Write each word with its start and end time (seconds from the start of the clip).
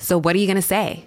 So, 0.00 0.18
what 0.18 0.34
are 0.34 0.38
you 0.38 0.46
going 0.46 0.56
to 0.56 0.62
say? 0.62 1.04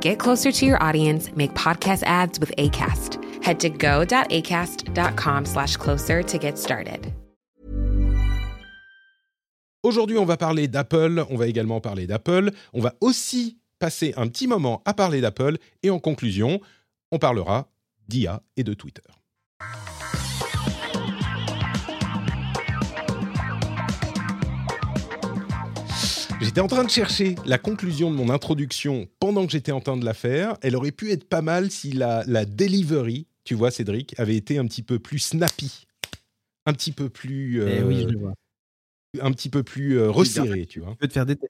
Get 0.00 0.18
closer 0.18 0.52
to 0.52 0.66
your 0.66 0.82
audience, 0.82 1.30
make 1.34 1.54
podcast 1.54 2.02
ads 2.02 2.38
with 2.38 2.52
ACAST. 2.56 3.18
Head 3.42 3.60
to 3.60 3.70
go.acast.com 3.70 5.44
slash 5.46 5.76
closer 5.76 6.22
to 6.22 6.38
get 6.38 6.58
started. 6.58 7.12
Aujourd'hui, 9.82 10.16
on 10.16 10.24
va 10.24 10.38
parler 10.38 10.66
d'Apple, 10.66 11.26
on 11.28 11.36
va 11.36 11.46
également 11.46 11.78
parler 11.78 12.06
d'Apple, 12.06 12.50
on 12.72 12.80
va 12.80 12.94
aussi 13.02 13.58
passer 13.78 14.14
un 14.16 14.28
petit 14.28 14.46
moment 14.46 14.80
à 14.86 14.94
parler 14.94 15.20
d'Apple 15.20 15.58
et 15.82 15.90
en 15.90 15.98
conclusion, 15.98 16.58
on 17.12 17.18
parlera 17.18 17.68
d'IA 18.08 18.42
et 18.56 18.64
de 18.64 18.72
Twitter. 18.72 19.02
J'étais 26.54 26.62
en 26.62 26.68
train 26.68 26.84
de 26.84 26.90
chercher 26.90 27.34
la 27.46 27.58
conclusion 27.58 28.12
de 28.12 28.16
mon 28.16 28.30
introduction 28.30 29.08
pendant 29.18 29.44
que 29.44 29.50
j'étais 29.50 29.72
en 29.72 29.80
train 29.80 29.96
de 29.96 30.04
la 30.04 30.14
faire. 30.14 30.56
Elle 30.62 30.76
aurait 30.76 30.92
pu 30.92 31.10
être 31.10 31.28
pas 31.28 31.42
mal 31.42 31.68
si 31.68 31.90
la, 31.90 32.22
la 32.28 32.44
delivery, 32.44 33.26
tu 33.42 33.56
vois, 33.56 33.72
Cédric, 33.72 34.14
avait 34.20 34.36
été 34.36 34.56
un 34.58 34.64
petit 34.68 34.84
peu 34.84 35.00
plus 35.00 35.18
snappy, 35.18 35.88
un 36.64 36.72
petit 36.72 36.92
peu 36.92 37.08
plus, 37.08 37.60
Eh 37.60 37.82
oui, 37.82 38.06
je 38.08 38.14
euh, 38.14 38.18
vois. 38.20 38.34
un 39.20 39.32
petit 39.32 39.48
peu 39.48 39.64
plus 39.64 39.98
euh, 39.98 40.08
resserré, 40.12 40.66
tu 40.66 40.78
vois. 40.78 40.92
Tu 40.92 40.96
peux 40.98 41.08
te 41.08 41.12
faire 41.12 41.26
détester, 41.26 41.48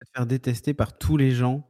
te 0.00 0.10
faire 0.14 0.26
détester 0.26 0.74
par 0.74 0.98
tous 0.98 1.16
les 1.16 1.30
gens 1.30 1.66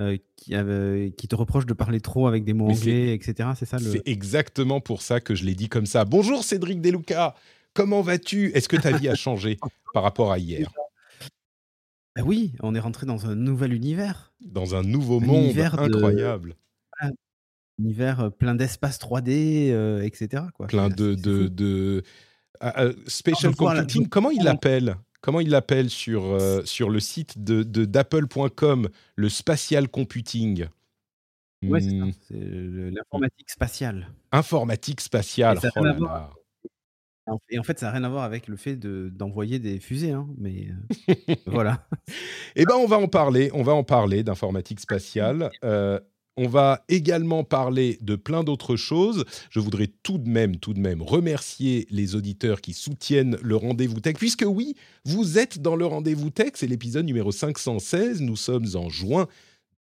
euh, 0.00 0.18
qui, 0.36 1.28
te 1.28 1.34
reprochent 1.34 1.64
de 1.64 1.72
parler 1.72 2.02
trop 2.02 2.26
avec 2.26 2.44
des 2.44 2.52
mots 2.52 2.66
Mais 2.66 2.74
anglais, 2.74 3.14
etc. 3.14 3.52
C'est 3.56 3.64
ça 3.64 3.78
le. 3.78 3.90
C'est 3.90 4.06
exactement 4.06 4.82
pour 4.82 5.00
ça 5.00 5.22
que 5.22 5.34
je 5.34 5.46
l'ai 5.46 5.54
dit 5.54 5.70
comme 5.70 5.86
ça. 5.86 6.04
Bonjour 6.04 6.44
Cédric 6.44 6.82
Deluca, 6.82 7.34
comment 7.72 8.02
vas-tu? 8.02 8.52
Est-ce 8.54 8.68
que 8.68 8.76
ta 8.76 8.94
vie 8.94 9.08
a 9.08 9.14
changé 9.14 9.56
par 9.94 10.02
rapport 10.02 10.30
à 10.30 10.38
hier? 10.38 10.70
Ah 12.20 12.26
oui, 12.26 12.52
on 12.60 12.74
est 12.74 12.80
rentré 12.80 13.06
dans 13.06 13.26
un 13.26 13.34
nouvel 13.34 13.72
univers. 13.72 14.32
Dans 14.40 14.74
un 14.74 14.82
nouveau 14.82 15.20
Un 15.20 15.26
monde 15.26 15.44
univers 15.44 15.76
de- 15.76 15.82
incroyable, 15.94 16.56
Un 17.00 17.10
univers 17.78 18.20
euh, 18.20 18.30
plein 18.30 18.54
d'espace 18.54 18.98
3D, 18.98 19.70
euh, 19.70 20.02
etc. 20.02 20.44
Quoi. 20.54 20.66
plein 20.66 20.88
de, 20.88 22.02
ah, 22.60 22.82
euh, 22.82 22.92
computing. 23.56 24.08
Comment 24.08 24.30
il 24.30 24.42
l'appelle? 24.44 24.96
Comment 25.22 25.40
il 25.40 25.50
l'appelle 25.50 25.90
sur, 25.90 26.24
euh, 26.24 26.62
sur 26.64 26.88
le 26.88 26.98
site 27.00 27.42
de, 27.42 27.62
d'apple.com, 27.84 28.88
le 29.16 29.28
spatial 29.28 29.88
computing? 29.88 30.66
Ouais, 31.62 31.80
c'est. 31.80 31.90
Hmm, 31.92 32.12
C'est 32.28 32.38
l'informatique 32.38 33.50
spatiale. 33.50 34.08
Informatique 34.32 35.00
spatiale. 35.02 35.58
Oh 35.62 35.68
rien 35.80 35.98
là 35.98 36.30
En- 37.26 37.38
Et 37.50 37.58
en 37.58 37.62
fait, 37.62 37.78
ça 37.78 37.86
n'a 37.86 37.92
rien 37.92 38.04
à 38.04 38.08
voir 38.08 38.24
avec 38.24 38.48
le 38.48 38.56
fait 38.56 38.76
de- 38.76 39.10
d'envoyer 39.14 39.58
des 39.58 39.78
fusées. 39.80 40.12
hein, 40.12 40.26
mais 40.38 40.68
euh, 41.08 41.14
voilà. 41.46 41.86
Eh 42.56 42.64
ben, 42.64 42.74
on 42.76 42.86
va 42.86 42.98
en 42.98 43.08
parler. 43.08 43.50
On 43.54 43.62
va 43.62 43.72
en 43.74 43.84
parler 43.84 44.22
d'informatique 44.22 44.80
spatiale. 44.80 45.50
Euh, 45.64 46.00
on 46.36 46.48
va 46.48 46.84
également 46.88 47.44
parler 47.44 47.98
de 48.00 48.16
plein 48.16 48.44
d'autres 48.44 48.76
choses. 48.76 49.24
Je 49.50 49.60
voudrais 49.60 49.88
tout 50.02 50.16
de 50.16 50.28
même, 50.28 50.56
tout 50.56 50.72
de 50.72 50.80
même 50.80 51.02
remercier 51.02 51.86
les 51.90 52.14
auditeurs 52.14 52.62
qui 52.62 52.72
soutiennent 52.72 53.36
le 53.42 53.56
rendez-vous 53.56 54.00
tech, 54.00 54.14
puisque 54.14 54.46
oui, 54.46 54.74
vous 55.04 55.38
êtes 55.38 55.60
dans 55.60 55.76
le 55.76 55.84
rendez-vous 55.84 56.30
tech. 56.30 56.52
C'est 56.54 56.66
l'épisode 56.68 57.04
numéro 57.04 57.30
516. 57.30 58.22
Nous 58.22 58.36
sommes 58.36 58.64
en 58.74 58.88
juin 58.88 59.26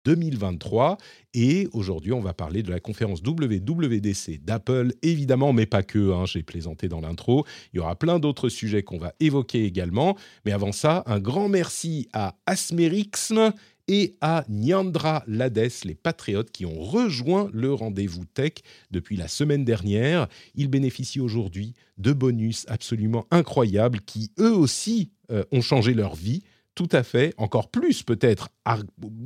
2023 0.05 0.97
et 1.33 1.67
aujourd'hui 1.73 2.13
on 2.13 2.21
va 2.21 2.33
parler 2.33 2.63
de 2.63 2.69
la 2.69 2.79
conférence 2.79 3.21
WWDC 3.21 4.43
d'Apple 4.43 4.93
évidemment 5.01 5.51
mais 5.51 5.65
pas 5.65 5.83
que 5.83 6.13
hein, 6.13 6.25
j'ai 6.25 6.43
plaisanté 6.43 6.87
dans 6.87 7.01
l'intro 7.01 7.45
il 7.73 7.77
y 7.77 7.79
aura 7.79 7.95
plein 7.95 8.19
d'autres 8.19 8.49
sujets 8.49 8.83
qu'on 8.83 8.97
va 8.97 9.13
évoquer 9.19 9.65
également 9.65 10.15
mais 10.45 10.51
avant 10.51 10.71
ça 10.71 11.03
un 11.07 11.19
grand 11.19 11.49
merci 11.49 12.07
à 12.13 12.35
Asmerixm 12.45 13.51
et 13.87 14.15
à 14.21 14.45
Nyandra 14.49 15.23
Lades, 15.27 15.69
les 15.83 15.95
patriotes 15.95 16.51
qui 16.51 16.65
ont 16.65 16.79
rejoint 16.79 17.49
le 17.53 17.73
rendez-vous 17.73 18.25
tech 18.25 18.53
depuis 18.91 19.15
la 19.15 19.27
semaine 19.27 19.63
dernière. 19.63 20.27
Ils 20.55 20.69
bénéficient 20.69 21.19
aujourd'hui 21.19 21.73
de 21.97 22.13
bonus 22.13 22.65
absolument 22.67 23.25
incroyables 23.31 24.01
qui, 24.01 24.31
eux 24.39 24.53
aussi, 24.53 25.11
euh, 25.31 25.43
ont 25.51 25.61
changé 25.61 25.93
leur 25.93 26.15
vie. 26.15 26.43
Tout 26.75 26.89
à 26.91 27.03
fait, 27.03 27.33
encore 27.37 27.71
plus 27.71 28.03
peut-être. 28.03 28.49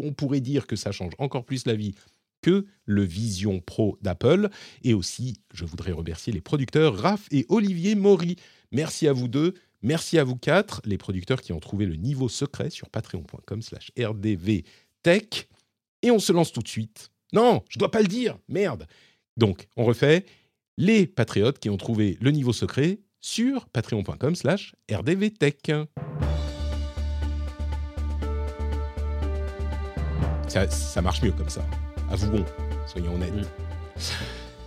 On 0.01 0.13
pourrait 0.13 0.39
dire 0.39 0.67
que 0.67 0.75
ça 0.75 0.91
change 0.91 1.13
encore 1.17 1.45
plus 1.45 1.65
la 1.65 1.75
vie 1.75 1.95
que 2.41 2.65
le 2.85 3.03
Vision 3.03 3.59
Pro 3.59 3.97
d'Apple. 4.01 4.49
Et 4.83 4.93
aussi, 4.93 5.41
je 5.53 5.65
voudrais 5.65 5.91
remercier 5.91 6.31
les 6.31 6.41
producteurs 6.41 6.95
Raph 6.95 7.27
et 7.31 7.45
Olivier 7.49 7.95
Maury. 7.95 8.35
Merci 8.71 9.07
à 9.07 9.13
vous 9.13 9.27
deux. 9.27 9.55
Merci 9.81 10.19
à 10.19 10.23
vous 10.23 10.35
quatre, 10.35 10.81
les 10.85 10.97
producteurs 10.97 11.41
qui 11.41 11.53
ont 11.53 11.59
trouvé 11.59 11.85
le 11.85 11.95
niveau 11.95 12.27
secret 12.27 12.69
sur 12.69 12.89
patreon.com 12.89 13.61
slash 13.61 13.91
rdvtech. 13.97 15.47
Et 16.01 16.11
on 16.11 16.19
se 16.19 16.33
lance 16.33 16.51
tout 16.51 16.61
de 16.61 16.67
suite. 16.67 17.11
Non, 17.33 17.63
je 17.69 17.79
dois 17.79 17.91
pas 17.91 18.01
le 18.01 18.07
dire, 18.07 18.37
merde. 18.47 18.87
Donc, 19.37 19.67
on 19.77 19.85
refait 19.85 20.25
les 20.77 21.07
patriotes 21.07 21.59
qui 21.59 21.69
ont 21.69 21.77
trouvé 21.77 22.17
le 22.21 22.31
niveau 22.31 22.53
secret 22.53 22.99
sur 23.21 23.67
patreon.com 23.69 24.35
slash 24.35 24.75
rdvtech. 24.91 25.71
Ça, 30.49 30.69
ça 30.69 31.01
marche 31.01 31.21
mieux 31.21 31.31
comme 31.31 31.49
ça. 31.49 31.65
Avouons, 32.09 32.45
soyons 32.87 33.13
honnêtes. 33.15 33.33
Mm. 33.33 34.01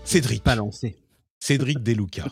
Cédric, 0.05 0.43
Pas 0.43 0.55
lancé. 0.57 0.97
Cédric 1.41 1.81
Deluca, 1.81 2.27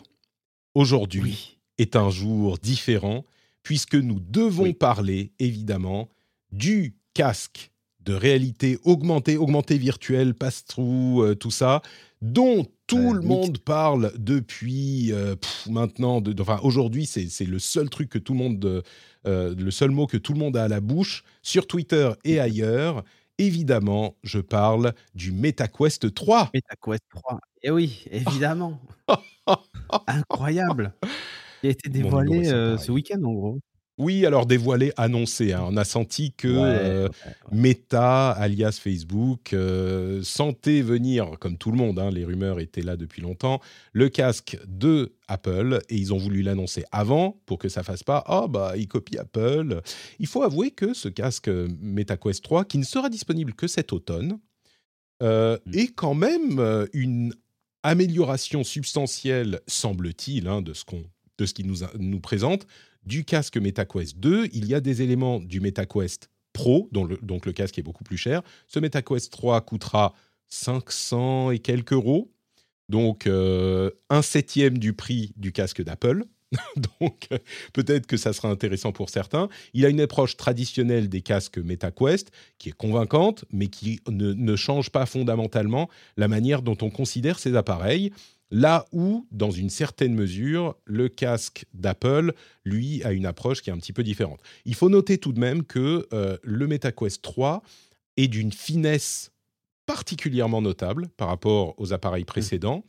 aujourd'hui 0.73 1.21
Oui. 1.21 1.57
est 1.77 1.95
un 1.95 2.09
jour 2.09 2.57
différent 2.57 3.25
puisque 3.63 3.95
nous 3.95 4.19
devons 4.19 4.63
Oui. 4.63 4.73
parler 4.73 5.33
évidemment 5.39 6.07
du 6.51 6.95
casque 7.13 7.71
de 7.99 8.13
réalité 8.13 8.79
augmentée, 8.83 9.37
augmentée 9.37 9.77
virtuelle, 9.77 10.33
pass-through, 10.33 11.21
euh, 11.23 11.35
tout 11.35 11.51
ça, 11.51 11.81
dont 12.21 12.65
tout 12.87 12.97
Ouais, 12.97 13.13
le 13.13 13.19
mix. 13.19 13.27
monde 13.29 13.57
parle 13.59 14.11
depuis 14.17 15.11
euh, 15.11 15.35
pff, 15.35 15.67
maintenant. 15.69 16.19
de- 16.21 16.33
de- 16.33 16.41
Enfin, 16.41 16.59
aujourd'hui, 16.63 17.05
c'est 17.05 17.45
le 17.45 17.59
seul 17.59 17.89
truc 17.89 18.09
que 18.09 18.17
tout 18.17 18.33
le 18.33 18.39
monde, 18.39 18.83
euh, 19.27 19.55
le 19.55 19.71
seul 19.71 19.91
mot 19.91 20.07
que 20.07 20.17
tout 20.17 20.33
le 20.33 20.39
monde 20.39 20.57
a 20.57 20.63
à 20.63 20.67
la 20.67 20.79
bouche 20.81 21.23
sur 21.43 21.67
Twitter 21.67 22.09
et 22.23 22.39
ailleurs. 22.39 23.03
Évidemment, 23.41 24.17
je 24.21 24.37
parle 24.37 24.93
du 25.15 25.31
MetaQuest 25.31 26.13
3. 26.13 26.51
MetaQuest 26.53 27.01
3. 27.09 27.39
Et 27.63 27.67
Eh 27.67 27.71
oui, 27.71 28.05
évidemment. 28.11 28.79
Incroyable. 30.07 30.93
Il 31.63 31.67
a 31.67 31.71
été 31.71 31.89
numéro 31.89 32.21
dévoilé 32.21 32.51
euh, 32.51 32.77
ce 32.77 32.91
week-end, 32.91 33.23
en 33.23 33.33
gros. 33.33 33.59
Oui, 34.01 34.25
alors 34.25 34.45
dévoilé, 34.45 34.91
annoncé. 34.97 35.53
hein. 35.53 35.63
On 35.67 35.77
a 35.77 35.83
senti 35.83 36.33
que 36.33 36.47
Ouais, 36.47 36.57
euh, 36.79 37.03
ouais, 37.07 37.09
ouais. 37.51 37.57
Meta, 37.57 38.31
alias 38.31 38.79
Facebook, 38.81 39.53
euh, 39.53 40.21
sentait 40.23 40.81
venir, 40.81 41.37
comme 41.39 41.57
tout 41.57 41.71
le 41.71 41.77
monde, 41.77 41.99
hein, 41.99 42.09
les 42.09 42.25
rumeurs 42.25 42.59
étaient 42.59 42.81
là 42.81 42.97
depuis 42.97 43.21
longtemps, 43.21 43.61
le 43.93 44.09
casque 44.09 44.57
de 44.67 45.13
Apple 45.27 45.79
et 45.89 45.95
ils 45.95 46.13
ont 46.13 46.17
voulu 46.17 46.41
l'annoncer 46.41 46.83
avant 46.91 47.39
pour 47.45 47.57
que 47.59 47.69
ça 47.69 47.83
fasse 47.83 48.03
pas 48.03 48.23
ah 48.25 48.47
bah 48.49 48.73
ils 48.75 48.87
copient 48.87 49.21
Apple. 49.21 49.81
Il 50.19 50.27
faut 50.27 50.43
avouer 50.43 50.71
que 50.71 50.93
ce 50.93 51.07
casque 51.07 51.47
euh, 51.47 51.67
MetaQuest 51.79 52.43
3, 52.43 52.65
qui 52.65 52.77
ne 52.79 52.83
sera 52.83 53.09
disponible 53.09 53.53
que 53.53 53.67
cet 53.67 53.93
automne, 53.93 54.39
euh, 55.21 55.57
Mm. 55.67 55.75
est 55.77 55.87
quand 55.93 56.15
même 56.15 56.87
une 56.93 57.33
amélioration 57.83 58.63
substantielle, 58.63 59.59
semble-t-il, 59.67 60.47
hein, 60.47 60.61
de 60.61 60.73
ce 60.73 60.83
qu'on 60.85 61.03
de 61.37 61.45
ce 61.47 61.53
qu'il 61.55 61.65
nous, 61.65 61.77
nous 61.97 62.19
présente 62.19 62.67
du 63.03 63.23
casque 63.25 63.57
MetaQuest 63.57 64.17
2. 64.19 64.47
Il 64.53 64.65
y 64.65 64.73
a 64.75 64.79
des 64.81 65.01
éléments 65.01 65.39
du 65.39 65.59
MetaQuest 65.59 66.29
Pro, 66.53 66.89
dont 66.91 67.05
le- 67.05 67.17
donc 67.21 67.45
le 67.45 67.53
casque 67.53 67.77
est 67.79 67.83
beaucoup 67.83 68.03
plus 68.03 68.17
cher. 68.17 68.41
Ce 68.67 68.79
MetaQuest 68.79 69.31
3 69.31 69.61
coûtera 69.61 70.13
500 70.49 71.51
et 71.51 71.59
quelques 71.59 71.93
euros, 71.93 72.31
donc 72.89 73.25
euh, 73.27 73.89
un 74.09 74.21
septième 74.21 74.77
du 74.77 74.93
prix 74.93 75.33
du 75.37 75.51
casque 75.51 75.81
d'Apple. 75.81 76.25
donc 76.99 77.29
peut-être 77.71 78.05
que 78.07 78.17
ça 78.17 78.33
sera 78.33 78.49
intéressant 78.49 78.91
pour 78.91 79.09
certains. 79.09 79.47
Il 79.73 79.85
a 79.85 79.89
une 79.89 80.01
approche 80.01 80.35
traditionnelle 80.35 81.07
des 81.07 81.21
casques 81.21 81.57
MetaQuest 81.57 82.29
qui 82.57 82.69
est 82.69 82.73
convaincante, 82.73 83.45
mais 83.53 83.67
qui 83.67 84.01
ne 84.09 84.55
change 84.57 84.89
pas 84.89 85.05
fondamentalement 85.05 85.89
la 86.17 86.27
manière 86.27 86.61
dont 86.61 86.77
on 86.81 86.89
considère 86.89 87.39
ces 87.39 87.55
appareils. 87.55 88.11
Là 88.51 88.85
où, 88.91 89.25
dans 89.31 89.49
une 89.49 89.69
certaine 89.69 90.13
mesure, 90.13 90.75
le 90.85 91.07
casque 91.07 91.65
d'Apple, 91.73 92.33
lui, 92.65 93.01
a 93.03 93.13
une 93.13 93.25
approche 93.25 93.61
qui 93.61 93.69
est 93.69 93.73
un 93.73 93.77
petit 93.77 93.93
peu 93.93 94.03
différente. 94.03 94.41
Il 94.65 94.75
faut 94.75 94.89
noter 94.89 95.17
tout 95.17 95.31
de 95.31 95.39
même 95.39 95.63
que 95.63 96.05
euh, 96.13 96.37
le 96.43 96.67
MetaQuest 96.67 97.21
3 97.21 97.63
est 98.17 98.27
d'une 98.27 98.51
finesse 98.51 99.31
particulièrement 99.85 100.61
notable 100.61 101.07
par 101.17 101.29
rapport 101.29 101.75
aux 101.79 101.93
appareils 101.93 102.25
précédents 102.25 102.85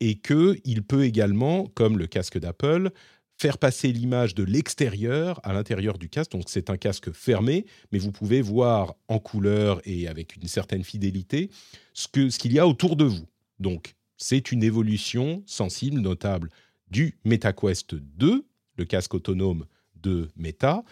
et 0.00 0.16
qu'il 0.16 0.82
peut 0.82 1.04
également, 1.04 1.66
comme 1.74 1.98
le 1.98 2.06
casque 2.06 2.38
d'Apple, 2.38 2.90
faire 3.38 3.58
passer 3.58 3.92
l'image 3.92 4.34
de 4.34 4.44
l'extérieur 4.44 5.40
à 5.42 5.52
l'intérieur 5.52 5.98
du 5.98 6.08
casque. 6.08 6.32
Donc 6.32 6.44
c'est 6.46 6.70
un 6.70 6.76
casque 6.76 7.12
fermé, 7.12 7.66
mais 7.90 7.98
vous 7.98 8.12
pouvez 8.12 8.40
voir 8.40 8.94
en 9.08 9.18
couleur 9.18 9.80
et 9.84 10.08
avec 10.08 10.36
une 10.36 10.48
certaine 10.48 10.84
fidélité 10.84 11.50
ce 11.92 12.08
qu'il 12.08 12.32
ce 12.32 12.38
qu'il 12.38 12.52
y 12.52 12.58
a 12.58 12.66
autour 12.66 12.96
de 12.96 13.04
vous. 13.04 13.26
Donc 13.58 13.94
c'est 14.22 14.52
une 14.52 14.62
évolution 14.62 15.42
sensible, 15.46 16.00
notable 16.00 16.48
du 16.88 17.18
MetaQuest 17.24 17.94
2, 17.96 18.46
le 18.76 18.84
casque 18.84 19.14
autonome 19.14 19.66
de 19.96 20.28
Meta. 20.36 20.84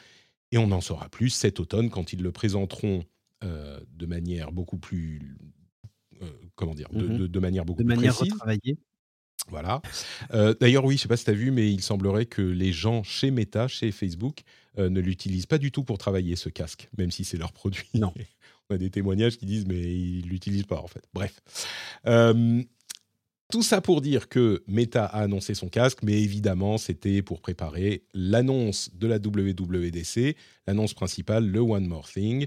Et 0.52 0.58
on 0.58 0.70
en 0.72 0.80
saura 0.80 1.08
plus 1.08 1.30
cet 1.30 1.60
automne 1.60 1.90
quand 1.90 2.12
ils 2.12 2.22
le 2.22 2.32
présenteront 2.32 3.04
euh, 3.44 3.78
de 3.94 4.04
manière 4.06 4.50
beaucoup 4.52 4.78
plus. 4.78 5.36
Euh, 6.22 6.26
comment 6.56 6.74
dire 6.74 6.88
de, 6.92 7.06
Mhm. 7.06 7.18
de- 7.18 7.26
de 7.28 7.40
manière 7.40 7.64
beaucoup 7.64 7.82
De 7.82 7.86
plus 7.88 7.96
manière 7.96 8.14
précise. 8.14 8.32
retravaillée. 8.34 8.76
Voilà. 9.48 9.80
Euh, 10.34 10.52
D'ailleurs, 10.60 10.84
oui, 10.84 10.96
je 10.96 10.98
ne 10.98 11.02
sais 11.02 11.08
pas 11.08 11.16
si 11.16 11.24
tu 11.24 11.30
as 11.30 11.34
vu, 11.34 11.50
mais 11.50 11.72
il 11.72 11.80
semblerait 11.82 12.26
que 12.26 12.42
les 12.42 12.72
gens 12.72 13.02
chez 13.02 13.30
Meta, 13.30 13.68
chez 13.68 13.92
Facebook, 13.92 14.40
ne 14.76 15.00
l'utilisent 15.00 15.46
pas 15.46 15.58
du 15.58 15.72
tout 15.72 15.82
pour 15.84 15.98
travailler 15.98 16.36
ce 16.36 16.48
casque, 16.48 16.88
même 16.98 17.10
si 17.10 17.24
c'est 17.24 17.36
leur 17.38 17.52
produit. 17.52 17.88
Non. 17.94 18.12
On 18.70 18.74
a 18.74 18.78
des 18.78 18.90
témoignages 18.90 19.36
qui 19.38 19.46
disent, 19.46 19.66
mais 19.66 19.80
ils 19.80 20.24
ne 20.26 20.30
l'utilisent 20.30 20.64
pas, 20.66 20.80
en 20.80 20.86
fait. 20.86 21.02
Bref. 21.14 21.40
Tout 23.50 23.62
ça 23.64 23.80
pour 23.80 24.00
dire 24.00 24.28
que 24.28 24.62
Meta 24.68 25.04
a 25.04 25.22
annoncé 25.22 25.54
son 25.54 25.68
casque, 25.68 25.98
mais 26.04 26.22
évidemment, 26.22 26.78
c'était 26.78 27.20
pour 27.20 27.40
préparer 27.40 28.04
l'annonce 28.14 28.94
de 28.94 29.08
la 29.08 29.16
WWDC, 29.16 30.36
l'annonce 30.68 30.94
principale, 30.94 31.46
le 31.46 31.58
One 31.58 31.88
More 31.88 32.08
Thing. 32.08 32.46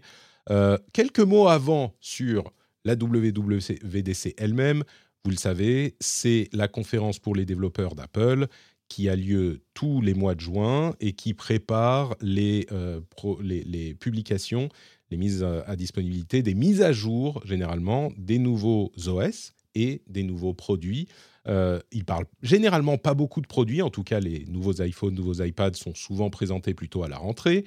Euh, 0.49 0.77
quelques 0.93 1.19
mots 1.19 1.49
avant 1.49 1.93
sur 1.99 2.53
la 2.85 2.93
WWDC 2.93 4.33
elle-même. 4.37 4.83
Vous 5.25 5.31
le 5.31 5.37
savez, 5.37 5.95
c'est 5.99 6.47
la 6.53 6.69
conférence 6.69 7.19
pour 7.19 7.35
les 7.35 7.45
développeurs 7.45 7.95
d'Apple 7.95 8.47
qui 8.87 9.09
a 9.09 9.15
lieu 9.17 9.61
tous 9.73 9.99
les 9.99 10.13
mois 10.13 10.35
de 10.35 10.41
juin 10.41 10.95
et 11.01 11.13
qui 11.13 11.33
prépare 11.33 12.15
les, 12.21 12.65
euh, 12.71 13.01
publications, 13.99 14.69
les 15.11 15.17
mises 15.17 15.43
à 15.43 15.75
disponibilité, 15.75 16.43
des 16.43 16.53
mises 16.53 16.81
à 16.81 16.93
jour 16.93 17.41
généralement 17.45 18.11
des 18.17 18.39
nouveaux 18.39 18.91
OS 19.07 19.53
et 19.75 20.01
des 20.07 20.23
nouveaux 20.23 20.53
produits. 20.53 21.07
Euh, 21.47 21.79
ils 21.91 22.05
parlent 22.05 22.25
généralement 22.41 22.97
pas 22.97 23.13
beaucoup 23.13 23.41
de 23.41 23.47
produits, 23.47 23.81
en 23.81 23.89
tout 23.89 24.03
cas 24.03 24.19
les 24.19 24.45
nouveaux 24.45 24.81
iPhones, 24.81 25.13
nouveaux 25.13 25.43
iPads 25.43 25.73
sont 25.73 25.93
souvent 25.93 26.29
présentés 26.29 26.73
plutôt 26.73 27.03
à 27.03 27.09
la 27.09 27.17
rentrée. 27.17 27.65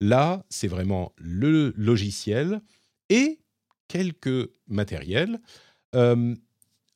Là, 0.00 0.44
c'est 0.48 0.68
vraiment 0.68 1.12
le 1.16 1.72
logiciel 1.76 2.60
et 3.08 3.40
quelques 3.88 4.50
matériels. 4.68 5.40
Euh, 5.94 6.34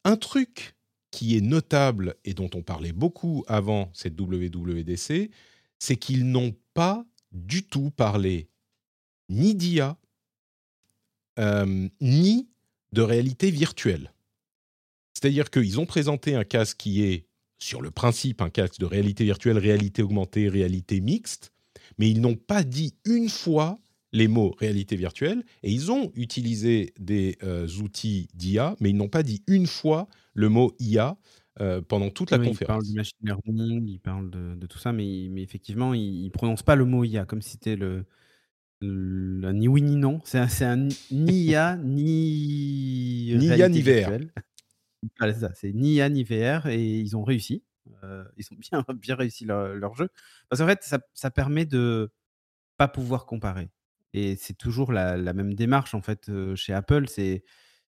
un 0.04 0.16
truc 0.16 0.76
qui 1.10 1.36
est 1.36 1.40
notable 1.40 2.16
et 2.24 2.34
dont 2.34 2.50
on 2.54 2.62
parlait 2.62 2.92
beaucoup 2.92 3.44
avant 3.48 3.90
cette 3.92 4.18
WWDC, 4.18 5.30
c'est 5.78 5.96
qu'ils 5.96 6.30
n'ont 6.30 6.54
pas 6.74 7.04
du 7.32 7.64
tout 7.64 7.90
parlé 7.90 8.48
ni 9.28 9.54
d'IA, 9.54 9.96
euh, 11.38 11.88
ni 12.00 12.48
de 12.92 13.02
réalité 13.02 13.50
virtuelle. 13.50 14.12
C'est-à-dire 15.14 15.50
qu'ils 15.50 15.78
ont 15.80 15.86
présenté 15.86 16.34
un 16.34 16.44
casque 16.44 16.78
qui 16.78 17.02
est, 17.02 17.26
sur 17.58 17.80
le 17.80 17.90
principe, 17.90 18.42
un 18.42 18.50
casque 18.50 18.78
de 18.80 18.86
réalité 18.86 19.24
virtuelle, 19.24 19.58
réalité 19.58 20.02
augmentée, 20.02 20.48
réalité 20.48 21.00
mixte, 21.00 21.52
mais 21.98 22.10
ils 22.10 22.20
n'ont 22.20 22.36
pas 22.36 22.64
dit 22.64 22.94
une 23.04 23.28
fois 23.28 23.78
les 24.12 24.28
mots 24.28 24.54
réalité 24.58 24.96
virtuelle, 24.96 25.42
et 25.62 25.70
ils 25.72 25.90
ont 25.90 26.12
utilisé 26.14 26.92
des 26.98 27.38
euh, 27.42 27.66
outils 27.80 28.28
d'IA, 28.34 28.76
mais 28.80 28.90
ils 28.90 28.96
n'ont 28.96 29.08
pas 29.08 29.22
dit 29.22 29.42
une 29.46 29.66
fois 29.66 30.06
le 30.34 30.48
mot 30.50 30.74
IA 30.78 31.16
euh, 31.60 31.80
pendant 31.82 32.10
toute 32.10 32.30
la 32.30 32.38
Oui, 32.38 32.48
il 32.50 32.58
parle 32.66 32.82
conférence. 32.82 32.88
du 32.88 32.94
machine 32.94 33.16
learning, 33.22 33.88
il 33.88 34.00
parle 34.00 34.30
de, 34.30 34.54
de 34.54 34.66
tout 34.66 34.78
ça, 34.78 34.92
mais, 34.92 35.30
effectivement, 35.36 35.94
il 35.94 36.24
ne 36.24 36.30
prononce 36.30 36.62
pas 36.62 36.76
le 36.76 36.84
mot 36.84 37.04
IA, 37.04 37.24
comme 37.24 37.40
si 37.42 37.52
c'était 37.52 37.76
le, 37.76 38.04
ni 38.82 39.68
oui 39.68 39.82
ni 39.82 39.96
non. 39.96 40.20
C'est 40.24 40.64
un, 40.64 40.88
ni 41.10 41.44
IA, 41.44 41.76
ni. 41.76 43.34
Ni 43.36 43.46
IA, 43.46 43.68
ni 43.68 43.82
VR. 43.82 44.10
Voilà, 45.18 45.34
c'est 45.34 45.40
ça, 45.40 45.54
c'est 45.54 45.72
ni 45.72 45.94
IA, 45.94 46.08
ni 46.08 46.24
VR, 46.24 46.66
et 46.66 46.82
ils 46.82 47.16
ont 47.16 47.24
réussi. 47.24 47.64
Euh, 48.04 48.24
ils 48.36 48.46
ont 48.52 48.56
bien, 48.56 48.84
bien 48.94 49.16
réussi 49.16 49.44
leur, 49.44 49.74
leur 49.74 49.94
jeu. 49.96 50.08
Parce 50.48 50.60
qu'en 50.60 50.68
fait, 50.68 50.82
ça, 50.82 51.00
ça 51.14 51.30
permet 51.30 51.66
de 51.66 52.12
pas 52.78 52.88
pouvoir 52.88 53.26
comparer. 53.26 53.70
Et 54.14 54.36
c'est 54.36 54.54
toujours 54.54 54.92
la, 54.92 55.16
la 55.16 55.32
même 55.34 55.54
démarche, 55.54 55.94
en 55.94 56.02
fait, 56.02 56.28
euh, 56.28 56.56
chez 56.56 56.72
Apple, 56.74 57.08
c'est 57.08 57.44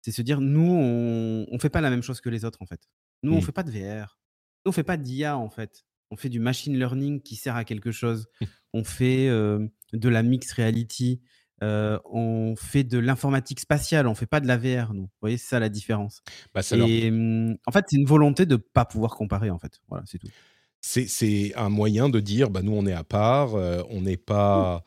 c'est 0.02 0.12
se 0.12 0.22
dire, 0.22 0.42
nous, 0.42 0.64
on 0.72 1.48
ne 1.54 1.60
fait 1.60 1.70
pas 1.70 1.82
la 1.82 1.90
même 1.90 2.04
chose 2.04 2.22
que 2.22 2.30
les 2.30 2.46
autres, 2.46 2.62
en 2.62 2.68
fait. 2.68 2.90
Nous, 3.24 3.34
on 3.34 3.42
Mm. 3.42 3.42
fait 3.42 3.52
pas 3.52 3.64
de 3.64 3.72
VR. 3.72 4.20
Nous, 4.66 4.70
on 4.70 4.74
fait 4.74 4.84
pas 4.84 4.98
d'IA, 4.98 5.38
en 5.38 5.50
fait. 5.50 5.86
On 6.12 6.16
fait 6.18 6.30
du 6.30 6.40
machine 6.40 6.78
learning 6.78 7.22
qui 7.22 7.36
sert 7.36 7.56
à 7.56 7.66
quelque 7.66 7.92
chose. 7.92 8.28
on 8.74 8.84
fait 8.84 9.28
euh, 9.30 9.68
de 9.94 10.10
la 10.10 10.24
mixed 10.24 10.54
reality. 10.54 11.22
Euh, 11.64 11.98
on 12.06 12.56
fait 12.58 12.84
de 12.84 12.98
l'informatique 13.00 13.60
spatiale. 13.60 14.08
On 14.08 14.16
fait 14.16 14.26
pas 14.26 14.40
de 14.40 14.48
la 14.48 14.58
VR, 14.58 14.94
nous. 14.94 15.04
Vous 15.04 15.10
voyez, 15.22 15.38
c'est 15.38 15.48
ça 15.50 15.60
la 15.60 15.70
différence. 15.70 16.22
Bah, 16.54 16.62
ça 16.62 16.76
Et 16.78 17.10
hum, 17.10 17.56
en 17.66 17.72
fait, 17.72 17.86
c'est 17.90 17.98
une 17.98 18.06
volonté 18.06 18.46
de 18.46 18.56
pas 18.58 18.86
pouvoir 18.86 19.16
comparer, 19.16 19.50
en 19.50 19.60
fait. 19.60 19.80
Voilà, 19.90 20.04
c'est 20.08 20.18
tout. 20.20 20.28
c'est, 20.82 21.08
c'est 21.08 21.54
un 21.56 21.70
moyen 21.70 22.10
de 22.10 22.20
dire, 22.20 22.50
bah, 22.50 22.62
nous, 22.62 22.74
on 22.74 22.86
est 22.86 22.94
à 22.94 23.04
part, 23.04 23.56
euh, 23.56 23.82
on 23.90 24.02
n'est 24.02 24.18
pas 24.18 24.84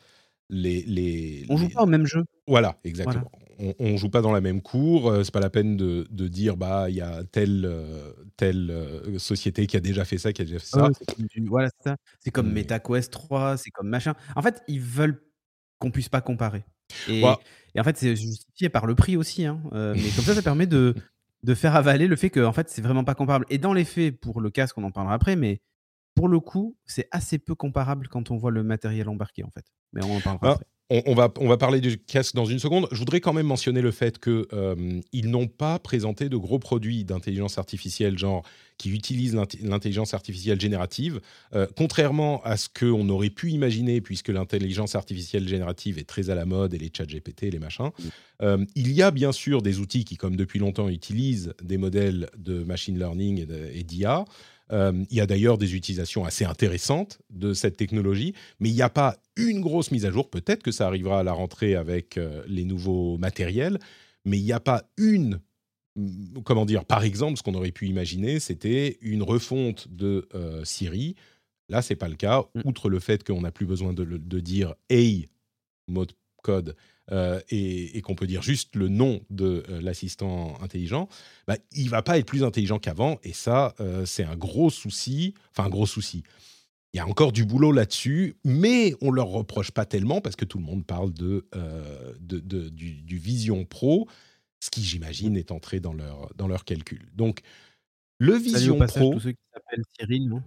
les, 0.50 0.82
les, 0.82 1.44
On 1.48 1.56
joue 1.56 1.68
pas 1.68 1.82
au 1.82 1.86
même 1.86 2.06
jeu. 2.06 2.24
Voilà, 2.46 2.76
exactement. 2.84 3.30
On, 3.60 3.74
on 3.80 3.96
joue 3.96 4.08
pas 4.08 4.20
dans 4.22 4.30
la 4.32 4.40
même 4.40 4.62
cour. 4.62 5.10
euh, 5.10 5.24
c'est 5.24 5.32
pas 5.34 5.40
la 5.40 5.50
peine 5.50 5.76
de, 5.76 6.06
de 6.10 6.28
dire 6.28 6.56
bah 6.56 6.88
il 6.88 6.94
y 6.94 7.00
a 7.00 7.24
telle 7.24 7.68
telle 8.36 8.72
société 9.18 9.66
qui 9.66 9.76
a 9.76 9.80
déjà 9.80 10.04
fait 10.04 10.16
ça, 10.16 10.32
qui 10.32 10.42
a 10.42 10.44
déjà 10.44 10.60
fait 10.60 10.66
ça. 10.66 10.84
Ouais, 10.84 10.90
c'est 10.96 11.16
comme 11.16 11.26
du- 11.26 11.48
voilà, 11.48 11.68
c'est 11.76 11.90
ça. 11.90 11.96
C'est 12.20 12.30
comme 12.30 12.52
Mais- 12.52 12.60
MetaQuest 12.62 13.12
3, 13.12 13.56
c'est 13.56 13.70
comme 13.70 13.88
machin. 13.88 14.14
En 14.36 14.42
fait, 14.42 14.62
ils 14.68 14.80
veulent 14.80 15.20
qu'on 15.78 15.90
puisse 15.90 16.08
pas 16.08 16.20
comparer. 16.20 16.64
Et, 17.08 17.25
en 17.80 17.84
fait, 17.84 17.96
c'est 17.96 18.16
justifié 18.16 18.69
par 18.69 18.86
le 18.86 18.94
prix 18.94 19.16
aussi. 19.16 19.44
hein. 19.46 19.60
Euh, 19.72 19.94
mais 19.94 20.10
comme 20.16 20.25
ça, 20.25 20.34
ça 20.34 20.42
permet 20.42 20.66
de, 20.66 20.94
de 21.42 21.54
faire 21.54 21.76
avaler 21.76 22.06
le 22.08 22.16
fait 22.16 22.30
que 22.30 22.40
en 22.44 22.52
fait, 22.52 22.69
c'est 22.70 22.82
vraiment 22.82 23.04
pas 23.04 23.14
comparable. 23.14 23.46
Et 23.50 23.58
dans 23.58 23.72
les 23.72 23.84
faits, 23.84 24.19
pour 24.19 24.40
le 24.40 24.50
casque, 24.50 24.78
on 24.78 24.84
en 24.84 24.90
parlera 24.90 25.14
après, 25.14 25.36
mais 25.36 25.60
pour 26.14 26.28
le 26.28 26.40
coup, 26.40 26.76
c'est 26.84 27.06
assez 27.12 27.38
peu 27.38 27.54
comparable 27.54 28.08
quand 28.08 28.30
on 28.30 28.36
voit 28.36 28.50
le 28.50 28.62
matériel 28.64 29.08
embarqué, 29.08 29.44
en 29.44 29.50
fait. 29.50 29.64
Mais 29.92 30.04
on 30.04 30.16
en 30.16 30.20
parlera 30.20 30.48
Ah, 30.48 30.52
après. 30.52 30.66
On, 30.90 31.02
on 31.06 31.14
va, 31.14 31.32
on 31.38 31.49
va 31.49 31.56
parler 31.56 31.81
du 31.81 31.99
casque 31.99 32.35
dans 32.35 32.46
une 32.46 32.58
seconde. 32.58 32.88
Je 32.93 32.99
voudrais 32.99 33.20
quand 33.20 33.32
même 33.32 33.46
mentionner 33.46 33.82
le 33.82 33.90
fait 33.90 34.19
qu'ils 34.19 35.31
n'ont 35.31 35.49
pas 35.49 35.78
présenté 35.78 36.28
de 36.28 36.37
gros 36.37 36.59
produits 36.59 37.04
d'intelligence 37.04 37.59
artificielle, 37.59 38.18
genre 38.18 38.45
qui 38.78 38.90
utilisent 38.90 39.37
l'intelligence 39.62 40.14
artificielle 40.14 40.61
générative, 40.61 41.21
euh, 41.54 41.66
contrairement 41.76 42.40
à 42.45 42.57
ce 42.57 42.68
qu'on 42.68 43.09
aurait 43.09 43.28
pu 43.28 43.50
imaginer, 43.50 44.00
puisque 44.00 44.28
l'intelligence 44.28 44.95
artificielle 44.95 45.47
générative 45.47 45.99
est 45.99 46.09
très 46.09 46.30
à 46.30 46.35
la 46.35 46.47
mode 46.47 46.73
et 46.75 46.78
les 46.78 46.90
chats 46.97 47.04
GPT, 47.04 47.50
les 47.52 47.59
machins. 47.59 47.90
Euh, 48.40 48.64
il 48.76 48.92
y 48.92 49.02
a 49.02 49.11
bien 49.11 49.33
sûr 49.33 49.62
des 49.62 49.80
outils 49.80 50.04
qui, 50.04 50.16
comme 50.16 50.37
depuis 50.37 50.61
longtemps, 50.61 50.88
utilisent 50.88 51.54
des 51.62 51.76
modèles 51.76 52.30
de 52.37 52.62
machine 52.62 52.97
learning 52.97 53.47
et 53.75 53.83
d'IA. 53.83 54.25
Euh, 54.72 55.04
il 55.10 55.16
y 55.16 55.20
a 55.20 55.26
d'ailleurs 55.26 55.58
des 55.58 55.75
utilisations 55.75 56.25
assez 56.25 56.44
intéressantes 56.44 57.20
de 57.30 57.52
cette 57.54 57.76
technologie, 57.76 58.34
mais 58.60 58.68
il 58.68 58.75
n'y 58.75 58.82
a 58.82 58.90
pas 58.90 59.16
une 59.37 59.60
grosse 59.60 59.90
mise 59.90 60.04
à 60.04 60.10
jour. 60.10 60.28
Peut-être 60.28 60.62
que 60.62 60.72
ça 60.72 60.87
arrivera 60.87 61.20
à 61.20 61.22
la 61.22 61.32
rentrée 61.32 61.75
avec 61.75 62.18
euh, 62.18 62.42
les 62.46 62.64
nouveaux 62.64 63.18
matériels, 63.18 63.78
mais 64.25 64.38
il 64.38 64.44
n'y 64.44 64.52
a 64.52 64.60
pas 64.60 64.84
une. 64.96 65.40
hum, 65.96 66.42
Comment 66.44 66.66
dire 66.66 66.84
Par 66.84 67.04
exemple, 67.04 67.38
ce 67.38 67.42
qu'on 67.42 67.54
aurait 67.54 67.72
pu 67.72 67.87
imaginer, 67.87 68.40
c'était 68.40 68.98
une 69.00 69.22
refonte 69.22 69.88
de 69.88 70.28
euh, 70.34 70.64
Siri. 70.64 71.14
Là, 71.68 71.82
c'est 71.82 71.96
pas 71.96 72.08
le 72.08 72.16
cas. 72.16 72.44
Mm. 72.54 72.60
Outre 72.64 72.88
le 72.90 73.00
fait 73.00 73.25
qu'on 73.25 73.42
n'a 73.42 73.52
plus 73.52 73.66
besoin 73.66 73.92
de 73.92 74.40
dire 74.40 74.75
Hey, 74.90 75.28
mot 75.87 76.06
de 76.06 76.12
code, 76.42 76.76
euh, 77.10 77.40
et, 77.48 77.96
et 77.96 78.02
qu'on 78.02 78.14
peut 78.14 78.26
dire 78.26 78.42
juste 78.42 78.76
le 78.76 78.88
nom 78.88 79.20
de 79.30 79.64
euh, 79.68 79.80
l'assistant 79.80 80.60
intelligent, 80.62 81.08
bah, 81.46 81.56
il 81.72 81.88
va 81.90 82.02
pas 82.02 82.18
être 82.18 82.26
plus 82.26 82.44
intelligent 82.44 82.78
qu'avant. 82.78 83.18
Et 83.22 83.32
ça, 83.32 83.74
euh, 83.80 84.04
c'est 84.06 84.24
un 84.24 84.36
gros 84.36 84.70
souci. 84.70 85.34
Enfin, 85.50 85.66
un 85.66 85.70
gros 85.70 85.86
souci. 85.86 86.22
Il 86.94 86.96
y 86.96 87.00
a 87.00 87.06
encore 87.06 87.32
du 87.32 87.44
boulot 87.44 87.72
là-dessus, 87.72 88.36
mais 88.44 88.94
on 89.02 89.10
leur 89.10 89.28
reproche 89.28 89.70
pas 89.70 89.84
tellement 89.84 90.20
parce 90.20 90.36
que 90.36 90.44
tout 90.46 90.58
le 90.58 90.64
monde 90.64 90.86
parle 90.86 91.12
de, 91.12 91.46
de- 92.18 92.40
de- 92.40 92.68
du, 92.70 93.02
du 93.02 93.18
Vision 93.18 93.66
Pro, 93.66 94.08
ce 94.60 94.70
qui, 94.70 94.82
j'imagine, 94.82 95.36
est 95.36 95.50
entré 95.52 95.80
dans 95.80 95.92
leur, 95.92 96.32
dans 96.34 96.48
leur 96.48 96.64
calcul. 96.64 97.06
Donc, 97.14 97.40
le 98.18 98.32
Salut 98.32 98.44
Vision 98.44 98.78
passage 98.78 99.02
Pro, 99.02 99.12
tous 99.12 99.20
ceux 99.20 99.32
qui 99.32 99.38
s'appellent 99.52 99.84
Cyril, 99.98 100.28
non? 100.28 100.42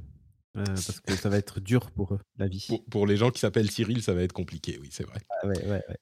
Euh, 0.57 0.65
parce 0.65 0.99
que 0.99 1.15
ça 1.15 1.29
va 1.29 1.37
être 1.37 1.61
dur 1.61 1.91
pour 1.91 2.15
eux, 2.15 2.19
la 2.37 2.47
vie. 2.47 2.65
pour, 2.67 2.83
pour 2.85 3.07
les 3.07 3.15
gens 3.15 3.29
qui 3.31 3.39
s'appellent 3.39 3.71
Cyril, 3.71 4.01
ça 4.01 4.13
va 4.13 4.21
être 4.23 4.33
compliqué, 4.33 4.77
oui, 4.81 4.89
c'est 4.91 5.05
vrai. 5.05 5.21
Ah 5.29 5.47
ouais, 5.47 5.63
ouais, 5.63 5.81
ouais. 5.87 5.97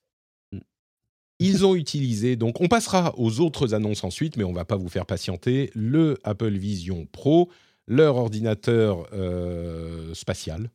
Ils 1.40 1.66
ont 1.66 1.74
utilisé, 1.74 2.36
donc 2.36 2.60
on 2.60 2.68
passera 2.68 3.14
aux 3.18 3.40
autres 3.40 3.74
annonces 3.74 4.04
ensuite, 4.04 4.36
mais 4.36 4.44
on 4.44 4.52
va 4.52 4.66
pas 4.66 4.76
vous 4.76 4.90
faire 4.90 5.06
patienter, 5.06 5.72
le 5.74 6.18
Apple 6.26 6.58
Vision 6.58 7.08
Pro, 7.10 7.50
leur 7.88 8.18
ordinateur 8.18 9.08
euh, 9.14 10.14
spatial, 10.14 10.70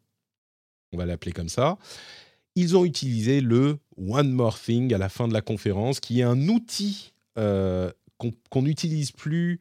on 0.93 0.97
va 0.97 1.05
l'appeler 1.05 1.33
comme 1.33 1.51
ça. 1.51 1.77
ils 2.57 2.77
ont 2.79 2.85
utilisé 2.85 3.43
le 3.43 3.79
One 3.99 4.31
More 4.31 4.59
Thing 4.59 4.95
à 4.95 4.99
la 4.99 5.11
fin 5.11 5.29
de 5.29 5.35
la 5.35 5.43
conférence, 5.43 6.01
qui 6.01 6.21
est 6.21 6.25
un 6.25 6.49
outil 6.49 7.13
euh, 7.39 7.91
qu'on 8.49 8.63
n'utilise 8.63 9.13
plus 9.13 9.61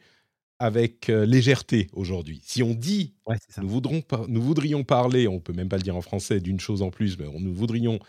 avec 0.60 1.10
euh, 1.10 1.26
légèreté 1.26 1.88
aujourd'hui. 1.92 2.40
Si 2.46 2.64
on 2.64 2.74
dit 2.74 3.14
nous, 3.58 3.68
voudrons 3.68 4.02
nous 4.30 4.42
voudrions 4.42 4.86
parler, 4.86 5.28
on 5.28 5.42
peut 5.42 5.54
même 5.54 5.68
pas 5.68 5.78
le 5.78 5.84
dire 5.84 5.98
en 5.98 6.02
français, 6.02 6.40
d'une 6.40 6.62
chose 6.62 6.82
en 6.82 6.92
plus, 6.92 7.18
mais 7.18 7.26
nous 7.40 7.54
voudrions 7.54 8.00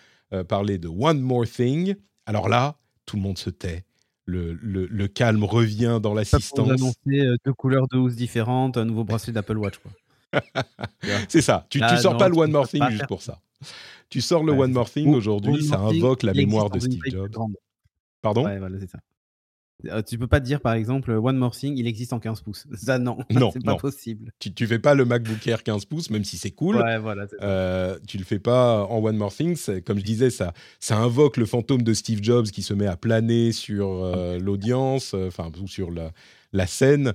parler 0.49 0.79
de 0.79 0.89
One 0.89 1.21
More 1.21 1.47
Thing, 1.47 1.95
alors 2.27 2.49
là, 2.49 2.77
tout 3.07 3.17
le 3.17 3.23
monde 3.23 3.39
se 3.39 3.51
tait. 3.51 3.85
Le, 4.27 4.55
le, 4.55 5.07
calme 5.09 5.45
revient 5.45 6.01
dans 6.03 6.15
l'assistance. 6.15 6.71
annoncer 6.71 7.37
deux 7.45 7.53
couleurs 7.53 7.87
de 7.89 7.99
housse 7.99 8.17
différentes, 8.17 8.79
un 8.79 8.87
nouveau 8.87 9.05
bracelet 9.05 9.35
d'Apple 9.35 9.59
Watch. 9.59 9.75
C'est 11.29 11.43
ça. 11.43 11.67
Tu, 11.69 11.81
tu 11.81 11.97
sors 11.99 12.17
pas 12.17 12.29
le 12.29 12.37
One 12.37 12.51
More 12.51 12.67
Thing 12.67 12.83
juste 12.91 13.07
pour 13.07 13.23
ça. 13.23 13.41
Tu 14.09 14.21
sors 14.21 14.43
le 14.43 14.53
One 14.53 14.73
More 14.73 14.91
Thing 14.91 15.15
aujourd'hui, 15.15 15.65
ça 15.65 15.79
invoque 15.79 16.23
la 16.23 16.33
mémoire 16.33 16.71
de 16.71 16.79
Steve 16.79 17.01
Jobs. 17.07 17.33
Pardon? 18.23 18.45
Ouais, 18.45 18.59
voilà, 18.59 18.79
c'est 18.81 18.91
ça. 18.91 18.99
Euh, 19.91 20.03
tu 20.03 20.19
peux 20.19 20.27
pas 20.27 20.41
dire 20.41 20.61
par 20.61 20.75
exemple 20.75 21.11
One 21.11 21.37
More 21.37 21.55
Thing, 21.55 21.77
il 21.77 21.87
existe 21.87 22.13
en 22.13 22.21
15 22.21 22.41
pouces. 22.43 22.67
Ça 22.75 22.99
non, 22.99 23.19
non 23.31 23.51
c'est 23.53 23.65
pas 23.65 23.77
possible. 23.77 24.33
Tu, 24.39 24.53
tu 24.53 24.67
fais 24.67 24.79
pas 24.79 24.95
le 24.95 25.05
MacBook 25.05 25.47
Air 25.47 25.63
15 25.63 25.85
pouces, 25.87 26.11
même 26.11 26.25
si 26.25 26.37
c'est 26.37 26.51
cool. 26.51 26.77
Ouais, 26.77 26.99
voilà, 26.99 27.27
euh, 27.43 27.99
tu 28.07 28.19
le 28.19 28.25
fais 28.25 28.39
pas 28.39 28.85
en 28.85 29.03
One 29.03 29.17
More 29.17 29.33
Thing. 29.33 29.57
Comme 29.85 29.99
je 29.99 30.05
disais, 30.05 30.31
ça, 30.31 30.53
ça 30.81 30.99
invoque 30.99 31.37
le 31.37 31.47
fantôme 31.47 31.83
de 31.83 31.95
Steve 31.95 32.21
Jobs 32.23 32.47
qui 32.47 32.63
se 32.63 32.75
met 32.75 32.87
à 32.87 32.97
planer 32.97 33.53
sur 33.53 33.89
euh, 33.89 34.39
l'audience, 34.39 35.13
euh, 35.15 35.29
enfin 35.29 35.51
ou 35.63 35.69
sur 35.69 35.91
la, 35.91 36.13
la 36.53 36.67
scène. 36.67 37.13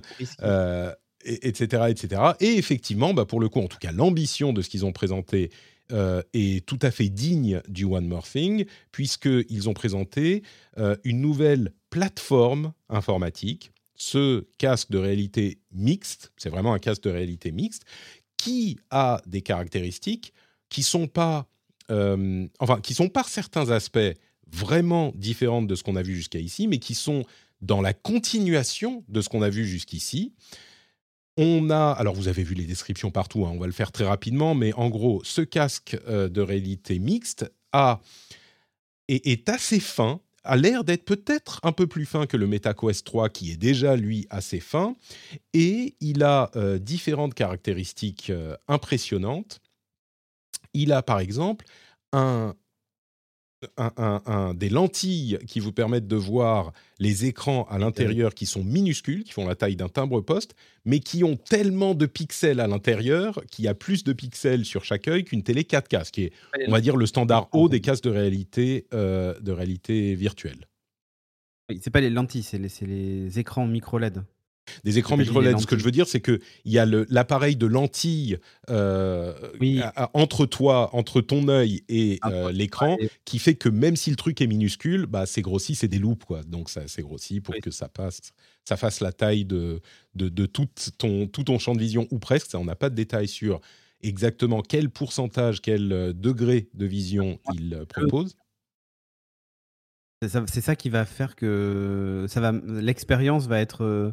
etc., 1.22 1.84
etc. 1.90 2.22
Et 2.40 2.56
effectivement, 2.56 3.12
bah, 3.12 3.26
pour 3.26 3.40
le 3.40 3.50
coup, 3.50 3.60
en 3.60 3.68
tout 3.68 3.78
cas, 3.78 3.92
l'ambition 3.92 4.54
de 4.54 4.62
ce 4.62 4.70
qu'ils 4.70 4.86
ont 4.86 4.92
présenté 4.92 5.50
euh, 5.92 6.22
est 6.34 6.64
tout 6.66 6.78
à 6.82 6.90
fait 6.90 7.08
digne 7.08 7.60
du 7.68 7.84
One 7.84 8.06
More 8.06 8.26
Thing, 8.26 8.64
puisqu'ils 8.92 9.68
ont 9.68 9.74
présenté 9.74 10.42
euh, 10.78 10.96
une 11.04 11.20
nouvelle 11.20 11.72
plateforme 11.90 12.72
informatique, 12.88 13.72
ce 13.96 14.46
casque 14.58 14.90
de 14.90 14.98
réalité 14.98 15.58
mixte, 15.72 16.32
c'est 16.36 16.48
vraiment 16.48 16.72
un 16.72 16.78
casque 16.78 17.02
de 17.02 17.10
réalité 17.10 17.52
mixte, 17.52 17.82
qui 18.36 18.78
a 18.90 19.20
des 19.26 19.42
caractéristiques 19.42 20.32
qui 20.70 20.82
sont 20.82 21.08
pas, 21.08 21.46
euh, 21.90 22.46
enfin, 22.60 22.80
qui 22.80 22.94
sont 22.94 23.08
par 23.08 23.28
certains 23.28 23.70
aspects 23.70 23.98
vraiment 24.50 25.12
différentes 25.16 25.66
de 25.66 25.74
ce 25.74 25.82
qu'on 25.82 25.96
a 25.96 26.02
vu 26.02 26.16
jusqu'à 26.16 26.38
ici, 26.38 26.66
mais 26.66 26.78
qui 26.78 26.94
sont 26.94 27.24
dans 27.60 27.82
la 27.82 27.92
continuation 27.92 29.04
de 29.08 29.20
ce 29.20 29.28
qu'on 29.28 29.42
a 29.42 29.50
vu 29.50 29.66
jusqu'ici. 29.66 30.32
On 31.36 31.70
a, 31.70 31.92
alors 31.92 32.14
vous 32.14 32.28
avez 32.28 32.42
vu 32.42 32.54
les 32.54 32.64
descriptions 32.64 33.10
partout, 33.10 33.46
hein, 33.46 33.50
on 33.54 33.58
va 33.58 33.66
le 33.66 33.72
faire 33.72 33.92
très 33.92 34.04
rapidement, 34.04 34.54
mais 34.54 34.72
en 34.74 34.88
gros, 34.88 35.22
ce 35.24 35.42
casque 35.42 35.96
euh, 36.08 36.28
de 36.28 36.40
réalité 36.40 36.98
mixte 36.98 37.50
a, 37.72 38.00
est, 39.08 39.48
assez 39.48 39.80
fin, 39.80 40.20
a 40.44 40.56
l'air 40.56 40.84
d'être 40.84 41.04
peut-être 41.04 41.60
un 41.62 41.72
peu 41.72 41.86
plus 41.86 42.04
fin 42.04 42.26
que 42.26 42.36
le 42.36 42.46
MetaQuest 42.46 43.06
3 43.06 43.28
qui 43.28 43.52
est 43.52 43.56
déjà 43.56 43.96
lui 43.96 44.26
assez 44.30 44.60
fin, 44.60 44.96
et 45.54 45.94
il 46.00 46.22
a 46.24 46.50
euh, 46.56 46.78
différentes 46.78 47.34
caractéristiques 47.34 48.30
euh, 48.30 48.56
impressionnantes. 48.68 49.60
Il 50.74 50.92
a 50.92 51.02
par 51.02 51.20
exemple 51.20 51.64
un, 52.12 52.54
un, 53.76 54.54
des 54.54 54.68
lentilles 54.68 55.38
qui 55.46 55.60
vous 55.60 55.72
permettent 55.72 56.06
de 56.06 56.16
voir 56.16 56.72
les 56.98 57.26
écrans 57.26 57.64
à 57.70 57.78
l'intérieur 57.78 58.34
qui 58.34 58.46
sont 58.46 58.64
minuscules, 58.64 59.24
qui 59.24 59.32
font 59.32 59.46
la 59.46 59.54
taille 59.54 59.76
d'un 59.76 59.88
timbre-poste, 59.88 60.54
mais 60.84 61.00
qui 61.00 61.24
ont 61.24 61.36
tellement 61.36 61.94
de 61.94 62.06
pixels 62.06 62.60
à 62.60 62.66
l'intérieur 62.66 63.42
qu'il 63.50 63.64
y 63.64 63.68
a 63.68 63.74
plus 63.74 64.04
de 64.04 64.12
pixels 64.12 64.64
sur 64.64 64.84
chaque 64.84 65.08
œil 65.08 65.24
qu'une 65.24 65.42
télé 65.42 65.62
4K, 65.62 66.04
ce 66.04 66.12
qui 66.12 66.24
est, 66.24 66.32
on 66.66 66.70
va 66.70 66.80
dire, 66.80 66.96
le 66.96 67.06
standard 67.06 67.48
haut 67.52 67.68
des 67.68 67.80
casques 67.80 68.04
de 68.04 68.10
réalité, 68.10 68.86
euh, 68.94 69.38
de 69.40 69.52
réalité 69.52 70.14
virtuelle. 70.14 70.66
C'est 71.80 71.90
pas 71.90 72.00
les 72.00 72.10
lentilles, 72.10 72.42
c'est 72.42 72.58
les, 72.58 72.70
les 72.86 73.38
écrans 73.38 73.66
micro 73.66 73.98
LED. 73.98 74.22
Des 74.84 74.98
écrans 74.98 75.16
micro 75.16 75.40
LED. 75.40 75.58
Ce 75.58 75.66
que 75.66 75.78
je 75.78 75.84
veux 75.84 75.90
dire, 75.90 76.06
c'est 76.06 76.20
qu'il 76.20 76.40
y 76.64 76.78
a 76.78 76.86
l'appareil 76.86 77.56
de 77.56 77.66
lentille 77.66 78.38
euh, 78.68 79.34
entre 80.14 80.46
toi, 80.46 80.94
entre 80.94 81.20
ton 81.20 81.48
œil 81.48 81.82
et 81.88 82.18
euh, 82.26 82.52
l'écran, 82.52 82.96
qui 83.24 83.38
fait 83.38 83.54
que 83.54 83.68
même 83.68 83.96
si 83.96 84.10
le 84.10 84.16
truc 84.16 84.40
est 84.40 84.46
minuscule, 84.46 85.06
bah, 85.06 85.26
c'est 85.26 85.42
grossi, 85.42 85.74
c'est 85.74 85.88
des 85.88 85.98
loupes. 85.98 86.24
Quoi. 86.24 86.42
Donc, 86.42 86.70
c'est 86.70 87.02
grossi 87.02 87.40
pour 87.40 87.54
que 87.62 87.70
ça, 87.70 87.88
passe, 87.88 88.20
ça 88.64 88.76
fasse 88.76 89.00
la 89.00 89.12
taille 89.12 89.44
de, 89.44 89.80
de, 90.14 90.46
tout, 90.46 90.68
ton, 90.98 91.26
tout 91.26 91.44
ton 91.44 91.58
champ 91.58 91.74
de 91.74 91.80
vision, 91.80 92.06
ou 92.10 92.18
presque. 92.18 92.50
on 92.54 92.64
n'a 92.64 92.76
pas 92.76 92.90
de 92.90 92.94
détails 92.94 93.28
sur 93.28 93.60
exactement 94.02 94.62
quel 94.62 94.90
pourcentage, 94.90 95.60
quel 95.60 95.92
euh, 95.92 96.12
degré 96.12 96.68
de 96.74 96.86
vision 96.86 97.38
il 97.54 97.84
propose. 97.88 98.36
C'est 100.22 100.60
ça, 100.60 100.76
qui 100.76 100.90
va 100.90 101.06
faire 101.06 101.34
que 101.34 102.26
ça 102.28 102.42
va, 102.42 102.52
l'expérience 102.52 103.46
va 103.46 103.58
être 103.58 104.12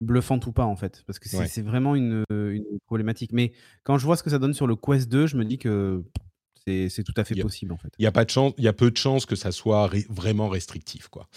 bluffante 0.00 0.46
ou 0.46 0.52
pas 0.52 0.64
en 0.64 0.76
fait, 0.76 1.02
parce 1.06 1.18
que 1.18 1.28
c'est 1.28 1.62
vraiment 1.62 1.94
une, 1.94 2.24
une, 2.30 2.64
problématique. 2.86 3.32
Mais 3.32 3.52
quand 3.82 3.98
je 3.98 4.06
vois 4.06 4.16
ce 4.16 4.22
que 4.22 4.30
ça 4.30 4.38
donne 4.38 4.54
sur 4.54 4.66
le 4.66 4.76
Quest 4.76 5.10
2, 5.10 5.26
je 5.26 5.36
me 5.36 5.44
dis 5.44 5.58
que 5.58 6.02
c'est 6.66 7.04
tout 7.04 7.14
à 7.16 7.24
fait 7.24 7.34
possible 7.36 7.72
en 7.72 7.76
fait. 7.76 7.92
Il 7.98 8.02
y 8.02 8.06
a 8.06 8.12
pas 8.12 8.24
de 8.24 8.30
chance, 8.30 8.52
il 8.58 8.64
y 8.64 8.68
a 8.68 8.72
peu 8.72 8.90
de 8.90 8.96
chances 8.96 9.26
que 9.26 9.36
ça 9.36 9.52
soit 9.52 9.90
vraiment 10.08 10.48
restrictif 10.48 11.08
quoi. 11.08 11.28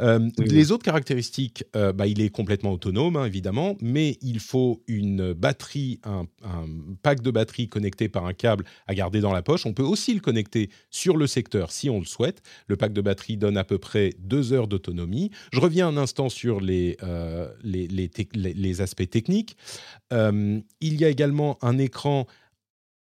Euh, 0.00 0.28
les 0.38 0.72
autres 0.72 0.84
caractéristiques, 0.84 1.64
euh, 1.76 1.92
bah, 1.92 2.06
il 2.06 2.20
est 2.20 2.30
complètement 2.30 2.72
autonome 2.72 3.16
hein, 3.16 3.24
évidemment, 3.24 3.76
mais 3.80 4.18
il 4.22 4.40
faut 4.40 4.82
une 4.86 5.32
batterie, 5.32 6.00
un, 6.04 6.26
pack 7.02 7.22
de 7.22 7.30
batterie 7.30 7.68
connecté 7.68 8.08
par 8.08 8.26
un 8.26 8.32
câble 8.32 8.64
à 8.86 8.94
garder 8.94 9.20
dans 9.20 9.32
la 9.32 9.42
poche. 9.42 9.66
On 9.66 9.72
peut 9.72 9.82
aussi 9.82 10.14
le 10.14 10.20
connecter 10.20 10.70
sur 10.90 11.16
le 11.16 11.26
secteur 11.26 11.72
si 11.72 11.88
on 11.88 11.98
le 11.98 12.04
souhaite. 12.04 12.42
Le 12.66 12.76
pack 12.76 12.92
de 12.92 13.00
batterie 13.00 13.36
donne 13.36 13.56
à 13.56 13.64
peu 13.64 13.78
près 13.78 14.14
deux 14.18 14.52
heures 14.52 14.68
d'autonomie. 14.68 15.30
Je 15.52 15.60
reviens 15.60 15.88
un 15.88 15.96
instant 15.96 16.28
sur 16.28 16.60
les, 16.60 16.96
euh, 17.02 17.48
les, 17.62 17.86
les, 17.88 18.10
les, 18.34 18.80
aspects 18.80 19.08
techniques. 19.08 19.56
il 20.10 20.64
y 20.80 21.04
a 21.04 21.08
également 21.08 21.58
un 21.62 21.78
écran 21.78 22.26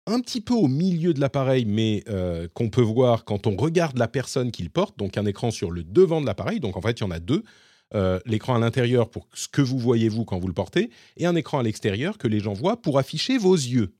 un 0.08 0.20
petit 0.20 0.42
peu 0.42 0.54
au 0.54 0.68
milieu 0.68 1.14
de 1.14 1.20
l'appareil, 1.20 1.66
mais 1.66 2.04
euh, 2.10 2.48
qu'on 2.54 2.70
peut 2.70 2.82
voir 2.82 3.26
quand 3.26 3.48
on 3.48 3.56
regarde 3.56 3.98
la 3.98 4.08
personne 4.08 4.52
qu'il 4.52 4.70
porte, 4.70 4.98
donc 4.98 5.18
un 5.18 5.26
écran 5.26 5.52
sur 5.52 5.72
le 5.72 5.84
devant 5.84 6.22
de 6.22 6.26
l'appareil, 6.26 6.60
donc 6.60 6.78
en 6.78 6.82
fait 6.82 7.00
il 7.00 7.04
y 7.04 7.06
en 7.06 7.12
a 7.12 7.20
deux, 7.20 7.44
euh, 7.94 8.20
l'écran 8.26 8.56
à 8.56 8.60
l'intérieur 8.60 9.10
pour 9.10 9.28
ce 9.34 9.48
que 9.48 9.62
vous 9.62 9.78
voyez 9.78 10.10
vous 10.10 10.26
quand 10.26 10.40
vous 10.40 10.48
le 10.48 10.54
portez, 10.54 10.90
et 11.18 11.26
un 11.26 11.36
écran 11.36 11.60
à 11.60 11.64
l'extérieur 11.64 12.18
que 12.18 12.28
les 12.28 12.40
gens 12.40 12.54
voient 12.54 12.82
pour 12.82 13.00
afficher 13.00 13.38
vos 13.38 13.56
yeux. 13.56 13.94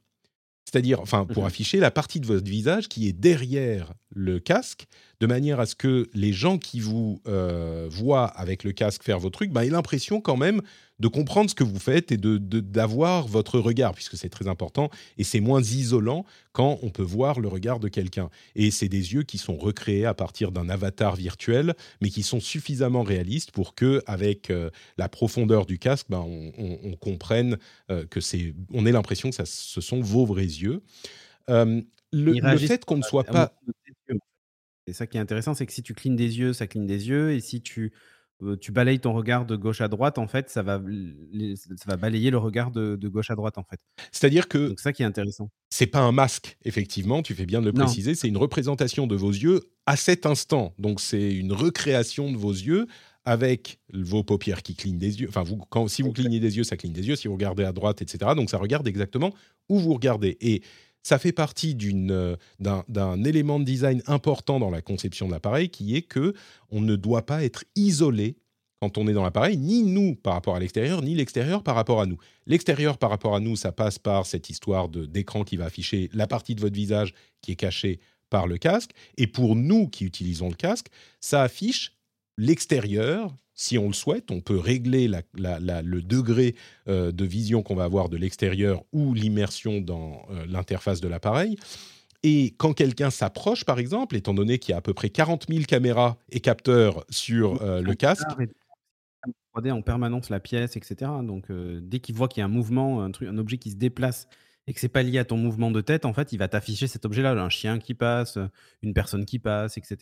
C'est-à-dire, 0.66 1.00
enfin, 1.00 1.26
pour 1.26 1.44
mhm. 1.44 1.48
afficher 1.48 1.80
la 1.80 1.92
partie 1.92 2.20
de 2.20 2.26
votre 2.26 2.50
visage 2.50 2.90
qui 2.90 3.08
est 3.08 3.14
derrière 3.14 3.94
le 4.10 4.40
casque, 4.40 4.88
de 5.20 5.28
manière 5.28 5.60
à 5.60 5.68
ce 5.68 5.76
que 5.76 6.10
les 6.14 6.34
gens 6.34 6.58
qui 6.58 6.80
vous 6.80 7.22
euh, 7.28 7.88
voient 7.90 8.26
avec 8.26 8.64
le 8.64 8.72
casque 8.72 9.04
faire 9.04 9.20
vos 9.20 9.30
trucs, 9.30 9.52
bah, 9.52 9.64
aient 9.64 9.70
l'impression 9.70 10.22
quand 10.22 10.38
même 10.38 10.62
de 11.00 11.08
comprendre 11.08 11.50
ce 11.50 11.56
que 11.56 11.64
vous 11.64 11.80
faites 11.80 12.12
et 12.12 12.18
de 12.18 12.38
d'avoir 12.38 13.28
votre 13.28 13.60
regard, 13.60 13.94
puisque 13.94 14.18
c'est 14.18 14.30
très 14.30 14.48
important, 14.48 14.90
et 15.18 15.24
c'est 15.24 15.40
moins 15.40 15.62
isolant 15.62 16.26
quand 16.52 16.80
on 16.82 16.90
peut 16.90 17.04
voir 17.04 17.40
le 17.40 17.48
regard 17.48 17.80
de 17.80 17.88
quelqu'un. 17.90 18.30
Et 18.56 18.72
c'est 18.72 18.88
des 18.88 19.14
yeux 19.14 19.24
qui 19.24 19.38
sont 19.38 19.58
recréés 19.58 20.06
à 20.06 20.14
partir 20.14 20.52
d'un 20.52 20.70
avatar 20.70 21.16
virtuel, 21.16 21.76
mais 22.02 22.10
qui 22.10 22.24
sont 22.24 22.40
suffisamment 22.40 23.04
réalistes 23.04 23.52
pour 23.52 23.76
que, 23.76 24.02
avec 24.06 24.50
euh, 24.50 24.70
la 24.98 25.10
profondeur 25.10 25.66
du 25.66 25.80
casque, 25.80 26.08
ben, 26.10 26.26
on, 26.26 26.96
comprenne 26.96 27.58
euh, 27.92 28.06
que 28.06 28.22
c'est, 28.22 28.54
on 28.74 28.86
ait 28.86 28.92
l'impression 28.92 29.30
que 29.30 29.36
ça, 29.36 29.46
ce 29.46 29.82
sont 29.82 30.00
vos 30.02 30.26
vrais 30.26 30.44
yeux. 30.44 30.82
Euh, 31.50 31.82
le, 32.12 32.34
le, 32.34 32.58
fait 32.58 32.86
qu'on 32.86 32.98
ne 32.98 33.04
soit 33.04 33.26
pas... 33.26 33.54
C'est 34.88 34.94
ça 34.94 35.08
qui 35.08 35.18
est 35.18 35.20
intéressant, 35.20 35.56
c'est 35.56 35.66
que 35.66 35.74
si 35.74 35.82
tu 35.82 35.94
clignes 35.96 36.16
des 36.16 36.38
yeux, 36.38 36.54
ça 36.54 36.68
cligne 36.68 36.86
des 36.86 37.08
yeux, 37.10 37.32
et 37.32 37.40
si 37.40 37.62
tu 37.62 37.92
tu 38.60 38.72
balayes 38.72 39.00
ton 39.00 39.14
regard 39.14 39.46
de 39.46 39.56
gauche 39.56 39.82
à 39.82 39.88
droite, 39.88 40.18
en 40.18 40.28
fait, 40.28 40.50
ça 40.50 40.62
va, 40.62 40.82
ça 40.82 41.86
va 41.88 41.98
balayer 41.98 42.32
le 42.32 42.38
regard 42.38 42.72
de, 42.72 43.08
gauche 43.08 43.32
à 43.32 43.36
droite, 43.36 43.58
en 43.58 43.64
fait. 43.64 43.80
C'est-à-dire 44.12 44.48
que. 44.48 44.74
C'est 44.78 44.84
ça 44.84 44.94
qui 44.94 45.04
est 45.04 45.06
intéressant. 45.06 45.50
C'est 45.70 45.88
pas 45.88 46.02
un 46.02 46.12
masque, 46.12 46.58
effectivement, 46.66 47.22
tu 47.22 47.34
fais 47.34 47.46
bien 47.46 47.62
de 47.62 47.66
le 47.66 47.74
préciser, 47.74 48.16
c'est 48.16 48.28
une 48.28 48.38
représentation 48.38 49.08
de 49.08 49.16
vos 49.16 49.32
yeux 49.32 49.62
à 49.86 49.96
cet 49.96 50.26
instant. 50.26 50.74
Donc, 50.80 51.00
c'est 51.00 51.34
une 51.34 51.54
recréation 51.54 52.32
de 52.32 52.38
vos 52.38 52.52
yeux 52.52 52.88
avec 53.24 53.80
vos 53.92 54.24
paupières 54.24 54.62
qui 54.62 54.76
clignent 54.76 55.00
des 55.00 55.22
yeux. 55.22 55.28
Enfin, 55.30 55.44
vous, 55.44 55.58
quand, 55.58 55.88
si 55.88 56.02
vous 56.02 56.12
clignez 56.12 56.40
des 56.40 56.58
yeux, 56.58 56.64
ça 56.64 56.78
cligne 56.78 56.94
des 56.94 57.08
yeux. 57.08 57.16
Si 57.16 57.28
vous 57.28 57.34
regardez 57.34 57.64
à 57.64 57.72
droite, 57.72 58.02
etc. 58.02 58.34
Donc, 58.36 58.50
ça 58.50 58.58
regarde 58.58 58.88
exactement 58.88 59.34
où 59.68 59.80
vous 59.80 59.94
regardez. 59.94 60.38
Et 60.42 60.62
ça 61.06 61.20
fait 61.20 61.32
partie 61.32 61.78
euh, 62.10 62.36
d'un 62.58 63.24
élément 63.24 63.60
de 63.60 63.64
design 63.64 64.02
important 64.08 64.60
dans 64.60 64.72
la 64.72 64.82
conception 64.82 65.28
de 65.28 65.34
l'appareil 65.34 65.70
qui 65.70 65.96
est 65.96 66.02
que 66.02 66.34
on 66.72 66.82
ne 66.82 66.96
doit 66.96 67.28
pas 67.28 67.44
être 67.44 67.64
isolé 67.76 68.38
quand 68.82 68.98
on 68.98 69.08
est 69.08 69.14
dans 69.14 69.24
l'appareil, 69.24 69.56
ni 69.56 69.84
nous 69.84 70.16
par 70.16 70.34
rapport 70.34 70.56
à 70.56 70.60
l'extérieur, 70.60 71.04
ni 71.04 71.14
l'extérieur 71.14 71.62
par 71.62 71.76
rapport 71.76 72.02
à 72.02 72.08
nous. 72.08 72.18
L'extérieur 72.48 72.98
par 72.98 73.12
rapport 73.12 73.36
à 73.36 73.40
nous, 73.40 73.56
ça 73.56 73.72
passe 73.72 74.00
par 74.00 74.26
cette 74.26 74.50
histoire 74.50 74.90
d'écran 74.90 75.44
qui 75.44 75.58
va 75.58 75.66
afficher 75.66 76.10
la 76.12 76.26
partie 76.26 76.56
de 76.56 76.62
votre 76.62 76.76
visage 76.76 77.14
qui 77.42 77.52
est 77.52 77.56
cachée 77.56 78.00
par 78.32 78.48
le 78.48 78.58
casque. 78.58 78.92
Et 79.18 79.28
pour 79.28 79.56
nous 79.56 79.88
qui 79.88 80.06
utilisons 80.06 80.50
le 80.50 80.56
casque, 80.56 80.88
ça 81.22 81.44
affiche 81.44 81.94
l'extérieur 82.38 83.32
si 83.56 83.78
on 83.78 83.88
le 83.88 83.94
souhaite, 83.94 84.32
on 84.32 84.42
peut 84.42 84.60
régler 84.60 85.08
le 85.08 86.02
degré 86.02 86.56
euh, 86.88 87.12
de 87.12 87.26
vision 87.26 87.64
qu'on 87.64 87.76
va 87.76 87.86
avoir 87.86 88.10
de 88.10 88.18
l'extérieur 88.18 88.84
ou 88.92 89.14
l'immersion 89.14 89.80
dans 89.80 90.26
euh, 90.30 90.46
l'interface 90.48 91.00
de 91.00 91.08
l'appareil. 91.08 91.58
et 92.24 92.54
quand 92.58 92.74
quelqu'un 92.74 93.10
s'approche, 93.10 93.64
par 93.64 93.80
exemple, 93.80 94.16
étant 94.16 94.34
donné 94.34 94.60
qu'il 94.60 94.72
y 94.72 94.76
a 94.76 94.78
à 94.78 94.82
peu 94.82 94.94
près 94.94 95.10
40 95.10 95.46
000 95.50 95.64
caméras 95.64 96.18
et 96.30 96.42
capteurs 96.42 97.06
sur 97.10 97.62
euh, 97.62 97.82
le 97.82 97.96
casque, 97.96 98.28
en 99.54 99.82
permanence 99.82 100.30
la 100.30 100.42
pièce, 100.42 100.76
etc. 100.76 101.10
Donc 101.24 101.50
dès 101.50 102.00
qu'il 102.00 102.14
voit 102.14 102.28
qu'il 102.28 102.42
y 102.42 102.44
a 102.44 102.46
un 102.46 102.50
mouvement, 102.50 103.02
un, 103.02 103.12
truc, 103.12 103.30
un 103.30 103.38
objet 103.38 103.58
qui 103.58 103.72
se 103.72 103.78
déplace 103.78 104.28
et 104.68 104.74
que 104.74 104.82
c'est 104.82 104.90
pas 104.90 105.02
lié 105.02 105.18
à 105.18 105.24
ton 105.24 105.38
mouvement 105.38 105.72
de 105.72 105.80
tête, 105.80 106.04
en 106.04 106.12
fait, 106.12 106.34
il 106.34 106.38
va 106.38 106.50
t'afficher 106.50 106.88
cet 106.88 107.06
objet-là, 107.06 107.32
un 107.32 107.48
chien 107.48 107.80
qui 107.80 107.94
passe, 107.94 108.38
une 108.82 108.94
personne 108.94 109.24
qui 109.24 109.40
passe, 109.40 109.78
etc. 109.78 109.98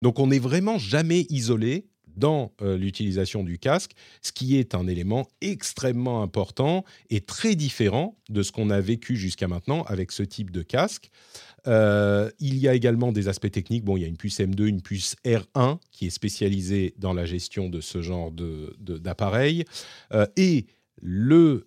Donc 0.00 0.20
on 0.20 0.28
n'est 0.28 0.38
vraiment 0.38 0.78
jamais 0.78 1.22
isolé 1.28 1.88
dans 2.16 2.52
euh, 2.62 2.76
l'utilisation 2.76 3.42
du 3.42 3.58
casque, 3.58 3.92
ce 4.22 4.32
qui 4.32 4.56
est 4.56 4.74
un 4.74 4.86
élément 4.86 5.26
extrêmement 5.40 6.22
important 6.22 6.84
et 7.10 7.20
très 7.20 7.54
différent 7.54 8.16
de 8.28 8.42
ce 8.42 8.52
qu'on 8.52 8.70
a 8.70 8.80
vécu 8.80 9.16
jusqu'à 9.16 9.48
maintenant 9.48 9.82
avec 9.84 10.12
ce 10.12 10.22
type 10.22 10.50
de 10.50 10.62
casque. 10.62 11.10
Euh, 11.66 12.30
il 12.40 12.58
y 12.58 12.68
a 12.68 12.74
également 12.74 13.12
des 13.12 13.28
aspects 13.28 13.50
techniques. 13.50 13.84
Bon, 13.84 13.96
il 13.96 14.02
y 14.02 14.04
a 14.04 14.08
une 14.08 14.16
puce 14.16 14.38
M2, 14.38 14.66
une 14.66 14.82
puce 14.82 15.16
R1 15.24 15.78
qui 15.90 16.06
est 16.06 16.10
spécialisée 16.10 16.94
dans 16.98 17.14
la 17.14 17.24
gestion 17.24 17.68
de 17.68 17.80
ce 17.80 18.02
genre 18.02 18.30
d'appareil. 18.30 19.64
De, 20.10 20.16
euh, 20.16 20.26
et 20.36 20.66
le, 21.00 21.66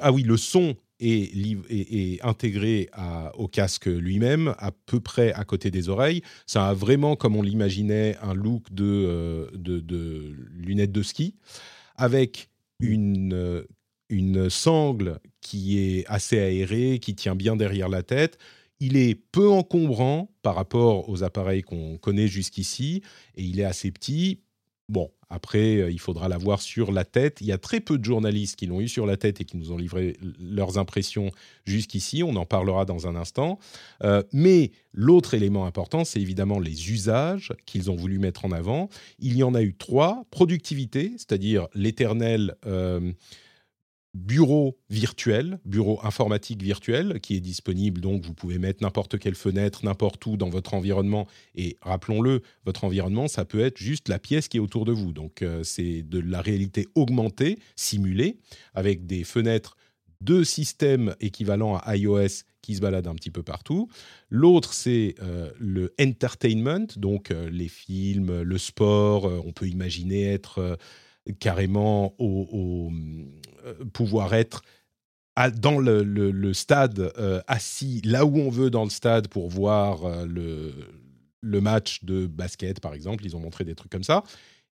ah 0.00 0.12
oui, 0.12 0.22
le 0.22 0.36
son 0.36 0.76
est, 1.00 2.24
intégré 2.24 2.90
au 3.34 3.48
casque 3.48 3.86
lui-même, 3.86 4.54
à 4.58 4.72
peu 4.72 5.00
près 5.00 5.32
à 5.32 5.44
côté 5.44 5.70
des 5.70 5.88
oreilles. 5.88 6.22
Ça 6.46 6.68
a 6.68 6.74
vraiment, 6.74 7.16
comme 7.16 7.36
on 7.36 7.42
l'imaginait, 7.42 8.16
un 8.22 8.34
look 8.34 8.72
de, 8.72 8.84
euh, 8.84 9.50
de, 9.54 10.34
lunettes 10.50 10.92
de 10.92 11.02
ski, 11.02 11.34
avec 11.96 12.50
une, 12.80 13.64
une 14.08 14.50
sangle 14.50 15.18
qui 15.40 15.78
est 15.78 16.06
assez 16.06 16.38
aérée, 16.38 16.98
qui 17.00 17.14
tient 17.14 17.34
bien 17.34 17.56
derrière 17.56 17.88
la 17.88 18.02
tête. 18.02 18.38
Il 18.80 18.96
est 18.96 19.14
peu 19.14 19.48
encombrant 19.48 20.30
par 20.42 20.54
rapport 20.54 21.08
aux 21.08 21.24
appareils 21.24 21.62
qu'on 21.62 21.98
connaît 21.98 22.28
jusqu'ici, 22.28 23.02
et 23.34 23.42
il 23.42 23.58
est 23.58 23.64
assez 23.64 23.90
petit. 23.90 24.40
Bon, 24.88 25.10
après, 25.30 25.76
euh, 25.76 25.90
il 25.90 26.00
faudra 26.00 26.28
l'avoir 26.28 26.60
sur 26.60 26.90
la 26.90 27.04
tête. 27.04 27.38
Il 27.40 27.46
y 27.46 27.52
a 27.52 27.58
très 27.58 27.80
peu 27.80 27.98
de 27.98 28.04
journalistes 28.04 28.56
qui 28.56 28.66
l'ont 28.66 28.80
eu 28.80 28.88
sur 28.88 29.06
la 29.06 29.16
tête 29.16 29.40
et 29.40 29.44
qui 29.44 29.56
nous 29.56 29.72
ont 29.72 29.76
livré 29.76 30.16
leurs 30.40 30.78
impressions 30.78 31.30
jusqu'ici. 31.64 32.22
On 32.22 32.34
en 32.36 32.46
parlera 32.46 32.84
dans 32.84 33.06
un 33.06 33.14
instant. 33.14 33.58
Euh, 34.02 34.22
mais 34.32 34.72
l'autre 34.92 35.34
élément 35.34 35.66
important, 35.66 36.04
c'est 36.04 36.20
évidemment 36.20 36.58
les 36.58 36.90
usages 36.90 37.52
qu'ils 37.66 37.90
ont 37.90 37.96
voulu 37.96 38.18
mettre 38.18 38.44
en 38.44 38.52
avant. 38.52 38.88
Il 39.18 39.36
y 39.36 39.42
en 39.42 39.54
a 39.54 39.62
eu 39.62 39.74
trois. 39.74 40.24
Productivité, 40.30 41.12
c'est-à-dire 41.16 41.68
l'éternel... 41.74 42.54
Euh, 42.66 43.12
bureau 44.18 44.76
virtuel, 44.90 45.58
bureau 45.64 46.00
informatique 46.02 46.62
virtuel, 46.62 47.20
qui 47.20 47.36
est 47.36 47.40
disponible. 47.40 48.00
Donc, 48.00 48.24
vous 48.24 48.34
pouvez 48.34 48.58
mettre 48.58 48.82
n'importe 48.82 49.18
quelle 49.18 49.34
fenêtre, 49.34 49.84
n'importe 49.84 50.24
où 50.26 50.36
dans 50.36 50.50
votre 50.50 50.74
environnement. 50.74 51.26
Et 51.54 51.76
rappelons-le, 51.82 52.42
votre 52.64 52.84
environnement, 52.84 53.28
ça 53.28 53.44
peut 53.44 53.60
être 53.60 53.78
juste 53.78 54.08
la 54.08 54.18
pièce 54.18 54.48
qui 54.48 54.58
est 54.58 54.60
autour 54.60 54.84
de 54.84 54.92
vous. 54.92 55.12
Donc, 55.12 55.42
euh, 55.42 55.62
c'est 55.62 56.02
de 56.02 56.18
la 56.18 56.40
réalité 56.40 56.86
augmentée, 56.94 57.58
simulée, 57.76 58.38
avec 58.74 59.06
des 59.06 59.24
fenêtres 59.24 59.76
de 60.20 60.42
systèmes 60.42 61.14
équivalents 61.20 61.76
à 61.76 61.96
iOS 61.96 62.44
qui 62.60 62.74
se 62.74 62.80
baladent 62.80 63.06
un 63.06 63.14
petit 63.14 63.30
peu 63.30 63.44
partout. 63.44 63.88
L'autre, 64.30 64.74
c'est 64.74 65.14
euh, 65.22 65.50
le 65.58 65.94
entertainment, 66.00 66.86
donc 66.96 67.30
euh, 67.30 67.48
les 67.50 67.68
films, 67.68 68.42
le 68.42 68.58
sport. 68.58 69.24
on 69.46 69.52
peut 69.52 69.68
imaginer 69.68 70.24
être 70.24 70.76
carrément 71.40 72.14
au, 72.18 72.90
euh, 73.64 73.84
pouvoir 73.92 74.34
être 74.34 74.62
dans 75.54 75.78
le, 75.78 76.52
stade, 76.52 77.12
euh, 77.16 77.40
assis 77.46 78.00
là 78.04 78.24
où 78.24 78.38
on 78.38 78.50
veut 78.50 78.70
dans 78.70 78.82
le 78.82 78.90
stade 78.90 79.28
pour 79.28 79.48
voir 79.48 80.04
euh, 80.04 80.72
le, 81.42 81.60
match 81.60 82.04
de 82.04 82.26
basket, 82.26 82.80
par 82.80 82.94
exemple. 82.94 83.24
Ils 83.24 83.36
ont 83.36 83.40
montré 83.40 83.64
des 83.64 83.74
trucs 83.74 83.92
comme 83.92 84.04
ça. 84.04 84.24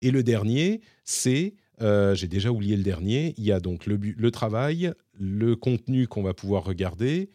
Et 0.01 0.11
le 0.11 0.23
dernier, 0.23 0.81
c'est, 1.05 1.55
j'ai 1.81 2.29
déjà 2.29 2.51
oublié 2.51 2.77
le 2.77 2.83
dernier, 2.83 3.35
il 3.37 3.45
y 3.45 3.53
a 3.53 3.61
donc 3.61 3.87
le, 3.87 3.97
le 3.97 4.31
travail, 4.31 4.93
le 5.19 5.57
contenu 5.57 6.07
qu'on 6.07 6.23
va 6.23 6.35
pouvoir 6.35 6.65
regarder 6.65 7.31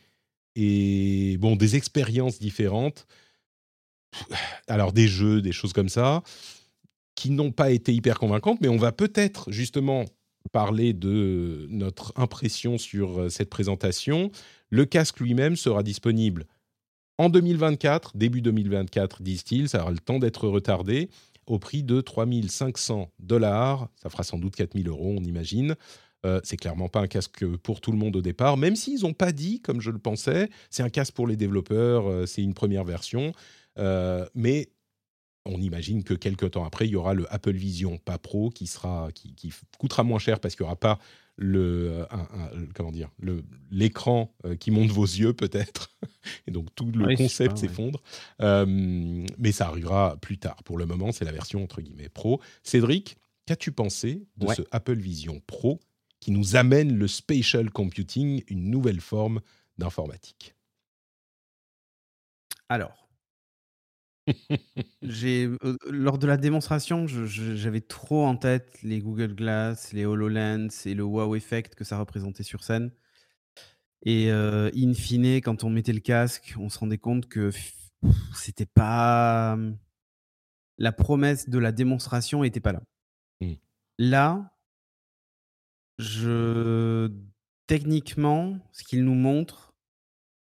et 0.56 1.38
bon, 1.40 1.56
des 1.56 1.76
expériences 1.76 2.40
différentes. 2.40 3.06
Alors 4.68 4.92
des 4.92 5.08
jeux, 5.08 5.42
des 5.42 5.52
choses 5.52 5.74
comme 5.74 5.90
ça 5.90 6.24
qui 7.20 7.32
n'ont 7.32 7.52
pas 7.52 7.72
été 7.72 7.94
hyper 7.94 8.18
convaincantes, 8.18 8.62
mais 8.62 8.70
on 8.70 8.78
va 8.78 8.94
peut-être 8.94 9.52
justement 9.52 10.06
parler 10.54 10.94
de 10.94 11.68
notre 11.70 12.14
impression 12.16 12.78
sur 12.78 13.20
euh, 13.20 13.30
cette 13.30 13.50
présentation. 13.50 14.32
Le 14.70 14.86
casque 14.86 15.20
lui-même 15.20 15.58
sera 15.58 15.84
disponible 15.84 16.46
en 17.18 17.28
2024, 17.28 18.16
début 18.16 18.42
2024, 18.42 19.22
disent-ils. 19.22 19.68
Ça 19.68 19.82
aura 19.82 19.92
le 19.92 19.98
temps 19.98 20.18
d'être 20.18 20.48
retardé 20.48 21.10
au 21.46 21.60
prix 21.60 21.84
de 21.84 22.00
3500 22.00 23.12
dollars. 23.20 23.90
Ça 24.02 24.10
fera 24.10 24.24
sans 24.24 24.38
doute 24.38 24.56
4000 24.56 24.88
euros, 24.88 25.14
on 25.20 25.24
imagine. 25.26 25.76
Euh, 26.26 26.40
c'est 26.46 26.56
clairement 26.56 26.88
pas 26.88 27.02
un 27.02 27.08
casque 27.08 27.46
pour 27.58 27.82
tout 27.82 27.92
le 27.92 27.98
monde 27.98 28.16
au 28.16 28.22
départ, 28.22 28.56
même 28.56 28.78
s'ils 28.78 29.02
n'ont 29.02 29.14
pas 29.14 29.34
dit, 29.34 29.60
comme 29.60 29.82
je 29.82 29.92
le 29.92 30.00
pensais, 30.00 30.50
c'est 30.70 30.84
un 30.84 30.90
casque 30.90 31.16
pour 31.16 31.28
les 31.28 31.36
développeurs, 31.36 32.10
euh, 32.10 32.26
c'est 32.26 32.42
une 32.42 32.54
première 32.54 32.86
version. 32.86 33.34
mais 34.36 34.70
on 35.50 35.62
imagine 35.62 36.04
que 36.04 36.14
quelques 36.14 36.52
temps 36.52 36.66
après, 36.66 36.88
il 36.88 36.92
y 36.92 36.96
aura 36.96 37.14
le 37.14 37.32
Apple 37.34 37.54
Vision 37.54 37.98
pas 37.98 38.18
Pro 38.18 38.50
qui 38.50 38.68
sera 38.68 39.10
qui, 39.14 39.54
coûtera 39.78 40.04
moins 40.04 40.20
cher 40.20 40.40
parce 40.40 40.56
qu'il 40.56 40.64
n'y 40.64 40.68
aura 40.68 40.76
pas 40.76 41.00
le 41.38 42.06
euh, 42.12 42.66
comment 42.76 42.92
dire 42.92 43.10
le 43.18 43.44
l'écran 43.72 44.34
euh, 44.46 44.56
qui 44.58 44.72
monte 44.72 44.92
vos 44.92 45.06
yeux 45.06 45.34
peut-être. 45.34 45.98
Et 46.48 46.52
donc 46.52 46.68
tout 46.76 46.92
le 46.94 47.16
concept 47.16 47.58
s'effondre. 47.58 48.02
Euh, 48.42 48.66
mais 49.38 49.52
ça 49.52 49.68
arrivera 49.68 50.18
plus 50.18 50.38
tard. 50.38 50.64
Pour 50.64 50.78
le 50.78 50.86
moment 50.86 51.12
c'est 51.12 51.26
la 51.26 51.32
version 51.32 51.64
entre 51.64 51.82
guillemets 51.82 52.10
pro. 52.10 52.42
Cédric 52.64 53.18
qu'as-tu 53.46 53.72
pensé 53.72 54.28
de 54.38 54.48
ce 54.54 54.62
Apple 54.72 54.98
Vision 54.98 55.42
Pro 55.48 55.80
qui 56.20 56.32
nous 56.32 56.58
amène 56.58 56.98
le 56.98 57.08
spatial 57.08 57.72
computing 57.72 58.44
une 58.48 58.70
nouvelle 58.70 59.00
forme 59.00 59.40
d'informatique? 59.78 60.56
Alors 62.68 63.09
j'ai 65.02 65.50
lors 65.90 66.18
de 66.18 66.28
la 66.28 66.38
démonstration, 66.38 67.08
j'avais 67.08 67.82
trop 67.82 68.26
en 68.26 68.36
tête 68.36 68.80
les 68.84 69.00
Google 69.00 69.36
Glass, 69.36 69.94
les 69.94 70.06
HoloLens 70.06 70.70
et 70.86 70.94
le 70.94 71.04
wow 71.04 71.36
effect 71.36 71.76
que 71.76 71.84
ça 71.84 71.98
représentait 71.98 72.44
sur 72.44 72.64
scène. 72.64 72.92
Et 74.06 74.32
in 74.32 74.94
fine, 74.94 75.42
quand 75.42 75.64
on 75.64 75.70
mettait 75.70 75.94
le 75.94 76.00
casque, 76.00 76.56
on 76.58 76.70
se 76.70 76.80
rendait 76.80 76.98
compte 76.98 77.28
que 77.28 77.52
c'était 78.34 78.66
pas 78.66 79.58
la 80.78 80.92
promesse 80.94 81.50
de 81.50 81.60
la 81.60 81.74
démonstration 81.74 82.44
était 82.46 82.62
pas 82.62 82.72
là. 82.72 82.82
Mmh. 83.42 83.54
Là, 83.98 84.54
je 85.98 87.12
techniquement, 87.68 88.58
ce 88.72 88.84
qu'il 88.84 89.04
nous 89.04 89.14
montre, 89.14 89.69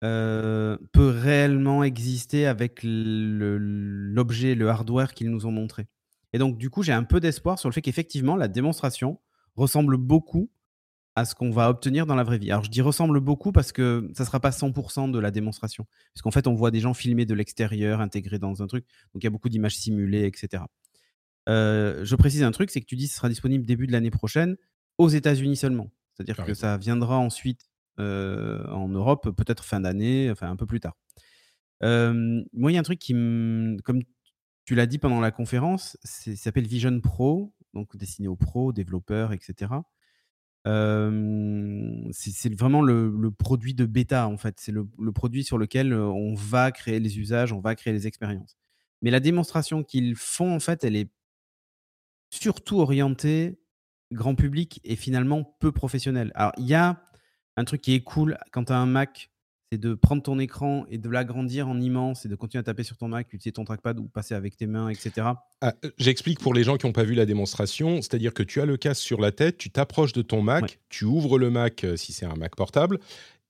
euh, 0.03 0.77
peut 0.93 1.09
réellement 1.09 1.85
exister 1.85 2.47
avec 2.47 2.81
l'objet, 2.83 4.55
le, 4.55 4.69
hardware 4.69 5.15
qu'ils 5.15 5.31
nous 5.31 5.47
ont 5.47 5.53
montré. 5.53 5.87
Et 6.33 6.39
donc, 6.39 6.59
du 6.59 6.71
coup, 6.71 6.83
j'ai 6.83 6.93
un 6.93 7.05
peu 7.05 7.21
d'espoir 7.21 7.59
sur 7.59 7.69
le 7.69 7.75
fait 7.75 7.83
qu'effectivement, 7.83 8.35
la 8.35 8.49
démonstration 8.49 9.21
ressemble 9.55 9.97
beaucoup 9.97 10.51
à 11.15 11.25
ce 11.25 11.35
qu'on 11.35 11.51
va 11.51 11.69
obtenir 11.69 12.07
dans 12.07 12.15
la 12.15 12.25
vraie 12.25 12.39
vie. 12.39 12.51
Alors, 12.51 12.65
je 12.65 12.71
dis 12.71 12.81
ressemble 12.81 13.21
beaucoup 13.21 13.53
parce 13.53 13.71
que 13.71 14.11
ça 14.15 14.25
ne 14.25 14.27
sera 14.27 14.41
pas 14.41 14.51
100% 14.51 15.11
de 15.11 15.19
la 15.19 15.31
démonstration. 15.31 15.87
Parce 16.15 16.23
qu'en 16.23 16.31
fait, 16.31 16.47
on 16.47 16.55
voit 16.55 16.71
des 16.71 16.81
gens 16.81 16.95
filmer 16.95 17.27
de 17.27 17.35
l'extérieur, 17.35 18.01
intégrés 18.01 18.39
dans 18.39 18.63
un 18.63 18.67
truc. 18.67 18.85
Donc, 19.13 19.23
il 19.23 19.25
y 19.25 19.29
a 19.29 19.31
beaucoup 19.31 19.51
d'images 19.51 19.77
simulées, 19.77 20.25
etc. 20.25 20.65
Euh, 21.49 22.05
je 22.05 22.17
précise 22.17 22.43
un 22.43 22.51
truc, 22.51 22.71
c'est 22.71 22.81
que 22.81 22.87
tu 22.87 22.97
dis 22.97 23.07
que 23.07 23.11
ce 23.11 23.17
sera 23.17 23.29
disponible 23.29 23.67
début 23.67 23.87
de 23.87 23.93
l'année 23.93 24.11
prochaine 24.11 24.57
aux 24.99 25.09
États-Unis 25.09 25.57
seulement. 25.57 25.91
C'est-à-dire 26.15 26.45
que 26.45 26.55
ça 26.55 26.77
viendra 26.77 27.19
ensuite 27.19 27.72
en 27.99 28.89
Europe, 28.89 29.31
peut-être 29.37 29.65
fin 29.65 29.81
d'année, 29.81 30.31
enfin 30.31 30.51
un 30.51 30.57
peu 30.57 30.67
plus 30.67 30.81
tard. 30.81 30.97
moi, 31.81 32.71
il 32.71 32.75
y 32.75 32.77
a 32.77 32.81
un 32.81 32.85
truc 32.85 32.99
qui, 32.99 33.13
comme 33.85 34.03
tu 34.65 34.75
l'as 34.75 34.87
dit 34.87 34.99
pendant 34.99 35.21
la 35.21 35.31
conférence, 35.31 35.99
s'appelle 36.05 36.67
Vision 36.67 37.01
Pro, 37.01 37.55
donc 37.75 37.97
destiné 37.97 38.29
aux 38.29 38.37
pros, 38.37 38.73
développeurs, 38.73 39.33
etc. 39.33 39.73
c'est 40.65 42.55
vraiment 42.55 42.83
le, 42.83 43.31
produit 43.31 43.75
de 43.75 43.87
bêta, 43.87 44.29
en 44.29 44.37
fait. 44.37 44.61
C'est 44.61 44.73
le, 44.73 44.87
produit 45.13 45.45
sur 45.45 45.59
lequel 45.59 45.95
on 45.95 46.35
va 46.35 46.71
créer 46.73 47.01
les 47.01 47.19
usages, 47.19 47.53
on 47.53 47.61
va 47.61 47.75
créer 47.75 47.93
les 47.93 48.07
expériences. 48.07 48.57
Mais 49.03 49.11
la 49.11 49.21
démonstration 49.21 49.83
qu'ils 49.83 50.15
font, 50.15 50.55
en 50.55 50.61
fait, 50.61 50.85
elle 50.85 50.97
est 50.97 51.11
surtout 52.31 52.79
orientée 52.79 53.59
grand 54.13 54.35
public 54.35 54.81
et 54.85 54.97
finalement 54.97 55.45
peu 55.59 55.73
professionnelle. 55.73 56.33
Alors, 56.35 56.53
il 56.59 56.67
y 56.67 56.75
a 56.75 57.03
un 57.57 57.65
truc 57.65 57.81
qui 57.81 57.95
est 57.95 58.01
cool 58.01 58.39
quand 58.51 58.65
tu 58.65 58.73
as 58.73 58.79
un 58.79 58.87
Mac, 58.87 59.31
c'est 59.71 59.79
de 59.79 59.95
prendre 59.95 60.23
ton 60.23 60.39
écran 60.39 60.85
et 60.91 60.99
de 60.99 61.09
l'agrandir 61.09 61.67
en 61.67 61.81
immense 61.81 62.27
et 62.27 62.29
de 62.29 62.35
continuer 62.35 62.61
à 62.61 62.63
taper 62.63 62.83
sur 62.83 62.99
ton 62.99 63.09
Mac, 63.09 63.33
utiliser 63.33 63.53
ton 63.53 63.65
trackpad 63.65 63.99
ou 63.99 64.05
passer 64.05 64.35
avec 64.35 64.55
tes 64.55 64.67
mains, 64.67 64.91
etc. 64.91 65.29
Ah, 65.63 65.75
euh, 65.85 65.91
j'explique 65.97 66.41
pour 66.41 66.53
les 66.53 66.63
gens 66.63 66.77
qui 66.77 66.87
n'ont 66.87 66.93
pas 66.93 67.05
vu 67.05 67.15
la 67.15 67.25
démonstration, 67.25 67.97
c'est-à-dire 68.03 68.35
que 68.35 68.43
tu 68.43 68.61
as 68.61 68.67
le 68.67 68.77
casque 68.77 69.03
sur 69.03 69.21
la 69.21 69.33
tête, 69.33 69.57
tu 69.57 69.71
t'approches 69.71 70.13
de 70.13 70.21
ton 70.21 70.43
Mac, 70.43 70.79
tu 70.91 71.07
ouvres 71.07 71.39
le 71.39 71.51
Mac 71.51 71.85
euh, 71.85 71.97
si 71.97 72.13
c'est 72.13 72.27
un 72.27 72.35
Mac 72.35 72.55
portable, 72.55 72.99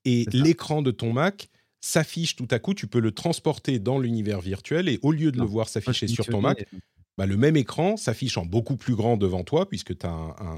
et 0.05 0.27
l'écran 0.33 0.83
de 0.83 0.93
ton 0.93 1.13
Mac 1.13 1.49
s'affiche 1.81 2.37
tout 2.37 2.49
à 2.53 2.61
coup, 2.61 2.75
tu 2.75 2.87
peux 2.87 3.01
le 3.01 3.11
transporter 3.11 3.81
dans 3.81 3.99
l'univers 3.99 4.41
virtuel 4.41 4.89
et 4.89 5.01
au 5.03 5.11
lieu 5.11 5.33
de 5.33 5.39
le 5.39 5.45
voir 5.45 5.69
s'afficher 5.69 6.07
sur 6.07 6.25
ton 6.25 6.41
Mac, 6.41 6.65
bah, 7.19 7.27
le 7.27 7.37
même 7.37 7.57
écran 7.57 7.97
s'affiche 7.97 8.39
en 8.39 8.47
beaucoup 8.47 8.77
plus 8.77 8.95
grand 8.95 9.17
devant 9.17 9.45
toi, 9.45 9.69
puisque 9.69 9.97
tu 9.99 10.07
as 10.07 10.11
un, 10.11 10.57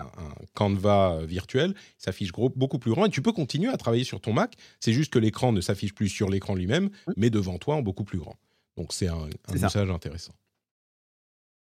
canevas 0.54 1.14
euh, 1.14 1.26
virtuel, 1.26 1.74
s'affiche 1.98 2.32
beaucoup 2.32 2.78
plus 2.78 2.92
grand, 2.92 3.06
et 3.06 3.10
tu 3.10 3.22
peux 3.22 3.32
continuer 3.32 3.70
à 3.70 3.76
travailler 3.76 4.04
sur 4.04 4.20
ton 4.20 4.32
Mac. 4.32 4.54
C'est 4.80 4.92
juste 4.92 5.12
que 5.12 5.18
l'écran 5.18 5.52
ne 5.52 5.60
s'affiche 5.60 5.94
plus 5.94 6.08
sur 6.08 6.30
l'écran 6.30 6.54
lui-même, 6.54 6.90
mais 7.16 7.30
devant 7.30 7.58
toi 7.58 7.76
en 7.76 7.82
beaucoup 7.82 8.04
plus 8.04 8.18
grand. 8.18 8.36
Donc 8.76 8.92
c'est 8.92 9.08
un, 9.08 9.28
message 9.52 9.90
intéressant. 9.90 10.34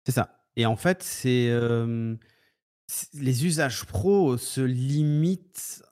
C'est 0.05 0.13
ça. 0.13 0.45
Et 0.57 0.67
en 0.67 0.77
fait, 0.77 1.03
c'est 1.03 1.51
les 3.15 3.47
usages 3.47 3.85
pro 3.85 4.37
se 4.37 4.61
limitent 4.61 5.83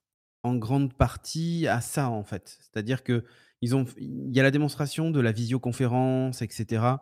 en 0.43 0.57
grande 0.57 0.93
partie 0.93 1.67
à 1.67 1.81
ça, 1.81 2.11
en 2.11 2.25
fait. 2.25 2.59
C'est-à-dire 2.61 3.03
que 3.03 3.25
ils 3.61 3.77
ont, 3.77 3.87
il 3.97 4.35
y 4.35 4.41
a 4.41 4.43
la 4.43 4.51
démonstration 4.51 5.11
de 5.11 5.21
la 5.21 5.31
visioconférence, 5.31 6.43
etc 6.43 6.97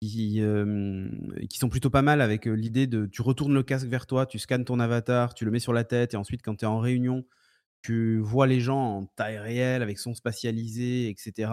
qui, 0.00 1.58
sont 1.58 1.68
plutôt 1.68 1.90
pas 1.90 2.02
mal 2.02 2.20
avec 2.20 2.46
l'idée 2.46 2.86
de 2.86 3.06
tu 3.06 3.22
retournes 3.22 3.54
le 3.54 3.62
casque 3.62 3.86
vers 3.86 4.06
toi, 4.06 4.26
tu 4.26 4.38
scannes 4.38 4.64
ton 4.64 4.80
avatar, 4.80 5.34
tu 5.34 5.44
le 5.44 5.50
mets 5.50 5.58
sur 5.60 5.72
la 5.72 5.84
tête 5.84 6.14
et 6.14 6.16
ensuite 6.16 6.42
quand 6.42 6.56
tu 6.56 6.64
es 6.64 6.68
en 6.68 6.78
réunion, 6.78 7.24
tu 7.82 8.18
vois 8.20 8.46
les 8.46 8.60
gens 8.60 8.98
en 8.98 9.06
taille 9.06 9.38
réelle 9.38 9.82
avec 9.82 9.98
son 9.98 10.14
spatialisé, 10.14 11.08
etc. 11.10 11.52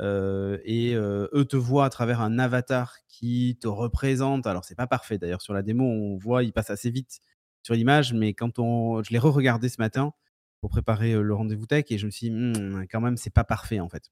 et 0.00 0.94
eux 0.94 1.44
te 1.48 1.56
voient 1.56 1.86
à 1.86 1.90
travers 1.90 2.20
un 2.20 2.38
avatar 2.38 2.96
qui 3.08 3.58
te 3.60 3.68
représente. 3.68 4.46
Alors 4.46 4.64
c'est 4.64 4.76
pas 4.76 4.86
parfait 4.86 5.18
d'ailleurs 5.18 5.42
sur 5.42 5.54
la 5.54 5.62
démo, 5.62 5.84
on 5.84 6.16
voit 6.16 6.44
il 6.44 6.52
passe 6.52 6.70
assez 6.70 6.90
vite 6.90 7.20
sur 7.62 7.74
l'image, 7.74 8.12
mais 8.12 8.34
quand 8.34 8.58
on, 8.58 9.02
je 9.02 9.10
l'ai 9.12 9.18
re-regardé 9.18 9.68
ce 9.68 9.80
matin 9.80 10.12
pour 10.60 10.70
préparer 10.70 11.14
le 11.14 11.34
rendez-vous 11.34 11.66
tech 11.66 11.86
et 11.90 11.98
je 11.98 12.06
me 12.06 12.10
suis 12.10 12.30
dit 12.30 12.36
«Mmh, 12.36 12.86
quand 12.90 13.00
même 13.00 13.16
c'est 13.16 13.30
pas 13.30 13.44
parfait 13.44 13.80
en 13.80 13.88
fait. 13.88 14.10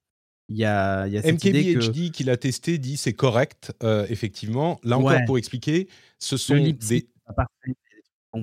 Il 0.51 0.57
y 0.57 0.65
a, 0.65 1.07
il 1.07 1.13
y 1.13 1.17
a 1.17 1.23
cette 1.23 1.45
MKBHD 1.45 2.11
qu'il 2.11 2.29
a 2.29 2.37
testé 2.37 2.77
dit 2.79 2.97
c'est 2.97 3.13
correct, 3.13 3.73
euh, 3.85 4.05
effectivement. 4.11 4.81
Là 4.83 4.99
encore, 4.99 5.21
pour 5.25 5.39
expliquer, 5.39 5.89
ce 6.19 6.37
sont 6.37 6.59
des. 6.59 7.09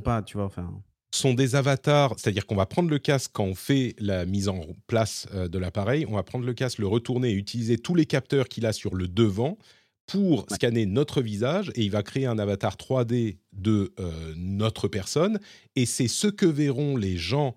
Pas, 0.04 0.22
tu 0.22 0.38
vois, 0.38 0.46
enfin 0.46 0.70
sont 1.12 1.34
des 1.34 1.56
avatars, 1.56 2.14
c'est-à-dire 2.18 2.46
qu'on 2.46 2.56
va 2.56 2.66
prendre 2.66 2.90
le 2.90 3.00
casque 3.00 3.32
quand 3.34 3.46
on 3.46 3.56
fait 3.56 3.96
la 3.98 4.26
mise 4.26 4.50
en 4.50 4.62
place 4.88 5.28
euh, 5.34 5.48
de 5.48 5.58
l'appareil, 5.58 6.06
on 6.08 6.16
va 6.16 6.24
prendre 6.24 6.46
le 6.46 6.54
casque, 6.54 6.80
le 6.80 6.88
retourner 6.88 7.30
et 7.30 7.34
utiliser 7.34 7.78
tous 7.78 7.96
les 7.96 8.06
capteurs 8.06 8.48
qu'il 8.48 8.66
a 8.66 8.74
sur 8.74 8.94
le 8.94 9.08
devant 9.08 9.58
pour 10.06 10.46
scanner 10.52 10.86
notre 10.86 11.22
visage 11.22 11.72
et 11.76 11.84
il 11.84 11.92
va 11.92 12.04
créer 12.04 12.26
un 12.26 12.40
avatar 12.40 12.76
3D 12.76 13.38
de 13.54 13.94
euh, 14.00 14.34
notre 14.38 14.88
personne 14.88 15.40
et 15.76 15.86
c'est 15.86 16.08
ce 16.08 16.28
que 16.28 16.46
verront 16.46 16.96
les 16.96 17.18
gens 17.18 17.56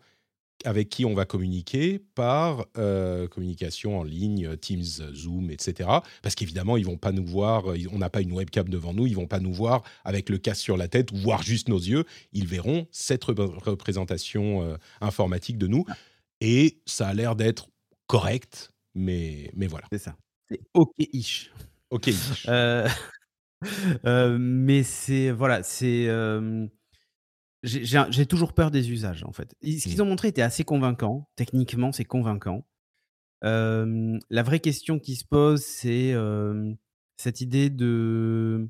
avec 0.64 0.88
qui 0.88 1.04
on 1.04 1.14
va 1.14 1.24
communiquer 1.24 2.00
par 2.14 2.66
euh, 2.76 3.26
communication 3.28 3.98
en 3.98 4.04
ligne, 4.04 4.56
Teams, 4.56 5.12
Zoom, 5.14 5.50
etc. 5.50 5.88
Parce 6.22 6.34
qu'évidemment, 6.34 6.76
ils 6.76 6.86
vont 6.86 6.96
pas 6.96 7.12
nous 7.12 7.24
voir, 7.24 7.64
on 7.92 7.98
n'a 7.98 8.10
pas 8.10 8.20
une 8.20 8.32
webcam 8.32 8.68
devant 8.68 8.92
nous, 8.92 9.06
ils 9.06 9.16
vont 9.16 9.26
pas 9.26 9.40
nous 9.40 9.52
voir 9.52 9.82
avec 10.04 10.28
le 10.28 10.38
casque 10.38 10.62
sur 10.62 10.76
la 10.76 10.88
tête 10.88 11.12
ou 11.12 11.16
voir 11.16 11.42
juste 11.42 11.68
nos 11.68 11.78
yeux. 11.78 12.04
Ils 12.32 12.46
verront 12.46 12.86
cette 12.90 13.24
représentation 13.24 14.62
euh, 14.62 14.76
informatique 15.00 15.58
de 15.58 15.66
nous. 15.66 15.84
Et 16.40 16.80
ça 16.86 17.08
a 17.08 17.14
l'air 17.14 17.36
d'être 17.36 17.68
correct, 18.06 18.70
mais, 18.94 19.50
mais 19.54 19.66
voilà. 19.66 19.86
C'est 19.92 19.98
ça. 19.98 20.16
C'est 20.50 20.60
OK-ish. 20.74 21.50
OK-ish. 21.90 22.46
Euh, 22.48 22.88
mais 24.38 24.82
c'est, 24.82 25.30
voilà, 25.30 25.62
c'est 25.62 26.08
j'ai 27.62 28.26
toujours 28.26 28.52
peur 28.52 28.70
des 28.70 28.90
usages, 28.90 29.24
en 29.24 29.32
fait. 29.32 29.54
ce 29.62 29.88
qu'ils 29.88 29.98
mmh. 29.98 30.02
ont 30.02 30.06
montré 30.06 30.28
était 30.28 30.42
assez 30.42 30.64
convaincant. 30.64 31.28
Techniquement, 31.36 31.92
c'est 31.92 32.04
convaincant. 32.04 32.64
la 33.42 34.42
vraie 34.42 34.60
question 34.60 34.98
qui 34.98 35.16
se 35.16 35.24
pose, 35.24 35.62
c'est 35.62 36.14
cette 37.16 37.40
idée 37.40 37.70
de 37.70 38.68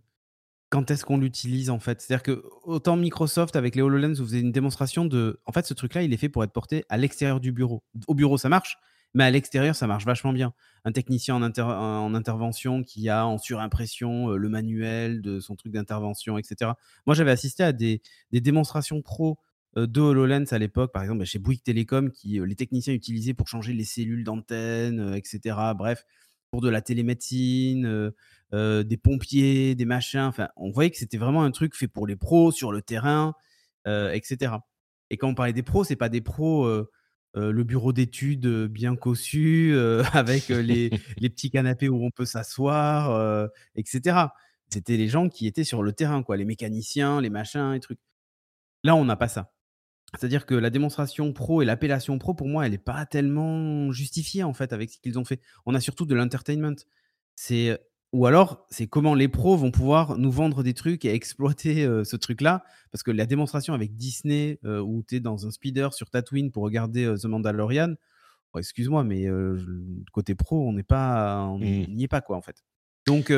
quand 0.70 0.90
est-ce 0.90 1.05
qu'on 1.05 1.18
l'utilise, 1.18 1.68
en 1.68 1.81
fait? 1.81 2.00
C'est-à-dire 2.00 2.22
que 2.22 2.44
autant 2.62 2.96
Microsoft, 2.96 3.57
avec 3.57 3.74
les 3.74 3.83
HoloLens, 3.83 4.14
vous 4.14 4.24
faisait 4.24 4.40
une 4.40 4.53
démonstration 4.53 5.05
de... 5.05 5.40
En 5.44 5.53
fait, 5.53 5.66
ce 5.66 5.74
truc-là, 5.74 6.03
il 6.03 6.12
est 6.12 6.16
fait 6.16 6.29
pour 6.29 6.44
être 6.44 6.53
porté 6.53 6.85
à 6.88 6.96
l'extérieur 6.96 7.40
du 7.40 7.50
bureau. 7.50 7.83
Au 8.07 8.14
bureau, 8.14 8.38
ça 8.38 8.48
marche, 8.48 8.79
mais 9.14 9.25
à 9.25 9.31
l'extérieur, 9.31 9.75
ça 9.75 9.87
marche 9.87 10.05
vachement 10.05 10.33
bien. 10.33 10.55
Un 10.85 10.92
technicien 10.92 11.37
en, 11.37 11.42
en 11.42 12.14
intervention 12.14 12.83
qui 12.83 13.09
a 13.09 13.27
en 13.27 13.38
surimpression 13.38 14.31
euh, 14.31 14.37
le 14.37 14.49
manuel 14.49 15.20
de 15.20 15.40
son 15.40 15.57
truc 15.57 15.73
d'intervention, 15.73 16.38
etc. 16.38 16.73
Moi, 17.07 17.14
j'avais 17.14 17.33
assisté 17.33 17.64
à 17.64 17.73
des, 17.73 18.01
démonstrations 18.33 19.03
pro 19.03 19.38
euh, 19.77 19.87
de 19.87 20.01
HoloLens 20.01 20.53
à 20.53 20.59
l'époque, 20.59 20.92
par 20.92 21.03
exemple 21.03 21.18
bah, 21.18 21.25
chez 21.25 21.38
Bouygues 21.38 21.62
Télécom, 21.62 22.11
qui 22.11 22.38
euh, 22.38 22.46
les 22.46 22.55
techniciens 22.55 22.94
utilisaient 22.94 23.35
pour 23.35 23.49
changer 23.49 23.73
les 23.73 23.85
cellules 23.85 24.25
d'antenne, 24.25 25.14
etc. 25.14 25.57
Bref, 25.77 26.05
pour 26.53 26.61
de 26.61 26.68
la 26.68 26.81
télémédecine, 26.81 28.12
des 28.53 28.96
pompiers, 28.96 29.77
des 29.77 29.85
machins. 29.85 30.23
Enfin, 30.23 30.49
on 30.57 30.70
voyait 30.70 30.90
que 30.90 30.96
c'était 30.96 31.18
vraiment 31.18 31.44
un 31.44 31.53
truc 31.53 31.77
fait 31.77 31.87
pour 31.87 32.09
les 32.09 32.16
pros 32.16 32.51
sur 32.51 32.73
le 32.73 32.83
terrain, 32.83 33.35
etc. 33.87 34.55
Et 35.11 35.16
quand 35.16 35.29
on 35.29 35.35
parlait 35.37 35.53
des 35.53 35.62
pros, 35.62 35.85
c'est 35.85 35.94
pas 35.94 36.09
des 36.09 36.20
pros 36.20 36.68
le 37.35 37.62
bureau 37.62 37.93
d'études 37.93 38.47
bien 38.66 38.97
cossu, 38.97 39.77
avec 40.12 40.49
les, 40.49 40.90
petits 41.21 41.51
canapés 41.51 41.88
où 41.88 42.05
on 42.05 42.11
peut 42.11 42.25
s'asseoir, 42.25 43.49
etc. 43.77 44.27
C'était 44.73 44.97
les 44.97 45.09
gens 45.09 45.29
qui 45.29 45.47
étaient 45.47 45.64
sur 45.64 45.83
le 45.83 45.93
terrain, 45.93 46.23
quoi, 46.23 46.37
les 46.37 46.45
mécaniciens, 46.45 47.21
les 47.21 47.31
machins 47.31 47.75
et 47.75 47.81
trucs. 47.81 47.99
Là, 48.85 48.95
on 48.95 49.05
n'a 49.05 49.16
pas 49.16 49.29
ça. 49.29 49.53
C'est-à-dire 50.19 50.47
que 50.47 50.55
la 50.55 50.71
démonstration 50.71 51.33
pro 51.33 51.62
et 51.62 51.64
l'appellation 51.64 52.19
pro, 52.19 52.35
pour 52.35 52.49
moi, 52.49 52.66
elle 52.66 52.73
n'est 52.73 52.79
pas 52.79 53.07
tellement 53.07 53.93
justifiée 53.93 54.43
en 54.43 54.53
fait 54.53 54.73
avec 54.73 54.90
ce 54.90 54.99
qu'ils 54.99 55.19
ont 55.19 55.25
fait. 55.25 55.40
On 55.66 55.75
a 55.75 55.81
surtout 55.81 56.05
de 56.05 56.14
l'entertainment. 56.14 56.77
C'est 57.37 57.79
ou 58.12 58.27
alors, 58.27 58.66
c'est 58.70 58.87
comment 58.87 59.14
les 59.14 59.29
pros 59.29 59.57
vont 59.57 59.70
pouvoir 59.70 60.18
nous 60.18 60.31
vendre 60.31 60.62
des 60.62 60.75
trucs 60.75 61.05
et 61.05 61.14
exploiter 61.14 61.85
ce 62.05 62.16
truc-là. 62.16 62.64
Parce 62.90 63.03
que 63.03 63.11
la 63.11 63.27
démonstration 63.27 63.73
avec 63.75 63.94
Disney, 63.94 64.59
où 64.64 65.03
tu 65.07 65.16
es 65.16 65.20
dans 65.20 65.46
un 65.46 65.51
speeder 65.51 65.94
sur 65.94 66.11
Tatooine 66.11 66.51
pour 66.51 66.64
regarder 66.64 67.14
The 67.20 67.27
Mandalorian, 67.27 67.94
oh, 68.53 68.59
excuse-moi, 68.59 69.05
mais 69.05 69.27
côté 70.12 70.35
pro, 70.35 70.68
on 70.68 70.73
n'est 70.73 70.83
pas, 70.83 71.44
on 71.46 71.59
mmh. 71.59 71.87
n'y 71.88 72.05
est 72.05 72.09
pas, 72.09 72.20
quoi, 72.20 72.37
en 72.37 72.42
fait. 72.42 72.64
Donc, 73.07 73.33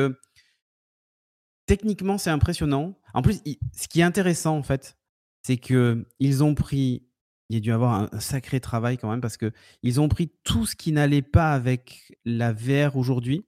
techniquement, 1.67 2.17
c'est 2.17 2.31
impressionnant. 2.31 2.97
En 3.13 3.21
plus, 3.21 3.41
ce 3.73 3.87
qui 3.87 3.99
est 3.99 4.03
intéressant, 4.03 4.57
en 4.57 4.63
fait, 4.63 4.97
c'est 5.43 5.57
qu'ils 5.57 6.43
ont 6.43 6.55
pris 6.55 7.07
il 7.49 7.55
y 7.55 7.57
a 7.57 7.59
dû 7.59 7.71
avoir 7.71 7.93
un, 7.93 8.09
un, 8.11 8.19
sacré 8.19 8.59
travail 8.59 8.97
quand 8.97 9.09
même 9.09 9.21
parce 9.21 9.37
que 9.37 9.51
ils 9.83 9.99
ont 9.99 10.07
pris 10.07 10.31
tout 10.43 10.65
ce 10.65 10.75
qui 10.75 10.91
n'allait 10.91 11.21
pas 11.21 11.53
avec 11.53 12.17
la 12.25 12.53
VR 12.53 12.95
aujourd'hui 12.95 13.45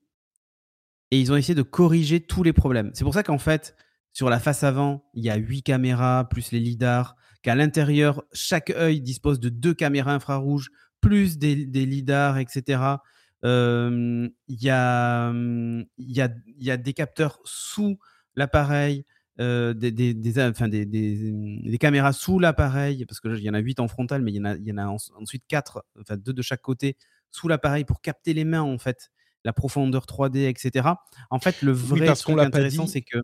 et 1.10 1.20
ils 1.20 1.32
ont 1.32 1.36
essayé 1.36 1.54
de 1.54 1.62
corriger 1.62 2.20
tous 2.20 2.42
les 2.42 2.52
problèmes. 2.52 2.90
C'est 2.94 3.04
pour 3.04 3.14
ça 3.14 3.22
qu'en 3.22 3.38
fait, 3.38 3.76
sur 4.12 4.30
la 4.30 4.40
face 4.40 4.64
avant, 4.64 5.04
il 5.14 5.24
y 5.24 5.30
a 5.30 5.36
huit 5.36 5.62
caméras 5.62 6.28
plus 6.28 6.52
les 6.52 6.60
lidars, 6.60 7.16
qu'à 7.42 7.54
l'intérieur, 7.54 8.24
chaque 8.32 8.70
œil 8.70 9.00
dispose 9.00 9.40
de 9.40 9.48
deux 9.48 9.74
caméras 9.74 10.14
infrarouges 10.14 10.70
plus 11.00 11.38
des, 11.38 11.54
lidars, 11.54 12.38
etc. 12.38 12.80
il, 13.44 14.30
y 14.48 14.70
a, 14.70 15.32
il, 15.98 16.32
y 16.58 16.70
a, 16.70 16.76
des 16.76 16.92
capteurs 16.92 17.38
sous 17.44 17.98
l'appareil, 18.34 19.04
euh, 19.38 19.74
des, 19.74 21.78
caméras 21.78 22.12
sous 22.12 22.38
l'appareil, 22.38 23.04
parce 23.04 23.20
qu'il 23.20 23.38
y 23.38 23.50
en 23.50 23.54
a 23.54 23.58
huit 23.58 23.78
en 23.80 23.86
frontal, 23.86 24.22
mais 24.22 24.32
il 24.32 24.36
y 24.36 24.40
en 24.40 24.46
a, 24.46 24.56
y 24.56 24.72
en 24.72 24.78
a 24.78 24.86
ensuite 24.86 25.44
quatre, 25.46 25.84
enfin 26.00 26.16
deux 26.16 26.32
de 26.32 26.42
chaque 26.42 26.62
côté, 26.62 26.96
sous 27.30 27.48
l'appareil 27.48 27.84
pour 27.84 28.00
capter 28.00 28.32
les 28.32 28.44
mains 28.44 28.62
en 28.62 28.78
fait 28.78 29.10
la 29.46 29.52
profondeur 29.52 30.06
3D, 30.06 30.48
etc. 30.48 30.88
En 31.30 31.38
fait, 31.38 31.62
le 31.62 31.70
vrai 31.70 32.12
truc 32.14 32.38
intéressant, 32.38 32.86
c'est 32.86 33.00
que. 33.00 33.18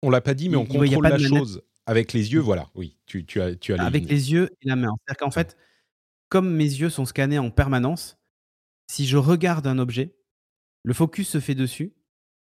On 0.00 0.08
l'a 0.08 0.20
pas 0.20 0.34
dit, 0.34 0.48
mais 0.48 0.56
on 0.56 0.64
contrôle 0.64 1.02
la 1.02 1.18
chose 1.18 1.62
avec 1.84 2.12
les 2.12 2.32
yeux. 2.32 2.40
Voilà, 2.40 2.68
oui, 2.74 2.96
tu, 3.06 3.26
tu 3.26 3.40
as, 3.42 3.54
tu 3.56 3.74
as 3.74 3.84
Avec 3.84 4.08
les 4.08 4.32
yeux 4.32 4.50
et 4.62 4.68
la 4.68 4.76
main. 4.76 4.88
C'est-à-dire 5.00 5.18
qu'en 5.18 5.30
fait, 5.30 5.56
comme 6.28 6.50
mes 6.54 6.64
yeux 6.64 6.90
sont 6.90 7.04
scannés 7.04 7.38
en 7.38 7.50
permanence, 7.50 8.18
si 8.86 9.06
je 9.06 9.16
regarde 9.16 9.66
un 9.66 9.78
objet, 9.78 10.16
le 10.84 10.94
focus 10.94 11.28
se 11.28 11.40
fait 11.40 11.56
dessus. 11.56 11.92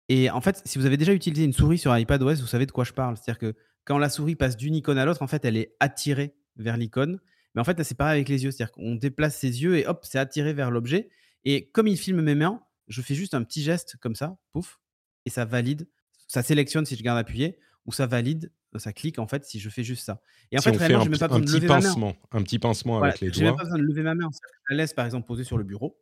Et 0.09 0.31
en 0.31 0.41
fait, 0.41 0.61
si 0.65 0.79
vous 0.79 0.87
avez 0.87 0.97
déjà 0.97 1.13
utilisé 1.13 1.45
une 1.45 1.53
souris 1.53 1.79
sur 1.79 1.97
iPadOS, 1.97 2.37
vous 2.41 2.47
savez 2.47 2.67
de 2.67 2.73
quoi 2.73 2.85
je 2.85 2.93
parle. 2.93 3.17
C'est-à-dire 3.17 3.39
que 3.39 3.55
quand 3.85 3.99
la 3.99 4.11
souris 4.11 4.35
passe 4.35 4.57
d'une 4.57 4.75
icône 4.75 4.99
à 4.99 5.05
l'autre, 5.05 5.23
en 5.23 5.29
fait, 5.29 5.45
elle 5.45 5.57
est 5.57 5.77
attirée 5.79 6.35
vers 6.57 6.77
l'icône. 6.77 7.21
Mais 7.55 7.61
en 7.61 7.65
fait, 7.65 7.81
c'est 7.85 7.97
pareil 7.97 8.17
avec 8.17 8.29
les 8.29 8.43
yeux. 8.43 8.51
C'est-à-dire 8.51 8.73
qu'on 8.73 8.97
déplace 8.97 9.37
ses 9.37 9.63
yeux 9.63 9.79
et 9.79 9.87
hop, 9.87 10.05
c'est 10.05 10.19
attiré 10.19 10.53
vers 10.53 10.73
l'objet. 10.73 11.11
Et 11.45 11.71
comme 11.71 11.87
il 11.87 11.97
filme 11.97 12.21
mes 12.21 12.35
mains, 12.35 12.61
je 12.91 13.01
fais 13.01 13.15
juste 13.15 13.35
un 13.35 13.43
petit 13.43 13.63
geste 13.63 13.97
comme 14.01 14.15
ça, 14.15 14.37
pouf, 14.53 14.81
et 15.25 15.31
ça 15.31 15.47
valide. 15.47 15.89
Ça 16.27 16.43
sélectionne 16.43 16.85
si 16.85 16.97
je 16.97 17.03
garde 17.03 17.19
appuyé, 17.19 17.59
ou 17.87 17.93
ça 17.93 18.07
valide, 18.07 18.53
ça 18.77 18.93
clique 18.93 19.19
en 19.19 19.27
fait 19.27 19.45
si 19.45 19.59
je 19.59 19.71
fais 19.71 19.83
juste 19.83 20.05
ça. 20.05 20.21
Et 20.51 20.59
en 20.59 20.63
fait, 20.63 20.77
réellement, 20.77 21.05
je 21.05 21.11
n'ai 21.11 21.19
pas 21.19 21.29
besoin 21.29 21.41
de 21.41 21.53
lever 21.53 21.67
pincement, 21.67 22.07
ma 22.07 22.13
main. 22.13 22.19
Un 22.33 22.43
petit 22.43 22.59
pincement 22.59 23.03
avec 23.03 23.21
les 23.21 23.31
doigts. 23.31 23.39
Je 23.39 23.45
n'ai 23.45 23.57
pas 23.57 23.65
besoin 23.65 23.79
de 23.79 23.83
lever 23.85 24.03
ma 24.03 24.15
main. 24.15 24.29
Je 24.33 24.75
la 24.75 24.83
laisse 24.83 24.93
par 24.93 25.07
exemple 25.07 25.27
poser 25.27 25.45
sur 25.45 25.57
le 25.57 25.65
bureau. 25.65 25.99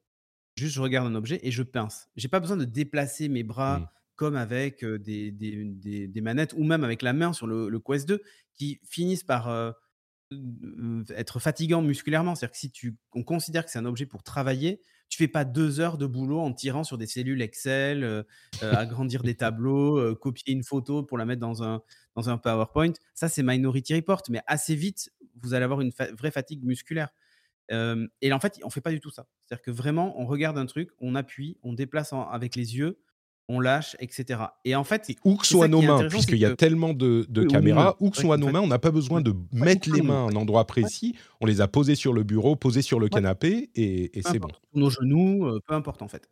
Juste, 0.57 0.75
je 0.75 0.81
regarde 0.81 1.07
un 1.07 1.15
objet 1.15 1.39
et 1.43 1.51
je 1.51 1.63
pince. 1.63 2.09
J'ai 2.17 2.29
pas 2.29 2.41
besoin 2.41 2.57
de 2.57 2.65
déplacer 2.65 3.29
mes 3.29 3.45
bras 3.45 3.79
mmh. 3.79 3.89
comme 4.17 4.35
avec 4.37 4.85
des, 4.85 5.31
des, 5.31 6.09
des, 6.09 6.21
manettes 6.21 6.53
ou 6.57 6.65
même 6.65 6.83
avec 6.83 7.03
la 7.03 7.13
main 7.13 7.33
sur 7.33 7.47
le, 7.47 7.79
Quest 7.79 8.09
2 8.09 8.21
qui 8.55 8.81
finissent 8.83 9.23
par 9.23 9.49
euh, 9.49 9.71
être 11.17 11.41
fatigant 11.41 11.83
musculairement. 11.83 12.35
C'est-à-dire 12.35 12.53
que 12.53 12.59
si 12.59 12.71
tu, 12.71 12.97
on 13.15 13.23
considère 13.23 13.65
que 13.65 13.71
c'est 13.71 13.79
un 13.79 13.85
objet 13.85 14.07
pour 14.07 14.23
travailler, 14.23 14.81
tu 15.09 15.17
fais 15.17 15.29
pas 15.29 15.45
deux 15.45 15.81
heures 15.81 15.97
de 15.97 16.07
boulot 16.07 16.41
en 16.41 16.53
tirant 16.53 16.85
sur 16.85 16.99
des 16.99 17.07
cellules 17.07 17.41
Excel, 17.41 18.05
euh, 18.05 18.23
euh, 18.63 18.75
agrandir 18.75 19.23
des 19.23 19.35
tableaux, 19.37 20.15
copier 20.17 20.53
une 20.53 20.65
photo 20.65 21.03
pour 21.03 21.19
la 21.19 21.25
mettre 21.25 21.41
dans 21.41 21.63
un, 21.63 21.83
dans 22.15 22.29
un 22.29 22.39
PowerPoint. 22.39 22.93
Ça, 23.15 23.29
c'est 23.29 23.43
Minority 23.43 23.95
Report. 23.95 24.23
Mais 24.29 24.43
assez 24.47 24.75
vite, 24.75 25.11
vous 25.41 25.55
allez 25.55 25.65
avoir 25.65 25.81
une 25.81 25.93
vraie 26.17 26.31
fatigue 26.31 26.65
musculaire. 26.65 27.09
et 27.71 28.33
en 28.33 28.41
fait, 28.41 28.59
on 28.65 28.71
fait 28.71 28.81
pas 28.81 28.93
du 28.93 29.01
tout 29.01 29.11
ça. 29.11 29.27
C'est-à-dire 29.45 29.63
que 29.63 29.71
vraiment, 29.71 30.21
on 30.21 30.27
regarde 30.27 30.59
un 30.59 30.67
truc, 30.67 30.91
on 31.01 31.15
appuie, 31.15 31.57
on 31.63 31.73
déplace 31.73 32.13
avec 32.13 32.55
les 32.55 32.77
yeux 32.77 32.99
on 33.49 33.61
lâche, 33.61 33.97
etc. 33.99 34.41
Et 34.65 34.75
en 34.75 34.85
fait, 34.85 35.11
où 35.25 35.37
que 35.37 35.47
soient 35.47 35.69
nos 35.69 35.81
mains, 35.81 36.07
puisqu'il 36.09 36.39
y 36.39 36.45
a 36.45 36.55
tellement 36.55 36.93
de, 36.93 37.27
caméras, 37.45 37.97
où 38.01 38.11
que 38.11 38.19
soient 38.19 38.37
nos 38.37 38.51
mains, 38.51 38.61
on 38.61 38.67
n'a 38.67 38.79
pas 38.79 38.91
besoin 38.91 39.21
de 39.21 39.35
mettre 39.53 39.91
les 39.91 40.03
mains 40.03 40.27
à 40.27 40.31
un 40.31 40.37
endroit 40.37 40.67
précis. 40.67 41.17
On 41.41 41.47
les 41.47 41.61
a 41.61 41.69
posées 41.69 41.95
sur 41.95 42.13
le 42.13 42.23
bureau, 42.23 42.57
posées 42.57 42.83
sur 42.83 43.01
le 43.01 43.09
canapé, 43.09 43.71
et, 43.75 44.21
c'est 44.23 44.39
bon. 44.39 44.49
Nos 44.75 44.91
genoux, 44.91 45.47
euh, 45.47 45.61
peu 45.67 45.75
importe 45.75 46.03
en 46.03 46.09
fait. 46.09 46.29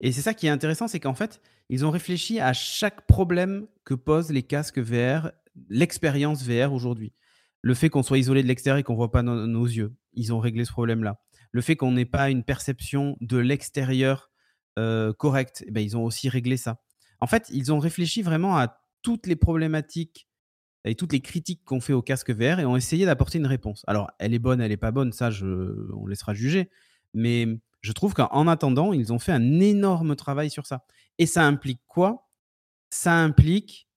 Et 0.00 0.12
c'est 0.12 0.20
ça 0.20 0.34
qui 0.34 0.46
est 0.46 0.50
intéressant, 0.50 0.88
c'est 0.88 1.00
qu'en 1.00 1.14
fait, 1.14 1.40
ils 1.70 1.84
ont 1.86 1.90
réfléchi 1.90 2.40
à 2.40 2.52
chaque 2.52 3.06
problème 3.06 3.66
que 3.84 3.94
posent 3.94 4.30
les 4.30 4.42
casques 4.42 4.78
VR, 4.78 5.30
l'expérience 5.70 6.42
VR 6.42 6.72
aujourd'hui. 6.72 7.12
Le 7.62 7.74
fait 7.74 7.88
qu'on 7.88 8.02
soit 8.02 8.18
isolé 8.18 8.42
de 8.42 8.48
l'extérieur 8.48 8.78
et 8.78 8.82
qu'on 8.82 8.92
ne 8.92 8.98
voit 8.98 9.10
pas 9.10 9.22
nos 9.22 9.64
yeux, 9.64 9.94
ils 10.12 10.32
ont 10.32 10.38
réglé 10.38 10.64
ce 10.64 10.72
problème-là. 10.72 11.20
Le 11.52 11.60
fait 11.62 11.76
qu'on 11.76 11.92
n'ait 11.92 12.04
pas 12.04 12.30
une 12.30 12.42
perception 12.42 13.16
de 13.20 13.38
l'extérieur 13.38 14.30
euh, 14.78 15.12
correct, 15.12 15.64
eh 15.66 15.70
ben, 15.70 15.80
ils 15.80 15.96
ont 15.96 16.04
aussi 16.04 16.28
réglé 16.28 16.56
ça. 16.56 16.80
En 17.20 17.26
fait, 17.26 17.48
ils 17.50 17.72
ont 17.72 17.78
réfléchi 17.78 18.22
vraiment 18.22 18.56
à 18.56 18.80
toutes 19.02 19.26
les 19.26 19.36
problématiques 19.36 20.28
et 20.84 20.94
toutes 20.94 21.12
les 21.12 21.20
critiques 21.20 21.64
qu'on 21.64 21.80
fait 21.80 21.92
au 21.92 22.02
casque 22.02 22.30
VR 22.30 22.60
et 22.60 22.66
ont 22.66 22.76
essayé 22.76 23.06
d'apporter 23.06 23.38
une 23.38 23.46
réponse. 23.46 23.84
Alors, 23.86 24.10
elle 24.18 24.34
est 24.34 24.38
bonne, 24.38 24.60
elle 24.60 24.70
n'est 24.70 24.76
pas 24.76 24.92
bonne, 24.92 25.12
ça, 25.12 25.30
je, 25.30 25.90
on 25.94 26.06
laissera 26.06 26.34
juger. 26.34 26.70
Mais 27.14 27.46
je 27.80 27.92
trouve 27.92 28.14
qu'en 28.14 28.46
attendant, 28.46 28.92
ils 28.92 29.12
ont 29.12 29.18
fait 29.18 29.32
un 29.32 29.60
énorme 29.60 30.16
travail 30.16 30.50
sur 30.50 30.66
ça. 30.66 30.84
Et 31.18 31.26
ça 31.26 31.44
implique 31.44 31.80
quoi? 31.86 32.28
Ça 32.90 33.14
implique 33.14 33.88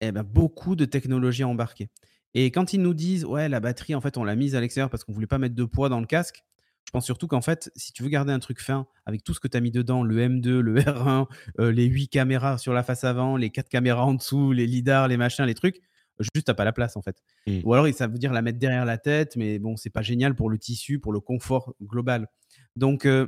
eh 0.00 0.12
ben, 0.12 0.22
beaucoup 0.22 0.76
de 0.76 0.84
technologies 0.84 1.44
embarquées. 1.44 1.88
Et 2.34 2.50
quand 2.50 2.72
ils 2.72 2.82
nous 2.82 2.94
disent, 2.94 3.24
ouais, 3.24 3.48
la 3.48 3.60
batterie, 3.60 3.94
en 3.94 4.00
fait, 4.00 4.16
on 4.16 4.24
l'a 4.24 4.34
mise 4.34 4.56
à 4.56 4.60
l'extérieur 4.60 4.90
parce 4.90 5.04
qu'on 5.04 5.12
voulait 5.12 5.26
pas 5.26 5.38
mettre 5.38 5.54
de 5.54 5.64
poids 5.64 5.88
dans 5.88 6.00
le 6.00 6.06
casque, 6.06 6.42
je 6.86 6.90
pense 6.90 7.04
surtout 7.04 7.26
qu'en 7.26 7.40
fait, 7.40 7.70
si 7.76 7.92
tu 7.92 8.02
veux 8.02 8.08
garder 8.08 8.32
un 8.32 8.38
truc 8.38 8.60
fin 8.60 8.86
avec 9.06 9.24
tout 9.24 9.34
ce 9.34 9.40
que 9.40 9.48
tu 9.48 9.56
as 9.56 9.60
mis 9.60 9.70
dedans, 9.70 10.02
le 10.02 10.16
M2, 10.16 10.58
le 10.58 10.74
R1, 10.80 11.26
euh, 11.60 11.72
les 11.72 11.86
8 11.86 12.08
caméras 12.08 12.58
sur 12.58 12.72
la 12.72 12.82
face 12.82 13.04
avant, 13.04 13.36
les 13.36 13.50
4 13.50 13.68
caméras 13.68 14.04
en 14.04 14.14
dessous, 14.14 14.52
les 14.52 14.66
lidars, 14.66 15.08
les 15.08 15.16
machins, 15.16 15.44
les 15.44 15.54
trucs, 15.54 15.80
juste 16.20 16.46
t'as 16.46 16.54
pas 16.54 16.64
la 16.64 16.72
place 16.72 16.96
en 16.96 17.02
fait. 17.02 17.22
Mmh. 17.46 17.60
Ou 17.64 17.74
alors 17.74 17.92
ça 17.94 18.06
veut 18.06 18.18
dire 18.18 18.32
la 18.32 18.42
mettre 18.42 18.58
derrière 18.58 18.84
la 18.84 18.98
tête, 18.98 19.36
mais 19.36 19.58
bon, 19.58 19.76
c'est 19.76 19.90
pas 19.90 20.02
génial 20.02 20.34
pour 20.34 20.50
le 20.50 20.58
tissu, 20.58 20.98
pour 20.98 21.12
le 21.12 21.20
confort 21.20 21.74
global. 21.82 22.28
Donc 22.76 23.06
euh, 23.06 23.26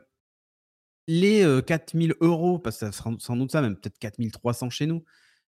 les 1.08 1.44
4000 1.66 2.12
euh, 2.12 2.14
euros, 2.20 2.58
parce 2.58 2.78
que 2.78 2.86
ça 2.86 2.92
sera 2.92 3.10
sans 3.18 3.36
doute 3.36 3.52
ça, 3.52 3.62
même 3.62 3.76
peut-être 3.76 3.98
4300 3.98 4.70
chez 4.70 4.86
nous, 4.86 5.04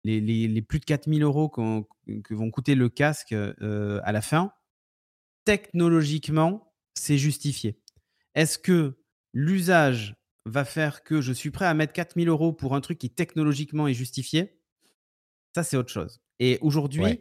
les, 0.04 0.62
plus 0.62 0.80
de 0.80 0.84
4000 0.84 1.22
euros 1.22 1.48
que 1.48 2.34
vont 2.34 2.50
coûter 2.50 2.74
le 2.74 2.88
casque 2.88 3.32
à 3.32 4.12
la 4.12 4.20
fin, 4.20 4.52
technologiquement, 5.44 6.72
c'est 6.94 7.18
justifié. 7.18 7.81
Est-ce 8.34 8.58
que 8.58 8.98
l'usage 9.32 10.14
va 10.46 10.64
faire 10.64 11.02
que 11.04 11.20
je 11.20 11.32
suis 11.32 11.50
prêt 11.50 11.66
à 11.66 11.74
mettre 11.74 11.92
4000 11.92 12.28
euros 12.28 12.52
pour 12.52 12.74
un 12.74 12.80
truc 12.80 12.98
qui 12.98 13.10
technologiquement 13.10 13.88
est 13.88 13.94
justifié? 13.94 14.58
Ça, 15.54 15.62
c'est 15.62 15.76
autre 15.76 15.90
chose. 15.92 16.20
Et 16.38 16.58
aujourd'hui, 16.62 17.20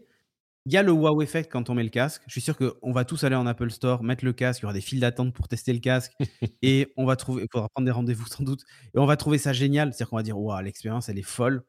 il 0.65 0.73
y 0.73 0.77
a 0.77 0.83
le 0.83 0.91
wow 0.91 1.21
effect 1.21 1.51
quand 1.51 1.69
on 1.69 1.75
met 1.75 1.83
le 1.83 1.89
casque. 1.89 2.23
Je 2.27 2.31
suis 2.33 2.41
sûr 2.41 2.55
qu'on 2.57 2.91
va 2.91 3.05
tous 3.05 3.23
aller 3.23 3.35
en 3.35 3.47
Apple 3.47 3.71
Store, 3.71 4.03
mettre 4.03 4.25
le 4.25 4.33
casque, 4.33 4.61
il 4.61 4.63
y 4.63 4.65
aura 4.65 4.73
des 4.73 4.81
files 4.81 4.99
d'attente 4.99 5.33
pour 5.33 5.47
tester 5.47 5.73
le 5.73 5.79
casque 5.79 6.13
et 6.61 6.93
on 6.97 7.05
va 7.05 7.15
trouver, 7.15 7.43
il 7.43 7.47
faudra 7.51 7.67
prendre 7.69 7.85
des 7.85 7.91
rendez-vous 7.91 8.27
sans 8.27 8.43
doute, 8.43 8.63
et 8.95 8.99
on 8.99 9.05
va 9.05 9.17
trouver 9.17 9.37
ça 9.37 9.53
génial. 9.53 9.89
C'est-à-dire 9.93 10.09
qu'on 10.09 10.17
va 10.17 10.23
dire, 10.23 10.39
waouh, 10.39 10.61
l'expérience, 10.63 11.09
elle 11.09 11.19
est 11.19 11.23
folle. 11.23 11.63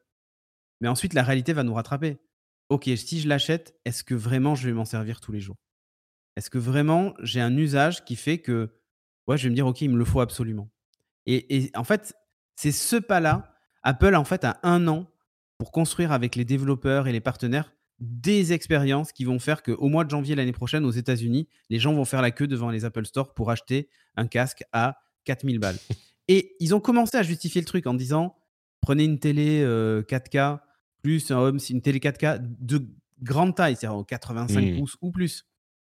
Mais 0.81 0.87
ensuite, 0.87 1.13
la 1.13 1.23
réalité 1.23 1.53
va 1.53 1.63
nous 1.63 1.73
rattraper. 1.73 2.17
Ok, 2.69 2.89
si 2.95 3.19
je 3.21 3.27
l'achète, 3.29 3.75
est-ce 3.85 4.03
que 4.03 4.15
vraiment 4.15 4.55
je 4.55 4.67
vais 4.67 4.73
m'en 4.73 4.85
servir 4.85 5.21
tous 5.21 5.31
les 5.31 5.39
jours? 5.39 5.57
Est-ce 6.35 6.49
que 6.49 6.57
vraiment 6.57 7.13
j'ai 7.21 7.41
un 7.41 7.55
usage 7.57 8.05
qui 8.05 8.15
fait 8.15 8.39
que 8.39 8.71
ouais, 9.27 9.37
je 9.37 9.43
vais 9.43 9.49
me 9.49 9.55
dire, 9.55 9.67
OK, 9.67 9.81
il 9.81 9.89
me 9.89 9.97
le 9.97 10.05
faut 10.05 10.21
absolument. 10.21 10.69
Et, 11.25 11.71
en 11.75 11.83
fait, 11.83 12.13
c'est 12.55 12.71
ce 12.71 12.97
pas-là. 12.97 13.53
Apple, 13.83 14.15
en 14.15 14.23
fait, 14.23 14.43
a 14.43 14.59
un 14.63 14.87
an 14.87 15.07
pour 15.57 15.71
construire 15.71 16.11
avec 16.11 16.35
les 16.35 16.45
développeurs 16.45 17.07
et 17.07 17.11
les 17.11 17.21
partenaires 17.21 17.73
des 17.99 18.51
expériences 18.51 19.13
qui 19.13 19.23
vont 19.23 19.39
faire 19.39 19.63
qu'au 19.63 19.87
mois 19.87 20.03
de 20.03 20.09
janvier 20.09 20.35
l'année 20.35 20.51
prochaine, 20.51 20.83
aux 20.83 20.91
États-Unis, 20.91 21.47
les 21.69 21.79
gens 21.79 21.93
vont 21.93 22.05
faire 22.05 22.21
la 22.21 22.31
queue 22.31 22.47
devant 22.47 22.69
les 22.69 22.85
Apple 22.85 23.05
Store 23.05 23.33
pour 23.33 23.49
acheter 23.49 23.87
un 24.15 24.27
casque 24.27 24.63
à 24.73 24.97
4000 25.23 25.59
balles. 25.59 25.77
Et 26.27 26.55
ils 26.59 26.73
ont 26.75 26.79
commencé 26.79 27.17
à 27.17 27.23
justifier 27.23 27.61
le 27.61 27.65
truc 27.65 27.87
en 27.87 27.93
disant 27.93 28.35
prenez 28.81 29.05
une 29.05 29.19
télé 29.19 29.61
4K 29.61 30.37
euh, 30.37 30.57
plus 31.01 31.31
un 31.31 31.37
home, 31.37 31.59
une 31.69 31.81
télé 31.81 31.99
4K 31.99 32.39
de 32.41 32.87
grande 33.21 33.55
taille, 33.55 33.75
c'est-à-dire 33.75 34.05
85 34.05 34.61
mmh. 34.61 34.77
pouces 34.77 34.97
ou 35.01 35.11
plus, 35.11 35.45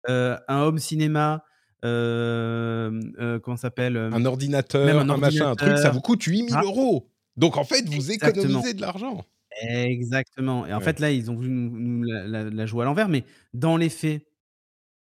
euh, 0.10 0.38
un 0.48 0.62
home 0.62 0.80
cinéma 0.80 1.44
comment 1.82 3.58
s'appelle 3.58 3.98
Un 3.98 4.26
ordinateur, 4.26 5.00
un, 5.00 5.18
machin, 5.18 5.52
un 5.52 5.56
truc, 5.56 5.78
ça 5.78 5.90
vous 5.90 6.02
coûte 6.02 6.24
8000 6.24 6.54
ah. 6.56 6.62
euros. 6.64 7.10
Donc 7.36 7.58
en 7.58 7.64
fait, 7.64 7.88
vous 7.88 8.12
économisez 8.12 8.74
de 8.74 8.82
l'argent. 8.82 9.24
Exactement. 9.62 10.66
Et 10.66 10.74
en 10.74 10.80
fait, 10.80 11.00
là, 11.00 11.12
ils 11.12 11.32
ont 11.32 11.36
voulu 11.36 11.50
nous, 11.50 12.04
la, 12.04 12.66
jouer 12.66 12.84
à 12.84 12.86
l'envers. 12.86 13.10
Mais 13.10 13.24
dans 13.54 13.78
les 13.78 13.90
faits, 13.90 14.28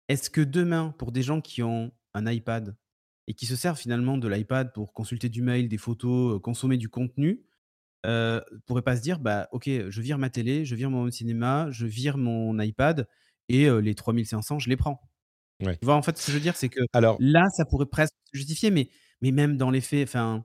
est-ce 0.08 0.30
que 0.30 0.42
demain, 0.42 0.94
pour 0.98 1.12
des 1.12 1.24
gens 1.24 1.42
qui 1.42 1.64
ont 1.64 1.92
un 2.14 2.30
iPad 2.30 2.76
et 3.28 3.34
qui 3.34 3.46
se 3.46 3.56
servent 3.56 3.78
finalement 3.78 4.18
de 4.18 4.28
l'iPad 4.28 4.74
pour 4.74 4.94
consulter 4.94 5.30
du 5.30 5.42
mail, 5.42 5.70
des 5.70 5.78
photos, 5.78 6.42
consommer 6.42 6.78
du 6.78 6.90
contenu, 6.90 7.44
euh, 8.06 8.42
pourraient 8.66 8.82
pas 8.82 8.98
se 8.98 9.02
dire, 9.02 9.20
bah, 9.20 9.48
ok, 9.52 9.70
je 9.90 10.02
vire 10.02 10.18
ma 10.18 10.30
télé, 10.30 10.66
je 10.66 10.76
vire 10.76 10.90
mon 10.90 11.10
cinéma, 11.12 11.68
je 11.70 11.86
vire 11.86 12.18
mon 12.18 12.60
iPad 12.60 13.08
et 13.48 13.70
les 13.70 13.96
3500, 13.96 14.60
je 14.60 14.70
les 14.70 14.78
prends. 14.78 15.02
Tu 15.62 15.86
vois, 15.86 15.96
en 15.96 16.02
fait, 16.02 16.18
ce 16.18 16.26
que 16.26 16.32
je 16.32 16.38
veux 16.38 16.42
dire, 16.42 16.56
c'est 16.56 16.70
que 16.70 16.82
Alors, 16.94 17.18
là, 17.20 17.46
ça 17.56 17.66
pourrait 17.66 17.86
presque 17.86 18.14
se 18.32 18.38
justifier, 18.38 18.72
mais, 18.72 18.90
mais 19.22 19.32
même 19.32 19.58
dans 19.58 19.70
les 19.70 19.82
faits, 19.82 20.08
enfin. 20.08 20.44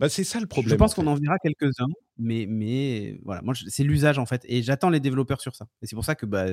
Bah, 0.00 0.08
c'est 0.08 0.24
ça 0.24 0.40
le 0.40 0.46
problème. 0.46 0.70
Je 0.70 0.76
pense 0.76 0.94
qu'on 0.94 1.06
en 1.06 1.14
verra 1.14 1.38
quelques-uns, 1.38 1.86
mais, 2.18 2.46
mais 2.48 3.20
voilà, 3.24 3.40
moi, 3.42 3.54
c'est 3.68 3.84
l'usage 3.84 4.18
en 4.18 4.26
fait, 4.26 4.44
et 4.48 4.62
j'attends 4.62 4.90
les 4.90 5.00
développeurs 5.00 5.40
sur 5.40 5.54
ça. 5.54 5.68
Et 5.80 5.86
c'est 5.86 5.94
pour 5.94 6.04
ça 6.04 6.16
que 6.16 6.26
bah, 6.26 6.46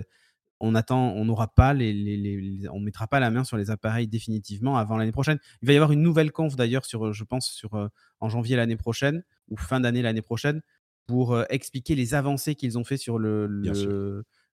on 0.60 0.76
attend, 0.76 1.14
on 1.14 1.26
n'aura 1.26 1.48
pas 1.54 1.74
les, 1.74 1.94
les, 1.94 2.68
on 2.70 2.80
mettra 2.80 3.08
pas 3.08 3.20
la 3.20 3.30
main 3.30 3.44
sur 3.44 3.58
les 3.58 3.70
appareils 3.70 4.08
définitivement 4.08 4.78
avant 4.78 4.98
l'année 4.98 5.12
prochaine. 5.12 5.40
Il 5.62 5.68
va 5.68 5.74
y 5.74 5.76
avoir 5.76 5.92
une 5.92 6.02
nouvelle 6.02 6.32
conf 6.32 6.56
d'ailleurs 6.56 6.86
sur, 6.86 7.14
je 7.14 7.24
pense, 7.24 7.50
sur 7.52 7.76
euh, 7.76 7.88
en 8.20 8.30
janvier 8.30 8.56
l'année 8.56 8.78
prochaine 8.78 9.24
ou 9.50 9.58
fin 9.58 9.80
d'année 9.80 10.02
l'année 10.02 10.22
prochaine 10.22 10.62
pour 11.06 11.34
euh, 11.34 11.44
expliquer 11.50 11.96
les 11.96 12.14
avancées 12.14 12.56
qu'ils 12.56 12.78
ont 12.78 12.84
fait 12.84 12.98
sur 12.98 13.20
le, 13.20 13.48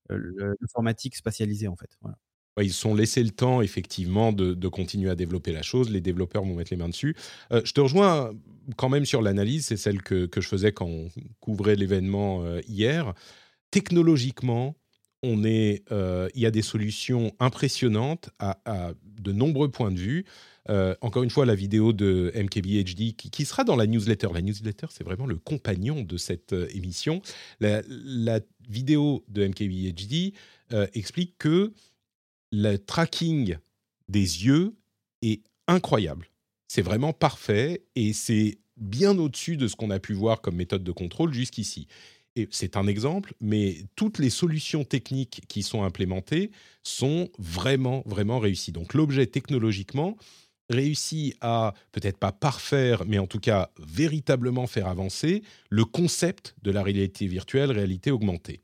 l'informatique 0.09 1.17
spatialisée 1.17 1.69
en 1.69 1.77
fait. 1.77 1.97
Voilà 2.01 2.19
ils 2.63 2.73
se 2.73 2.81
sont 2.81 2.95
laissés 2.95 3.23
le 3.23 3.31
temps, 3.31 3.63
effectivement, 3.63 4.33
de, 4.33 4.69
continuer 4.69 5.11
à 5.11 5.15
développer 5.15 5.53
la 5.53 5.63
chose. 5.63 5.91
Les 5.91 6.01
développeurs 6.01 6.45
vont 6.45 6.55
mettre 6.55 6.73
les 6.73 6.77
mains 6.77 6.89
dessus. 6.89 7.17
Euh, 7.53 7.61
je 7.65 7.73
te 7.73 7.81
rejoins 7.81 8.33
quand 8.77 8.89
même 8.89 9.05
sur 9.05 9.23
l'analyse, 9.23 9.67
c'est 9.67 9.77
celle 9.77 10.03
que, 10.03 10.29
je 10.35 10.49
faisais 10.49 10.73
quand 10.73 10.87
on 10.87 11.09
couvrait 11.41 11.77
l'événement 11.77 12.45
euh, 12.45 12.61
hier. 12.67 13.13
Technologiquement, 13.71 14.77
on 15.23 15.45
est, 15.45 15.85
euh, 15.91 16.29
il 16.35 16.43
y 16.43 16.47
a 16.47 16.51
des 16.51 16.63
solutions 16.63 17.33
impressionnantes 17.41 18.31
à, 18.39 18.93
de 19.21 19.33
nombreux 19.33 19.71
points 19.71 19.91
de 19.91 19.99
vue. 19.99 20.25
encore 21.01 21.23
une 21.23 21.31
fois, 21.31 21.47
la 21.47 21.55
vidéo 21.55 21.93
de 21.93 22.33
MKBHD 22.37 23.15
qui, 23.17 23.31
qui, 23.31 23.45
sera 23.45 23.65
dans 23.65 23.77
la 23.77 23.87
newsletter. 23.87 24.29
La 24.33 24.43
newsletter, 24.43 24.87
c'est 24.91 25.05
vraiment 25.05 25.27
le 25.27 25.37
compagnon 25.37 26.03
de 26.03 26.17
cette 26.17 26.53
émission. 26.75 27.21
La, 27.61 27.83
vidéo 28.67 29.25
de 29.29 29.47
MKBHD 29.47 30.33
explique 30.95 31.37
que 31.39 31.73
le 32.55 32.77
tracking 32.77 33.57
des 34.09 34.47
yeux 34.47 34.77
est 35.23 35.43
incroyable. 35.67 36.29
C'est 36.69 36.83
vraiment 36.83 37.13
parfait 37.13 37.83
et 37.97 38.13
c'est 38.13 38.59
bien 38.77 39.19
au-dessus 39.19 39.57
de 39.57 39.67
ce 39.67 39.75
qu'on 39.75 39.91
a 39.91 39.99
pu 39.99 40.13
voir 40.13 40.41
comme 40.41 40.57
méthode 40.57 40.85
de 40.85 40.93
contrôle 40.93 41.33
jusqu'ici. 41.33 41.89
Et 42.37 42.49
c'est 42.51 42.77
un 42.77 42.87
exemple, 42.87 43.35
mais 43.41 43.85
toutes 43.97 44.19
les 44.19 44.31
solutions 44.31 44.85
techniques 44.85 45.43
qui 45.49 45.63
sont 45.63 45.83
implémentées 45.83 46.51
sont 46.83 47.29
vraiment, 47.39 48.03
vraiment 48.07 48.39
réussies. 48.39 48.73
Donc 48.73 48.95
l'objet 48.95 49.27
technologiquement 49.27 50.17
réussit 50.71 51.37
à 51.41 51.75
peut-être 51.93 52.19
pas 52.19 52.33
parfaire, 52.33 53.05
mais 53.05 53.19
en 53.19 53.27
tout 53.27 53.41
cas 53.41 53.71
véritablement 53.79 54.67
faire 54.67 54.87
avancer 54.87 55.43
le 55.71 55.85
concept 55.85 56.55
de 56.63 56.71
la 56.71 56.83
réalité 56.83 57.27
virtuelle, 57.27 57.71
réalité 57.71 58.11
augmentée. 58.11 58.63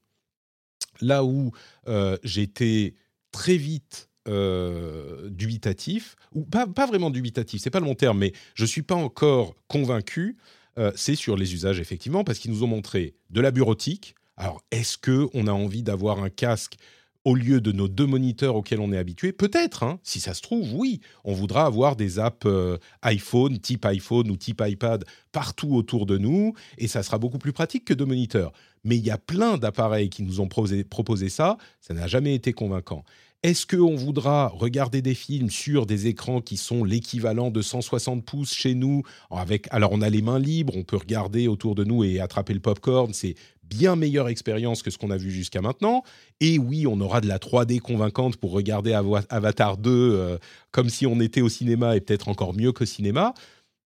Là 1.00 1.24
où 1.24 1.53
euh, 1.88 2.16
j'étais 2.22 2.94
très 3.33 3.57
vite 3.57 4.09
euh, 4.29 5.29
dubitatif, 5.31 6.16
ou 6.35 6.45
pas, 6.45 6.66
pas 6.66 6.87
vraiment 6.87 7.11
dubitatif, 7.11 7.62
c'est 7.62 7.71
pas 7.71 7.81
le 7.81 7.87
bon 7.87 7.95
terme, 7.95 8.19
mais 8.19 8.33
je 8.55 8.64
suis 8.64 8.83
pas 8.83 8.95
encore 8.95 9.55
convaincu, 9.66 10.37
euh, 10.79 10.93
c'est 10.95 11.14
sur 11.14 11.37
les 11.37 11.55
usages 11.55 11.81
effectivement, 11.81 12.23
parce 12.23 12.38
qu'ils 12.38 12.51
nous 12.51 12.62
ont 12.62 12.69
montré 12.69 13.14
de 13.31 13.40
la 13.40 13.51
bureautique. 13.51 14.14
Alors, 14.37 14.62
est-ce 14.71 14.99
que 14.99 15.29
on 15.35 15.47
a 15.47 15.53
envie 15.53 15.83
d'avoir 15.83 16.23
un 16.23 16.31
casque 16.31 16.77
au 17.24 17.35
lieu 17.35 17.61
de 17.61 17.72
nos 17.72 17.88
deux 17.88 18.06
moniteurs 18.06 18.56
auxquels 18.56 18.80
on 18.80 18.92
est 18.92 18.98
habitué 18.98 19.33
Peut-être, 19.33 19.83
hein, 19.83 20.00
si 20.02 20.20
ça 20.20 20.35
se 20.35 20.40
trouve, 20.40 20.74
oui. 20.74 21.00
On 21.24 21.35
voudra 21.35 21.66
avoir 21.66 21.96
des 21.96 22.18
apps 22.18 22.46
euh, 22.46 22.78
iPhone, 23.02 23.59
type 23.59 23.85
iPhone 23.85 24.30
ou 24.30 24.37
type 24.37 24.62
iPad 24.64 25.04
partout 25.33 25.74
autour 25.74 26.06
de 26.06 26.18
nous, 26.18 26.54
et 26.78 26.88
ça 26.88 27.02
sera 27.02 27.18
beaucoup 27.18 27.38
plus 27.38 27.52
pratique 27.52 27.85
que 27.85 27.94
deux 27.94 28.06
moniteurs. 28.06 28.52
Mais 28.85 28.96
il 28.96 29.04
y 29.04 29.11
a 29.11 29.18
plein 29.18 29.59
d'appareils 29.59 30.09
qui 30.09 30.22
nous 30.22 30.40
ont 30.40 30.48
proposé 30.48 31.28
ça, 31.28 31.59
ça 31.80 31.94
n'a 31.94 32.06
jamais 32.06 32.35
été 32.35 32.52
convaincant. 32.52 33.04
Est-ce 33.42 33.66
qu'on 33.66 33.96
voudra 33.96 34.48
regarder 34.48 35.00
des 35.00 35.14
films 35.14 35.48
sur 35.48 35.87
des 35.87 36.09
écrans 36.09 36.42
qui 36.42 36.59
sont 36.59 36.85
l'équivalent 36.85 37.50
de 37.50 37.62
160 37.62 38.22
pouces 38.22 38.53
chez 38.53 38.74
nous 38.74 39.03
avec, 39.31 39.66
Alors, 39.70 39.92
on 39.92 40.03
a 40.03 40.11
les 40.11 40.20
mains 40.20 40.38
libres, 40.38 40.76
on 40.76 40.83
peut 40.83 40.98
regarder 40.98 41.48
autour 41.48 41.74
de 41.74 41.83
nous 41.83 42.05
et 42.05 42.20
attraper 42.20 42.53
le 42.53 42.61
popcorn. 42.61 43.14
C'est 43.14 43.37
bien 43.64 43.96
meilleure 43.96 44.29
expérience 44.29 44.83
que 44.83 44.90
ce 44.90 44.98
qu'on 44.98 45.11
a 45.11 45.16
vu 45.16 45.31
jusqu'à 45.31 45.62
maintenant. 45.62 46.03
Et 46.40 46.59
oui, 46.59 46.87
on 46.87 47.00
aura 47.00 47.22
de 47.22 47.29
la 47.29 47.38
3D 47.38 47.81
convaincante 47.81 48.37
pour 48.37 48.50
regarder 48.53 48.92
Avatar 49.31 49.79
2 49.79 49.90
euh, 49.90 50.38
comme 50.70 50.90
si 50.90 51.07
on 51.07 51.18
était 51.18 51.40
au 51.40 51.48
cinéma 51.48 51.96
et 51.96 52.03
peut-être 52.03 52.29
encore 52.29 52.53
mieux 52.53 52.72
qu'au 52.72 52.85
cinéma. 52.85 53.33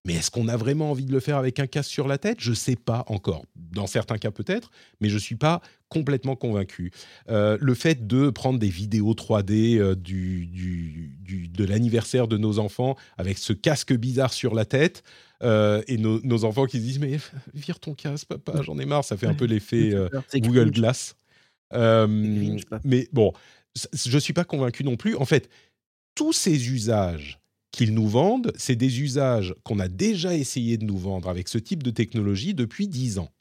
Mais 0.07 0.15
est-ce 0.15 0.31
qu'on 0.31 0.49
a 0.49 0.57
vraiment 0.57 0.91
envie 0.91 1.07
de 1.07 1.13
le 1.13 1.21
faire 1.21 1.39
avec 1.39 1.61
un 1.61 1.67
casque 1.67 1.91
sur 1.91 2.09
la 2.09 2.19
tête? 2.19 2.39
Je 2.41 2.51
ne 2.51 2.57
sais 2.57 2.77
pas 2.77 3.05
encore. 3.07 3.45
Dans 3.57 3.87
certains 3.87 4.19
cas 4.19 4.31
peut-être, 4.31 4.71
mais 5.01 5.09
je 5.09 5.15
ne 5.15 5.21
suis 5.21 5.37
pas 5.37 5.63
complètement 5.95 6.35
convaincu. 6.35 6.91
Euh, 7.29 7.57
le 7.61 7.75
fait 7.75 8.09
de 8.09 8.31
prendre 8.31 8.59
des 8.59 8.69
vidéos 8.69 9.15
3D 9.15 9.79
euh, 9.79 9.95
du, 9.95 10.47
du, 10.47 11.49
de 11.49 11.65
l'anniversaire 11.65 12.27
de 12.27 12.37
nos 12.37 12.59
enfants 12.59 12.97
avec 13.17 13.39
ce 13.39 13.53
casque 13.53 13.95
bizarre 13.95 14.33
sur 14.33 14.55
la 14.57 14.65
tête, 14.65 15.05
euh, 15.45 15.83
et 15.87 15.97
nos, 15.99 16.45
enfants 16.45 16.67
qui 16.67 16.79
se 16.79 16.83
disent 16.83 16.99
mais 16.99 17.19
vire 17.55 17.79
ton 17.79 17.95
casque 17.95 18.27
papa 18.27 18.63
j'en 18.63 18.77
ai 18.79 18.87
marre. 18.87 19.05
Ça 19.05 19.17
fait 19.17 19.29
un 19.29 19.35
peu 19.35 19.45
l'effet 19.45 19.95
Google 20.35 20.73
Glass. 20.73 21.15
Mais 21.73 23.09
bon 23.13 23.33
je 23.93 24.19
suis 24.19 24.33
pas 24.33 24.45
convaincu 24.45 24.83
non 24.85 24.97
plus. 24.97 25.17
En 25.17 25.25
fait 25.25 25.49
tous 26.17 26.33
ces 26.33 26.71
usages 26.71 27.41
qu'ils 27.71 27.95
nous 27.95 28.09
vendent, 28.09 28.53
c'est 28.57 28.77
des 28.77 29.01
usages 29.01 29.55
qu'on 29.65 29.81
a 29.81 29.89
déjà 29.89 30.35
essayé 30.35 30.77
de 30.77 30.85
nous 30.85 30.99
vendre 30.99 31.29
avec 31.29 31.49
ce 31.49 31.59
type 31.59 31.83
de 31.83 31.91
technologie 31.91 32.55
depuis 32.55 32.87
10 32.87 33.19
ans. 33.19 33.33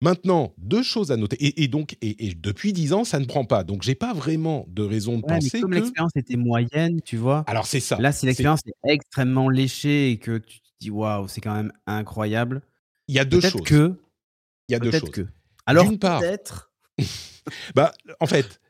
Maintenant, 0.00 0.54
deux 0.58 0.82
choses 0.82 1.10
à 1.10 1.16
noter. 1.16 1.36
Et, 1.60 1.66
donc, 1.66 1.96
et, 2.02 2.34
depuis 2.34 2.72
10 2.72 2.92
ans, 2.92 3.04
ça 3.04 3.18
ne 3.18 3.24
prend 3.24 3.44
pas. 3.44 3.64
Donc, 3.64 3.82
j'ai 3.82 3.96
pas 3.96 4.14
vraiment 4.14 4.64
de 4.68 4.82
raison 4.82 5.18
de 5.18 5.22
penser 5.22 5.50
mais 5.54 5.60
comme 5.60 5.72
l'expérience 5.72 6.12
était 6.14 6.36
moyenne, 6.36 7.02
tu 7.02 7.16
vois. 7.16 7.42
Alors, 7.48 7.66
c'est 7.66 7.80
ça. 7.80 7.96
Là, 7.98 8.12
si 8.12 8.26
l'expérience 8.26 8.60
est... 8.66 8.92
extrêmement 8.92 9.48
léchée 9.48 10.10
et 10.10 10.18
que 10.18 10.38
tu 10.38 10.60
te 10.60 10.66
dis, 10.80 10.90
waouh, 10.90 11.26
c'est 11.26 11.40
quand 11.40 11.54
même 11.54 11.72
incroyable. 11.86 12.62
Il 13.08 13.16
y 13.16 13.18
a 13.18 13.24
deux 13.24 13.40
choses. 13.40 13.62
Que... 13.62 13.98
Il 14.68 14.72
y 14.72 14.76
a 14.76 14.78
deux 14.78 14.92
choses. 14.92 15.10
Que... 15.10 15.26
Alors, 15.66 15.88
peut-être. 15.88 16.70
bah, 17.74 17.92
en 18.20 18.26
fait, 18.26 18.60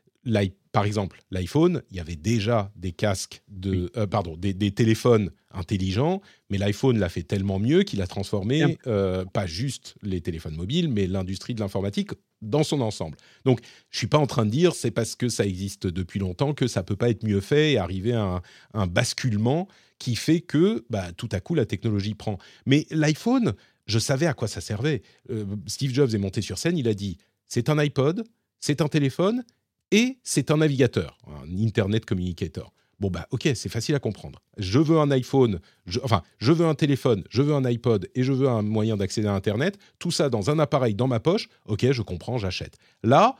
par 0.71 0.85
exemple, 0.85 1.21
l'iPhone, 1.31 1.81
il 1.89 1.97
y 1.97 1.99
avait 1.99 2.15
déjà 2.15 2.71
des 2.75 2.91
casques 2.91 3.41
de, 3.47 3.91
euh, 3.97 4.05
pardon, 4.05 4.37
des, 4.37 4.71
téléphones 4.71 5.31
intelligents, 5.51 6.21
mais 6.49 6.59
l'iPhone 6.59 6.99
l'a 6.99 7.09
fait 7.09 7.23
tellement 7.23 7.59
mieux 7.59 7.81
qu'il 7.83 8.01
a 8.03 8.07
transformé 8.07 8.77
euh, 8.85 9.25
pas 9.25 9.47
juste 9.47 9.95
les 10.03 10.21
téléphones 10.21 10.55
mobiles, 10.55 10.87
mais 10.89 11.07
l'industrie 11.07 11.55
de 11.55 11.59
l'informatique 11.59 12.11
dans 12.41 12.63
son 12.63 12.81
ensemble. 12.81 13.17
Donc, 13.45 13.61
je 13.89 13.97
suis 13.97 14.07
pas 14.07 14.19
en 14.19 14.27
train 14.27 14.45
de 14.45 14.51
dire 14.51 14.75
c'est 14.75 14.91
parce 14.91 15.15
que 15.15 15.27
ça 15.27 15.45
existe 15.45 15.87
depuis 15.87 16.19
longtemps 16.19 16.53
que 16.53 16.67
ça 16.67 16.83
peut 16.83 16.95
pas 16.95 17.09
être 17.09 17.23
mieux 17.23 17.41
fait 17.41 17.73
et 17.73 17.77
arriver 17.77 18.13
à 18.13 18.41
un, 18.73 18.87
basculement 18.87 19.67
qui 19.97 20.15
fait 20.15 20.39
que 20.39 20.85
bah, 20.89 21.11
tout 21.13 21.29
à 21.31 21.39
coup 21.39 21.55
la 21.55 21.65
technologie 21.65 22.13
prend. 22.13 22.37
Mais 22.65 22.85
l'iPhone, 22.91 23.53
je 23.87 23.99
savais 23.99 24.27
à 24.27 24.33
quoi 24.33 24.47
ça 24.47 24.61
servait. 24.61 25.01
Euh, 25.31 25.45
Steve 25.65 25.93
Jobs 25.93 26.13
est 26.13 26.19
monté 26.19 26.41
sur 26.41 26.57
scène, 26.59 26.77
il 26.77 26.87
a 26.87 26.93
dit 26.93 27.17
c'est 27.47 27.69
un 27.69 27.77
iPod, 27.79 28.23
c'est 28.59 28.81
un 28.81 28.87
téléphone 28.87 29.43
et 29.91 30.19
c'est 30.23 30.51
un 30.51 30.57
navigateur, 30.57 31.17
un 31.27 31.57
Internet 31.57 32.05
Communicator. 32.05 32.73
Bon, 32.99 33.09
bah, 33.09 33.27
ok, 33.31 33.49
c'est 33.55 33.69
facile 33.69 33.95
à 33.95 33.99
comprendre. 33.99 34.41
Je 34.57 34.77
veux 34.77 34.99
un 34.99 35.09
iPhone, 35.09 35.59
enfin, 36.03 36.21
je 36.37 36.51
veux 36.51 36.65
un 36.65 36.75
téléphone, 36.75 37.23
je 37.29 37.41
veux 37.41 37.53
un 37.53 37.63
iPod 37.63 38.09
et 38.13 38.23
je 38.23 38.33
veux 38.33 38.49
un 38.49 38.61
moyen 38.61 38.97
d'accéder 38.97 39.27
à 39.27 39.33
Internet. 39.33 39.77
Tout 39.99 40.11
ça 40.11 40.29
dans 40.29 40.49
un 40.49 40.59
appareil 40.59 40.95
dans 40.95 41.07
ma 41.07 41.21
poche. 41.21 41.47
Ok, 41.65 41.89
je 41.89 42.01
comprends, 42.01 42.37
j'achète. 42.37 42.77
Là, 43.03 43.37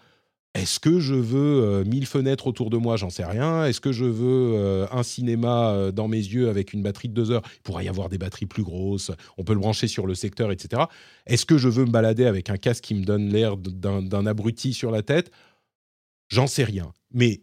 est-ce 0.56 0.80
que 0.80 1.00
je 1.00 1.14
veux 1.14 1.84
1000 1.84 2.04
euh, 2.04 2.06
fenêtres 2.08 2.48
autour 2.48 2.72
de 2.72 2.78
moi? 2.78 2.98
J'en 2.98 3.12
sais 3.12 3.24
rien. 3.24 3.66
Est-ce 3.66 3.80
que 3.80 3.92
je 3.92 4.06
veux 4.06 4.56
euh, 4.56 4.88
un 4.92 5.04
cinéma 5.04 5.74
euh, 5.74 5.92
dans 5.92 6.08
mes 6.08 6.18
yeux 6.18 6.50
avec 6.50 6.74
une 6.74 6.82
batterie 6.82 7.08
de 7.08 7.14
2 7.14 7.32
heures? 7.32 7.44
Il 7.58 7.62
pourrait 7.62 7.86
y 7.86 7.90
avoir 7.90 8.10
des 8.10 8.18
batteries 8.18 8.48
plus 8.48 8.64
grosses. 8.64 9.12
On 9.38 9.44
peut 9.44 9.54
le 9.54 9.60
brancher 9.60 9.88
sur 9.88 10.08
le 10.08 10.16
secteur, 10.16 10.52
etc. 10.52 10.84
Est-ce 11.28 11.46
que 11.46 11.60
je 11.60 11.70
veux 11.70 11.86
me 11.86 11.92
balader 11.92 12.26
avec 12.26 12.50
un 12.50 12.58
casque 12.58 12.84
qui 12.84 12.96
me 12.96 13.04
donne 13.04 13.30
l'air 13.30 13.58
d'un 13.58 14.26
abruti 14.26 14.74
sur 14.74 14.90
la 14.90 15.04
tête? 15.04 15.32
J'en 16.30 16.48
sais 16.48 16.64
rien. 16.64 16.94
Mais 17.12 17.42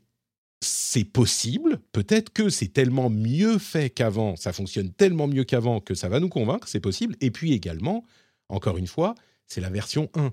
c'est 0.60 1.04
possible. 1.04 1.80
Peut-être 1.92 2.32
que 2.32 2.48
c'est 2.48 2.68
tellement 2.68 3.10
mieux 3.10 3.58
fait 3.58 3.90
qu'avant, 3.90 4.36
ça 4.36 4.52
fonctionne 4.52 4.90
tellement 4.90 5.26
mieux 5.26 5.44
qu'avant 5.44 5.80
que 5.80 5.94
ça 5.94 6.08
va 6.08 6.20
nous 6.20 6.28
convaincre, 6.28 6.68
c'est 6.68 6.80
possible. 6.80 7.16
Et 7.20 7.30
puis 7.30 7.52
également, 7.52 8.04
encore 8.48 8.78
une 8.78 8.86
fois, 8.86 9.14
c'est 9.46 9.60
la 9.60 9.70
version 9.70 10.10
1. 10.14 10.32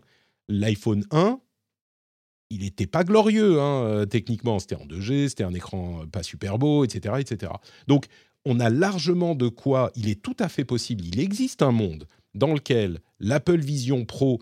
L'iPhone 0.49 1.05
1, 1.11 1.39
il 2.49 2.61
n'était 2.61 2.87
pas 2.87 3.03
glorieux 3.03 3.59
hein, 3.59 3.83
euh, 3.83 4.05
techniquement. 4.05 4.59
C'était 4.59 4.75
en 4.75 4.85
2G, 4.85 5.29
c'était 5.29 5.43
un 5.43 5.53
écran 5.53 6.05
pas 6.11 6.23
super 6.23 6.57
beau, 6.57 6.83
etc., 6.85 7.15
etc. 7.19 7.51
Donc, 7.87 8.05
on 8.45 8.59
a 8.59 8.69
largement 8.69 9.35
de 9.35 9.47
quoi. 9.47 9.91
Il 9.95 10.09
est 10.09 10.21
tout 10.21 10.35
à 10.39 10.49
fait 10.49 10.65
possible. 10.65 11.03
Il 11.05 11.19
existe 11.19 11.61
un 11.61 11.71
monde 11.71 12.07
dans 12.35 12.53
lequel 12.53 12.99
l'Apple 13.19 13.59
Vision 13.59 14.05
Pro 14.05 14.41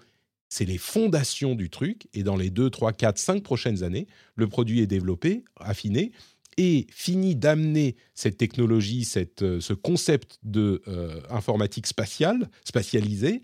c'est 0.52 0.66
les 0.66 0.78
fondations 0.78 1.56
du 1.56 1.70
truc. 1.70 2.08
Et 2.14 2.24
dans 2.24 2.36
les 2.36 2.50
2, 2.52 2.70
3, 2.70 2.92
4, 2.92 3.18
5 3.18 3.42
prochaines 3.42 3.84
années, 3.84 4.06
le 4.36 4.48
produit 4.48 4.82
est 4.82 4.88
développé, 4.88 5.46
affiné, 5.56 6.12
et 6.58 6.86
fini 6.92 7.36
d'amener 7.36 7.96
cette 8.14 8.38
technologie, 8.38 9.06
cette, 9.06 9.42
euh, 9.42 9.62
ce 9.62 9.74
concept 9.74 10.40
de 10.44 10.82
euh, 10.90 11.22
informatique 11.30 11.88
spatiale, 11.88 12.50
spatialisée, 12.66 13.42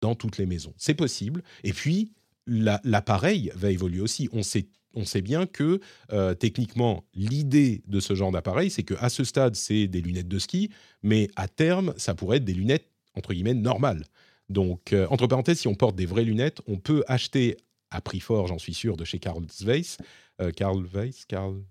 dans 0.00 0.16
toutes 0.16 0.36
les 0.36 0.44
maisons. 0.44 0.74
C'est 0.76 0.94
possible. 0.94 1.42
Et 1.62 1.72
puis, 1.72 2.12
l'appareil 2.46 3.52
va 3.54 3.70
évoluer 3.70 4.00
aussi. 4.00 4.28
On 4.32 4.42
sait, 4.42 4.66
on 4.92 5.04
sait 5.04 5.22
bien 5.22 5.46
que 5.46 5.80
euh, 6.12 6.34
techniquement, 6.34 7.06
l'idée 7.14 7.84
de 7.86 8.00
ce 8.00 8.14
genre 8.14 8.32
d'appareil, 8.32 8.70
c'est 8.70 8.82
qu'à 8.82 9.08
ce 9.08 9.22
stade, 9.22 9.54
c'est 9.54 9.86
des 9.86 10.02
lunettes 10.02 10.28
de 10.28 10.40
ski, 10.40 10.68
mais 11.04 11.30
à 11.36 11.46
terme, 11.46 11.94
ça 11.96 12.14
pourrait 12.14 12.38
être 12.38 12.44
des 12.44 12.54
lunettes, 12.54 12.90
entre 13.14 13.32
guillemets, 13.32 13.54
normales. 13.54 14.04
Donc, 14.48 14.92
euh, 14.92 15.06
entre 15.10 15.26
parenthèses, 15.26 15.60
si 15.60 15.68
on 15.68 15.74
porte 15.74 15.96
des 15.96 16.06
vraies 16.06 16.24
lunettes, 16.24 16.60
on 16.66 16.76
peut 16.76 17.04
acheter 17.06 17.56
à 17.90 18.00
prix 18.00 18.20
fort, 18.20 18.46
j'en 18.46 18.58
suis 18.58 18.74
sûr, 18.74 18.96
de 18.96 19.04
chez 19.04 19.18
Carl 19.18 19.44
Zeiss, 19.50 19.98
euh, 20.40 20.50
Carl 20.50 20.84
Zeiss, 20.92 21.24
Carl, 21.26 21.62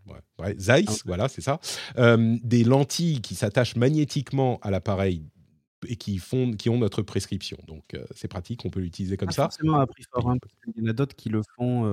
Zeiss, 0.57 0.85
ah. 0.89 1.03
voilà, 1.05 1.27
c'est 1.27 1.41
ça, 1.41 1.59
euh, 1.97 2.37
des 2.43 2.63
lentilles 2.63 3.21
qui 3.21 3.35
s'attachent 3.35 3.75
magnétiquement 3.75 4.59
à 4.61 4.71
l'appareil 4.71 5.29
et 5.89 5.97
qui, 5.97 6.17
font, 6.17 6.53
qui 6.53 6.69
ont 6.69 6.77
notre 6.77 7.01
prescription. 7.01 7.57
Donc, 7.67 7.97
c'est 8.15 8.29
pratique, 8.29 8.63
on 8.63 8.69
peut 8.69 8.79
l'utiliser 8.79 9.17
comme 9.17 9.31
ça. 9.31 9.43
forcément 9.43 9.81
à 9.81 9.85
prix 9.85 10.03
fort, 10.13 10.29
hein, 10.29 10.37
parce 10.41 10.53
qu'il 10.63 10.81
y 10.81 10.87
en 10.87 10.89
a 10.89 10.93
d'autres 10.93 11.15
qui 11.15 11.27
le 11.27 11.41
font, 11.57 11.83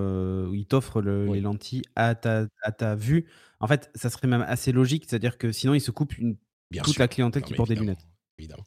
où 0.46 0.54
ils 0.54 0.64
t'offrent 0.66 1.02
les 1.02 1.40
lentilles 1.40 1.82
à 1.96 2.14
ta, 2.14 2.46
à 2.62 2.70
ta 2.70 2.94
vue. 2.94 3.26
En 3.58 3.66
fait, 3.66 3.90
ça 3.96 4.08
serait 4.08 4.28
même 4.28 4.44
assez 4.46 4.70
logique, 4.70 5.06
c'est-à-dire 5.08 5.38
que 5.38 5.50
sinon, 5.50 5.74
ils 5.74 5.80
se 5.80 5.90
coupent 5.90 6.16
une, 6.18 6.36
toute 6.84 6.98
la 7.00 7.08
clientèle 7.08 7.42
qui 7.42 7.54
porte 7.54 7.68
des 7.68 7.74
lunettes 7.74 8.06
évidemment. 8.40 8.64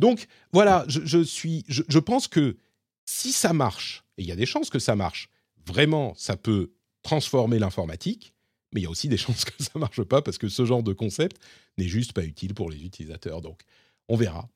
Donc 0.00 0.26
voilà, 0.52 0.84
je, 0.88 1.22
suis, 1.22 1.64
je, 1.68 1.98
pense 1.98 2.28
que 2.28 2.56
si 3.04 3.32
ça 3.32 3.52
marche, 3.52 4.04
et 4.18 4.22
il 4.22 4.28
y 4.28 4.32
a 4.32 4.36
des 4.36 4.46
chances 4.46 4.70
que 4.70 4.78
ça 4.78 4.96
marche, 4.96 5.28
vraiment, 5.66 6.14
ça 6.16 6.36
peut 6.36 6.72
transformer 7.02 7.58
l'informatique, 7.58 8.34
mais 8.72 8.80
il 8.80 8.84
y 8.84 8.86
a 8.86 8.90
aussi 8.90 9.08
des 9.08 9.16
chances 9.16 9.44
que 9.44 9.62
ça 9.62 9.70
ne 9.74 9.80
marche 9.80 10.02
pas 10.02 10.22
parce 10.22 10.38
que 10.38 10.48
ce 10.48 10.64
genre 10.64 10.82
de 10.82 10.92
concept 10.92 11.40
n'est 11.78 11.88
juste 11.88 12.12
pas 12.12 12.24
utile 12.24 12.54
pour 12.54 12.70
les 12.70 12.84
utilisateurs. 12.84 13.40
Donc 13.40 13.62
on 14.08 14.16
verra 14.16 14.48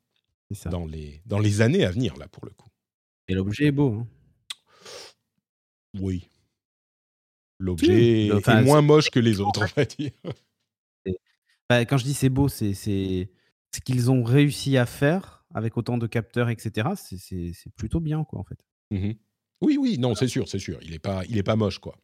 Dans, 0.66 0.84
les, 0.84 1.22
dans 1.26 1.38
les 1.38 1.60
années 1.60 1.84
à 1.84 1.90
venir, 1.90 2.16
là, 2.16 2.28
pour 2.28 2.44
le 2.44 2.52
coup. 2.52 2.68
Et 3.28 3.34
l'objet 3.34 3.66
est 3.66 3.72
beau. 3.72 3.94
Hein. 3.94 4.06
oui. 6.00 6.28
L'objet 7.58 8.26
est 8.26 8.62
moins 8.62 8.82
moche 8.82 9.10
que 9.10 9.18
les 9.18 9.40
autres, 9.40 9.62
on 9.62 9.80
va 9.80 9.84
dire. 9.86 10.12
Bah, 11.68 11.84
quand 11.84 11.98
je 11.98 12.04
dis 12.04 12.14
c'est 12.14 12.28
beau, 12.28 12.48
c'est 12.48 13.30
ce 13.76 13.80
qu'ils 13.80 14.10
ont 14.10 14.22
réussi 14.22 14.76
à 14.76 14.86
faire 14.86 15.44
avec 15.54 15.76
autant 15.76 15.98
de 15.98 16.06
capteurs, 16.06 16.48
etc., 16.48 16.88
c'est 16.96 17.72
plutôt 17.76 18.00
bien, 18.00 18.24
quoi, 18.24 18.40
en 18.40 18.44
fait. 18.44 18.58
Mmh 18.90 19.12
oui, 19.62 19.78
oui, 19.80 19.96
non, 19.98 20.14
c'est 20.14 20.28
sûr, 20.28 20.46
c'est 20.48 20.58
sûr. 20.58 20.78
Il 20.82 20.90
n'est 20.90 20.98
pas, 20.98 21.22
il 21.30 21.38
est 21.38 21.42
pas 21.42 21.56
moche, 21.56 21.78
quoi. 21.78 21.96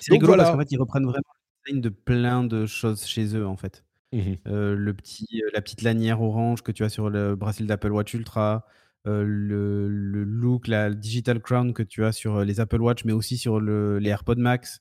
C'est 0.00 0.12
rigolo 0.12 0.34
parce 0.34 0.50
qu'en 0.50 0.58
fait, 0.58 0.72
ils 0.72 0.78
reprennent 0.78 1.04
vraiment 1.04 1.22
le 1.22 1.70
design 1.70 1.80
de 1.80 1.88
plein 1.90 2.42
de 2.42 2.66
choses 2.66 3.04
chez 3.04 3.36
eux, 3.36 3.46
en 3.46 3.56
fait. 3.56 3.84
Mmh 4.12 4.34
euh, 4.48 4.74
le 4.74 4.94
petit, 4.94 5.42
euh, 5.44 5.50
la 5.54 5.60
petite 5.60 5.82
lanière 5.82 6.22
orange 6.22 6.62
que 6.62 6.72
tu 6.72 6.84
as 6.84 6.88
sur 6.88 7.08
le 7.08 7.36
bracelet 7.36 7.66
d'Apple 7.66 7.92
Watch 7.92 8.14
Ultra, 8.14 8.66
euh, 9.06 9.22
le, 9.24 9.88
le, 9.88 10.24
look, 10.24 10.66
la 10.66 10.90
digital 10.90 11.40
crown 11.40 11.72
que 11.72 11.84
tu 11.84 12.04
as 12.04 12.10
sur 12.10 12.44
les 12.44 12.58
Apple 12.58 12.80
Watch, 12.80 13.04
mais 13.04 13.12
aussi 13.12 13.36
sur 13.36 13.60
le, 13.60 13.98
les 13.98 14.10
AirPods 14.10 14.36
Max. 14.36 14.80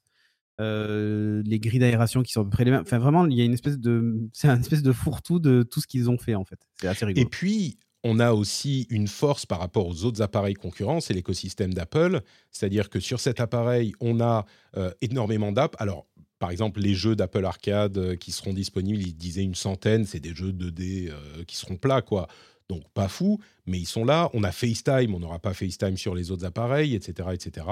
Euh, 0.62 1.44
les 1.46 1.60
grilles 1.60 1.80
d'aération 1.80 2.24
qui 2.24 2.32
sont 2.32 2.42
à 2.42 2.44
peu 2.46 2.50
près 2.50 2.64
les 2.64 2.72
mêmes. 2.72 2.82
Enfin, 2.82 2.98
vraiment, 2.98 3.26
il 3.26 3.38
y 3.38 3.42
a 3.42 3.44
une 3.44 3.54
espèce 3.54 3.78
de, 3.78 4.30
c'est 4.32 4.48
un 4.48 4.60
espèce 4.60 4.82
de 4.84 4.94
fourre-tout 4.94 5.40
de 5.40 5.64
tout 5.64 5.82
ce 5.82 5.88
qu'ils 5.88 6.10
ont 6.10 6.18
fait 6.18 6.36
en 6.36 6.46
fait. 6.46 6.60
C'est 6.80 6.88
assez 6.88 7.06
rigolo. 7.06 7.26
Et 7.26 7.30
puis, 7.30 7.78
on 8.08 8.20
a 8.20 8.34
aussi 8.34 8.86
une 8.92 9.08
force 9.08 9.48
par 9.48 9.60
rapport 9.60 9.88
aux 9.88 10.06
autres 10.06 10.22
appareils 10.22 10.54
concurrents, 10.54 11.02
c'est 11.02 11.16
l'écosystème 11.16 11.74
d'Apple. 11.74 12.22
C'est-à-dire 12.52 12.92
que 12.92 13.00
sur 13.00 13.20
cet 13.20 13.40
appareil, 13.40 13.94
on 14.00 14.22
a 14.22 14.46
euh, 14.78 14.92
énormément 15.02 15.52
d'apps. 15.52 15.76
Alors, 15.80 16.06
par 16.38 16.52
exemple, 16.52 16.82
les 16.82 16.94
jeux 16.94 17.16
d'Apple 17.16 17.44
Arcade 17.44 17.98
euh, 17.98 18.16
qui 18.16 18.32
seront 18.32 18.54
disponibles, 18.54 19.02
ils 19.02 19.16
disaient 19.16 19.44
une 19.44 19.56
centaine, 19.56 20.06
c'est 20.06 20.20
des 20.20 20.36
jeux 20.36 20.52
2D 20.52 21.10
euh, 21.10 21.44
qui 21.48 21.56
seront 21.56 21.78
plats, 21.78 22.04
quoi. 22.04 22.28
Donc, 22.70 22.84
pas 22.94 23.08
fou, 23.08 23.40
mais 23.66 23.80
ils 23.80 23.88
sont 23.88 24.06
là. 24.06 24.30
On 24.34 24.44
a 24.44 24.52
FaceTime, 24.52 25.16
on 25.16 25.20
n'aura 25.20 25.40
pas 25.40 25.56
FaceTime 25.56 25.98
sur 25.98 26.14
les 26.14 26.30
autres 26.30 26.46
appareils, 26.46 26.94
etc. 26.94 27.30
etc. 27.34 27.66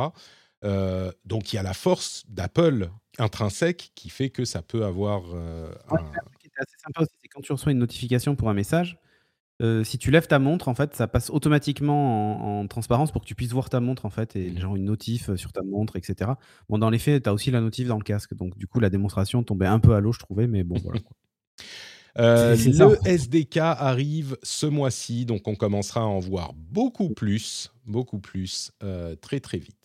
donc, 0.63 1.53
il 1.53 1.57
y 1.57 1.59
a 1.59 1.63
la 1.63 1.73
force 1.73 2.23
d'Apple 2.29 2.89
intrinsèque 3.19 3.91
qui 3.95 4.09
fait 4.09 4.29
que 4.29 4.45
ça 4.45 4.61
peut 4.61 4.85
avoir. 4.85 5.23
est 6.45 6.61
assez 6.61 6.77
sympa 6.83 7.01
aussi, 7.01 7.13
c'est 7.21 7.27
quand 7.27 7.41
tu 7.41 7.51
reçois 7.51 7.71
une 7.71 7.79
notification 7.79 8.35
pour 8.35 8.49
un 8.49 8.53
message, 8.53 8.97
euh, 9.61 9.83
si 9.83 9.97
tu 9.97 10.09
lèves 10.11 10.27
ta 10.27 10.39
montre, 10.39 10.67
en 10.67 10.75
fait, 10.75 10.95
ça 10.95 11.07
passe 11.07 11.29
automatiquement 11.29 12.59
en, 12.59 12.67
transparence 12.67 13.11
pour 13.11 13.21
que 13.21 13.27
tu 13.27 13.35
puisses 13.35 13.51
voir 13.51 13.69
ta 13.69 13.79
montre, 13.79 14.05
en 14.05 14.09
fait, 14.09 14.35
et 14.35 14.55
genre 14.57 14.75
une 14.75 14.85
notif 14.85 15.29
euh, 15.29 15.37
sur 15.37 15.53
ta 15.53 15.61
montre, 15.61 15.95
etc. 15.95 16.31
Bon, 16.69 16.77
dans 16.77 16.89
les 16.89 16.99
faits, 16.99 17.23
tu 17.23 17.29
as 17.29 17.33
aussi 17.33 17.51
la 17.51 17.61
notif 17.61 17.87
dans 17.87 17.97
le 17.97 18.03
casque. 18.03 18.33
Donc, 18.33 18.57
du 18.57 18.67
coup, 18.67 18.79
la 18.79 18.89
démonstration 18.89 19.43
tombait 19.43 19.67
un 19.67 19.79
peu 19.79 19.93
à 19.93 19.99
l'eau, 19.99 20.11
je 20.11 20.19
trouvais, 20.19 20.47
mais 20.47 20.63
bon, 20.63 20.75
voilà. 20.83 20.99
Euh, 22.19 22.55
le 22.55 23.07
SDK 23.07 23.57
arrive 23.57 24.37
ce 24.43 24.67
mois-ci, 24.67 25.25
donc 25.25 25.47
on 25.47 25.55
commencera 25.55 26.01
à 26.01 26.03
en 26.03 26.19
voir 26.19 26.53
beaucoup 26.53 27.09
plus, 27.09 27.73
beaucoup 27.87 28.19
plus, 28.19 28.71
très 29.19 29.39
très 29.39 29.57
vite. 29.57 29.82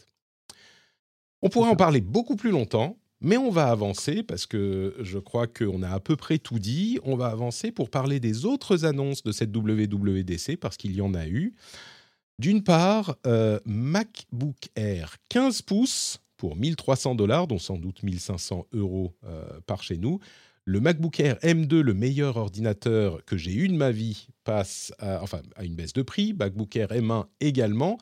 On 1.42 1.48
pourrait 1.48 1.70
en 1.70 1.76
parler 1.76 2.00
beaucoup 2.00 2.36
plus 2.36 2.50
longtemps, 2.50 2.98
mais 3.20 3.36
on 3.36 3.50
va 3.50 3.68
avancer 3.68 4.22
parce 4.22 4.46
que 4.46 4.96
je 5.00 5.18
crois 5.18 5.46
qu'on 5.46 5.82
a 5.82 5.90
à 5.90 6.00
peu 6.00 6.16
près 6.16 6.38
tout 6.38 6.58
dit. 6.58 6.98
On 7.04 7.16
va 7.16 7.26
avancer 7.26 7.70
pour 7.70 7.90
parler 7.90 8.20
des 8.20 8.44
autres 8.44 8.84
annonces 8.84 9.22
de 9.22 9.32
cette 9.32 9.54
WWDC 9.56 10.56
parce 10.56 10.76
qu'il 10.76 10.94
y 10.94 11.00
en 11.00 11.14
a 11.14 11.26
eu. 11.26 11.54
D'une 12.38 12.62
part, 12.62 13.16
euh, 13.26 13.58
MacBook 13.66 14.68
Air 14.76 15.16
15 15.28 15.62
pouces 15.62 16.20
pour 16.36 16.54
1300 16.54 17.16
dollars, 17.16 17.48
dont 17.48 17.58
sans 17.58 17.78
doute 17.78 18.02
1500 18.04 18.66
euros 18.72 19.14
euh, 19.24 19.60
par 19.66 19.82
chez 19.82 19.98
nous. 19.98 20.20
Le 20.64 20.80
MacBook 20.80 21.18
Air 21.18 21.36
M2, 21.36 21.80
le 21.80 21.94
meilleur 21.94 22.36
ordinateur 22.36 23.24
que 23.24 23.36
j'ai 23.36 23.54
eu 23.54 23.68
de 23.68 23.74
ma 23.74 23.90
vie, 23.90 24.28
passe 24.44 24.92
enfin, 25.00 25.40
à 25.56 25.64
une 25.64 25.74
baisse 25.74 25.94
de 25.94 26.02
prix. 26.02 26.34
MacBook 26.34 26.76
Air 26.76 26.88
M1 26.88 27.24
également. 27.40 27.98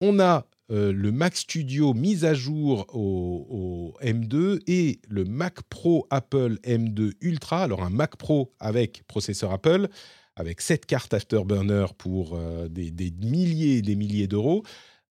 On 0.00 0.20
a 0.20 0.46
euh, 0.70 0.92
le 0.92 1.12
Mac 1.12 1.36
Studio 1.36 1.92
mis 1.92 2.24
à 2.24 2.32
jour 2.32 2.86
au, 2.94 3.94
M2 4.02 4.60
et 4.66 5.00
le 5.08 5.24
Mac 5.24 5.62
Pro 5.62 6.06
Apple 6.10 6.58
M2 6.64 7.12
Ultra. 7.20 7.62
Alors 7.62 7.82
un 7.82 7.90
Mac 7.90 8.16
Pro 8.16 8.54
avec 8.60 9.02
processeur 9.06 9.52
Apple, 9.52 9.88
avec 10.36 10.60
7 10.60 10.86
cartes 10.86 11.12
Afterburner 11.12 11.86
pour 11.98 12.34
euh, 12.34 12.68
des, 12.68 13.12
milliers 13.22 13.78
et 13.78 13.82
des 13.82 13.94
milliers 13.94 14.26
d'euros, 14.26 14.62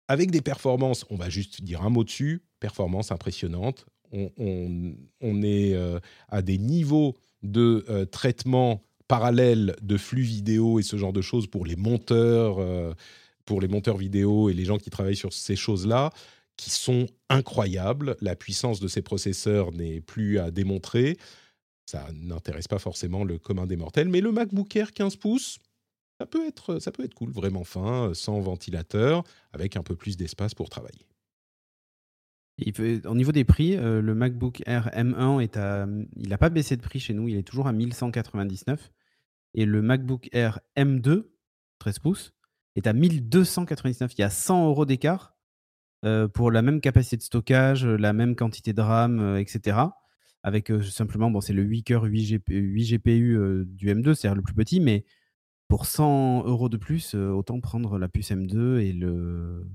avec 0.07 0.29
des 0.29 0.41
performances, 0.41 1.05
on 1.09 1.15
va 1.15 1.29
juste 1.29 1.63
dire 1.63 1.81
un 1.81 1.89
mot 1.89 2.03
dessus, 2.03 2.43
performances 2.59 3.11
impressionnantes. 3.11 3.85
On, 4.11 5.43
est 5.43 5.75
euh, 5.75 5.99
à 6.29 6.41
des 6.41 6.57
niveaux 6.57 7.15
de 7.43 8.05
traitement 8.11 8.83
parallèle 9.07 9.75
de 9.83 9.97
flux 9.97 10.23
vidéo 10.23 10.79
et 10.79 10.83
ce 10.83 10.97
genre 10.97 11.13
de 11.13 11.21
choses 11.21 11.45
pour 11.45 11.63
les 11.63 11.75
monteurs 11.75 12.57
pour 13.49 13.61
les 13.61 13.67
monteurs 13.67 13.97
vidéo 13.97 14.47
et 14.51 14.53
les 14.53 14.63
gens 14.63 14.77
qui 14.77 14.91
travaillent 14.91 15.15
sur 15.15 15.33
ces 15.33 15.55
choses-là, 15.55 16.11
qui 16.55 16.69
sont 16.69 17.07
incroyables. 17.29 18.15
La 18.21 18.35
puissance 18.35 18.79
de 18.79 18.87
ces 18.87 19.01
processeurs 19.01 19.71
n'est 19.71 20.01
plus 20.01 20.37
à 20.37 20.51
démontrer. 20.51 21.17
Ça 21.87 22.07
n'intéresse 22.13 22.67
pas 22.67 22.77
forcément 22.77 23.23
le 23.23 23.39
commun 23.39 23.65
des 23.65 23.75
mortels, 23.75 24.07
mais 24.07 24.21
le 24.21 24.31
MacBook 24.31 24.75
Air 24.75 24.93
15 24.93 25.15
pouces, 25.15 25.57
ça 26.19 26.27
peut 26.27 26.47
être, 26.47 26.77
ça 26.77 26.91
peut 26.91 27.03
être 27.03 27.15
cool, 27.15 27.31
vraiment 27.31 27.63
fin, 27.63 28.13
sans 28.13 28.39
ventilateur, 28.39 29.23
avec 29.51 29.77
un 29.77 29.81
peu 29.81 29.95
plus 29.95 30.15
d'espace 30.15 30.53
pour 30.53 30.69
travailler. 30.69 31.07
Il 32.59 33.01
au 33.07 33.15
niveau 33.15 33.31
des 33.31 33.45
prix, 33.45 33.77
euh, 33.77 33.99
le 33.99 34.13
MacBook 34.13 34.61
Air 34.67 34.91
M1 34.93 35.41
est 35.41 35.57
à, 35.57 35.87
il 36.17 36.29
n'a 36.29 36.37
pas 36.37 36.49
baissé 36.49 36.77
de 36.77 36.83
prix 36.83 36.99
chez 36.99 37.15
nous, 37.15 37.27
il 37.27 37.35
est 37.35 37.47
toujours 37.47 37.65
à 37.65 37.73
1199. 37.73 38.91
Et 39.55 39.65
le 39.65 39.81
MacBook 39.81 40.29
Air 40.33 40.59
M2, 40.77 41.23
13 41.79 41.97
pouces, 41.97 42.33
est 42.79 42.87
à 42.87 42.93
1299. 42.93 44.13
Il 44.17 44.21
y 44.21 44.23
a 44.23 44.29
100 44.29 44.67
euros 44.67 44.85
d'écart 44.85 45.35
euh, 46.05 46.27
pour 46.27 46.51
la 46.51 46.61
même 46.61 46.81
capacité 46.81 47.17
de 47.17 47.21
stockage, 47.21 47.85
la 47.85 48.13
même 48.13 48.35
quantité 48.35 48.73
de 48.73 48.81
RAM, 48.81 49.19
euh, 49.19 49.39
etc. 49.39 49.77
Avec 50.43 50.71
euh, 50.71 50.81
simplement, 50.81 51.29
bon, 51.29 51.41
c'est 51.41 51.53
le 51.53 51.63
8 51.63 51.83
cœurs, 51.83 52.03
8, 52.03 52.41
GPU 52.47 53.65
du 53.65 53.93
M2, 53.93 54.13
c'est-à-dire 54.13 54.35
le 54.35 54.41
plus 54.41 54.53
petit, 54.53 54.79
mais 54.79 55.05
pour 55.67 55.85
100 55.85 56.45
euros 56.45 56.69
de 56.69 56.77
plus, 56.77 57.13
autant 57.13 57.59
prendre 57.59 57.99
la 57.99 58.07
puce 58.07 58.31
M2 58.31 58.79
et 58.79 58.91
le, 58.91 59.67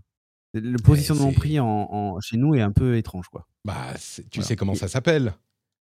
le 0.54 0.76
positionnement 0.78 1.32
prix 1.32 1.60
en, 1.60 2.18
chez 2.20 2.36
nous 2.36 2.54
est 2.54 2.62
un 2.62 2.72
peu 2.72 2.96
étrange. 2.96 3.28
Quoi. 3.28 3.46
Bah, 3.64 3.94
tu 4.30 4.42
sais 4.42 4.56
comment 4.56 4.74
ça 4.74 4.88
s'appelle? 4.88 5.34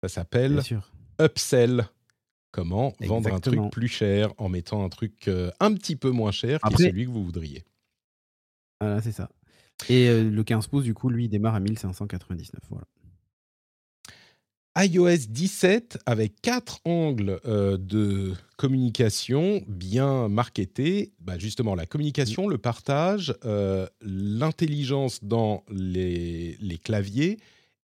Ça 0.03 0.09
s'appelle 0.09 0.61
upsell. 1.19 1.87
Comment 2.55 2.93
vendre 3.01 3.33
un 3.33 3.41
truc 3.41 3.59
plus 3.69 3.89
cher 3.89 4.31
en 4.37 4.47
mettant 4.47 4.85
un 4.85 4.87
truc 4.87 5.27
euh, 5.27 5.51
un 5.59 5.73
petit 5.73 5.97
peu 5.97 6.09
moins 6.09 6.31
cher 6.31 6.61
que 6.61 6.77
celui 6.81 7.03
que 7.03 7.09
vous 7.09 7.25
voudriez. 7.25 7.65
Voilà, 8.79 9.01
c'est 9.01 9.11
ça. 9.11 9.29
Et 9.89 10.07
euh, 10.07 10.23
le 10.23 10.41
15 10.41 10.67
pouces, 10.67 10.85
du 10.85 10.93
coup, 10.93 11.09
lui, 11.09 11.25
il 11.25 11.27
démarre 11.27 11.55
à 11.55 11.59
1599. 11.59 12.61
Voilà. 12.69 12.85
iOS 14.87 15.27
17 15.27 15.99
avec 16.05 16.41
quatre 16.41 16.79
angles 16.85 17.41
euh, 17.43 17.75
de 17.75 18.31
communication 18.55 19.61
bien 19.67 20.29
marketés. 20.29 21.11
Bah 21.19 21.37
justement, 21.37 21.75
la 21.75 21.85
communication, 21.85 22.47
le 22.47 22.57
partage, 22.57 23.35
l'intelligence 24.01 25.25
dans 25.25 25.65
les, 25.69 26.55
les, 26.61 26.77
claviers 26.77 27.37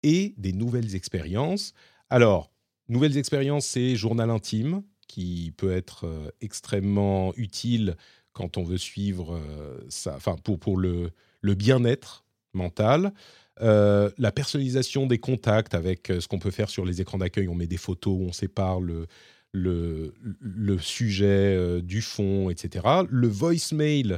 et 0.01 0.33
des 0.37 0.53
nouvelles 0.53 0.95
expériences. 0.95 1.73
Alors, 2.09 2.49
Nouvelles 2.87 3.17
expériences, 3.17 3.65
c'est 3.65 3.95
journal 3.95 4.29
intime, 4.29 4.83
qui 5.07 5.53
peut 5.57 5.71
être 5.71 6.05
euh, 6.05 6.29
extrêmement 6.41 7.33
utile 7.35 7.95
quand 8.33 8.57
on 8.57 8.63
veut 8.63 8.77
suivre 8.77 9.35
euh, 9.35 9.79
ça, 9.89 10.13
enfin 10.15 10.35
pour, 10.43 10.59
pour 10.59 10.77
le, 10.77 11.11
le 11.41 11.53
bien-être 11.53 12.25
mental. 12.53 13.13
Euh, 13.61 14.09
la 14.17 14.31
personnalisation 14.31 15.07
des 15.07 15.17
contacts 15.17 15.73
avec 15.73 16.07
ce 16.07 16.27
qu'on 16.27 16.39
peut 16.39 16.51
faire 16.51 16.69
sur 16.69 16.85
les 16.85 17.01
écrans 17.01 17.17
d'accueil, 17.17 17.47
on 17.47 17.55
met 17.55 17.67
des 17.67 17.77
photos, 17.77 18.17
on 18.19 18.33
sépare 18.33 18.81
le, 18.81 19.07
le 19.53 20.77
sujet 20.79 21.81
du 21.81 22.01
fond, 22.01 22.49
etc. 22.49 22.85
Le 23.09 23.27
voicemail 23.29 24.17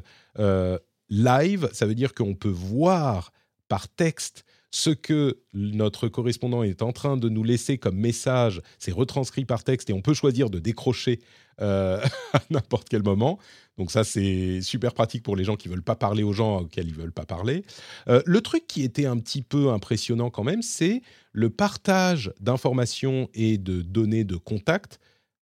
live, 1.10 1.70
ça 1.74 1.86
veut 1.86 1.94
dire 1.94 2.16
qu'on 2.16 2.34
peut 2.34 2.50
voir 2.50 3.32
par 3.68 3.88
texte 3.88 4.46
ce 4.72 4.90
que 4.90 5.40
notre 5.54 6.08
correspondant 6.08 6.64
est 6.64 6.82
en 6.82 6.92
train 6.92 7.18
de 7.18 7.30
nous 7.30 7.44
laisser 7.44 7.78
comme 7.78 7.98
message, 7.98 8.62
c'est 8.80 8.92
retranscrit 8.92 9.46
par 9.46 9.64
texte 9.64 9.90
et 9.90 9.94
on 9.94 10.02
peut 10.02 10.14
choisir 10.14 10.50
de 10.50 10.60
décrocher 10.60 11.20
euh, 11.62 12.04
à 12.34 12.42
n'importe 12.50 12.90
quel 12.90 13.04
moment. 13.04 13.40
Donc 13.78 13.92
ça, 13.92 14.04
c'est 14.04 14.62
super 14.62 14.94
pratique 14.94 15.24
pour 15.24 15.36
les 15.36 15.44
gens 15.44 15.56
qui 15.56 15.70
veulent 15.70 15.84
pas 15.84 15.96
parler 15.96 16.24
aux 16.24 16.34
gens 16.34 16.62
auxquels 16.62 16.88
ils 16.88 16.96
veulent 16.96 17.14
pas 17.14 17.26
parler. 17.26 17.64
Euh, 18.10 18.22
le 18.26 18.42
truc 18.42 18.68
qui 18.68 18.84
était 18.84 19.06
un 19.06 19.18
petit 19.18 19.42
peu 19.42 19.70
impressionnant 19.70 20.30
quand 20.30 20.44
même, 20.44 20.62
c'est 20.62 21.02
le 21.32 21.50
partage 21.50 22.32
d'informations 22.40 23.30
et 23.34 23.58
de 23.58 23.82
données 23.82 24.24
de 24.24 24.36
contact 24.36 25.00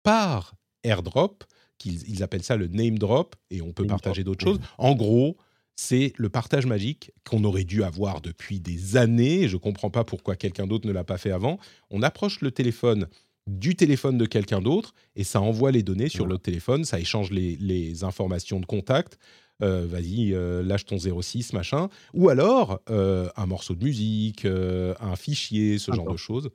par 0.02 0.56
AirDrop, 0.84 1.44
qu'ils 1.78 2.10
ils 2.10 2.24
appellent 2.24 2.44
ça 2.44 2.58
le 2.58 2.68
name 2.68 2.98
drop, 2.98 3.36
et 3.50 3.62
on 3.62 3.74
peut 3.74 3.86
partager 3.86 4.24
d'autres 4.24 4.44
choses. 4.44 4.60
En 4.78 4.96
gros, 4.96 5.38
c'est 5.76 6.14
le 6.18 6.30
partage 6.30 6.66
magique 6.66 7.12
qu'on 7.28 7.44
aurait 7.44 7.64
dû 7.64 7.84
avoir 7.84 8.22
depuis 8.22 8.60
des 8.60 8.98
années. 8.98 9.48
Je 9.48 9.56
ne 9.56 9.62
comprends 9.62 9.90
pas 9.90 10.04
pourquoi 10.04 10.36
quelqu'un 10.36 10.68
d'autre 10.68 10.88
ne 10.88 10.92
l'a 10.92 11.04
pas 11.04 11.18
fait 11.18 11.32
avant. 11.32 11.58
On 11.90 12.02
approche 12.04 12.42
le 12.42 12.52
téléphone 12.52 13.08
du 13.48 13.76
téléphone 13.76 14.18
de 14.18 14.26
quelqu'un 14.26 14.62
d'autre 14.62 14.94
et 15.16 15.24
ça 15.24 15.42
envoie 15.42 15.72
les 15.72 15.84
données 15.84 16.10
sur 16.10 16.26
l'autre 16.26 16.44
téléphone, 16.44 16.86
ça 16.86 17.00
échange 17.00 17.32
les, 17.32 18.04
informations 18.04 18.60
de 18.60 18.66
contact. 18.66 19.18
Euh, 19.62 19.86
vas-y, 19.86 20.34
euh, 20.34 20.64
lâche 20.64 20.86
ton 20.86 20.98
06, 20.98 21.54
machin. 21.54 21.90
Ou 22.14 22.30
alors 22.30 22.82
euh, 22.90 23.30
un 23.36 23.46
morceau 23.46 23.76
de 23.76 23.84
musique, 23.84 24.46
un 24.46 25.16
fichier, 25.16 25.78
ce 25.78 25.92
genre 25.92 26.12
de 26.12 26.18
choses. 26.18 26.50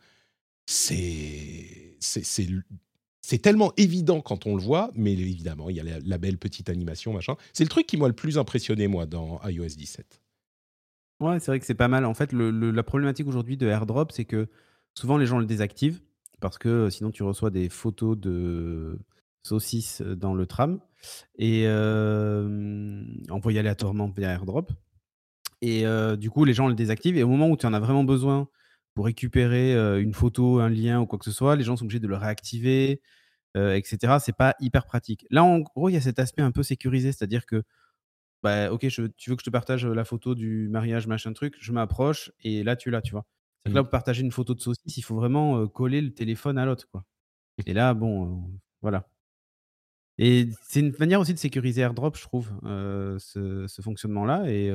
C'est 0.66 1.96
c'est 2.00 2.48
tellement 3.36 3.74
évident 3.76 4.22
quand 4.22 4.46
on 4.46 4.56
le 4.56 4.62
voit, 4.62 4.90
mais 4.94 5.12
évidemment, 5.12 5.68
il 5.68 5.76
y 5.76 5.80
a 5.80 5.98
la, 6.02 6.18
belle 6.18 6.38
petite 6.38 6.70
animation, 6.70 7.12
machin. 7.12 7.36
C'est 7.52 7.64
le 7.64 7.68
truc 7.68 7.86
qui 7.86 7.98
m'a 7.98 8.06
le 8.06 8.14
plus 8.14 8.38
impressionné, 8.38 8.88
moi, 8.88 9.04
dans 9.04 9.38
iOS 9.44 9.66
17. 9.76 10.22
Ouais, 11.20 11.38
c'est 11.38 11.50
vrai 11.50 11.60
que 11.60 11.66
c'est 11.66 11.74
pas 11.74 11.88
mal. 11.88 12.06
En 12.06 12.14
fait, 12.14 12.32
la 12.32 12.82
problématique 12.82 13.28
aujourd'hui 13.28 13.58
de 13.58 13.66
AirDrop, 13.66 14.12
c'est 14.12 14.24
que 14.24 14.48
souvent 14.94 15.18
les 15.18 15.26
gens 15.26 15.38
le 15.38 15.44
désactivent 15.44 16.00
parce 16.40 16.58
que 16.58 16.68
euh, 16.68 16.90
sinon 16.90 17.10
tu 17.10 17.22
reçois 17.22 17.50
des 17.50 17.68
photos 17.68 18.16
de 18.16 18.98
saucisses 19.42 20.00
euh, 20.02 20.14
dans 20.14 20.34
le 20.34 20.46
tram 20.46 20.80
et 21.36 21.64
euh, 21.66 23.02
envoyées 23.30 23.58
aléatoirement 23.58 24.08
via 24.08 24.30
AirDrop. 24.30 24.72
Et 25.60 25.84
du 26.18 26.30
coup, 26.30 26.44
les 26.44 26.54
gens 26.54 26.68
le 26.68 26.74
désactivent 26.74 27.16
et 27.16 27.24
au 27.24 27.28
moment 27.28 27.48
où 27.48 27.56
tu 27.56 27.66
en 27.66 27.72
as 27.72 27.80
vraiment 27.80 28.04
besoin 28.04 28.48
pour 28.94 29.06
récupérer 29.06 29.74
une 30.00 30.14
photo, 30.14 30.60
un 30.60 30.68
lien 30.68 31.00
ou 31.00 31.06
quoi 31.06 31.18
que 31.18 31.24
ce 31.24 31.32
soit, 31.32 31.56
les 31.56 31.64
gens 31.64 31.76
sont 31.76 31.84
obligés 31.84 31.98
de 31.98 32.06
le 32.06 32.14
réactiver. 32.14 33.00
Euh, 33.58 33.76
etc. 33.76 34.18
C'est 34.20 34.36
pas 34.36 34.54
hyper 34.60 34.86
pratique. 34.86 35.26
Là, 35.30 35.44
en 35.44 35.58
gros, 35.60 35.88
il 35.88 35.94
y 35.94 35.96
a 35.96 36.00
cet 36.00 36.18
aspect 36.18 36.42
un 36.42 36.52
peu 36.52 36.62
sécurisé, 36.62 37.12
c'est-à-dire 37.12 37.46
que, 37.46 37.62
bah, 38.42 38.72
ok, 38.72 38.88
je, 38.88 39.02
tu 39.16 39.30
veux 39.30 39.36
que 39.36 39.42
je 39.42 39.46
te 39.46 39.50
partage 39.50 39.86
la 39.86 40.04
photo 40.04 40.34
du 40.34 40.68
mariage, 40.68 41.06
machin 41.06 41.32
truc, 41.32 41.56
je 41.60 41.72
m'approche 41.72 42.32
et 42.42 42.62
là, 42.64 42.76
tu 42.76 42.90
l'as, 42.90 43.02
tu 43.02 43.12
vois. 43.12 43.26
C'est 43.64 43.72
que 43.72 43.76
là, 43.76 43.82
pour 43.82 43.90
partager 43.90 44.22
une 44.22 44.32
photo 44.32 44.54
de 44.54 44.60
saucisse, 44.60 44.96
il 44.96 45.02
faut 45.02 45.16
vraiment 45.16 45.58
euh, 45.58 45.66
coller 45.66 46.00
le 46.00 46.14
téléphone 46.14 46.58
à 46.58 46.64
l'autre, 46.66 46.88
quoi. 46.90 47.04
Et 47.66 47.74
là, 47.74 47.94
bon, 47.94 48.26
euh, 48.26 48.58
voilà. 48.82 49.08
Et 50.18 50.50
c'est 50.62 50.80
une 50.80 50.94
manière 50.98 51.20
aussi 51.20 51.34
de 51.34 51.38
sécuriser 51.38 51.80
AirDrop, 51.82 52.16
je 52.16 52.22
trouve, 52.22 52.50
ce, 52.64 53.66
ce 53.68 53.82
fonctionnement-là. 53.82 54.50
Et, 54.50 54.70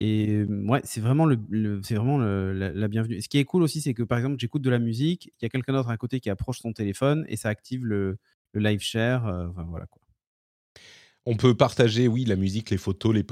et 0.00 0.44
ouais, 0.44 0.80
c'est 0.84 1.00
vraiment, 1.00 1.26
le, 1.26 1.38
le- 1.50 1.80
c'est 1.82 1.94
vraiment 1.96 2.18
le- 2.18 2.52
la, 2.52 2.72
la 2.72 2.88
bienvenue. 2.88 3.16
Et 3.16 3.20
ce 3.20 3.28
qui 3.28 3.38
est 3.38 3.44
cool 3.44 3.62
aussi, 3.62 3.80
c'est 3.80 3.94
que 3.94 4.02
par 4.04 4.18
exemple, 4.18 4.36
j'écoute 4.38 4.62
de 4.62 4.70
la 4.70 4.78
musique, 4.78 5.26
il 5.40 5.44
y 5.44 5.46
a 5.46 5.48
quelqu'un 5.48 5.72
d'autre 5.72 5.90
à 5.90 5.96
côté 5.96 6.20
qui 6.20 6.30
approche 6.30 6.60
son 6.60 6.72
téléphone 6.72 7.24
et 7.28 7.36
ça 7.36 7.48
active 7.48 7.84
le, 7.84 8.18
le 8.52 8.60
live 8.60 8.80
share. 8.80 9.26
euh, 9.26 9.48
enfin, 9.48 9.64
voilà 9.64 9.86
quoi. 9.86 10.00
On 11.26 11.36
peut 11.36 11.54
partager, 11.56 12.08
oui, 12.08 12.24
la 12.24 12.36
musique, 12.36 12.70
les 12.70 12.78
photos, 12.78 13.14
les 13.14 13.22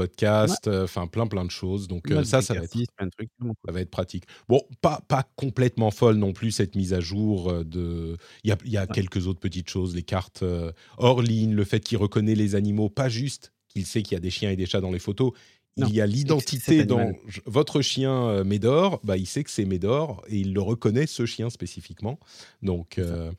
Ouais, 0.43 0.57
podcasts, 0.57 0.69
euh, 0.69 0.85
enfin 0.85 1.07
plein 1.07 1.27
plein 1.27 1.45
de 1.45 1.51
choses. 1.51 1.89
Donc 1.89 2.11
euh, 2.13 2.25
ça, 2.25 2.43
ça 2.43 2.55
va 2.55 2.65
être 2.65 2.73
d'exercice, 2.73 2.89
plein 2.97 3.07
de 3.07 3.11
trucs, 3.11 3.31
vraiment 3.39 3.55
Ça 3.67 3.73
cool. 3.73 3.73
va 3.73 3.81
être 3.81 3.91
pratique. 3.91 4.25
Bon, 4.49 4.63
pas, 4.81 5.01
pas 5.09 5.25
complètement 5.37 5.91
folle 5.91 6.17
non 6.17 6.33
plus 6.33 6.53
cette 6.53 6.77
mise 6.77 6.93
à 6.95 7.01
jour 7.01 7.51
euh, 7.51 7.65
de. 7.65 8.17
Il 8.45 8.49
y 8.51 8.53
a, 8.53 8.59
il 8.65 8.71
y 8.71 8.77
a 8.79 8.87
Ouais. 8.89 8.97
quelques 8.97 9.27
autres 9.27 9.41
petites 9.41 9.69
choses, 9.69 9.95
les 9.97 10.05
cartes 10.05 10.43
euh, 10.43 10.73
hors 10.99 11.21
ligne, 11.23 11.55
le 11.55 11.65
fait 11.65 11.81
qu'il 11.81 11.99
reconnaît 11.99 12.37
les 12.37 12.55
animaux, 12.55 12.89
pas 12.89 13.09
juste 13.09 13.53
qu'il 13.69 13.87
sait 13.87 14.03
qu'il 14.03 14.15
y 14.15 14.17
a 14.17 14.21
des 14.21 14.31
chiens 14.31 14.51
et 14.51 14.57
des 14.57 14.67
chats 14.67 14.81
dans 14.81 14.93
les 14.93 15.01
photos. 15.01 15.33
Non, 15.77 15.89
Il 15.89 15.95
y 15.95 16.01
a 16.01 16.07
l'identité 16.07 16.85
dans 16.85 17.13
votre 17.45 17.83
chien 17.83 18.29
euh, 18.29 18.45
Médor, 18.45 19.01
bah, 19.05 19.19
il 19.19 19.27
sait 19.27 19.45
que 19.45 19.51
c'est 19.51 19.67
Médor 19.67 20.25
et 20.29 20.39
il 20.39 20.55
le 20.55 20.63
reconnaît 20.63 21.07
ce 21.07 21.27
chien 21.27 21.51
spécifiquement. 21.51 22.19
Donc 22.63 22.99
euh, 22.99 23.31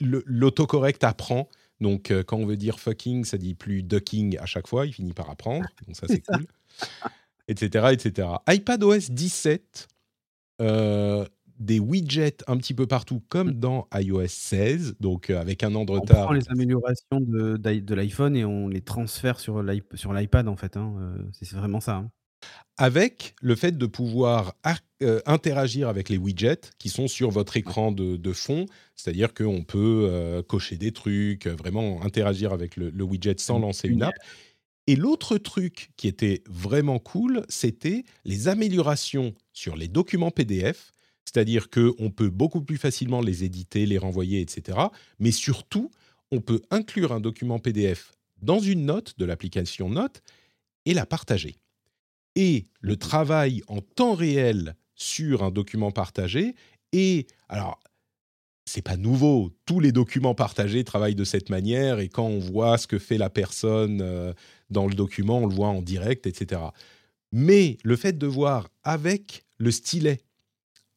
l'autocorrect 0.00 1.04
apprend. 1.04 1.48
Donc 1.80 2.10
euh, 2.10 2.24
quand 2.24 2.36
on 2.36 2.46
veut 2.46 2.56
dire 2.56 2.80
fucking, 2.80 3.24
ça 3.24 3.38
dit 3.38 3.54
plus 3.54 3.82
ducking 3.82 4.38
à 4.38 4.46
chaque 4.46 4.66
fois, 4.66 4.86
il 4.86 4.92
finit 4.92 5.12
par 5.12 5.30
apprendre. 5.30 5.66
Donc 5.86 5.96
ça 5.96 6.06
c'est 6.08 6.20
cool, 6.20 6.46
etc., 7.46 7.88
etc. 7.92 8.28
iPadOS 8.48 9.10
17 9.10 9.88
euh, 10.60 11.26
des 11.58 11.78
widgets 11.78 12.36
un 12.46 12.56
petit 12.56 12.74
peu 12.74 12.86
partout, 12.86 13.22
comme 13.28 13.50
Mm. 13.50 13.60
dans 13.60 13.88
iOS 13.94 14.26
16, 14.28 14.96
donc 15.00 15.30
euh, 15.30 15.40
avec 15.40 15.62
un 15.62 15.74
an 15.74 15.84
de 15.84 15.92
On 15.92 16.00
retard. 16.00 16.24
prend 16.24 16.32
les 16.34 16.48
améliorations 16.48 17.20
de, 17.20 17.56
de 17.56 17.94
l'iPhone 17.94 18.36
et 18.36 18.44
on 18.44 18.68
les 18.68 18.80
transfère 18.80 19.38
sur 19.40 19.62
l'iP- 19.62 19.96
sur 19.96 20.12
l'iPad 20.12 20.48
en 20.48 20.56
fait. 20.56 20.76
hein, 20.76 20.94
euh, 20.98 21.16
C'est 21.32 21.50
vraiment 21.52 21.80
ça. 21.80 21.96
hein. 21.96 22.10
Avec 22.76 23.34
le 23.40 23.54
fait 23.54 23.78
de 23.78 23.86
pouvoir 23.86 24.54
euh, 25.02 25.20
interagir 25.26 25.88
avec 25.88 26.08
les 26.08 26.18
widgets 26.18 26.70
qui 26.78 26.88
sont 26.88 27.06
sur 27.06 27.30
votre 27.30 27.56
écran 27.56 27.92
de, 27.92 28.16
de 28.16 28.32
fond, 28.32 28.66
c'est-à-dire 28.96 29.32
qu'on 29.32 29.62
peut 29.62 30.08
euh, 30.10 30.42
cocher 30.42 30.76
des 30.76 30.90
trucs, 30.92 31.46
vraiment 31.46 32.02
interagir 32.02 32.52
avec 32.52 32.76
le, 32.76 32.90
le 32.90 33.04
widget 33.04 33.36
sans 33.38 33.60
lancer 33.60 33.88
une 33.88 34.02
app. 34.02 34.14
Et 34.86 34.96
l'autre 34.96 35.38
truc 35.38 35.92
qui 35.96 36.08
était 36.08 36.42
vraiment 36.48 36.98
cool, 36.98 37.44
c'était 37.48 38.04
les 38.24 38.48
améliorations 38.48 39.34
sur 39.52 39.76
les 39.76 39.88
documents 39.88 40.30
PDF, 40.32 40.92
c'est-à-dire 41.24 41.70
qu'on 41.70 42.10
peut 42.10 42.30
beaucoup 42.30 42.62
plus 42.62 42.76
facilement 42.76 43.20
les 43.20 43.44
éditer, 43.44 43.86
les 43.86 43.98
renvoyer, 43.98 44.40
etc. 44.40 44.78
Mais 45.18 45.30
surtout, 45.32 45.90
on 46.30 46.40
peut 46.40 46.62
inclure 46.70 47.12
un 47.12 47.20
document 47.20 47.58
PDF 47.58 48.12
dans 48.42 48.58
une 48.60 48.86
note 48.86 49.14
de 49.18 49.24
l'application 49.24 49.88
Note 49.88 50.22
et 50.86 50.94
la 50.94 51.06
partager. 51.06 51.56
Et 52.36 52.66
le 52.80 52.96
Mhm. 52.96 52.98
travail 52.98 53.62
en 53.68 53.80
temps 53.80 54.14
réel 54.14 54.76
sur 54.94 55.42
un 55.42 55.50
document 55.50 55.92
partagé 55.92 56.54
et 56.92 57.26
alors 57.48 57.80
c'est 58.66 58.82
pas 58.82 58.96
nouveau. 58.96 59.50
Tous 59.66 59.80
les 59.80 59.92
documents 59.92 60.34
partagés 60.34 60.84
travaillent 60.84 61.14
de 61.14 61.24
cette 61.24 61.50
manière 61.50 61.98
et 62.00 62.08
quand 62.08 62.26
on 62.26 62.38
voit 62.38 62.78
ce 62.78 62.86
que 62.86 62.98
fait 62.98 63.18
la 63.18 63.30
personne 63.30 64.00
euh, 64.02 64.32
dans 64.70 64.86
le 64.86 64.94
document, 64.94 65.38
on 65.38 65.46
le 65.46 65.54
voit 65.54 65.68
en 65.68 65.82
direct, 65.82 66.26
etc. 66.26 66.62
Mais 67.32 67.78
le 67.84 67.96
fait 67.96 68.16
de 68.16 68.26
voir 68.26 68.70
avec 68.82 69.44
le 69.58 69.70
stylet 69.70 70.20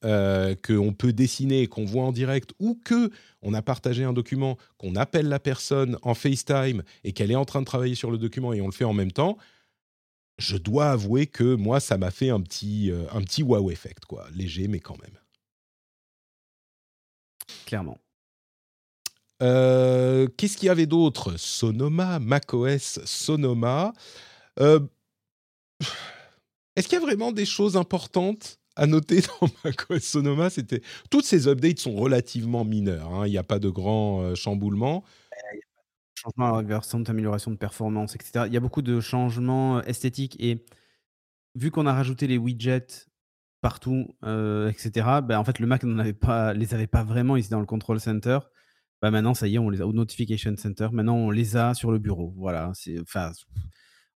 euh, 0.05 0.53
qu'on 0.55 0.93
peut 0.93 1.11
dessiner, 1.11 1.65
qu'on 1.65 1.85
voit 1.85 2.03
en 2.03 2.11
direct, 2.11 2.51
ou 2.59 2.79
que 2.85 3.09
on 3.41 3.55
a 3.55 3.63
partagé 3.63 4.03
un 4.03 4.13
document, 4.13 4.55
qu'on 4.77 4.95
appelle 4.95 5.27
la 5.27 5.39
personne 5.39 5.97
en 6.03 6.13
FaceTime 6.13 6.83
et 7.03 7.13
qu'elle 7.13 7.31
est 7.31 7.35
en 7.35 7.45
train 7.45 7.61
de 7.61 7.65
travailler 7.65 7.95
sur 7.95 8.11
le 8.11 8.19
document 8.19 8.53
et 8.53 8.61
on 8.61 8.67
le 8.67 8.73
fait 8.73 8.83
en 8.83 8.93
même 8.93 9.11
temps, 9.11 9.39
je 10.37 10.55
dois 10.55 10.91
avouer 10.91 11.25
que 11.25 11.55
moi, 11.55 11.79
ça 11.79 11.97
m'a 11.97 12.11
fait 12.11 12.29
un 12.29 12.41
petit, 12.41 12.91
euh, 12.91 13.05
un 13.11 13.21
petit 13.21 13.41
wow 13.41 13.71
effect, 13.71 14.05
quoi, 14.05 14.27
léger, 14.35 14.67
mais 14.67 14.79
quand 14.79 15.01
même. 15.01 15.17
Clairement. 17.65 17.97
Euh, 19.41 20.27
Qu'est-ce 20.37 20.57
qu'il 20.57 20.67
y 20.67 20.69
avait 20.69 20.85
d'autre? 20.85 21.37
Sonoma, 21.37 22.19
macOS 22.19 22.99
Sonoma. 23.03 23.93
Est-ce 24.59 26.87
qu'il 26.87 26.93
y 26.93 27.01
a 27.01 27.05
vraiment 27.05 27.31
des 27.31 27.45
choses 27.45 27.77
importantes 27.77 28.59
à 28.77 28.87
noter 28.87 29.21
dans 29.21 29.47
macOS 29.65 30.03
Sonoma 30.03 30.49
C'était 30.49 30.81
toutes 31.09 31.25
ces 31.25 31.47
updates 31.47 31.79
sont 31.79 31.95
relativement 31.95 32.63
mineurs. 32.63 33.13
hein, 33.13 33.27
Il 33.27 33.31
n'y 33.31 33.37
a 33.37 33.43
pas 33.43 33.59
de 33.59 33.69
grands 33.69 34.21
euh, 34.21 34.35
chamboulements. 34.35 35.03
Changement 36.15 36.63
versant 36.63 37.03
amélioration 37.03 37.51
de 37.51 37.57
performance, 37.57 38.15
etc. 38.15 38.45
Il 38.47 38.53
y 38.53 38.57
a 38.57 38.59
beaucoup 38.59 38.81
de 38.81 38.99
changements 38.99 39.77
euh, 39.77 39.81
esthétiques 39.83 40.35
et 40.39 40.65
vu 41.55 41.71
qu'on 41.71 41.85
a 41.85 41.93
rajouté 41.93 42.27
les 42.27 42.37
widgets 42.37 43.07
partout, 43.61 44.15
euh, 44.23 44.69
etc. 44.69 45.21
Ben, 45.23 45.39
en 45.39 45.43
fait, 45.43 45.59
le 45.59 45.67
Mac 45.67 45.83
n'en 45.83 45.99
avait 45.99 46.13
pas, 46.13 46.53
les 46.53 46.73
avait 46.73 46.87
pas 46.87 47.03
vraiment 47.03 47.37
ici 47.37 47.49
dans 47.49 47.59
le 47.59 47.65
control 47.65 47.99
center. 47.99 48.39
Bah 49.01 49.11
maintenant, 49.11 49.35
ça 49.35 49.47
y 49.47 49.55
est, 49.55 49.59
on 49.59 49.69
les 49.69 49.81
a 49.81 49.87
au 49.87 49.93
notification 49.93 50.55
center. 50.57 50.89
Maintenant, 50.91 51.15
on 51.17 51.29
les 51.31 51.55
a 51.55 51.73
sur 51.75 51.91
le 51.91 51.99
bureau. 51.99 52.33
Voilà. 52.37 52.71
C'est, 52.73 52.99
enfin, 53.01 53.31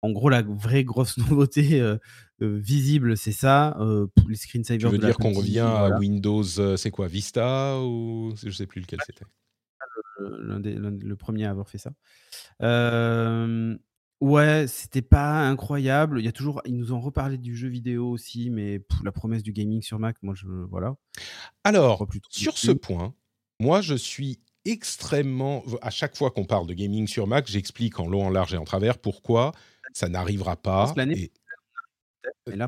en 0.02 0.12
gros, 0.12 0.30
la 0.30 0.42
vraie 0.44 0.84
grosse 0.84 1.18
nouveauté 1.18 1.82
euh, 1.82 1.98
euh, 2.42 2.58
visible, 2.58 3.18
c'est 3.18 3.32
ça. 3.32 3.78
Euh, 3.80 4.08
les 4.28 4.36
screensavers. 4.36 4.80
Tu 4.80 4.92
veux 4.92 4.98
de 4.98 5.06
dire 5.06 5.18
qu'on 5.18 5.34
revient 5.34 5.60
à. 5.60 5.98
Windows, 6.00 6.44
c'est 6.78 6.92
quoi, 6.92 7.08
Vista 7.08 7.80
ou 7.82 8.34
je 8.44 8.50
sais 8.52 8.68
plus 8.68 8.82
lequel 8.82 9.00
c'était? 9.06 9.26
L'un 10.42 10.60
des- 10.60 10.76
l'un- 10.76 10.92
le 10.92 11.16
premier 11.16 11.46
à 11.46 11.52
avoir 11.52 11.70
fait 11.70 11.78
ça. 11.78 11.92
Ouais, 14.22 14.66
c'était 14.68 15.02
pas 15.02 15.48
incroyable. 15.48 16.20
Il 16.20 16.26
y 16.26 16.28
a 16.28 16.34
toujours, 16.34 16.62
ils 16.66 16.76
nous 16.76 16.92
ont 16.92 17.00
reparlé 17.00 17.38
du 17.38 17.56
jeu 17.56 17.70
vidéo 17.70 18.10
aussi, 18.10 18.50
mais 18.50 18.80
pff, 18.80 19.00
la 19.06 19.14
promesse 19.14 19.44
du 19.44 19.54
gaming 19.54 19.82
sur 19.82 19.98
Mac, 19.98 20.18
moi 20.22 20.34
je 20.36 20.46
voilà. 20.48 20.96
Alors, 21.64 22.06
sur 22.30 22.58
ce 22.58 22.72
point, 22.72 23.14
moi, 23.62 23.80
je 23.82 23.96
suis 23.96 24.42
extrêmement. 24.66 25.64
À 25.82 25.90
chaque 25.90 26.18
fois 26.18 26.32
qu'on 26.32 26.44
parle 26.44 26.68
de 26.68 26.74
gaming 26.74 27.08
sur 27.08 27.28
Mac, 27.28 27.48
j'explique 27.48 27.98
en 28.02 28.08
long, 28.10 28.26
en 28.26 28.30
large 28.30 28.54
et 28.54 28.58
en 28.58 28.66
travers 28.66 28.98
pourquoi 28.98 29.54
ça 29.94 30.10
n'arrivera 30.10 30.56
pas. 30.56 30.94
Et- 31.12 31.32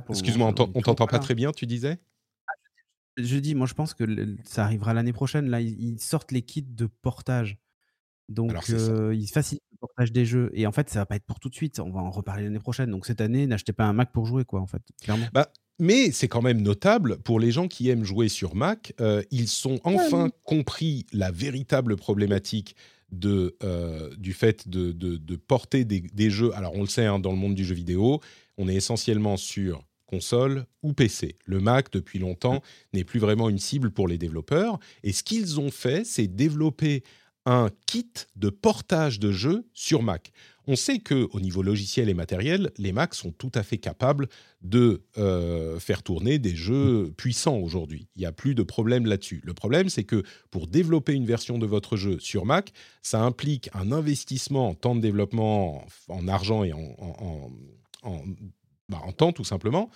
Excuse-moi, 0.09 0.53
on 0.57 0.71
on 0.75 0.81
t'entend 0.81 1.07
pas 1.07 1.19
très 1.19 1.35
bien, 1.35 1.51
tu 1.51 1.65
disais? 1.65 1.99
Je 3.17 3.37
dis, 3.37 3.55
moi 3.55 3.67
je 3.67 3.73
pense 3.73 3.93
que 3.93 4.03
le- 4.03 4.37
ça 4.45 4.63
arrivera 4.63 4.93
l'année 4.93 5.13
prochaine. 5.13 5.49
Là, 5.49 5.59
ils, 5.61 5.99
sortent 5.99 6.31
les 6.31 6.41
kits 6.41 6.61
de 6.61 6.85
portage. 6.85 7.57
Donc, 8.29 8.53
euh, 8.69 9.13
ils 9.13 9.27
facilitent 9.27 9.63
le 9.73 9.77
portage 9.77 10.11
des 10.13 10.25
jeux. 10.25 10.49
Et 10.53 10.65
en 10.65 10.71
fait, 10.71 10.89
ça 10.89 10.99
va 10.99 11.05
pas 11.05 11.17
être 11.17 11.25
pour 11.25 11.39
tout 11.41 11.49
de 11.49 11.55
suite. 11.55 11.79
On 11.81 11.91
va 11.91 11.99
en 11.99 12.11
reparler 12.11 12.43
l'année 12.45 12.59
prochaine. 12.59 12.89
Donc, 12.89 13.05
cette 13.05 13.19
année, 13.19 13.45
n'achetez 13.45 13.73
pas 13.73 13.83
un 13.83 13.91
Mac 13.91 14.13
pour 14.13 14.25
jouer, 14.25 14.45
quoi, 14.45 14.61
en 14.61 14.67
fait, 14.67 14.81
clairement. 15.01 15.25
Bah, 15.33 15.51
mais 15.79 16.11
c'est 16.11 16.29
quand 16.29 16.41
même 16.41 16.61
notable 16.61 17.17
pour 17.17 17.41
les 17.41 17.51
gens 17.51 17.67
qui 17.67 17.89
aiment 17.89 18.05
jouer 18.05 18.29
sur 18.29 18.55
Mac. 18.55 18.93
euh, 19.01 19.21
ils 19.31 19.49
sont 19.49 19.79
enfin 19.83 20.29
compris 20.43 21.05
la 21.11 21.31
véritable 21.31 21.97
problématique 21.97 22.75
de, 23.11 23.55
euh, 23.63 24.09
du 24.17 24.33
fait 24.33 24.67
de, 24.69 24.91
de- 24.91 25.17
de 25.17 25.35
porter 25.35 25.85
des, 25.85 26.01
des 26.01 26.29
jeux. 26.29 26.51
Alors, 26.55 26.73
on 26.75 26.81
le 26.81 26.87
sait, 26.87 27.05
hein, 27.05 27.19
dans 27.19 27.31
le 27.31 27.37
monde 27.37 27.55
du 27.55 27.65
jeu 27.65 27.75
vidéo, 27.75 28.19
on 28.57 28.67
est 28.67 28.75
essentiellement 28.75 29.37
sur 29.37 29.83
console 30.05 30.65
ou 30.83 30.93
PC. 30.93 31.37
Le 31.45 31.59
Mac, 31.59 31.91
depuis 31.91 32.19
longtemps, 32.19 32.61
n'est 32.93 33.03
plus 33.05 33.19
vraiment 33.19 33.49
une 33.49 33.59
cible 33.59 33.91
pour 33.91 34.07
les 34.07 34.17
développeurs. 34.17 34.77
Et 35.03 35.13
ce 35.13 35.23
qu'ils 35.23 35.59
ont 35.59 35.71
fait, 35.71 36.05
c'est 36.05 36.27
développer 36.27 37.03
un 37.45 37.69
kit 37.87 38.11
de 38.35 38.49
portage 38.49 39.19
de 39.19 39.31
jeux 39.31 39.63
sur 39.73 40.03
Mac. 40.03 40.31
On 40.67 40.75
sait 40.75 40.99
que 40.99 41.27
au 41.31 41.39
niveau 41.39 41.63
logiciel 41.63 42.07
et 42.09 42.13
matériel, 42.13 42.71
les 42.77 42.91
Macs 42.91 43.15
sont 43.15 43.31
tout 43.31 43.51
à 43.55 43.63
fait 43.63 43.77
capables 43.79 44.27
de 44.61 45.01
euh, 45.17 45.79
faire 45.79 46.03
tourner 46.03 46.37
des 46.39 46.55
jeux 46.55 47.11
puissants 47.17 47.57
aujourd'hui. 47.57 48.07
Il 48.15 48.19
n'y 48.19 48.25
a 48.25 48.31
plus 48.31 48.53
de 48.53 48.63
problème 48.63 49.05
là-dessus. 49.05 49.41
Le 49.43 49.53
problème, 49.53 49.89
c'est 49.89 50.03
que 50.03 50.23
pour 50.51 50.67
développer 50.67 51.13
une 51.13 51.25
version 51.25 51.57
de 51.57 51.65
votre 51.65 51.97
jeu 51.97 52.19
sur 52.19 52.45
Mac, 52.45 52.73
ça 53.01 53.21
implique 53.23 53.69
un 53.73 53.91
investissement 53.91 54.69
en 54.69 54.73
temps 54.75 54.95
de 54.95 55.01
développement, 55.01 55.83
en, 56.09 56.15
en 56.19 56.27
argent 56.27 56.63
et 56.63 56.73
en, 56.73 56.95
en- 58.03 58.23
bah, 58.87 59.01
temps 59.17 59.31
tout 59.31 59.43
simplement, 59.43 59.89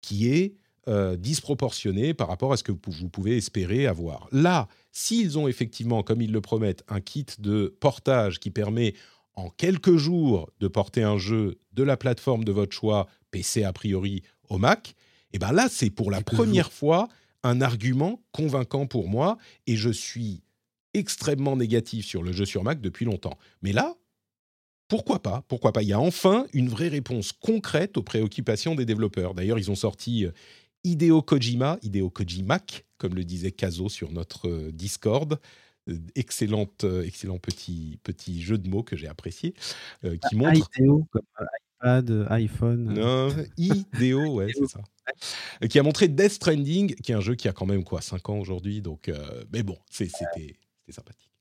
qui 0.00 0.28
est 0.28 0.54
euh, 0.86 1.16
disproportionné 1.16 2.12
par 2.12 2.28
rapport 2.28 2.52
à 2.52 2.58
ce 2.58 2.62
que 2.62 2.72
vous 2.86 3.08
pouvez 3.08 3.38
espérer 3.38 3.86
avoir. 3.86 4.28
Là, 4.32 4.68
s'ils 4.92 5.38
ont 5.38 5.48
effectivement, 5.48 6.02
comme 6.02 6.20
ils 6.20 6.30
le 6.30 6.42
promettent, 6.42 6.84
un 6.88 7.00
kit 7.00 7.24
de 7.38 7.74
portage 7.80 8.38
qui 8.38 8.50
permet 8.50 8.94
en 9.36 9.50
quelques 9.50 9.96
jours 9.96 10.50
de 10.60 10.68
porter 10.68 11.02
un 11.02 11.18
jeu 11.18 11.58
de 11.72 11.82
la 11.82 11.96
plateforme 11.96 12.44
de 12.44 12.52
votre 12.52 12.74
choix, 12.74 13.08
PC 13.30 13.64
a 13.64 13.72
priori, 13.72 14.22
au 14.48 14.58
Mac, 14.58 14.94
et 15.32 15.38
ben 15.38 15.52
là, 15.52 15.68
c'est 15.68 15.90
pour 15.90 16.10
la 16.10 16.22
première 16.22 16.72
fois 16.72 17.08
un 17.42 17.60
argument 17.60 18.22
convaincant 18.32 18.86
pour 18.86 19.08
moi, 19.08 19.36
et 19.66 19.76
je 19.76 19.90
suis 19.90 20.42
extrêmement 20.94 21.56
négatifs 21.56 22.06
sur 22.06 22.22
le 22.22 22.32
jeu 22.32 22.44
sur 22.44 22.62
Mac 22.62 22.80
depuis 22.80 23.04
longtemps. 23.04 23.36
Mais 23.60 23.72
là, 23.72 23.94
pourquoi 24.88 25.20
pas 25.20 25.44
Pourquoi 25.48 25.72
pas? 25.72 25.82
Il 25.82 25.88
y 25.88 25.92
a 25.92 26.00
enfin 26.00 26.46
une 26.52 26.68
vraie 26.68 26.88
réponse 26.88 27.32
concrète 27.32 27.96
aux 27.96 28.02
préoccupations 28.02 28.74
des 28.74 28.84
développeurs. 28.84 29.34
D'ailleurs, 29.34 29.58
ils 29.58 29.70
ont 29.70 29.76
sorti 29.76 30.24
euh, 30.24 30.30
Hideo 30.84 31.22
Kojima, 31.22 31.78
Hideo 31.82 32.10
Kojimak, 32.10 32.84
comme 32.98 33.14
le 33.14 33.24
disait 33.24 33.50
Kazo 33.50 33.88
sur 33.88 34.12
notre 34.12 34.48
euh, 34.48 34.70
Discord. 34.72 35.40
Euh, 35.88 35.98
excellente, 36.14 36.84
excellent 37.04 37.38
petit, 37.38 37.98
petit 38.02 38.42
jeu 38.42 38.58
de 38.58 38.68
mots 38.68 38.82
que 38.82 38.96
j'ai 38.96 39.08
apprécié, 39.08 39.52
qui 40.02 40.08
ah, 40.22 40.36
montre... 40.36 40.68
Comme 40.76 41.04
iPad, 41.80 42.26
iPhone... 42.30 42.94
Non, 42.94 43.28
Hideo, 43.58 44.34
ouais, 44.34 44.52
c'est 44.54 44.68
ça. 44.68 44.80
Qui 45.68 45.78
a 45.78 45.82
montré 45.82 46.08
Death 46.08 46.32
Stranding, 46.32 46.94
qui 46.94 47.12
est 47.12 47.14
un 47.14 47.20
jeu 47.20 47.34
qui 47.34 47.48
a 47.48 47.52
quand 47.52 47.66
même 47.66 47.84
quoi 47.84 48.00
5 48.00 48.28
ans 48.30 48.38
aujourd'hui, 48.38 48.80
donc... 48.80 49.10
mais 49.52 49.62
bon, 49.62 49.76
c'était 49.90 50.56
sympathique. 50.88 51.34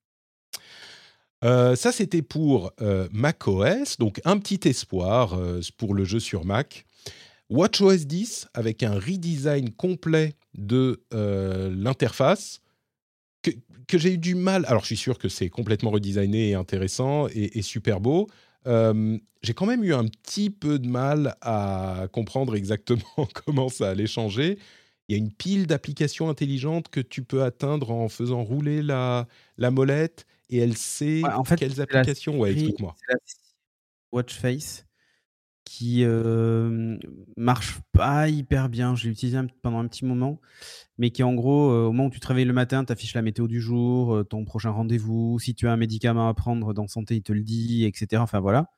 Euh, 1.44 1.76
ça, 1.76 1.92
c'était 1.92 2.22
pour 2.22 2.72
euh, 2.82 3.08
macOS, 3.12 3.98
donc 3.98 4.22
un 4.24 4.38
petit 4.38 4.68
espoir 4.68 5.34
euh, 5.34 5.60
pour 5.78 5.94
le 5.94 6.06
jeu 6.06 6.20
sur 6.20 6.46
Mac. 6.46 6.86
WatchOS 7.50 8.06
10 8.06 8.48
avec 8.54 8.84
un 8.84 8.94
redesign 8.94 9.72
complet 9.72 10.36
de 10.56 11.04
l'interface 11.12 12.62
que, 13.88 13.98
j'ai 13.98 14.14
eu 14.14 14.18
du 14.18 14.36
mal. 14.36 14.66
Alors, 14.68 14.82
je 14.82 14.88
suis 14.88 14.98
sûr 14.98 15.18
que 15.18 15.30
c'est 15.30 15.50
complètement 15.50 15.92
redesigné 15.92 16.50
et 16.50 16.54
intéressant 16.56 17.28
et, 17.30 17.58
et 17.58 17.62
super 17.62 18.00
beau. 18.00 18.28
j'ai 18.66 19.54
quand 19.54 19.66
même 19.66 19.84
eu 19.84 19.94
un 19.94 20.06
petit 20.06 20.50
peu 20.50 20.80
de 20.80 20.88
mal 20.88 21.36
à 21.42 22.08
comprendre 22.12 22.56
exactement 22.56 23.02
comment 23.46 23.70
ça 23.70 23.90
allait 23.90 24.08
changer. 24.08 24.58
Il 25.10 25.14
y 25.14 25.16
a 25.16 25.18
une 25.18 25.34
pile 25.34 25.68
d'applications 25.68 26.30
intelligentes 26.30 26.88
que 26.88 27.02
tu 27.02 27.24
peux 27.24 27.44
atteindre 27.44 27.92
en 27.92 28.08
faisant 28.08 28.44
rouler 28.44 28.82
la, 28.82 29.28
la 29.58 29.70
molette 29.70 30.26
et 30.50 30.60
elle 30.60 30.78
sait 30.78 31.24
en 31.26 31.44
fait, 31.44 31.58
quelles 31.58 31.82
applications. 31.82 32.40
Ouais, 32.40 32.54
explique-moi. 32.54 32.96
Watch 34.12 34.34
Face 34.36 34.86
qui 35.66 36.04
euh, 36.04 36.98
marche 37.38 37.80
pas 37.92 38.30
hyper 38.30 38.70
bien. 38.70 38.96
Je 38.96 39.06
l'ai 39.06 39.12
utilisé 39.12 39.40
pendant 39.62 39.80
un 39.80 39.88
petit 39.88 40.06
moment, 40.06 40.40
mais 40.98 41.10
qui 41.10 41.24
en 41.24 41.34
gros, 41.34 41.72
au 41.72 41.92
moment 41.92 42.08
où 42.08 42.10
tu 42.10 42.20
te 42.20 42.28
réveilles 42.28 42.46
le 42.46 42.54
matin, 42.54 42.84
tu 42.86 42.92
affiches 42.92 43.14
la 43.14 43.22
météo 43.22 43.48
du 43.48 43.62
jour, 43.62 44.24
ton 44.30 44.46
prochain 44.46 44.72
rendez-vous, 44.72 45.40
si 45.40 45.56
tu 45.56 45.68
as 45.68 45.72
un 45.72 45.78
médicament 45.78 46.28
à 46.28 46.34
prendre 46.34 46.74
dans 46.74 46.88
santé, 46.88 47.16
il 47.16 47.24
te 47.24 47.34
le 47.34 47.42
dit, 47.42 47.86
etc. 47.86 48.22
Enfin 48.22 48.40
voilà. 48.40 48.70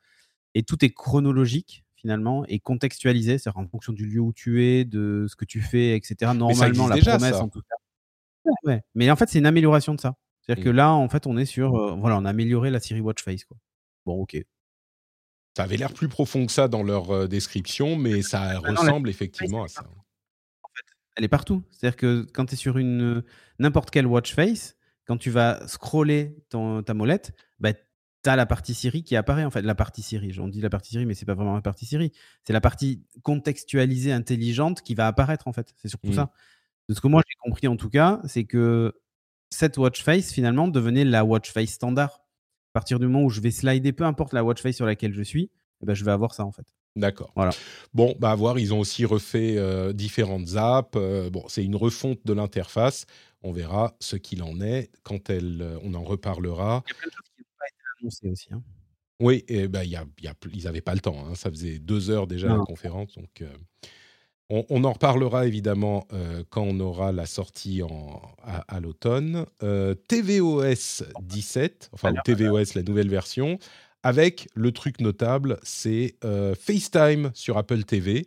Et 0.54 0.62
tout 0.62 0.84
est 0.84 0.90
chronologique 0.90 1.84
finalement 1.96 2.44
et 2.46 2.60
contextualisé, 2.60 3.38
c'est-à-dire 3.38 3.58
en 3.58 3.66
fonction 3.66 3.92
du 3.92 4.06
lieu 4.06 4.20
où 4.20 4.32
tu 4.32 4.64
es, 4.64 4.84
de 4.84 5.26
ce 5.28 5.36
que 5.36 5.44
tu 5.44 5.60
fais, 5.60 5.96
etc. 5.96 6.32
Normalement, 6.34 6.88
la 6.88 6.96
promesse 6.96 7.34
en 7.34 7.48
tout 7.48 7.62
cas. 7.62 7.76
Ouais, 8.64 8.82
mais 8.94 9.10
en 9.10 9.16
fait, 9.16 9.28
c'est 9.28 9.38
une 9.38 9.46
amélioration 9.46 9.94
de 9.94 10.00
ça. 10.00 10.14
C'est-à-dire 10.40 10.64
que 10.64 10.70
là, 10.70 10.92
en 10.92 11.08
fait, 11.08 11.26
on 11.26 11.36
est 11.36 11.46
sur. 11.46 11.96
voilà, 11.98 12.16
on 12.18 12.24
a 12.24 12.30
amélioré 12.30 12.70
la 12.70 12.78
série 12.78 13.00
Watch 13.00 13.22
Face. 13.22 13.44
Quoi. 13.44 13.56
Bon, 14.04 14.20
ok. 14.20 14.36
Ça 15.56 15.62
avait 15.62 15.78
l'air 15.78 15.94
plus 15.94 16.08
profond 16.08 16.44
que 16.44 16.52
ça 16.52 16.68
dans 16.68 16.82
leur 16.82 17.28
description, 17.28 17.96
mais 17.96 18.20
ça 18.20 18.58
ressemble 18.58 19.08
effectivement 19.08 19.64
à 19.64 19.68
ça. 19.68 19.84
En 19.84 20.68
fait, 20.68 20.84
elle 21.16 21.24
est 21.24 21.28
partout. 21.28 21.62
C'est-à-dire 21.70 21.96
que 21.96 22.26
quand 22.34 22.44
tu 22.44 22.52
es 22.52 22.56
sur 22.58 22.76
une 22.76 23.24
n'importe 23.58 23.90
quelle 23.90 24.06
watch 24.06 24.34
face, 24.34 24.76
quand 25.06 25.16
tu 25.16 25.30
vas 25.30 25.66
scroller 25.66 26.36
ton, 26.50 26.82
ta 26.82 26.92
molette, 26.92 27.32
bah, 27.58 27.72
tu 27.72 27.80
as 28.28 28.36
la 28.36 28.44
partie 28.44 28.74
Siri 28.74 29.02
qui 29.02 29.16
apparaît. 29.16 29.44
En 29.44 29.50
fait, 29.50 29.62
la 29.62 29.74
partie 29.74 30.02
Siri, 30.02 30.38
on 30.38 30.48
dit 30.48 30.60
la 30.60 30.68
partie 30.68 30.90
Siri, 30.90 31.06
mais 31.06 31.14
c'est 31.14 31.24
pas 31.24 31.32
vraiment 31.32 31.54
la 31.54 31.62
partie 31.62 31.86
Siri. 31.86 32.12
C'est 32.44 32.52
la 32.52 32.60
partie 32.60 33.06
contextualisée, 33.22 34.12
intelligente 34.12 34.82
qui 34.82 34.94
va 34.94 35.06
apparaître, 35.06 35.48
en 35.48 35.54
fait. 35.54 35.72
C'est 35.76 35.88
surtout 35.88 36.08
mmh. 36.08 36.16
ça. 36.16 36.32
De 36.90 36.94
ce 36.94 37.00
que 37.00 37.08
moi 37.08 37.22
j'ai 37.26 37.36
compris, 37.42 37.66
en 37.66 37.76
tout 37.76 37.88
cas, 37.88 38.20
c'est 38.26 38.44
que 38.44 38.92
cette 39.48 39.78
watch 39.78 40.02
face 40.02 40.34
finalement 40.34 40.68
devenait 40.68 41.06
la 41.06 41.24
watch 41.24 41.50
face 41.50 41.70
standard. 41.70 42.25
À 42.76 42.78
partir 42.78 42.98
du 42.98 43.06
moment 43.06 43.24
où 43.24 43.30
je 43.30 43.40
vais 43.40 43.50
slider, 43.50 43.94
peu 43.94 44.04
importe 44.04 44.34
la 44.34 44.44
watch 44.44 44.60
face 44.60 44.76
sur 44.76 44.84
laquelle 44.84 45.14
je 45.14 45.22
suis, 45.22 45.50
eh 45.82 45.86
ben, 45.86 45.94
je 45.94 46.04
vais 46.04 46.10
avoir 46.10 46.34
ça 46.34 46.44
en 46.44 46.52
fait. 46.52 46.66
D'accord. 46.94 47.32
Voilà. 47.34 47.52
Bon, 47.94 48.14
bah 48.18 48.32
à 48.32 48.34
voir, 48.34 48.58
ils 48.58 48.74
ont 48.74 48.80
aussi 48.80 49.06
refait 49.06 49.56
euh, 49.56 49.94
différentes 49.94 50.56
apps. 50.56 50.90
Euh, 50.94 51.30
bon, 51.30 51.42
c'est 51.48 51.64
une 51.64 51.74
refonte 51.74 52.18
de 52.26 52.34
l'interface. 52.34 53.06
On 53.40 53.50
verra 53.50 53.96
ce 53.98 54.16
qu'il 54.16 54.42
en 54.42 54.60
est 54.60 54.90
quand 55.04 55.30
elle, 55.30 55.62
euh, 55.62 55.78
on 55.84 55.94
en 55.94 56.04
reparlera. 56.04 56.84
Il 56.86 56.90
y 56.90 56.92
a 56.92 56.98
plein 56.98 57.08
de 57.08 57.12
choses 57.12 57.30
qui 57.34 57.40
n'ont 57.40 57.58
pas 57.58 57.66
été 57.66 57.78
annoncées 57.98 58.28
aussi. 58.28 58.48
Hein. 58.52 58.62
Oui, 59.20 59.42
et 59.48 59.68
ben, 59.68 59.82
y 59.82 59.96
a, 59.96 60.04
y 60.20 60.28
a, 60.28 60.34
ils 60.52 60.64
n'avaient 60.64 60.82
pas 60.82 60.94
le 60.94 61.00
temps. 61.00 61.26
Hein. 61.26 61.34
Ça 61.34 61.48
faisait 61.48 61.78
deux 61.78 62.10
heures 62.10 62.26
déjà 62.26 62.48
la 62.48 62.58
conférence, 62.58 63.14
donc. 63.14 63.42
On, 64.48 64.84
en 64.84 64.92
reparlera 64.92 65.44
évidemment 65.44 66.06
euh, 66.12 66.44
quand 66.50 66.62
on 66.62 66.78
aura 66.78 67.10
la 67.10 67.26
sortie 67.26 67.82
à, 68.44 68.80
l'automne. 68.80 69.44
Euh, 69.64 69.94
TVOS 70.06 71.02
17, 71.20 71.90
enfin 71.92 72.14
TVOS 72.24 72.74
la 72.76 72.82
nouvelle 72.82 73.08
version, 73.08 73.58
avec 74.04 74.48
le 74.54 74.70
truc 74.70 75.00
notable, 75.00 75.58
c'est 75.64 76.14
euh, 76.24 76.54
FaceTime 76.54 77.32
sur 77.34 77.58
Apple 77.58 77.82
TV. 77.82 78.26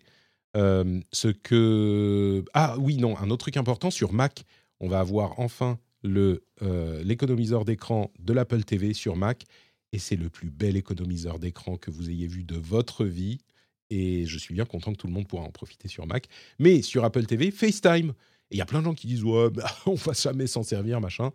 ce 0.56 1.28
que 1.30 2.44
ah 2.54 2.76
oui 2.80 2.98
non 2.98 3.18
un 3.18 3.30
autre 3.30 3.46
truc 3.46 3.56
important 3.56 3.90
sur 3.90 4.12
Mac, 4.12 4.44
on 4.82 4.90
va 4.90 5.00
avoir 5.00 5.40
enfin 5.40 5.80
le 6.04 6.44
l'économiseur 7.06 7.64
d'écran 7.64 8.12
de 8.20 8.34
l'Apple 8.34 8.64
TV 8.64 8.94
sur 8.94 9.16
Mac 9.16 9.46
et 9.94 10.00
c'est 10.00 10.18
le 10.18 10.30
plus 10.30 10.50
bel 10.50 10.76
économiseur 10.76 11.40
d'écran 11.40 11.78
que 11.78 11.92
vous 11.92 12.10
ayez 12.10 12.28
vu 12.28 12.44
de 12.44 12.58
votre 12.58 13.06
vie 13.06 13.40
et 13.90 14.26
je 14.26 14.38
suis 14.38 14.54
bien 14.54 14.66
content 14.66 14.92
que 14.92 14.98
tout 14.98 15.08
le 15.08 15.14
monde 15.14 15.28
pourra 15.28 15.44
en 15.44 15.52
profiter 15.52 15.88
sur 15.88 16.06
Mac. 16.06 16.28
Mais 16.60 16.82
sur 16.82 17.04
Apple 17.04 17.26
TV, 17.26 17.52
FaceTime. 17.52 18.14
Et 18.52 18.56
il 18.56 18.58
y 18.58 18.62
a 18.62 18.66
plein 18.66 18.80
de 18.80 18.86
gens 18.86 18.94
qui 18.94 19.08
disent 19.08 19.24
ouais, 19.24 19.50
bah, 19.50 19.70
on 19.86 19.96
va 19.96 20.14
jamais 20.14 20.48
s'en 20.48 20.64
servir, 20.64 21.02
machin. 21.02 21.32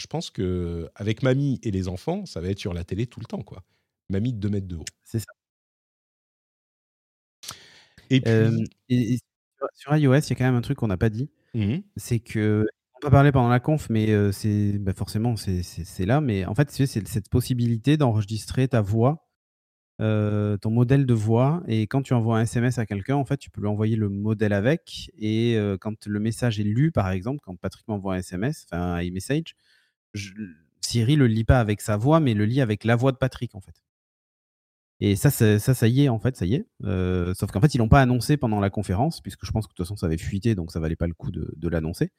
Je 0.00 0.06
pense 0.06 0.30
que 0.30 0.88
avec 0.94 1.22
mamie 1.22 1.60
et 1.62 1.70
les 1.70 1.88
enfants, 1.88 2.24
ça 2.24 2.40
va 2.40 2.48
être 2.48 2.58
sur 2.58 2.72
la 2.72 2.84
télé 2.84 3.06
tout 3.06 3.20
le 3.20 3.26
temps, 3.26 3.42
quoi. 3.42 3.64
Mamie 4.08 4.32
de 4.32 4.38
2 4.38 4.48
mètres 4.48 4.66
de 4.66 4.76
haut. 4.76 4.84
C'est 5.04 5.20
ça. 5.20 5.32
Et 8.08 8.20
puis. 8.20 9.20
sur 9.74 9.96
iOS, 9.96 10.18
il 10.18 10.30
y 10.30 10.32
a 10.32 10.36
quand 10.36 10.44
même 10.44 10.54
un 10.54 10.62
truc 10.62 10.78
qu'on 10.78 10.88
n'a 10.88 10.96
pas 10.96 11.10
dit. 11.10 11.30
Mmh 11.54 11.78
c'est 11.96 12.20
que. 12.20 12.66
On 13.02 13.06
va 13.06 13.10
parler 13.10 13.32
pendant 13.32 13.48
la 13.48 13.60
conf, 13.60 13.88
mais 13.88 14.08
c'est 14.32 14.78
bah, 14.78 14.92
forcément 14.92 15.34
c'est 15.36 16.06
là. 16.06 16.20
Mais 16.20 16.44
en 16.44 16.54
fait, 16.54 16.70
c'est 16.70 16.86
cette 16.86 17.28
possibilité 17.30 17.96
d'enregistrer 17.96 18.68
ta 18.68 18.82
voix 18.82 19.29
euh, 20.00 20.56
ton 20.56 20.70
modèle 20.70 21.04
de 21.04 21.12
voix 21.12 21.62
et 21.68 21.82
quand 21.82 22.00
tu 22.02 22.14
envoies 22.14 22.38
un 22.38 22.42
SMS 22.42 22.78
à 22.78 22.86
quelqu'un, 22.86 23.16
en 23.16 23.24
fait, 23.26 23.36
tu 23.36 23.50
peux 23.50 23.60
lui 23.60 23.68
envoyer 23.68 23.96
le 23.96 24.08
modèle 24.08 24.54
avec 24.54 25.10
et 25.18 25.56
euh, 25.56 25.76
quand 25.78 26.06
le 26.06 26.20
message 26.20 26.58
est 26.58 26.64
lu, 26.64 26.90
par 26.90 27.10
exemple, 27.10 27.40
quand 27.42 27.54
Patrick 27.56 27.86
m'envoie 27.86 28.14
un 28.14 28.18
SMS, 28.18 28.66
enfin 28.70 28.94
un 28.94 29.02
e-message, 29.02 29.56
Siri 30.80 31.16
le 31.16 31.26
lit 31.26 31.44
pas 31.44 31.60
avec 31.60 31.80
sa 31.82 31.96
voix, 31.96 32.18
mais 32.20 32.34
le 32.34 32.46
lit 32.46 32.60
avec 32.62 32.84
la 32.84 32.96
voix 32.96 33.12
de 33.12 33.18
Patrick, 33.18 33.54
en 33.54 33.60
fait. 33.60 33.82
Et 35.00 35.16
ça, 35.16 35.30
ça, 35.30 35.58
ça, 35.58 35.88
y 35.88 36.04
est, 36.04 36.08
en 36.08 36.18
fait, 36.18 36.36
ça 36.36 36.44
y 36.44 36.54
est. 36.54 36.66
Euh, 36.84 37.32
sauf 37.34 37.50
qu'en 37.50 37.60
fait, 37.60 37.74
ils 37.74 37.78
l'ont 37.78 37.88
pas 37.88 38.02
annoncé 38.02 38.36
pendant 38.36 38.60
la 38.60 38.68
conférence, 38.70 39.20
puisque 39.22 39.46
je 39.46 39.50
pense 39.50 39.66
que 39.66 39.72
de 39.72 39.76
toute 39.76 39.86
façon, 39.86 39.96
ça 39.96 40.06
avait 40.06 40.18
fuité, 40.18 40.54
donc 40.54 40.72
ça 40.72 40.80
valait 40.80 40.96
pas 40.96 41.06
le 41.06 41.14
coup 41.14 41.30
de, 41.30 41.52
de 41.56 41.68
l'annoncer. 41.68 42.10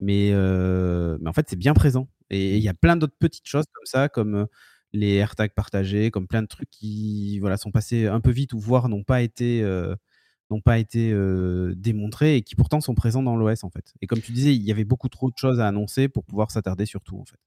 Mais, 0.00 0.32
mais 0.32 1.28
en 1.28 1.32
fait, 1.32 1.48
c'est 1.48 1.56
bien 1.56 1.74
présent. 1.74 2.08
Et 2.30 2.56
il 2.56 2.62
y 2.62 2.68
a 2.68 2.74
plein 2.74 2.96
d'autres 2.96 3.16
petites 3.18 3.46
choses 3.46 3.66
comme 3.72 3.86
ça, 3.86 4.08
comme 4.08 4.46
les 4.94 5.14
AirTags 5.14 5.52
partagés, 5.52 6.10
comme 6.10 6.26
plein 6.26 6.42
de 6.42 6.46
trucs 6.46 6.70
qui 6.70 7.38
voilà, 7.40 7.56
sont 7.58 7.72
passés 7.72 8.06
un 8.06 8.20
peu 8.20 8.30
vite 8.30 8.52
ou 8.52 8.60
voire 8.60 8.88
n'ont 8.88 9.02
pas 9.02 9.22
été, 9.22 9.60
euh, 9.62 9.94
n'ont 10.50 10.60
pas 10.60 10.78
été 10.78 11.10
euh, 11.12 11.74
démontrés 11.76 12.36
et 12.36 12.42
qui 12.42 12.54
pourtant 12.54 12.80
sont 12.80 12.94
présents 12.94 13.22
dans 13.22 13.36
l'OS 13.36 13.64
en 13.64 13.70
fait. 13.70 13.92
Et 14.00 14.06
comme 14.06 14.20
tu 14.20 14.32
disais, 14.32 14.54
il 14.54 14.62
y 14.62 14.70
avait 14.70 14.84
beaucoup 14.84 15.08
trop 15.08 15.28
de 15.30 15.36
choses 15.36 15.60
à 15.60 15.66
annoncer 15.66 16.08
pour 16.08 16.24
pouvoir 16.24 16.50
s'attarder 16.52 16.86
sur 16.86 17.02
tout 17.02 17.18
en 17.18 17.24
fait. 17.24 17.38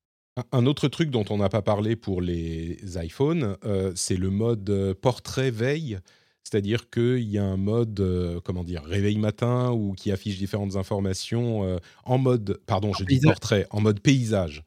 Un 0.51 0.67
autre 0.67 0.87
truc 0.87 1.09
dont 1.09 1.25
on 1.31 1.37
n'a 1.37 1.49
pas 1.49 1.63
parlé 1.63 1.95
pour 1.95 2.21
les 2.21 2.77
iPhones, 2.97 3.57
euh, 3.65 3.91
c'est 3.95 4.17
le 4.17 4.29
mode 4.29 4.93
portrait 5.01 5.49
veille. 5.49 5.97
C'est-à-dire 6.43 6.89
qu'il 6.89 7.23
y 7.23 7.37
a 7.37 7.43
un 7.43 7.57
mode, 7.57 8.41
comment 8.45 8.63
dire, 8.63 8.81
réveil 8.83 9.17
matin 9.17 9.71
ou 9.71 9.91
qui 9.91 10.13
affiche 10.13 10.37
différentes 10.37 10.77
informations 10.77 11.77
en 12.05 12.17
mode, 12.17 12.61
pardon, 12.65 12.93
je 12.93 13.03
dis 13.03 13.19
portrait, 13.19 13.67
en 13.69 13.81
mode 13.81 13.99
paysage. 13.99 14.63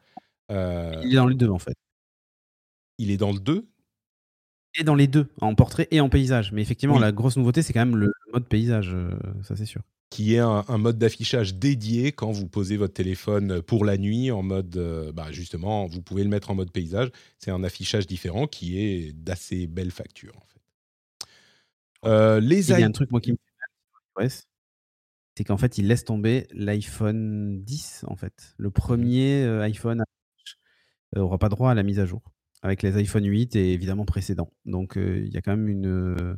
Il 0.50 0.54
est 0.54 1.14
dans 1.14 1.26
les 1.26 1.36
deux 1.36 1.48
en 1.48 1.58
fait 1.58 1.72
il 3.00 3.10
est 3.10 3.16
dans 3.16 3.32
le 3.32 3.40
2 3.40 3.66
Et 4.78 4.84
dans 4.84 4.94
les 4.94 5.06
deux, 5.06 5.26
en 5.40 5.54
portrait 5.54 5.88
et 5.90 6.00
en 6.00 6.08
paysage. 6.08 6.52
Mais 6.52 6.62
effectivement, 6.62 6.98
la 6.98 7.12
grosse 7.12 7.36
nouveauté, 7.36 7.62
c'est 7.62 7.72
quand 7.72 7.84
même 7.84 7.96
le 7.96 8.12
mode 8.32 8.46
paysage, 8.46 8.90
euh, 8.92 9.10
ça 9.42 9.56
c'est 9.56 9.66
sûr. 9.66 9.82
Qui 10.10 10.34
est 10.34 10.38
un, 10.38 10.78
mode 10.78 10.98
d'affichage 10.98 11.54
dédié 11.54 12.10
quand 12.10 12.32
vous 12.32 12.48
posez 12.48 12.76
votre 12.76 12.92
téléphone 12.92 13.62
pour 13.62 13.84
la 13.84 13.96
nuit 13.96 14.32
en 14.32 14.42
mode, 14.42 14.76
euh, 14.76 15.12
bah, 15.12 15.30
justement, 15.30 15.86
vous 15.86 16.02
pouvez 16.02 16.24
le 16.24 16.28
mettre 16.28 16.50
en 16.50 16.56
mode 16.56 16.72
paysage. 16.72 17.10
C'est 17.38 17.52
un 17.52 17.62
affichage 17.62 18.08
différent 18.08 18.48
qui 18.48 18.80
est 18.80 19.12
d'assez 19.12 19.68
belle 19.68 19.92
facture 19.92 20.36
en 20.36 20.46
fait. 20.46 21.28
Euh, 22.06 22.40
les 22.40 22.70
il 22.70 22.80
y 22.80 22.82
a 22.82 22.86
un 22.86 22.90
truc 22.90 23.10
moi 23.12 23.20
qui 23.20 23.32
me 23.32 23.36
fait 24.20 24.46
c'est 25.36 25.44
qu'en 25.44 25.56
fait, 25.56 25.78
il 25.78 25.86
laisse 25.86 26.04
tomber 26.04 26.48
l'iPhone 26.52 27.62
10 27.62 28.04
en 28.08 28.16
fait. 28.16 28.54
Le 28.58 28.68
mmh 28.68 28.72
premier 28.72 29.44
iPhone 29.62 30.02
n'aura 31.14 31.38
pas 31.38 31.48
droit 31.48 31.70
à 31.70 31.74
la 31.74 31.82
mise 31.82 32.00
à 32.00 32.04
jour 32.04 32.20
avec 32.62 32.82
les 32.82 32.96
iPhone 32.96 33.24
8 33.24 33.56
et 33.56 33.72
évidemment 33.72 34.04
précédents. 34.04 34.52
Donc 34.64 34.94
il 34.96 35.28
y 35.28 35.36
a 35.36 35.42
quand 35.42 35.56
même 35.56 35.68
une, 35.68 36.36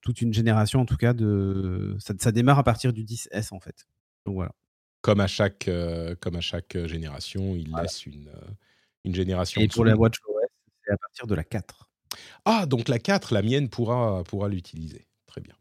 toute 0.00 0.20
une 0.20 0.32
génération 0.32 0.80
en 0.80 0.86
tout 0.86 0.96
cas 0.96 1.12
de. 1.12 1.96
Ça, 2.00 2.14
ça, 2.18 2.32
démarre 2.32 2.58
à 2.58 2.64
partir 2.64 2.92
du 2.92 3.04
10S 3.04 3.54
en 3.54 3.60
fait. 3.60 3.86
Donc 4.26 4.34
voilà. 4.34 4.52
comme 5.00 5.20
à 5.20 5.26
chaque, 5.26 5.70
comme 6.20 6.36
à 6.36 6.40
chaque 6.40 6.76
génération, 6.86 7.54
il 7.54 7.74
laisse 7.74 8.06
une, 8.06 8.30
une 9.04 9.14
génération. 9.14 9.60
Et 9.60 9.68
pour 9.68 9.84
la 9.84 9.96
WatchOS, 9.96 10.22
c'est 10.84 10.92
à 10.92 10.96
partir 10.96 11.26
de 11.26 11.34
la 11.34 11.44
4. 11.44 11.88
Ah, 12.44 12.66
donc 12.66 12.88
la 12.88 12.98
4, 12.98 13.34
la 13.34 13.42
mienne 13.42 13.68
pourra, 13.68 14.22
pourra 14.24 14.48
l'utiliser. 14.48 15.06
Très 15.26 15.40
bien. 15.40 15.54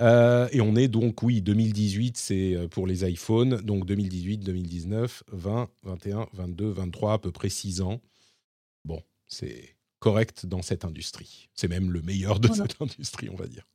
Euh, 0.00 0.48
et 0.50 0.60
on 0.60 0.74
est 0.76 0.88
donc, 0.88 1.22
oui, 1.22 1.40
2018, 1.40 2.16
c'est 2.16 2.54
euh, 2.54 2.68
pour 2.68 2.86
les 2.86 3.08
iPhones. 3.08 3.60
Donc 3.62 3.86
2018, 3.86 4.38
2019, 4.38 5.22
20, 5.32 5.68
21, 5.84 6.26
22, 6.32 6.70
23, 6.70 7.12
à 7.14 7.18
peu 7.18 7.30
près 7.30 7.48
6 7.48 7.80
ans. 7.80 8.00
Bon, 8.84 9.02
c'est 9.26 9.76
correct 10.00 10.46
dans 10.46 10.62
cette 10.62 10.84
industrie. 10.84 11.48
C'est 11.54 11.68
même 11.68 11.90
le 11.90 12.02
meilleur 12.02 12.40
de 12.40 12.48
cette 12.52 12.80
industrie, 12.80 13.28
on 13.30 13.36
va 13.36 13.46
dire. 13.46 13.66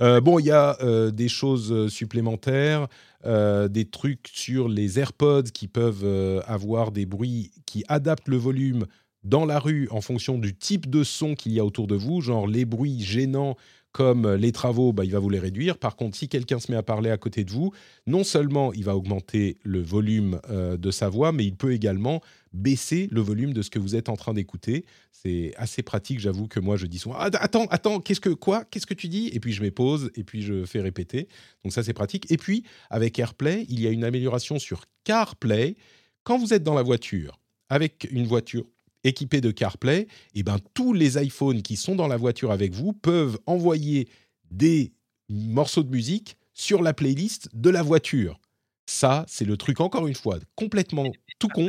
Euh, 0.00 0.20
bon, 0.20 0.40
il 0.40 0.46
y 0.46 0.50
a 0.50 0.76
des 1.12 1.28
choses 1.28 1.88
supplémentaires, 1.88 2.88
des 3.24 3.88
trucs 3.90 4.28
sur 4.32 4.68
les 4.68 4.98
AirPods 4.98 5.44
qui 5.54 5.68
peuvent 5.68 6.42
avoir 6.46 6.90
des 6.90 7.06
bruits 7.06 7.52
qui 7.64 7.84
adaptent 7.86 8.26
le 8.26 8.36
volume 8.36 8.86
dans 9.22 9.46
la 9.46 9.60
rue 9.60 9.88
en 9.90 10.00
fonction 10.00 10.38
du 10.38 10.54
type 10.54 10.90
de 10.90 11.04
son 11.04 11.34
qu'il 11.34 11.52
y 11.52 11.60
a 11.60 11.64
autour 11.64 11.86
de 11.86 11.94
vous, 11.94 12.20
genre 12.20 12.46
les 12.46 12.64
bruits 12.64 13.02
gênants 13.02 13.56
comme 13.94 14.34
les 14.34 14.50
travaux, 14.50 14.92
bah, 14.92 15.04
il 15.04 15.12
va 15.12 15.20
vous 15.20 15.30
les 15.30 15.38
réduire. 15.38 15.78
Par 15.78 15.94
contre, 15.94 16.16
si 16.16 16.28
quelqu'un 16.28 16.58
se 16.58 16.70
met 16.70 16.76
à 16.76 16.82
parler 16.82 17.10
à 17.10 17.16
côté 17.16 17.44
de 17.44 17.52
vous, 17.52 17.72
non 18.08 18.24
seulement 18.24 18.72
il 18.72 18.82
va 18.82 18.96
augmenter 18.96 19.56
le 19.62 19.80
volume 19.80 20.40
euh, 20.50 20.76
de 20.76 20.90
sa 20.90 21.08
voix, 21.08 21.30
mais 21.30 21.44
il 21.44 21.54
peut 21.54 21.72
également 21.72 22.20
baisser 22.52 23.06
le 23.12 23.20
volume 23.20 23.52
de 23.52 23.62
ce 23.62 23.70
que 23.70 23.78
vous 23.78 23.94
êtes 23.94 24.08
en 24.08 24.16
train 24.16 24.34
d'écouter. 24.34 24.84
C'est 25.12 25.54
assez 25.56 25.84
pratique, 25.84 26.18
j'avoue 26.18 26.48
que 26.48 26.58
moi 26.58 26.76
je 26.76 26.86
dis 26.86 26.98
souvent 26.98 27.14
attends, 27.16 27.66
attends, 27.70 28.00
qu'est-ce 28.00 28.20
que 28.20 28.30
quoi? 28.30 28.64
Qu'est-ce 28.64 28.86
que 28.86 28.94
tu 28.94 29.06
dis? 29.06 29.30
Et 29.32 29.38
puis 29.38 29.52
je 29.52 29.62
mets 29.62 29.70
pause 29.70 30.10
et 30.16 30.24
puis 30.24 30.42
je 30.42 30.64
fais 30.64 30.80
répéter. 30.80 31.28
Donc 31.62 31.72
ça 31.72 31.84
c'est 31.84 31.94
pratique. 31.94 32.28
Et 32.32 32.36
puis 32.36 32.64
avec 32.90 33.16
AirPlay, 33.20 33.64
il 33.68 33.80
y 33.80 33.86
a 33.86 33.90
une 33.90 34.02
amélioration 34.02 34.58
sur 34.58 34.86
CarPlay. 35.04 35.76
Quand 36.24 36.36
vous 36.36 36.52
êtes 36.52 36.64
dans 36.64 36.74
la 36.74 36.82
voiture 36.82 37.38
avec 37.68 38.08
une 38.10 38.26
voiture 38.26 38.66
équipé 39.04 39.40
de 39.40 39.50
CarPlay, 39.50 40.00
et 40.00 40.08
eh 40.34 40.42
ben, 40.42 40.58
tous 40.74 40.92
les 40.92 41.22
iPhones 41.22 41.62
qui 41.62 41.76
sont 41.76 41.94
dans 41.94 42.08
la 42.08 42.16
voiture 42.16 42.50
avec 42.50 42.74
vous 42.74 42.92
peuvent 42.92 43.38
envoyer 43.46 44.08
des 44.50 44.92
morceaux 45.28 45.82
de 45.82 45.90
musique 45.90 46.36
sur 46.54 46.82
la 46.82 46.92
playlist 46.94 47.48
de 47.54 47.70
la 47.70 47.82
voiture. 47.82 48.40
Ça, 48.86 49.24
c'est 49.28 49.44
le 49.44 49.56
truc, 49.56 49.80
encore 49.80 50.06
une 50.06 50.14
fois, 50.14 50.38
complètement 50.56 51.10
tout 51.38 51.48
con. 51.48 51.68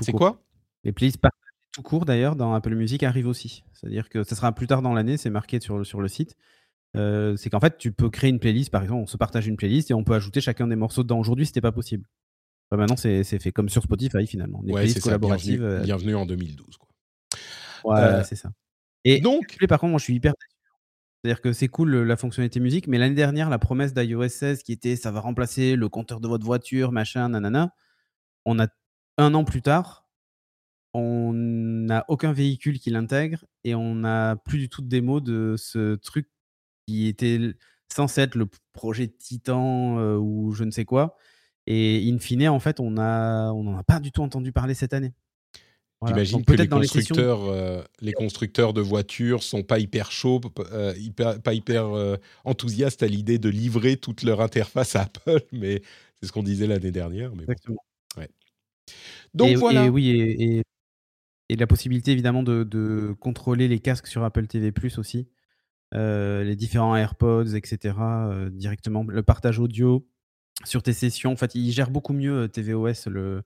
C'est 0.00 0.12
quoi? 0.12 0.42
Les 0.84 0.92
playlists 0.92 1.20
tout 1.72 1.82
court, 1.82 2.04
d'ailleurs, 2.04 2.36
dans 2.36 2.52
Apple 2.52 2.74
Music 2.74 3.02
arrivent 3.02 3.26
aussi. 3.26 3.64
C'est-à-dire 3.72 4.10
que 4.10 4.24
ça 4.24 4.36
sera 4.36 4.52
plus 4.52 4.66
tard 4.66 4.82
dans 4.82 4.92
l'année, 4.92 5.16
c'est 5.16 5.30
marqué 5.30 5.58
sur, 5.58 5.84
sur 5.86 6.00
le 6.02 6.08
site. 6.08 6.36
Euh, 6.96 7.34
c'est 7.36 7.48
qu'en 7.48 7.60
fait, 7.60 7.78
tu 7.78 7.92
peux 7.92 8.10
créer 8.10 8.28
une 8.28 8.38
playlist, 8.38 8.70
par 8.70 8.82
exemple, 8.82 9.02
on 9.02 9.06
se 9.06 9.16
partage 9.16 9.46
une 9.46 9.56
playlist 9.56 9.90
et 9.90 9.94
on 9.94 10.04
peut 10.04 10.14
ajouter 10.14 10.42
chacun 10.42 10.66
des 10.66 10.76
morceaux 10.76 11.02
dedans. 11.02 11.18
Aujourd'hui, 11.18 11.46
c'était 11.46 11.62
pas 11.62 11.72
possible. 11.72 12.04
Bah, 12.72 12.78
maintenant, 12.78 12.96
c'est 12.96 13.22
fait 13.22 13.52
comme 13.52 13.68
sur 13.68 13.82
Spotify 13.82 14.26
finalement. 14.26 14.62
Des 14.62 14.72
ouais, 14.72 14.88
c'est 14.88 15.00
collaboratives. 15.00 15.62
Euh, 15.62 15.82
bienvenue, 15.82 16.14
en 16.14 16.24
2012. 16.24 16.78
Quoi. 16.78 16.88
Ouais, 17.84 18.00
euh, 18.00 18.24
c'est 18.24 18.34
ça. 18.34 18.50
Et 19.04 19.20
donc, 19.20 19.58
par 19.68 19.78
contre, 19.78 19.90
moi, 19.90 19.98
je 19.98 20.04
suis 20.04 20.14
hyper 20.14 20.32
c'est-à-dire 21.22 21.42
que 21.42 21.52
c'est 21.52 21.68
cool 21.68 21.94
la 21.98 22.16
fonctionnalité 22.16 22.60
musique, 22.60 22.88
mais 22.88 22.96
l'année 22.96 23.14
dernière, 23.14 23.50
la 23.50 23.58
promesse 23.58 23.92
d'iOS 23.92 24.28
16 24.28 24.62
qui 24.62 24.72
était 24.72 24.96
ça 24.96 25.12
va 25.12 25.20
remplacer 25.20 25.76
le 25.76 25.88
compteur 25.88 26.18
de 26.18 26.26
votre 26.26 26.44
voiture, 26.44 26.92
machin, 26.92 27.28
nanana. 27.28 27.74
On 28.46 28.58
a 28.58 28.66
un 29.18 29.34
an 29.34 29.44
plus 29.44 29.62
tard, 29.62 30.08
on 30.94 31.32
n'a 31.34 32.06
aucun 32.08 32.32
véhicule 32.32 32.80
qui 32.80 32.90
l'intègre 32.90 33.44
et 33.64 33.74
on 33.74 33.94
n'a 33.94 34.34
plus 34.34 34.58
du 34.58 34.68
tout 34.68 34.82
de 34.82 34.88
démo 34.88 35.20
de 35.20 35.54
ce 35.58 35.94
truc 35.94 36.28
qui 36.88 37.06
était 37.06 37.54
censé 37.92 38.22
être 38.22 38.34
le 38.34 38.48
projet 38.72 39.06
Titan 39.06 39.98
euh, 39.98 40.16
ou 40.16 40.52
je 40.52 40.64
ne 40.64 40.72
sais 40.72 40.86
quoi, 40.86 41.16
et 41.66 42.10
in 42.10 42.18
fine, 42.18 42.48
en 42.48 42.60
fait, 42.60 42.80
on 42.80 42.90
n'en 42.90 43.52
on 43.54 43.76
a 43.76 43.82
pas 43.84 44.00
du 44.00 44.12
tout 44.12 44.22
entendu 44.22 44.52
parler 44.52 44.74
cette 44.74 44.92
année. 44.92 45.12
J'imagine 46.06 46.44
que 46.44 46.52
les 46.54 46.68
constructeurs, 46.68 47.44
euh, 47.44 47.82
les, 48.00 48.12
constructeurs 48.12 48.72
de 48.72 48.80
voitures 48.80 49.42
sont 49.42 49.62
pas 49.62 49.78
hyper 49.78 50.10
chauds, 50.10 50.40
euh, 50.72 50.94
pas 51.44 51.54
hyper 51.54 51.96
euh, 51.96 52.16
enthousiastes 52.44 53.02
à 53.02 53.06
l'idée 53.06 53.38
de 53.38 53.48
livrer 53.48 53.96
toute 53.96 54.22
leur 54.24 54.40
interface 54.40 54.96
à 54.96 55.02
Apple, 55.02 55.40
mais 55.52 55.82
c'est 56.20 56.26
ce 56.26 56.32
qu'on 56.32 56.42
disait 56.42 56.66
l'année 56.66 56.90
dernière. 56.90 57.34
Mais 57.36 57.42
Exactement. 57.42 57.84
Ouais. 58.16 58.28
Donc 59.34 59.56
voilà. 59.58 59.86
Et, 59.86 59.88
oui, 59.88 60.10
et, 60.10 60.62
et, 61.48 61.56
la 61.56 61.66
possibilité 61.68 62.10
évidemment 62.10 62.42
de, 62.42 62.64
de, 62.64 63.14
contrôler 63.20 63.68
les 63.68 63.78
casques 63.78 64.08
sur 64.08 64.24
Apple 64.24 64.48
TV 64.48 64.72
Plus 64.72 64.98
aussi, 64.98 65.28
les 65.92 66.56
différents 66.56 66.96
AirPods, 66.96 67.54
etc. 67.54 67.94
directement, 68.50 69.04
le 69.06 69.22
partage 69.22 69.60
audio 69.60 70.04
sur 70.64 70.82
tes 70.82 70.92
sessions. 70.92 71.32
En 71.32 71.36
fait, 71.36 71.54
il 71.54 71.70
gère 71.72 71.90
beaucoup 71.90 72.12
mieux 72.12 72.48
tvOS 72.48 73.08
le, 73.08 73.42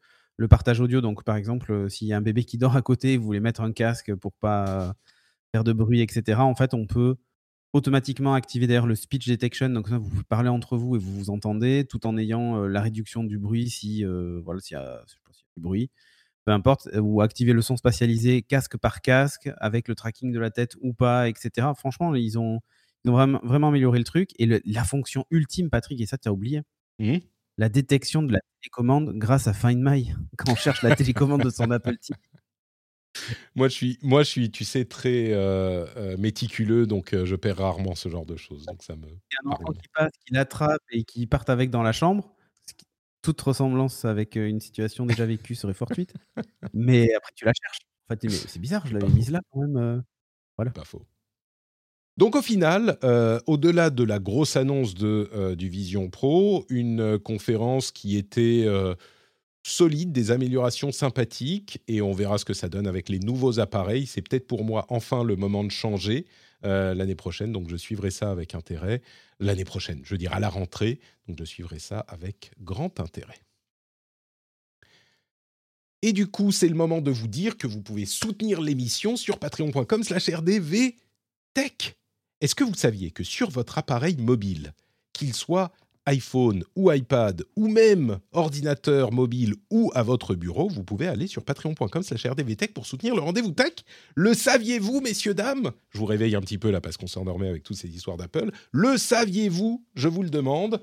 partage 0.49 0.81
audio. 0.81 1.01
Donc, 1.01 1.25
par 1.25 1.37
exemple, 1.37 1.91
s'il 1.91 2.09
y 2.09 2.13
a 2.13 2.17
un 2.17 2.23
bébé 2.23 2.45
qui 2.45 2.59
dort 2.59 2.77
à 2.77 2.83
côté, 2.83 3.17
vous 3.17 3.25
voulez 3.25 3.41
mettre 3.41 3.61
un 3.61 3.73
casque 3.73 4.15
pour 4.15 4.33
pas 4.35 4.95
faire 5.53 5.65
de 5.65 5.73
bruit, 5.73 6.01
etc. 6.01 6.41
En 6.41 6.55
fait, 6.55 6.75
on 6.75 6.87
peut 6.87 7.17
automatiquement 7.73 8.35
activer 8.35 8.67
d'ailleurs 8.67 8.87
le 8.87 8.95
speech 8.95 9.27
detection. 9.29 9.69
Donc, 9.71 9.89
vous 9.91 10.25
parler 10.25 10.49
entre 10.49 10.77
vous 10.77 10.97
et 10.97 10.99
vous 10.99 11.13
vous 11.13 11.31
entendez 11.31 11.87
tout 11.89 12.07
en 12.07 12.17
ayant 12.17 12.67
la 12.67 12.81
réduction 12.81 13.25
du 13.25 13.39
bruit 13.39 13.71
si 13.71 14.05
voilà 14.45 14.61
s'il 14.61 14.77
y, 14.77 14.81
a 14.81 15.03
du 15.57 15.63
bruit. 15.63 15.91
Peu 16.45 16.53
importe, 16.53 16.89
ou 16.95 17.23
activer 17.23 17.53
le 17.53 17.61
son 17.61 17.77
spatialisé 17.77 18.41
casque 18.43 18.77
par 18.77 19.01
casque 19.01 19.51
avec 19.59 19.89
le 19.89 19.97
tracking 19.97 20.31
de 20.33 20.39
la 20.39 20.51
tête 20.51 20.77
ou 20.81 20.95
pas, 20.95 21.29
etc. 21.29 21.69
Franchement, 21.77 22.15
ils 22.15 22.39
ont, 22.39 22.61
ils 23.05 23.11
vraiment 23.11 23.69
amélioré 23.69 23.99
le 23.99 24.05
truc. 24.05 24.31
Et 24.39 24.47
la 24.65 24.85
fonction 24.85 25.25
ultime, 25.31 25.71
Patrick, 25.71 26.01
et 26.01 26.07
ça, 26.07 26.19
tu 26.19 26.29
as 26.29 26.33
oublié, 26.33 26.63
Mmh. 26.99 27.19
La 27.59 27.69
détection 27.69 28.23
de 28.23 28.33
la 28.33 28.41
télécommande 28.61 29.13
grâce 29.17 29.47
à 29.47 29.53
Find 29.53 29.81
My, 29.81 30.15
quand 30.37 30.53
on 30.53 30.57
cherche 30.57 30.83
la 30.83 30.95
télécommande 30.95 31.43
de 31.43 31.51
son 31.51 31.71
Apple 31.71 31.97
TV. 31.99 32.19
Moi 33.55 33.69
je, 33.69 33.75
suis, 33.75 33.99
moi, 34.03 34.23
je 34.23 34.29
suis, 34.29 34.51
tu 34.51 34.65
sais, 34.65 34.85
très 34.85 35.33
euh, 35.33 35.87
euh, 35.97 36.17
méticuleux, 36.19 36.87
donc 36.87 37.15
euh, 37.15 37.25
je 37.25 37.35
perds 37.35 37.57
rarement 37.59 37.95
ce 37.95 38.11
genre 38.11 38.27
de 38.27 38.37
choses. 38.37 38.67
Donc 38.67 38.83
ça 38.83 38.95
me. 38.95 39.07
Il 39.07 39.09
y 39.09 39.37
a 39.37 39.49
un 39.49 39.53
enfant 39.53 39.73
qui 39.73 39.89
passe, 39.95 40.13
qui 40.25 40.35
l'attrape 40.35 40.83
et 40.91 41.05
qui 41.05 41.27
parte 41.27 41.49
avec 41.49 41.71
dans 41.71 41.83
la 41.83 41.93
chambre. 41.93 42.31
Toute 43.23 43.41
ressemblance 43.41 44.05
avec 44.05 44.37
une 44.37 44.61
situation 44.61 45.07
déjà 45.07 45.25
vécue 45.25 45.55
serait 45.55 45.75
fortuite. 45.75 46.13
mais 46.75 47.13
après, 47.15 47.33
tu 47.35 47.45
la 47.47 47.53
cherches. 47.55 47.81
En 48.09 48.15
fait, 48.15 48.31
c'est 48.31 48.61
bizarre, 48.61 48.87
je 48.87 48.93
l'avais 48.93 49.13
mise 49.13 49.31
là 49.31 49.41
quand 49.51 49.61
même. 49.61 50.05
voilà. 50.57 50.71
Pas 50.73 50.85
faux. 50.85 51.07
Donc 52.17 52.35
au 52.35 52.41
final, 52.41 52.97
euh, 53.05 53.39
au-delà 53.47 53.91
de 53.91 54.03
la 54.03 54.19
grosse 54.19 54.57
annonce 54.57 54.95
de, 54.95 55.29
euh, 55.35 55.55
du 55.55 55.69
Vision 55.69 56.09
Pro, 56.09 56.65
une 56.71 57.01
euh, 57.01 57.19
conférence 57.19 57.91
qui 57.91 58.17
était 58.17 58.67
solide, 59.63 60.13
des 60.13 60.31
améliorations 60.31 60.93
sympathiques, 60.93 61.83
et 61.89 62.01
on 62.01 62.13
verra 62.13 62.39
ce 62.39 62.45
que 62.45 62.55
ça 62.55 62.69
donne 62.69 62.87
avec 62.87 63.09
les 63.09 63.19
nouveaux 63.19 63.59
appareils. 63.59 64.07
C'est 64.07 64.23
peut-être 64.23 64.47
pour 64.47 64.65
moi 64.65 64.87
enfin 64.89 65.25
le 65.25 65.35
moment 65.37 65.65
de 65.65 65.71
changer 65.71 66.27
l'année 66.63 67.15
prochaine, 67.15 67.53
donc 67.53 67.69
je 67.69 67.77
suivrai 67.77 68.11
ça 68.11 68.31
avec 68.33 68.57
intérêt. 68.57 69.01
L'année 69.39 69.65
prochaine, 69.65 70.01
je 70.03 70.15
veux 70.15 70.19
dire 70.19 70.33
à 70.33 70.41
la 70.41 70.49
rentrée, 70.49 70.99
donc 71.29 71.39
je 71.39 71.45
suivrai 71.45 71.79
ça 71.79 72.01
avec 72.09 72.51
grand 72.61 72.99
intérêt. 72.99 73.39
Et 76.03 76.13
du 76.13 76.27
coup, 76.27 76.51
c'est 76.51 76.69
le 76.69 76.75
moment 76.75 77.01
de 77.01 77.13
vous 77.13 77.29
dire 77.29 77.57
que 77.57 77.69
vous 77.69 77.83
pouvez 77.83 78.05
soutenir 78.05 78.61
l'émission 78.61 79.17
sur 79.17 79.39
patreon.com/rdvtech. 79.39 81.97
Est-ce 82.41 82.55
que 82.55 82.65
vous 82.65 82.75
saviez 82.75 83.11
que 83.11 83.25
sur 83.25 83.51
votre 83.51 83.79
appareil 83.79 84.17
mobile, 84.19 84.75
qu'il 85.13 85.33
soit 85.33 85.73
iPhone 86.05 86.65
ou 86.77 86.93
iPad 86.93 87.45
ou 87.57 87.67
même 87.67 88.21
ordinateur 88.33 89.11
mobile 89.11 89.55
ou 89.71 89.91
à 89.95 90.03
votre 90.03 90.35
bureau, 90.35 90.69
vous 90.69 90.85
pouvez 90.85 91.09
aller 91.09 91.27
sur 91.27 91.45
patreon.com 91.45 92.03
slash 92.03 92.27
rdvtech 92.27 92.73
pour 92.75 92.87
soutenir 92.87 93.15
le 93.15 93.23
rendez-vous 93.23 93.53
tech? 93.53 93.73
Le 94.15 94.35
saviez-vous, 94.35 95.01
messieurs, 95.01 95.35
dames? 95.35 95.73
Je 95.91 95.99
vous 95.99 96.05
réveille 96.05 96.37
un 96.37 96.41
petit 96.41 96.59
peu 96.59 96.71
là 96.71 96.81
parce 96.81 96.97
qu'on 96.97 97.07
s'endormait 97.07 97.49
avec 97.49 97.63
toutes 97.63 97.77
ces 97.77 97.89
histoires 97.89 98.17
d'Apple. 98.17 98.53
Le 98.71 98.97
saviez-vous? 98.99 99.85
Je 99.95 100.09
vous 100.09 100.23
le 100.23 100.31
demande. 100.31 100.81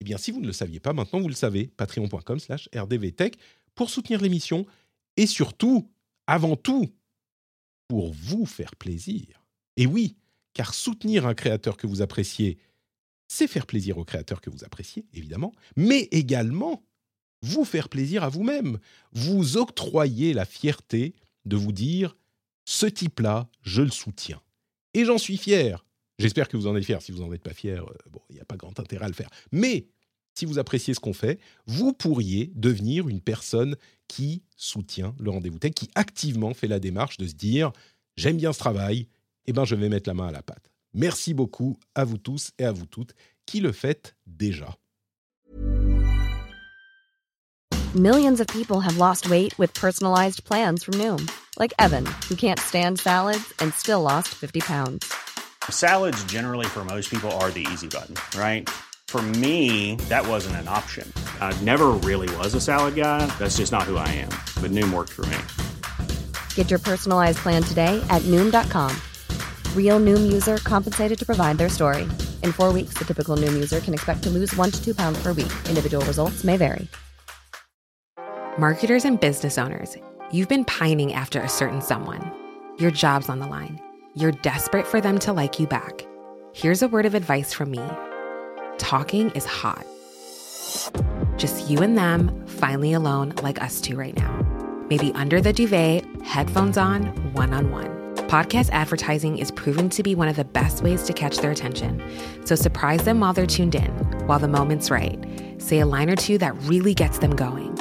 Eh 0.00 0.04
bien, 0.04 0.18
si 0.18 0.30
vous 0.30 0.40
ne 0.40 0.46
le 0.46 0.52
saviez 0.52 0.80
pas, 0.80 0.92
maintenant 0.92 1.20
vous 1.20 1.28
le 1.28 1.34
savez. 1.34 1.66
Patreon.com 1.76 2.38
slash 2.38 2.68
rdvtech 2.74 3.34
pour 3.74 3.90
soutenir 3.90 4.20
l'émission 4.20 4.66
et 5.16 5.26
surtout, 5.26 5.90
avant 6.26 6.56
tout, 6.56 6.88
pour 7.88 8.12
vous 8.12 8.46
faire 8.46 8.76
plaisir. 8.76 9.44
Et 9.76 9.86
oui, 9.86 10.14
car 10.52 10.74
soutenir 10.74 11.26
un 11.26 11.34
créateur 11.34 11.76
que 11.76 11.86
vous 11.86 12.02
appréciez, 12.02 12.58
c'est 13.28 13.46
faire 13.46 13.66
plaisir 13.66 13.98
au 13.98 14.04
créateur 14.04 14.40
que 14.40 14.50
vous 14.50 14.64
appréciez, 14.64 15.06
évidemment, 15.12 15.52
mais 15.76 16.08
également 16.10 16.82
vous 17.42 17.64
faire 17.64 17.88
plaisir 17.88 18.24
à 18.24 18.28
vous-même. 18.28 18.78
Vous 19.12 19.56
octroyez 19.56 20.34
la 20.34 20.44
fierté 20.44 21.14
de 21.44 21.56
vous 21.56 21.72
dire 21.72 22.16
ce 22.64 22.86
type-là, 22.86 23.48
je 23.62 23.82
le 23.82 23.90
soutiens. 23.90 24.40
Et 24.94 25.04
j'en 25.04 25.18
suis 25.18 25.36
fier. 25.36 25.84
J'espère 26.18 26.48
que 26.48 26.56
vous 26.56 26.66
en 26.66 26.76
êtes 26.76 26.84
fier. 26.84 27.00
Si 27.00 27.12
vous 27.12 27.20
n'en 27.20 27.32
êtes 27.32 27.42
pas 27.42 27.54
fier, 27.54 27.84
euh, 27.84 28.20
il 28.28 28.34
n'y 28.34 28.40
a 28.40 28.44
pas 28.44 28.56
grand 28.56 28.78
intérêt 28.78 29.06
à 29.06 29.08
le 29.08 29.14
faire. 29.14 29.30
Mais 29.52 29.86
si 30.34 30.44
vous 30.44 30.58
appréciez 30.58 30.94
ce 30.94 31.00
qu'on 31.00 31.12
fait, 31.12 31.40
vous 31.66 31.92
pourriez 31.92 32.52
devenir 32.54 33.08
une 33.08 33.20
personne 33.20 33.76
qui 34.08 34.42
soutient 34.56 35.14
le 35.18 35.30
rendez-vous 35.30 35.58
tech, 35.58 35.72
qui 35.72 35.88
activement 35.94 36.52
fait 36.54 36.68
la 36.68 36.80
démarche 36.80 37.16
de 37.16 37.26
se 37.26 37.34
dire 37.34 37.72
j'aime 38.16 38.36
bien 38.36 38.52
ce 38.52 38.58
travail, 38.58 39.08
eh 39.50 39.52
ben, 39.52 39.64
je 39.64 39.74
vais 39.74 39.88
mettre 39.88 40.08
la 40.08 40.14
main 40.14 40.28
à 40.28 40.32
la 40.32 40.42
pâte. 40.42 40.70
Merci 40.94 41.34
beaucoup 41.34 41.76
à 41.96 42.04
vous 42.04 42.18
tous 42.18 42.52
et 42.58 42.64
à 42.64 42.72
vous 42.72 42.86
toutes 42.86 43.14
qui 43.46 43.60
le 43.60 43.72
faites 43.72 44.14
déjà. 44.26 44.76
Millions 47.96 48.38
of 48.38 48.46
people 48.46 48.78
have 48.78 48.96
lost 48.96 49.28
weight 49.28 49.52
with 49.58 49.74
personalized 49.74 50.44
plans 50.44 50.84
from 50.84 50.94
Noom, 50.94 51.28
like 51.58 51.72
Evan, 51.80 52.06
who 52.28 52.36
can't 52.36 52.60
stand 52.60 53.00
salads 53.00 53.52
and 53.58 53.74
still 53.74 54.02
lost 54.02 54.28
50 54.28 54.60
pounds. 54.60 55.12
Salads, 55.68 56.22
generally, 56.30 56.66
for 56.66 56.84
most 56.84 57.10
people, 57.10 57.32
are 57.42 57.50
the 57.50 57.66
easy 57.72 57.88
button, 57.88 58.14
right? 58.38 58.68
For 59.08 59.20
me, 59.20 59.96
that 60.08 60.24
wasn't 60.24 60.56
an 60.60 60.68
option. 60.68 61.12
I 61.40 61.52
never 61.64 61.88
really 62.08 62.32
was 62.36 62.54
a 62.54 62.60
salad 62.60 62.94
guy. 62.94 63.26
That's 63.40 63.56
just 63.56 63.72
not 63.72 63.82
who 63.82 63.96
I 63.96 64.06
am. 64.06 64.30
But 64.62 64.70
Noom 64.70 64.92
worked 64.92 65.10
for 65.10 65.26
me. 65.26 65.38
Get 66.54 66.70
your 66.70 66.78
personalized 66.78 67.38
plan 67.38 67.64
today 67.64 68.00
at 68.08 68.22
Noom.com. 68.30 69.09
Real 69.74 69.98
Noom 69.98 70.32
user 70.32 70.58
compensated 70.58 71.18
to 71.18 71.26
provide 71.26 71.58
their 71.58 71.68
story. 71.68 72.02
In 72.44 72.52
four 72.52 72.72
weeks, 72.72 72.94
the 72.94 73.04
typical 73.04 73.36
Noom 73.36 73.54
user 73.54 73.80
can 73.80 73.92
expect 73.92 74.22
to 74.22 74.30
lose 74.30 74.54
one 74.54 74.70
to 74.70 74.84
two 74.84 74.94
pounds 74.94 75.20
per 75.20 75.32
week. 75.32 75.50
Individual 75.68 76.04
results 76.04 76.44
may 76.44 76.56
vary. 76.56 76.86
Marketers 78.58 79.04
and 79.04 79.18
business 79.18 79.58
owners, 79.58 79.96
you've 80.32 80.48
been 80.48 80.64
pining 80.64 81.14
after 81.14 81.40
a 81.40 81.48
certain 81.48 81.80
someone. 81.80 82.30
Your 82.78 82.90
job's 82.90 83.28
on 83.28 83.38
the 83.38 83.46
line. 83.46 83.80
You're 84.14 84.32
desperate 84.32 84.86
for 84.86 85.00
them 85.00 85.18
to 85.20 85.32
like 85.32 85.58
you 85.58 85.66
back. 85.66 86.06
Here's 86.52 86.82
a 86.82 86.88
word 86.88 87.06
of 87.06 87.14
advice 87.14 87.52
from 87.52 87.70
me 87.70 87.82
talking 88.78 89.30
is 89.32 89.44
hot. 89.44 89.86
Just 91.36 91.70
you 91.70 91.78
and 91.78 91.96
them, 91.96 92.44
finally 92.46 92.92
alone, 92.92 93.34
like 93.42 93.62
us 93.62 93.80
two 93.80 93.94
right 93.94 94.16
now. 94.16 94.36
Maybe 94.88 95.12
under 95.14 95.40
the 95.40 95.52
duvet, 95.52 96.04
headphones 96.22 96.76
on, 96.76 97.04
one 97.34 97.52
on 97.52 97.70
one. 97.70 97.99
Podcast 98.30 98.70
advertising 98.70 99.38
is 99.38 99.50
proven 99.50 99.88
to 99.88 100.04
be 100.04 100.14
one 100.14 100.28
of 100.28 100.36
the 100.36 100.44
best 100.44 100.84
ways 100.84 101.02
to 101.02 101.12
catch 101.12 101.38
their 101.38 101.50
attention. 101.50 102.00
So 102.46 102.54
surprise 102.54 103.02
them 103.02 103.18
while 103.18 103.32
they're 103.32 103.44
tuned 103.44 103.74
in, 103.74 103.90
while 104.28 104.38
the 104.38 104.46
moment's 104.46 104.88
right. 104.88 105.18
Say 105.58 105.80
a 105.80 105.86
line 105.86 106.08
or 106.08 106.14
two 106.14 106.38
that 106.38 106.54
really 106.62 106.94
gets 106.94 107.18
them 107.18 107.34
going. 107.34 107.76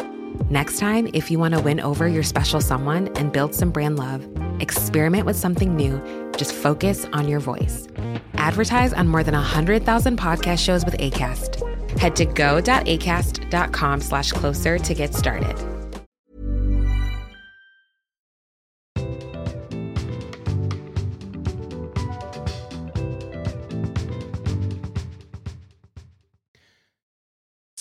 Next 0.50 0.80
time, 0.80 1.08
if 1.14 1.30
you 1.30 1.38
want 1.38 1.54
to 1.54 1.60
win 1.60 1.80
over 1.80 2.08
your 2.08 2.24
special 2.24 2.62
someone 2.62 3.10
and 3.10 3.32
build 3.32 3.54
some 3.54 3.70
brand 3.70 4.00
love, 4.00 4.28
experiment 4.60 5.28
with 5.28 5.36
something 5.36 5.76
new. 5.76 6.02
Just 6.36 6.52
focus 6.54 7.06
on 7.14 7.28
your 7.28 7.40
voice. 7.40 7.88
Advertise 8.34 8.92
on 8.92 9.08
more 9.08 9.24
than 9.24 9.36
100,000 9.36 10.18
podcast 10.18 10.58
shows 10.58 10.84
with 10.84 10.98
ACAST. 10.98 12.00
Head 12.00 12.16
to 12.16 12.26
go.acast.com 12.26 14.02
slash 14.02 14.32
closer 14.32 14.80
to 14.80 14.94
get 14.96 15.14
started. 15.14 15.79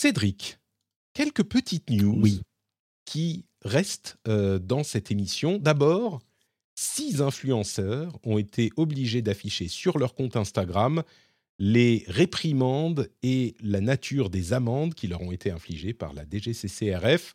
Cédric, 0.00 0.60
quelques 1.12 1.42
petites 1.42 1.90
news 1.90 2.24
qui 3.04 3.46
restent 3.62 4.16
euh, 4.28 4.60
dans 4.60 4.84
cette 4.84 5.10
émission. 5.10 5.58
D'abord, 5.58 6.20
six 6.76 7.20
influenceurs 7.20 8.16
ont 8.22 8.38
été 8.38 8.70
obligés 8.76 9.22
d'afficher 9.22 9.66
sur 9.66 9.98
leur 9.98 10.14
compte 10.14 10.36
Instagram 10.36 11.02
les 11.58 12.04
réprimandes 12.06 13.10
et 13.24 13.56
la 13.60 13.80
nature 13.80 14.30
des 14.30 14.52
amendes 14.52 14.94
qui 14.94 15.08
leur 15.08 15.20
ont 15.20 15.32
été 15.32 15.50
infligées 15.50 15.94
par 15.94 16.12
la 16.12 16.22
DGCCRF. 16.22 17.34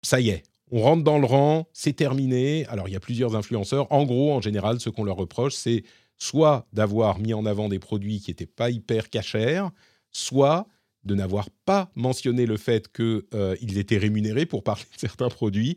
Ça 0.00 0.20
y 0.20 0.30
est, 0.30 0.44
on 0.70 0.80
rentre 0.80 1.04
dans 1.04 1.18
le 1.18 1.26
rang, 1.26 1.68
c'est 1.74 1.96
terminé. 1.96 2.64
Alors 2.68 2.88
il 2.88 2.92
y 2.92 2.96
a 2.96 3.00
plusieurs 3.00 3.36
influenceurs. 3.36 3.92
En 3.92 4.06
gros, 4.06 4.32
en 4.32 4.40
général, 4.40 4.80
ce 4.80 4.88
qu'on 4.88 5.04
leur 5.04 5.16
reproche, 5.16 5.52
c'est 5.52 5.84
soit 6.16 6.66
d'avoir 6.72 7.18
mis 7.18 7.34
en 7.34 7.44
avant 7.44 7.68
des 7.68 7.78
produits 7.78 8.20
qui 8.20 8.30
n'étaient 8.30 8.46
pas 8.46 8.70
hyper 8.70 9.10
cachers, 9.10 9.68
soit 10.10 10.66
de 11.04 11.14
n'avoir 11.14 11.50
pas 11.64 11.90
mentionné 11.94 12.46
le 12.46 12.56
fait 12.56 12.90
qu'ils 12.92 13.22
euh, 13.34 13.56
étaient 13.60 13.98
rémunérés 13.98 14.46
pour 14.46 14.62
parler 14.64 14.82
de 14.94 14.98
certains 14.98 15.28
produits. 15.28 15.76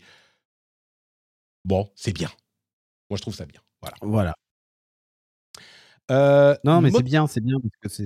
Bon, 1.65 1.89
c'est 1.95 2.13
bien. 2.13 2.29
Moi, 3.09 3.17
je 3.17 3.21
trouve 3.21 3.35
ça 3.35 3.45
bien. 3.45 3.61
Voilà. 3.81 3.97
Voilà. 4.01 4.33
Euh, 6.11 6.55
Non, 6.63 6.81
mais 6.81 6.91
c'est 6.91 7.03
bien, 7.03 7.27
c'est 7.27 7.41
bien 7.43 7.57
parce 7.59 7.97
que 7.97 8.05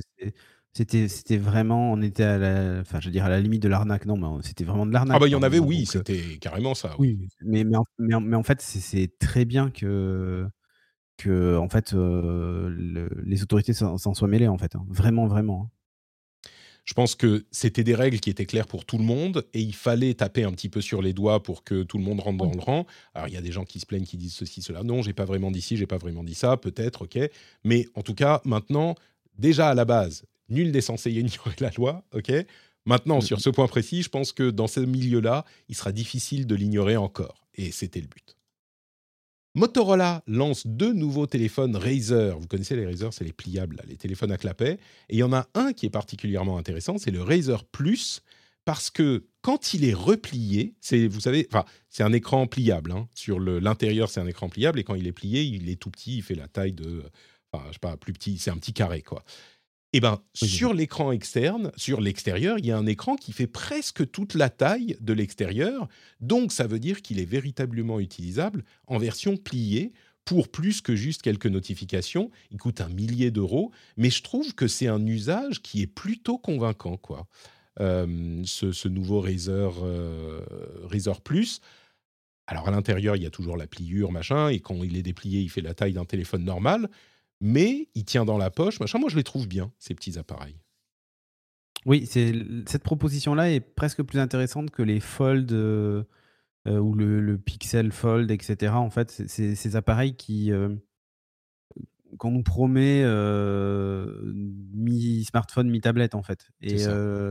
c'était 0.74 1.08
c'était 1.08 1.38
vraiment, 1.38 1.92
on 1.92 2.02
était 2.02 2.24
à 2.24 2.38
la, 2.38 2.80
enfin, 2.80 3.00
je 3.00 3.08
veux 3.08 3.12
dire 3.12 3.26
à 3.26 3.30
la 3.30 3.40
limite 3.40 3.62
de 3.62 3.68
l'arnaque. 3.68 4.06
Non, 4.06 4.18
mais 4.18 4.42
c'était 4.44 4.64
vraiment 4.64 4.86
de 4.86 4.94
l'arnaque. 4.94 5.16
Ah 5.18 5.20
bah 5.20 5.28
il 5.28 5.32
y 5.32 5.36
en 5.36 5.40
par 5.42 5.48
avait, 5.48 5.60
oui, 5.60 5.86
c'était 5.86 6.38
carrément 6.40 6.74
ça. 6.74 6.96
oui. 6.98 7.18
Oui, 7.20 7.28
mais, 7.42 7.64
mais, 7.64 7.76
en, 7.78 7.86
mais, 8.00 8.14
en- 8.16 8.22
mais 8.22 8.36
en 8.38 8.44
fait, 8.44 8.62
c'est- 8.62 9.18
très 9.20 9.46
bien 9.46 9.70
que, 9.70 10.48
que 11.18 11.58
en 11.58 11.70
fait, 11.70 11.94
euh, 11.94 12.70
le- 12.70 13.10
les 13.24 13.44
autorités 13.44 13.74
s'en 13.74 13.98
s'en 13.98 14.14
soient 14.14 14.28
mêlées, 14.30 14.48
en 14.48 14.58
fait. 14.58 14.76
hein. 14.76 14.86
Vraiment, 14.90 15.28
vraiment. 15.28 15.64
hein. 15.66 15.70
Je 16.84 16.94
pense 16.94 17.16
que 17.16 17.46
c'était 17.52 17.84
des 17.84 17.94
règles 17.96 18.20
qui 18.20 18.30
étaient 18.30 18.46
claires 18.48 18.66
pour 18.68 18.86
tout 18.86 18.98
le 18.98 19.04
monde 19.04 19.46
et 19.54 19.62
il 19.62 19.74
fallait 19.76 20.14
taper 20.16 20.44
un 20.44 20.52
petit 20.52 20.68
peu 20.68 20.82
sur 20.82 21.02
les 21.02 21.14
doigts 21.14 21.42
pour 21.44 21.64
que 21.64 21.84
tout 21.84 21.98
le 21.98 22.04
monde 22.04 22.20
rentre 22.20 22.38
dans 22.40 22.52
le 22.52 22.60
rang. 22.60 22.86
Alors 23.14 23.28
il 23.28 23.34
y 23.34 23.38
a 23.38 23.42
des 23.42 23.52
gens 23.52 23.66
qui 23.66 23.80
se 23.80 23.86
plaignent, 23.86 24.06
qui 24.06 24.18
disent 24.18 24.34
ceci, 24.34 24.62
cela. 24.62 24.84
Non, 24.84 25.02
j'ai 25.04 25.14
pas 25.14 25.26
vraiment 25.26 25.52
dit 25.52 25.62
ci, 25.62 25.78
j'ai 25.78 25.86
pas 25.86 25.98
vraiment 26.00 26.24
dit 26.24 26.34
ça, 26.36 26.58
peut-être, 26.58 27.04
ok. 27.04 27.20
Mais 27.64 27.88
en 27.94 28.02
tout 28.02 28.16
cas, 28.16 28.42
maintenant, 28.46 28.96
déjà 29.38 29.70
à 29.70 29.74
la 29.76 29.86
base, 29.86 30.26
nul 30.50 30.72
n'est 30.72 30.82
censé 30.82 31.12
ignorer 31.12 31.56
la 31.60 31.70
loi, 31.78 32.04
ok. 32.14 32.32
Maintenant, 32.86 33.18
Mhm. 33.18 33.22
sur 33.22 33.42
ce 33.42 33.52
point 33.52 33.68
précis, 33.68 34.02
je 34.02 34.10
pense 34.10 34.32
que 34.32 34.50
dans 34.50 34.68
ce 34.68 34.80
milieu-là, 34.80 35.46
il 35.70 35.76
sera 35.76 35.92
difficile 35.92 36.48
de 36.48 36.56
l'ignorer 36.56 36.98
encore. 36.98 37.46
Et 37.56 37.72
c'était 37.72 38.02
le 38.02 38.08
but. 38.08 38.36
Motorola 39.54 40.24
lance 40.28 40.66
deux 40.66 40.94
nouveaux 40.94 41.28
téléphones 41.28 41.76
Razer. 41.76 42.40
Vous 42.40 42.48
connaissez 42.48 42.76
les 42.76 42.86
Razer, 42.86 43.14
c'est 43.14 43.26
les 43.26 43.34
pliables, 43.34 43.82
les 43.88 43.98
téléphones 43.98 44.32
à 44.32 44.38
clapet. 44.38 44.80
Et 45.10 45.16
il 45.16 45.18
y 45.18 45.24
en 45.24 45.34
a 45.34 45.48
un 45.56 45.74
qui 45.74 45.86
est 45.86 45.90
particulièrement 45.90 46.58
intéressant, 46.58 46.98
c'est 46.98 47.12
le 47.12 47.22
Razer 47.22 47.66
Plus, 47.66 48.22
parce 48.64 48.90
que 48.90 49.26
quand 49.42 49.74
il 49.74 49.84
est 49.84 49.94
replié, 49.94 50.76
c'est, 50.80 51.08
vous 51.08 51.20
savez, 51.20 51.48
enfin, 51.52 51.66
c'est 51.90 52.04
un 52.04 52.14
écran 52.14 52.48
pliable. 52.48 52.92
hein. 52.94 53.10
Sur 53.14 53.40
l'intérieur, 53.40 54.10
c'est 54.10 54.22
un 54.22 54.28
écran 54.28 54.48
pliable, 54.48 54.80
et 54.80 54.84
quand 54.86 54.96
il 54.96 55.08
est 55.08 55.12
plié, 55.12 55.44
il 55.44 55.70
est 55.70 55.76
tout 55.76 55.90
petit, 55.92 56.18
il 56.18 56.22
fait 56.22 56.36
la 56.36 56.48
taille 56.48 56.74
de, 56.74 57.04
enfin, 57.52 57.66
je 57.70 57.74
sais 57.74 57.80
pas, 57.80 57.98
plus 57.98 58.14
petit, 58.14 58.38
c'est 58.38 58.52
un 58.52 58.58
petit 58.58 58.74
carré, 58.74 59.02
quoi. 59.02 59.24
Et 59.94 60.00
ben, 60.00 60.22
Oui, 60.42 60.48
sur 60.48 60.74
l'écran 60.74 61.12
externe, 61.12 61.72
sur 61.76 62.00
l'extérieur, 62.00 62.58
il 62.58 62.66
y 62.66 62.72
a 62.72 62.78
un 62.78 62.86
écran 62.86 63.16
qui 63.16 63.34
fait 63.34 63.48
presque 63.48 64.10
toute 64.10 64.36
la 64.36 64.50
taille 64.50 64.96
de 65.02 65.14
l'extérieur. 65.14 65.88
Donc, 66.22 66.54
ça 66.54 66.66
veut 66.66 66.80
dire 66.80 67.02
qu'il 67.02 67.20
est 67.20 67.26
véritablement 67.26 68.00
utilisable 68.00 68.64
en 68.88 68.98
version 68.98 69.36
pliée 69.36 69.92
pour 70.24 70.50
plus 70.50 70.82
que 70.82 70.96
juste 70.96 71.22
quelques 71.22 71.48
notifications. 71.48 72.32
Il 72.52 72.58
coûte 72.58 72.80
un 72.80 72.90
millier 72.90 73.32
d'euros, 73.32 73.72
mais 73.98 74.10
je 74.10 74.24
trouve 74.24 74.54
que 74.56 74.68
c'est 74.68 74.88
un 74.88 75.06
usage 75.06 75.62
qui 75.62 75.82
est 75.82 75.88
plutôt 75.88 76.38
convaincant, 76.38 76.98
quoi. 76.98 77.28
Euh, 77.80 78.42
ce, 78.46 78.72
ce 78.72 78.88
nouveau 78.88 79.22
Razer, 79.22 79.72
euh, 79.84 80.42
Razer 80.84 81.22
Plus. 81.22 81.62
Alors, 82.48 82.68
à 82.68 82.72
l'intérieur, 82.72 83.16
il 83.16 83.24
y 83.24 83.26
a 83.26 83.30
toujours 83.30 83.58
la 83.58 83.68
pliure, 83.68 84.12
machin, 84.12 84.50
et 84.50 84.60
quand 84.60 84.84
il 84.84 84.98
est 84.98 85.04
déplié, 85.04 85.42
il 85.42 85.50
fait 85.50 85.62
la 85.62 85.74
taille 85.74 85.94
d'un 85.94 86.06
téléphone 86.06 86.44
normal, 86.44 86.90
mais 87.42 87.90
il 87.96 88.06
tient 88.06 88.24
dans 88.24 88.38
la 88.38 88.52
poche, 88.52 88.80
machin. 88.80 89.00
Moi, 89.00 89.10
je 89.10 89.18
les 89.18 89.24
trouve 89.24 89.48
bien, 89.48 89.74
ces 89.80 89.94
petits 89.96 90.18
appareils. 90.18 90.58
Oui, 91.86 92.06
cette 92.06 92.84
proposition-là 92.84 93.52
est 93.52 93.60
presque 93.60 94.04
plus 94.04 94.20
intéressante 94.20 94.70
que 94.70 94.84
les 94.84 95.00
Fold 95.00 95.52
euh, 95.52 96.04
euh, 96.68 96.78
ou 96.78 96.94
le, 96.94 97.20
le 97.20 97.40
Pixel 97.40 97.92
Fold, 97.92 98.30
etc. 98.30 98.74
En 98.76 98.92
fait, 98.92 99.10
c'est- 99.10 99.56
ces 99.56 99.76
appareils 99.76 100.16
qui 100.16 100.52
euh, 100.52 100.76
qu'on 102.20 102.30
nous 102.32 102.44
promet 102.44 103.02
euh, 103.04 104.32
mi 104.76 105.24
smartphone, 105.24 105.70
mi 105.72 105.82
tablette 105.82 106.14
en 106.14 106.22
fait. 106.22 106.50
Et 106.62 106.78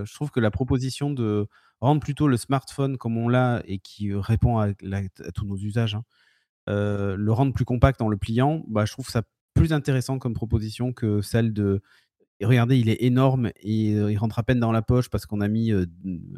je 0.04 0.12
trouve 0.14 0.32
que 0.32 0.40
la 0.40 0.50
proposition 0.50 1.10
de 1.10 1.46
rendre 1.80 2.00
plutôt 2.00 2.26
le 2.26 2.36
smartphone 2.36 2.96
comme 2.98 3.16
on 3.18 3.28
l'a 3.28 3.62
et 3.66 3.78
qui 3.78 4.12
répond 4.12 4.58
à, 4.58 4.72
tous 5.34 5.44
nos 5.46 5.56
usages, 5.58 5.94
hein, 5.94 6.04
le 6.66 7.30
rendre 7.30 7.52
plus 7.52 7.64
compact 7.64 8.02
en 8.02 8.08
le 8.08 8.16
pliant, 8.16 8.64
bah, 8.66 8.84
je 8.84 8.92
trouve 8.92 9.08
ça 9.08 9.22
plus 9.54 9.72
intéressant 9.72 10.18
comme 10.18 10.34
proposition 10.34 10.92
que 10.92 11.20
celle 11.22 11.52
de 11.52 11.82
regardez, 12.46 12.78
il 12.78 12.88
est 12.88 13.02
énorme 13.02 13.50
et 13.62 13.94
euh, 13.94 14.10
il 14.10 14.16
rentre 14.16 14.38
à 14.38 14.42
peine 14.42 14.60
dans 14.60 14.72
la 14.72 14.82
poche 14.82 15.10
parce 15.10 15.26
qu'on 15.26 15.40
a 15.40 15.48
mis 15.48 15.72
euh, 15.72 15.86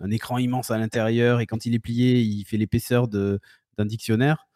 un 0.03 0.11
écran 0.11 0.39
immense 0.39 0.71
à 0.71 0.79
l'intérieur 0.79 1.41
et 1.41 1.47
quand 1.47 1.67
il 1.67 1.75
est 1.75 1.79
plié, 1.79 2.21
il 2.21 2.45
fait 2.45 2.57
l'épaisseur 2.57 3.09
d'un 3.09 3.39
dictionnaire. 3.79 4.49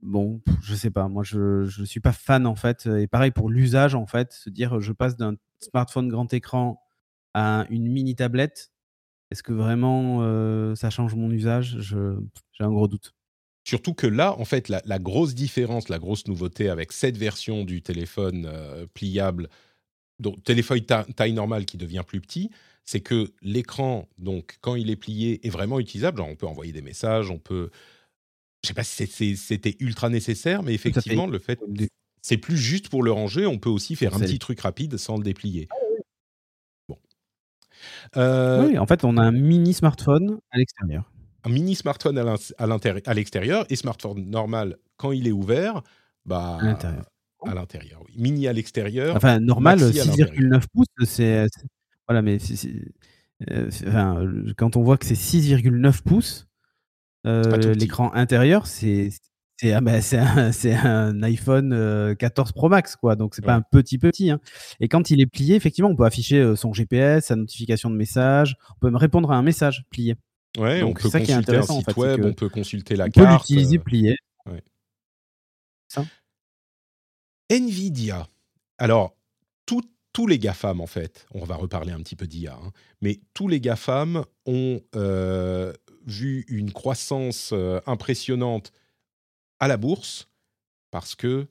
Bon, 0.00 0.40
je 0.62 0.74
sais 0.76 0.90
pas, 0.90 1.08
moi 1.08 1.24
je 1.24 1.64
je 1.64 1.84
suis 1.84 2.00
pas 2.00 2.12
fan 2.12 2.46
en 2.46 2.54
fait. 2.54 2.86
Et 2.86 3.08
pareil 3.08 3.32
pour 3.32 3.50
l'usage 3.50 3.94
en 3.96 4.06
fait, 4.06 4.32
se 4.32 4.50
dire 4.50 4.80
je 4.80 4.92
passe 4.92 5.16
d'un 5.16 5.34
smartphone 5.60 6.08
grand 6.08 6.32
écran 6.32 6.80
à 7.34 7.66
une 7.70 7.88
mini 7.88 8.14
tablette. 8.14 8.70
Est-ce 9.30 9.42
que 9.42 9.52
vraiment 9.52 10.20
euh, 10.22 10.74
ça 10.76 10.90
change 10.90 11.14
mon 11.16 11.30
usage? 11.30 11.78
J'ai 11.80 12.64
un 12.64 12.70
gros 12.70 12.88
doute. 12.88 13.14
Surtout 13.68 13.92
que 13.92 14.06
là, 14.06 14.34
en 14.38 14.46
fait, 14.46 14.70
la, 14.70 14.80
la 14.86 14.98
grosse 14.98 15.34
différence, 15.34 15.90
la 15.90 15.98
grosse 15.98 16.26
nouveauté 16.26 16.70
avec 16.70 16.90
cette 16.90 17.18
version 17.18 17.64
du 17.64 17.82
téléphone 17.82 18.48
euh, 18.50 18.86
pliable, 18.94 19.50
donc 20.20 20.42
téléphone 20.42 20.80
ta- 20.80 21.04
taille 21.04 21.34
normale 21.34 21.66
qui 21.66 21.76
devient 21.76 22.02
plus 22.06 22.22
petit, 22.22 22.50
c'est 22.86 23.00
que 23.00 23.30
l'écran, 23.42 24.08
donc 24.16 24.56
quand 24.62 24.74
il 24.74 24.88
est 24.88 24.96
plié, 24.96 25.46
est 25.46 25.50
vraiment 25.50 25.80
utilisable. 25.80 26.16
Genre, 26.16 26.28
on 26.28 26.34
peut 26.34 26.46
envoyer 26.46 26.72
des 26.72 26.80
messages, 26.80 27.30
on 27.30 27.38
peut. 27.38 27.68
Je 28.62 28.68
sais 28.68 28.74
pas 28.74 28.84
si 28.84 28.96
c'est- 28.96 29.12
c'est- 29.12 29.36
c'était 29.36 29.76
ultra 29.80 30.08
nécessaire, 30.08 30.62
mais 30.62 30.72
effectivement, 30.72 31.26
fait. 31.26 31.32
le 31.32 31.38
fait, 31.38 31.60
c'est 32.22 32.38
plus 32.38 32.56
juste 32.56 32.88
pour 32.88 33.02
le 33.02 33.12
ranger. 33.12 33.44
On 33.44 33.58
peut 33.58 33.68
aussi 33.68 33.96
faire 33.96 34.14
un 34.14 34.20
petit 34.20 34.38
truc 34.38 34.60
rapide 34.60 34.96
sans 34.96 35.18
le 35.18 35.24
déplier. 35.24 35.68
Euh, 38.16 38.66
Oui, 38.66 38.78
en 38.78 38.86
fait, 38.86 39.04
on 39.04 39.18
a 39.18 39.22
un 39.24 39.30
mini 39.32 39.74
smartphone 39.74 40.38
à 40.52 40.56
l'extérieur. 40.56 41.12
Un 41.44 41.48
mini 41.50 41.74
smartphone 41.74 42.18
à 42.58 43.14
l'extérieur 43.14 43.64
et 43.70 43.76
smartphone 43.76 44.28
normal 44.28 44.76
quand 44.96 45.12
il 45.12 45.28
est 45.28 45.32
ouvert, 45.32 45.82
bah, 46.26 46.58
À 46.60 47.54
l'intérieur. 47.54 48.02
oui. 48.06 48.14
Mini 48.16 48.48
à 48.48 48.52
l'extérieur. 48.52 49.14
Enfin, 49.16 49.38
normal, 49.40 49.78
maxi 49.80 50.00
à 50.00 50.04
6,9 50.04 50.64
pouces, 50.72 50.86
c'est. 51.04 51.46
Voilà, 52.08 52.22
mais 52.22 52.38
euh, 53.50 53.70
enfin, 53.86 54.20
euh, 54.20 54.52
quand 54.56 54.76
on 54.76 54.82
voit 54.82 54.96
que 54.98 55.06
c'est 55.06 55.14
6,9 55.14 56.02
pouces, 56.02 56.46
pas 57.22 57.30
euh, 57.30 57.74
l'écran 57.74 58.12
intérieur, 58.14 58.66
c'est. 58.66 59.10
C'est 59.60 59.72
ah 59.72 59.80
bah, 59.80 59.94
un, 60.84 61.22
iPhone 61.24 61.72
euh, 61.72 62.14
14 62.14 62.52
Pro 62.52 62.68
Max, 62.68 62.94
quoi. 62.94 63.16
Donc, 63.16 63.34
c'est 63.34 63.42
pas 63.44 63.54
Ouais. 63.56 63.58
un 63.58 63.62
petit 63.80 63.98
petit. 63.98 64.30
hein. 64.30 64.38
Et 64.78 64.86
quand 64.86 65.10
il 65.10 65.20
est 65.20 65.26
plié, 65.26 65.56
effectivement, 65.56 65.90
on 65.90 65.96
peut 65.96 66.04
afficher 66.04 66.38
euh, 66.38 66.54
son 66.54 66.72
GPS, 66.72 67.26
sa 67.26 67.34
notification 67.34 67.90
de 67.90 67.96
message. 67.96 68.56
On 68.70 68.78
peut 68.78 68.86
même 68.86 68.94
répondre 68.96 69.32
à 69.32 69.36
un 69.36 69.42
message 69.42 69.84
plié. 69.90 70.14
Ouais, 70.56 70.80
Donc, 70.80 70.98
on 70.98 71.02
peut 71.02 71.10
ça 71.10 71.20
qui 71.20 71.30
est 71.30 71.34
consulter 71.34 71.56
un 71.56 71.60
en 71.62 71.78
site 71.78 71.92
fait, 71.92 72.00
web, 72.00 72.24
on 72.24 72.32
peut 72.32 72.48
consulter 72.48 72.96
la 72.96 73.04
On 73.04 73.10
peut 73.10 73.20
carte. 73.22 73.48
l'utiliser 73.48 73.78
euh, 73.78 73.82
plié. 73.82 74.16
Nvidia. 77.50 78.28
Alors, 78.78 79.16
tout- 79.66 79.82
tous 80.12 80.26
les 80.26 80.38
GAFAM, 80.38 80.80
en 80.80 80.86
fait, 80.86 81.26
on 81.32 81.44
va 81.44 81.56
reparler 81.56 81.92
un 81.92 82.00
petit 82.00 82.16
peu 82.16 82.26
d'IA, 82.26 82.54
hein, 82.54 82.72
mais 83.00 83.20
tous 83.34 83.48
les 83.48 83.60
GAFAM 83.60 84.24
ont 84.46 84.80
euh, 84.96 85.72
vu 86.06 86.44
une 86.48 86.72
croissance 86.72 87.50
euh, 87.52 87.80
impressionnante 87.86 88.72
à 89.60 89.68
la 89.68 89.76
bourse 89.76 90.28
parce 90.90 91.14
que 91.14 91.46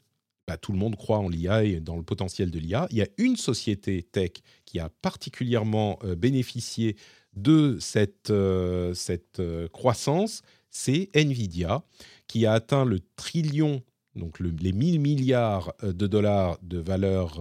bah, 0.48 0.58
tout 0.58 0.72
le 0.72 0.78
monde 0.78 0.96
croit 0.96 1.18
en 1.20 1.30
l'IA 1.30 1.64
et 1.64 1.80
dans 1.80 1.98
le 1.98 2.04
potentiel 2.04 2.52
de 2.52 2.60
l'IA. 2.60 2.88
Il 2.92 2.98
y 2.98 3.02
a 3.02 3.08
une 3.18 3.36
société 3.36 4.04
tech 4.04 4.32
qui 4.66 4.80
a 4.80 4.90
particulièrement 5.02 6.00
euh, 6.04 6.16
bénéficié 6.16 6.96
de 7.36 7.78
cette, 7.80 8.30
euh, 8.32 8.94
cette 8.94 9.40
euh, 9.40 9.68
croissance, 9.68 10.42
c'est 10.72 11.10
Nvidia, 11.16 11.84
qui 12.28 12.46
a 12.46 12.54
atteint 12.54 12.86
le 12.86 13.00
trillion, 13.16 13.82
donc 14.16 14.40
le- 14.40 14.54
les 14.60 14.72
1000 14.74 15.00
milliards 15.00 15.74
euh, 15.84 15.94
de 15.94 16.08
dollars 16.08 16.58
de 16.62 16.80
valeur 16.80 17.40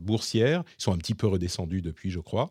boursière. 0.00 0.62
Ils 0.78 0.82
sont 0.82 0.92
un 0.92 0.98
petit 0.98 1.14
peu 1.14 1.26
redescendus 1.26 1.82
depuis, 1.82 2.10
je 2.10 2.20
crois. 2.20 2.50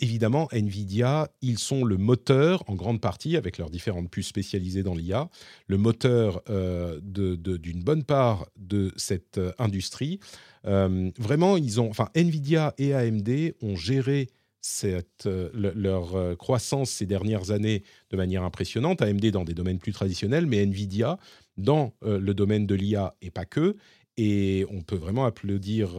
Évidemment, 0.00 0.46
Nvidia, 0.52 1.28
ils 1.42 1.58
sont 1.58 1.84
le 1.84 1.96
moteur, 1.96 2.62
en 2.68 2.76
grande 2.76 3.00
partie, 3.00 3.36
avec 3.36 3.58
leurs 3.58 3.70
différentes 3.70 4.08
puces 4.08 4.28
spécialisées 4.28 4.84
dans 4.84 4.94
l'IA, 4.94 5.28
le 5.66 5.78
moteur 5.78 6.42
d'une 6.46 7.82
bonne 7.82 8.04
part 8.04 8.46
de 8.56 8.92
cette 8.96 9.40
industrie. 9.58 10.20
Vraiment, 10.62 11.56
ils 11.56 11.80
ont, 11.80 11.90
enfin, 11.90 12.08
Nvidia 12.14 12.72
et 12.78 12.94
AMD 12.94 13.54
ont 13.60 13.74
géré 13.74 14.28
euh, 14.84 15.50
le- 15.54 15.72
leur 15.72 16.14
euh, 16.16 16.34
croissance 16.36 16.90
ces 16.90 17.06
dernières 17.06 17.50
années 17.50 17.82
de 18.10 18.16
manière 18.16 18.42
impressionnante. 18.42 19.02
AMD 19.02 19.26
dans 19.30 19.44
des 19.44 19.54
domaines 19.54 19.78
plus 19.78 19.92
traditionnels, 19.92 20.46
mais 20.46 20.62
Nvidia 20.62 21.18
dans 21.56 21.94
euh, 22.04 22.18
le 22.18 22.34
domaine 22.34 22.66
de 22.66 22.74
l'IA 22.74 23.14
et 23.22 23.30
pas 23.30 23.44
que. 23.44 23.76
Et 24.16 24.66
on 24.70 24.82
peut 24.82 24.96
vraiment 24.96 25.26
applaudir 25.26 25.90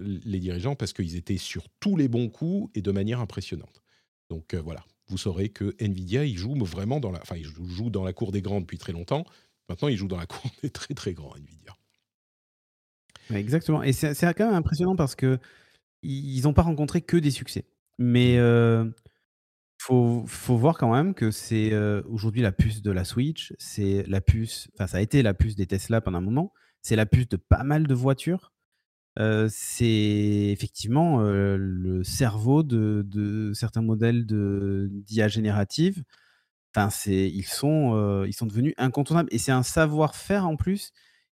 les 0.00 0.38
dirigeants 0.38 0.76
parce 0.76 0.94
qu'ils 0.94 1.14
étaient 1.14 1.36
sur 1.36 1.68
tous 1.78 1.94
les 1.94 2.08
bons 2.08 2.30
coups 2.30 2.70
et 2.74 2.80
de 2.80 2.90
manière 2.90 3.20
impressionnante. 3.20 3.82
Donc 4.30 4.54
voilà, 4.54 4.82
vous 5.08 5.18
saurez 5.18 5.50
que 5.50 5.74
Nvidia, 5.78 6.24
il 6.24 6.38
joue 6.38 6.54
vraiment 6.64 7.00
dans 7.00 7.10
la, 7.10 7.20
enfin, 7.20 7.36
il 7.36 7.44
joue 7.44 7.90
dans 7.90 8.02
la 8.02 8.14
cour 8.14 8.32
des 8.32 8.40
grands 8.40 8.62
depuis 8.62 8.78
très 8.78 8.92
longtemps. 8.92 9.26
Maintenant, 9.68 9.88
il 9.88 9.98
joue 9.98 10.08
dans 10.08 10.16
la 10.16 10.24
cour 10.24 10.50
des 10.62 10.70
très 10.70 10.94
très 10.94 11.12
grands 11.12 11.36
Nvidia. 11.36 11.76
Exactement. 13.32 13.82
Et 13.82 13.92
c'est 13.92 14.14
c'est 14.14 14.32
quand 14.34 14.46
même 14.46 14.54
impressionnant 14.54 14.96
parce 14.96 15.14
que 15.14 15.38
ils 16.02 16.42
n'ont 16.42 16.54
pas 16.54 16.62
rencontré 16.62 17.02
que 17.02 17.16
des 17.16 17.30
succès. 17.32 17.66
Mais 17.98 18.38
euh, 18.38 18.84
faut, 19.78 20.24
faut 20.26 20.56
voir 20.56 20.78
quand 20.78 20.92
même 20.92 21.14
que 21.14 21.30
c'est 21.30 21.74
aujourd'hui 22.06 22.42
la 22.42 22.52
puce 22.52 22.82
de 22.82 22.90
la 22.90 23.04
Switch, 23.04 23.54
c'est 23.58 24.04
la 24.06 24.20
puce, 24.20 24.68
enfin 24.74 24.86
ça 24.86 24.98
a 24.98 25.00
été 25.00 25.22
la 25.22 25.34
puce 25.34 25.56
des 25.56 25.66
Tesla 25.66 26.00
pendant 26.00 26.18
un 26.18 26.22
moment, 26.22 26.52
c'est 26.82 26.96
la 26.96 27.06
puce 27.06 27.28
de 27.28 27.36
pas 27.36 27.64
mal 27.64 27.86
de 27.86 27.94
voitures. 27.94 28.52
C'est 29.48 30.50
effectivement 30.52 31.20
le 31.22 32.04
cerveau 32.04 32.62
de, 32.62 33.02
de 33.06 33.52
certains 33.54 33.82
modèles 33.82 34.26
d'IA 34.26 35.28
générative. 35.28 36.04
Enfin, 36.74 36.90
ils 37.06 37.46
sont 37.46 38.24
ils 38.26 38.34
sont 38.34 38.46
devenus 38.46 38.74
incontournables 38.76 39.28
et 39.32 39.38
c'est 39.38 39.52
un 39.52 39.62
savoir-faire 39.62 40.46
en 40.46 40.56
plus 40.56 40.92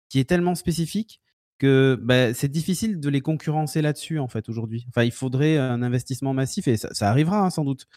qui 0.10 0.20
est 0.20 0.30
tellement 0.30 0.56
spécifique 0.56 1.22
que 1.60 1.98
bah, 2.02 2.34
c'est 2.34 2.50
difficile 2.50 3.00
de 3.00 3.10
les 3.10 3.22
concurrencer 3.22 3.82
là-dessus 3.82 4.20
en 4.20 4.28
fait 4.28 4.50
aujourd'hui. 4.50 4.86
Enfin, 4.90 5.04
il 5.04 5.12
faudrait 5.12 5.58
un 5.58 5.82
investissement 5.82 6.34
massif 6.34 6.68
et 6.68 6.78
ça, 6.78 6.94
ça 6.94 7.10
arrivera 7.10 7.40
hein, 7.46 7.50
sans 7.50 7.64
doute. 7.64 7.88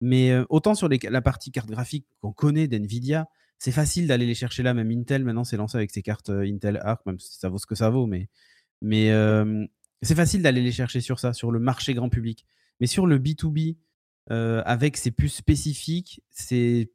Mais 0.00 0.30
euh, 0.30 0.44
autant 0.50 0.74
sur 0.74 0.88
les- 0.88 0.98
la 1.02 1.22
partie 1.22 1.50
carte 1.50 1.70
graphique 1.70 2.06
qu'on 2.20 2.32
connaît 2.32 2.68
d'NVIDIA, 2.68 3.28
c'est 3.58 3.72
facile 3.72 4.06
d'aller 4.06 4.26
les 4.26 4.34
chercher 4.34 4.62
là. 4.62 4.74
Même 4.74 4.90
Intel, 4.90 5.24
maintenant, 5.24 5.44
c'est 5.44 5.56
lancé 5.56 5.76
avec 5.78 5.90
ses 5.90 6.02
cartes 6.02 6.30
euh, 6.30 6.42
Intel 6.46 6.78
Arc, 6.82 7.04
même 7.06 7.18
si 7.18 7.38
ça 7.38 7.48
vaut 7.48 7.58
ce 7.58 7.66
que 7.66 7.74
ça 7.74 7.88
vaut. 7.90 8.06
Mais, 8.06 8.28
mais 8.82 9.10
euh, 9.10 9.64
c'est 10.02 10.14
facile 10.14 10.42
d'aller 10.42 10.62
les 10.62 10.72
chercher 10.72 11.00
sur 11.00 11.18
ça, 11.18 11.32
sur 11.32 11.50
le 11.50 11.58
marché 11.58 11.94
grand 11.94 12.10
public. 12.10 12.44
Mais 12.80 12.86
sur 12.86 13.06
le 13.06 13.18
B2B, 13.18 13.76
euh, 14.30 14.62
avec 14.66 14.96
ces 14.96 15.10
puces 15.10 15.36
spécifiques, 15.36 16.22
c'est, 16.30 16.90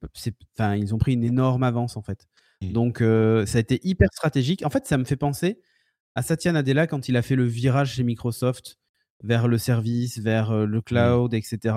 ils 0.60 0.94
ont 0.94 0.98
pris 1.00 1.14
une 1.14 1.24
énorme 1.24 1.64
avance 1.64 1.98
en 1.98 2.04
fait. 2.04 2.28
Mm. 2.62 2.72
Donc, 2.74 2.98
ça 3.00 3.58
a 3.58 3.62
été 3.62 3.80
hyper 3.84 4.10
stratégique. 4.14 4.64
En 4.66 4.70
fait, 4.70 4.86
ça 4.86 4.98
me 5.00 5.06
fait 5.06 5.16
penser 5.16 5.60
à 6.16 6.22
Satya 6.22 6.52
Nadella 6.52 6.88
quand 6.88 7.08
il 7.10 7.16
a 7.18 7.22
fait 7.22 7.36
le 7.36 7.46
virage 7.46 7.94
chez 7.96 8.04
Microsoft 8.04 8.78
vers 9.24 9.48
le 9.48 9.58
service, 9.58 10.18
vers 10.20 10.52
euh, 10.52 10.66
le 10.66 10.82
cloud, 10.82 11.34
etc. 11.34 11.76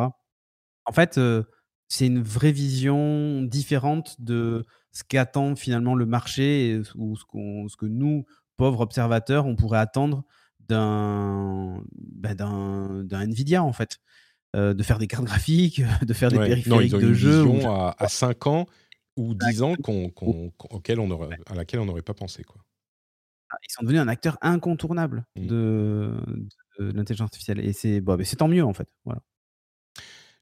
En 0.87 0.93
fait, 0.93 1.19
euh, 1.19 1.43
c'est 1.89 2.07
une 2.07 2.23
vraie 2.23 2.53
vision 2.53 3.43
différente 3.43 4.17
de 4.21 4.65
ce 4.93 5.03
qu'attend 5.05 5.55
finalement 5.57 5.95
le 5.95 6.07
marché 6.07 6.81
ou 6.97 7.17
ce, 7.17 7.25
que 7.77 7.87
nous, 7.87 8.25
pauvres 8.57 8.81
observateurs, 8.81 9.47
on 9.47 9.57
pourrait 9.57 9.79
attendre 9.79 10.25
d'un 10.61 11.83
d'un 12.23 13.21
Nvidia 13.21 13.63
en 13.63 13.73
fait. 13.73 13.99
Euh, 14.57 14.73
de 14.73 14.85
faire 14.85 14.99
des 15.01 15.09
cartes 15.09 15.25
graphiques, 15.25 15.83
de 16.07 16.13
faire 16.15 16.31
des 16.31 16.39
Ouais. 16.39 16.47
périphériques 16.49 16.71
Non, 16.71 16.81
ils 16.81 16.95
ont 16.95 17.01
de 17.01 17.09
une 17.09 17.13
jeu. 17.15 17.43
ou- 17.43 17.55
vision 17.55 17.75
à, 17.75 17.97
à 17.99 18.09
5 18.09 18.47
ans 18.47 18.67
ou 19.17 19.35
10 19.35 19.63
ans 19.63 19.75
qu'on, 19.83 20.13
auquel 20.71 21.01
on 21.01 21.11
aurait, 21.11 21.37
à 21.47 21.55
laquelle 21.57 21.81
on 21.81 21.85
n'aurait 21.87 22.03
pas 22.03 22.15
pensé. 22.15 22.45
Quoi. 22.45 22.63
Ils 23.63 23.73
sont 23.73 23.83
devenus 23.83 24.01
un 24.01 24.09
acteur 24.09 24.39
incontournable 24.43 25.25
Mm. 25.37 25.47
de, 25.47 26.13
de 26.79 26.93
l'intelligence 26.93 27.27
artificielle. 27.27 27.61
Et 27.61 27.73
c'est 27.73 28.01
bon, 28.01 28.17
mais 28.17 28.25
c'est 28.25 28.37
tant 28.37 28.49
mieux 28.49 28.65
en 28.65 28.73
fait. 28.73 28.89
Voilà. 29.05 29.21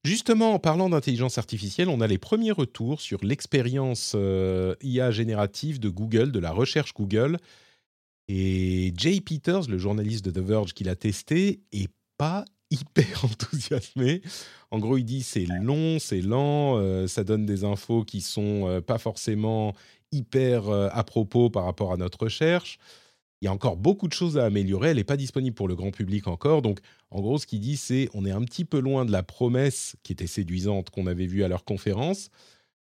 Justement, 0.04 0.54
en 0.54 0.58
parlant 0.58 0.90
d'intelligence 0.90 1.38
artificielle, 1.38 1.88
on 1.88 2.00
a 2.00 2.08
les 2.08 2.18
premiers 2.18 2.50
retours 2.50 3.00
sur 3.00 3.24
l'expérience 3.24 4.14
euh, 4.16 4.74
IA 4.82 5.12
générative 5.12 5.78
de 5.78 5.88
Google, 5.88 6.32
de 6.32 6.40
la 6.40 6.50
recherche 6.50 6.92
Google. 6.92 7.38
Et 8.28 8.92
Jay 8.96 9.20
Peters, 9.20 9.68
le 9.68 9.78
journaliste 9.78 10.24
de 10.24 10.30
The 10.32 10.44
Verge 10.44 10.72
qui 10.74 10.82
l'a 10.84 10.96
testé, 10.96 11.60
est 11.72 11.90
pas 12.18 12.44
hyper 12.70 13.24
enthousiasmé. 13.26 14.22
En 14.72 14.78
gros, 14.80 14.96
il 14.96 15.04
dit 15.04 15.22
c'est 15.22 15.46
long, 15.46 15.98
c'est 16.00 16.20
lent, 16.22 16.78
euh, 16.78 17.06
ça 17.06 17.22
donne 17.22 17.46
des 17.46 17.62
infos 17.64 18.02
qui 18.04 18.22
sont 18.22 18.66
euh, 18.68 18.80
pas 18.80 18.98
forcément 18.98 19.74
hyper 20.10 20.68
à 20.68 21.04
propos 21.04 21.48
par 21.48 21.64
rapport 21.64 21.90
à 21.92 21.96
notre 21.96 22.24
recherche. 22.24 22.78
Il 23.42 23.46
y 23.46 23.48
a 23.48 23.52
encore 23.52 23.76
beaucoup 23.76 24.06
de 24.06 24.12
choses 24.12 24.38
à 24.38 24.44
améliorer. 24.44 24.90
Elle 24.90 24.98
n'est 24.98 25.04
pas 25.04 25.16
disponible 25.16 25.56
pour 25.56 25.66
le 25.66 25.74
grand 25.74 25.90
public 25.90 26.28
encore. 26.28 26.62
Donc, 26.62 26.78
en 27.10 27.20
gros, 27.20 27.38
ce 27.38 27.46
qu'il 27.46 27.58
dit, 27.58 27.76
c'est 27.76 28.08
on 28.14 28.24
est 28.24 28.30
un 28.30 28.42
petit 28.42 28.64
peu 28.64 28.78
loin 28.78 29.04
de 29.04 29.10
la 29.10 29.24
promesse 29.24 29.96
qui 30.04 30.12
était 30.12 30.28
séduisante 30.28 30.90
qu'on 30.90 31.08
avait 31.08 31.26
vue 31.26 31.42
à 31.42 31.48
leur 31.48 31.64
conférence. 31.64 32.30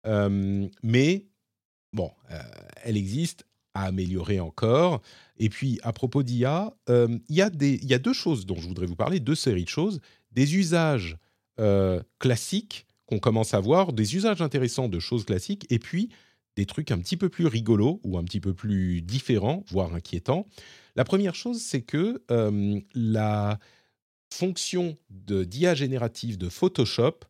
Euh, 0.06 0.68
mais, 0.84 1.26
bon, 1.92 2.12
euh, 2.30 2.38
elle 2.84 2.96
existe 2.96 3.46
à 3.74 3.86
améliorer 3.86 4.38
encore. 4.38 5.02
Et 5.38 5.48
puis, 5.48 5.80
à 5.82 5.92
propos 5.92 6.22
d'IA, 6.22 6.72
euh, 6.88 7.18
il 7.28 7.34
y, 7.34 7.42
a 7.42 7.98
deux 7.98 8.12
choses 8.12 8.46
dont 8.46 8.56
je 8.56 8.68
voudrais 8.68 8.86
vous 8.86 8.94
parler, 8.94 9.18
deux 9.18 9.34
séries 9.34 9.64
de 9.64 9.68
choses. 9.68 10.00
Des 10.30 10.54
usages 10.54 11.18
classiques 12.18 12.86
qu'on 13.06 13.18
commence 13.18 13.54
à 13.54 13.60
voir, 13.60 13.92
des 13.92 14.14
usages 14.16 14.40
intéressants 14.40 14.88
de 14.88 14.98
choses 14.98 15.24
classiques, 15.24 15.66
et 15.70 15.78
puis 15.78 16.10
des 16.56 16.66
trucs 16.66 16.90
un 16.90 16.98
petit 16.98 17.16
peu 17.16 17.28
plus 17.28 17.46
rigolos 17.46 18.00
ou 18.04 18.18
un 18.18 18.24
petit 18.24 18.40
peu 18.40 18.54
plus 18.54 19.02
différents, 19.02 19.64
voire 19.68 19.94
inquiétants. 19.94 20.46
La 20.96 21.04
première 21.04 21.34
chose, 21.34 21.60
c'est 21.60 21.82
que 21.82 22.22
euh, 22.30 22.80
la 22.94 23.58
fonction 24.32 24.96
de 25.10 25.44
d'IA 25.44 25.74
générative 25.74 26.38
de 26.38 26.48
Photoshop 26.48 27.20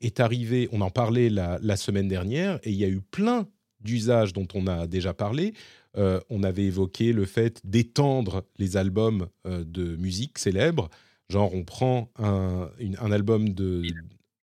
est 0.00 0.20
arrivée, 0.20 0.68
on 0.72 0.80
en 0.80 0.90
parlait 0.90 1.28
la, 1.28 1.76
semaine 1.76 2.08
dernière, 2.08 2.58
et 2.62 2.70
il 2.70 2.76
y 2.76 2.84
a 2.84 2.88
eu 2.88 3.00
plein 3.00 3.46
d'usages 3.80 4.32
dont 4.32 4.48
on 4.54 4.66
a 4.66 4.86
déjà 4.86 5.14
parlé. 5.14 5.52
Euh, 5.96 6.20
on 6.30 6.42
avait 6.42 6.64
évoqué 6.64 7.12
le 7.12 7.24
fait 7.24 7.60
d'étendre 7.64 8.44
les 8.58 8.76
albums 8.76 9.28
euh, 9.46 9.64
de 9.64 9.96
musique 9.96 10.38
célèbres. 10.38 10.88
Genre, 11.28 11.54
on 11.54 11.64
prend 11.64 12.10
un, 12.18 12.70
un 12.98 13.12
album 13.12 13.50
de. 13.50 13.82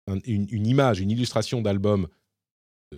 un- 0.08 0.20
une, 0.26 0.68
image, 0.68 1.00
une 1.00 1.12
illustration 1.12 1.62
d'album 1.62 2.08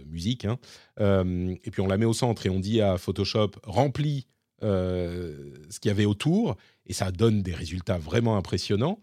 musique, 0.06 0.46
hein, 0.46 0.58
euh, 1.00 1.56
et 1.64 1.72
puis 1.72 1.82
on 1.82 1.88
la 1.88 1.98
met 1.98 2.06
au 2.06 2.14
centre 2.14 2.46
et 2.46 2.50
on 2.50 2.60
dit 2.60 2.82
à 2.82 2.98
Photoshop 2.98 3.52
remplis 3.64 4.28
euh, 4.64 5.54
ce 5.70 5.80
qu'il 5.80 5.90
y 5.90 5.92
avait 5.92 6.06
autour, 6.06 6.56
et 6.86 6.94
ça 6.94 7.12
donne 7.12 7.42
des 7.44 7.54
résultats 7.54 7.98
vraiment 7.98 8.38
impressionnants. 8.38 9.00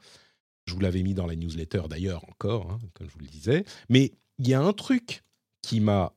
Je 0.67 0.75
vous 0.75 0.81
l'avais 0.81 1.03
mis 1.03 1.15
dans 1.15 1.27
la 1.27 1.37
newsletter 1.37 1.83
d'ailleurs 1.89 2.25
encore, 2.29 2.71
hein, 2.71 2.79
comme 2.95 3.09
je 3.09 3.15
vous 3.15 3.21
le 3.21 3.27
disais. 3.27 3.65
Mais 3.89 4.13
il 4.39 4.49
y 4.49 4.55
a 4.55 4.61
un 4.61 4.73
truc 4.73 5.23
qui 5.63 5.81
m'a 5.81 6.15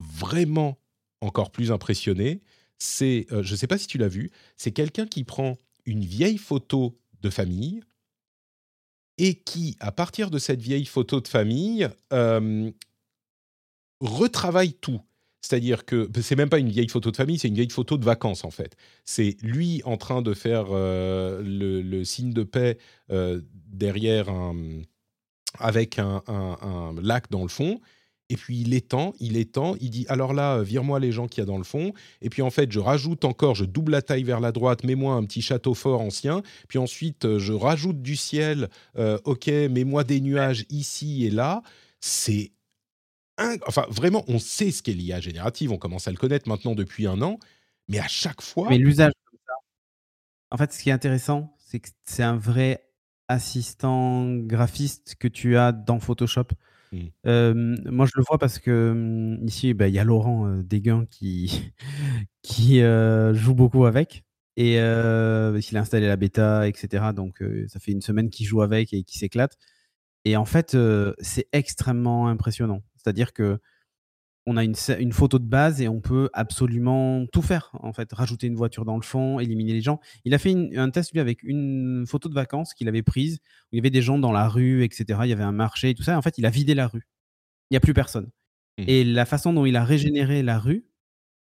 vraiment 0.00 0.78
encore 1.20 1.52
plus 1.52 1.70
impressionné. 1.70 2.42
C'est, 2.78 3.26
euh, 3.32 3.42
je 3.42 3.52
ne 3.52 3.56
sais 3.56 3.66
pas 3.66 3.78
si 3.78 3.86
tu 3.86 3.98
l'as 3.98 4.08
vu, 4.08 4.30
c'est 4.56 4.72
quelqu'un 4.72 5.06
qui 5.06 5.24
prend 5.24 5.56
une 5.86 6.04
vieille 6.04 6.38
photo 6.38 6.98
de 7.22 7.30
famille 7.30 7.80
et 9.18 9.34
qui, 9.34 9.76
à 9.80 9.92
partir 9.92 10.30
de 10.30 10.38
cette 10.38 10.60
vieille 10.60 10.86
photo 10.86 11.20
de 11.20 11.28
famille, 11.28 11.88
retravaille 14.02 14.74
tout. 14.74 15.00
C'est-à-dire 15.42 15.84
que 15.84 16.08
c'est 16.20 16.36
même 16.36 16.48
pas 16.48 16.60
une 16.60 16.68
vieille 16.68 16.88
photo 16.88 17.10
de 17.10 17.16
famille, 17.16 17.38
c'est 17.38 17.48
une 17.48 17.54
vieille 17.54 17.70
photo 17.70 17.98
de 17.98 18.04
vacances 18.04 18.44
en 18.44 18.50
fait. 18.50 18.76
C'est 19.04 19.36
lui 19.42 19.82
en 19.84 19.96
train 19.96 20.22
de 20.22 20.34
faire 20.34 20.66
euh, 20.70 21.42
le, 21.44 22.04
signe 22.04 22.32
de 22.32 22.44
paix 22.44 22.78
euh, 23.10 23.40
derrière 23.66 24.28
un, 24.28 24.54
avec 25.58 25.98
un, 25.98 26.22
lac 27.02 27.28
dans 27.30 27.42
le 27.42 27.48
fond. 27.48 27.80
Et 28.28 28.36
puis 28.36 28.60
il 28.60 28.72
étend, 28.72 29.14
il 29.18 29.36
étend, 29.36 29.74
il 29.80 29.90
dit 29.90 30.06
alors 30.08 30.32
là, 30.32 30.62
vire-moi 30.62 31.00
les 31.00 31.10
gens 31.10 31.26
qu'il 31.26 31.40
y 31.40 31.42
a 31.42 31.46
dans 31.46 31.58
le 31.58 31.64
fond. 31.64 31.92
Et 32.22 32.30
puis 32.30 32.40
en 32.40 32.50
fait, 32.50 32.70
je 32.70 32.78
rajoute 32.78 33.24
encore, 33.24 33.56
je 33.56 33.64
double 33.64 33.92
la 33.92 34.00
taille 34.00 34.22
vers 34.22 34.40
la 34.40 34.52
droite, 34.52 34.84
mets-moi 34.84 35.14
un 35.14 35.24
petit 35.24 35.42
château 35.42 35.74
fort 35.74 36.00
ancien. 36.00 36.42
Puis 36.68 36.78
ensuite, 36.78 37.24
euh, 37.24 37.40
je 37.40 37.52
rajoute 37.52 38.00
du 38.00 38.14
ciel, 38.14 38.70
ok, 39.24 39.48
mets-moi 39.48 40.04
des 40.04 40.20
nuages 40.20 40.66
ici 40.70 41.26
et 41.26 41.30
là. 41.30 41.62
C'est 42.00 42.52
enfin 43.66 43.86
vraiment, 43.88 44.24
on 44.28 44.38
sait 44.38 44.70
ce 44.70 44.82
qu'est 44.82 44.92
l'IA 44.92 45.20
générative, 45.20 45.72
on 45.72 45.78
commence 45.78 46.08
à 46.08 46.10
le 46.10 46.16
connaître 46.16 46.48
maintenant 46.48 46.74
depuis 46.74 47.06
un 47.06 47.20
an, 47.22 47.38
mais 47.88 47.98
à 47.98 48.08
chaque 48.08 48.42
fois. 48.42 48.68
Mais 48.68 48.78
l'usage 48.78 49.12
En 50.50 50.56
fait, 50.56 50.72
ce 50.72 50.82
qui 50.82 50.90
est 50.90 50.92
intéressant, 50.92 51.56
c'est 51.58 51.80
que 51.80 51.88
c'est 52.04 52.22
un 52.22 52.36
vrai 52.36 52.84
assistant 53.28 54.28
graphiste 54.34 55.16
que 55.18 55.28
tu 55.28 55.56
as 55.56 55.72
dans 55.72 56.00
Photoshop. 56.00 56.48
Mmh. 56.92 57.90
moi, 57.90 58.06
je 58.06 58.12
le 58.16 58.22
vois 58.28 58.38
parce 58.38 58.58
que 58.58 58.92
mmh, 58.92 59.46
ici, 59.46 59.74
bah, 59.74 59.88
il 59.88 59.94
y 59.94 59.98
a 59.98 60.04
Laurent 60.04 60.46
euh, 60.46 60.62
Desguin 60.62 61.06
qui, 61.10 61.72
qui 62.42 62.82
euh, 62.82 63.34
joue 63.34 63.54
beaucoup 63.54 63.86
avec. 63.86 64.24
Et 64.58 64.78
euh, 64.78 65.58
il 65.70 65.76
a 65.78 65.80
installé 65.80 66.06
la 66.06 66.16
bêta, 66.16 66.68
etc. 66.68 67.04
Donc, 67.16 67.42
ça 67.68 67.80
fait 67.80 67.92
une 67.92 68.02
semaine 68.02 68.28
qu'il 68.28 68.44
joue 68.44 68.60
avec 68.60 68.92
et 68.92 69.02
qu'il 69.02 69.18
s'éclate. 69.18 69.56
Et 70.26 70.36
en 70.36 70.44
fait, 70.44 70.76
c'est 71.20 71.48
extrêmement 71.52 72.28
impressionnant. 72.28 72.82
C'est-à-dire 73.02 73.32
que 73.32 73.58
on 74.44 74.56
a 74.56 74.64
une, 74.64 74.74
une, 74.98 75.12
photo 75.12 75.38
de 75.38 75.44
base 75.44 75.80
et 75.80 75.86
on 75.86 76.00
peut 76.00 76.28
absolument 76.32 77.26
tout 77.32 77.42
faire, 77.42 77.70
en 77.74 77.92
fait. 77.92 78.12
Rajouter 78.12 78.48
une 78.48 78.56
voiture 78.56 78.84
dans 78.84 78.96
le 78.96 79.02
fond, 79.02 79.38
éliminer 79.38 79.72
les 79.72 79.82
gens. 79.82 80.00
Il 80.24 80.34
a 80.34 80.38
fait 80.38 80.52
un 80.76 80.90
test, 80.90 81.12
lui, 81.12 81.20
avec 81.20 81.44
une 81.44 82.04
photo 82.08 82.28
de 82.28 82.34
vacances 82.34 82.74
qu'il 82.74 82.88
avait 82.88 83.04
prise, 83.04 83.36
où 83.36 83.68
il 83.72 83.76
y 83.76 83.78
avait 83.78 83.90
des 83.90 84.02
gens 84.02 84.18
dans 84.18 84.32
la 84.32 84.48
rue, 84.48 84.82
etc. 84.82 85.20
Il 85.22 85.28
y 85.28 85.32
avait 85.32 85.44
un 85.44 85.52
marché 85.52 85.90
et 85.90 85.94
tout 85.94 86.02
ça. 86.02 86.18
En 86.18 86.22
fait, 86.22 86.38
il 86.38 86.46
a 86.46 86.50
vidé 86.50 86.74
la 86.74 86.88
rue. 86.88 87.06
Il 87.70 87.74
n'y 87.74 87.76
a 87.76 87.80
plus 87.80 87.94
personne. 87.94 88.30
Mmh. 88.78 88.84
Et 88.88 89.04
la 89.04 89.26
façon 89.26 89.52
dont 89.52 89.64
il 89.64 89.76
a 89.76 89.84
régénéré 89.84 90.42
la 90.42 90.58
rue, 90.58 90.86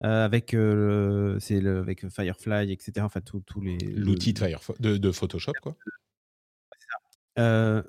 euh, 0.04 0.24
avec, 0.24 0.52
euh, 0.52 1.38
c'est 1.40 1.64
avec 1.66 2.06
Firefly, 2.08 2.70
etc. 2.70 2.92
Enfin, 3.00 3.20
tous 3.22 3.60
les. 3.62 3.78
L'outil 3.78 4.34
de, 4.34 4.96
de, 4.98 5.12
Photoshop, 5.12 5.52
quoi. 5.62 5.76
Euh, 7.38 7.82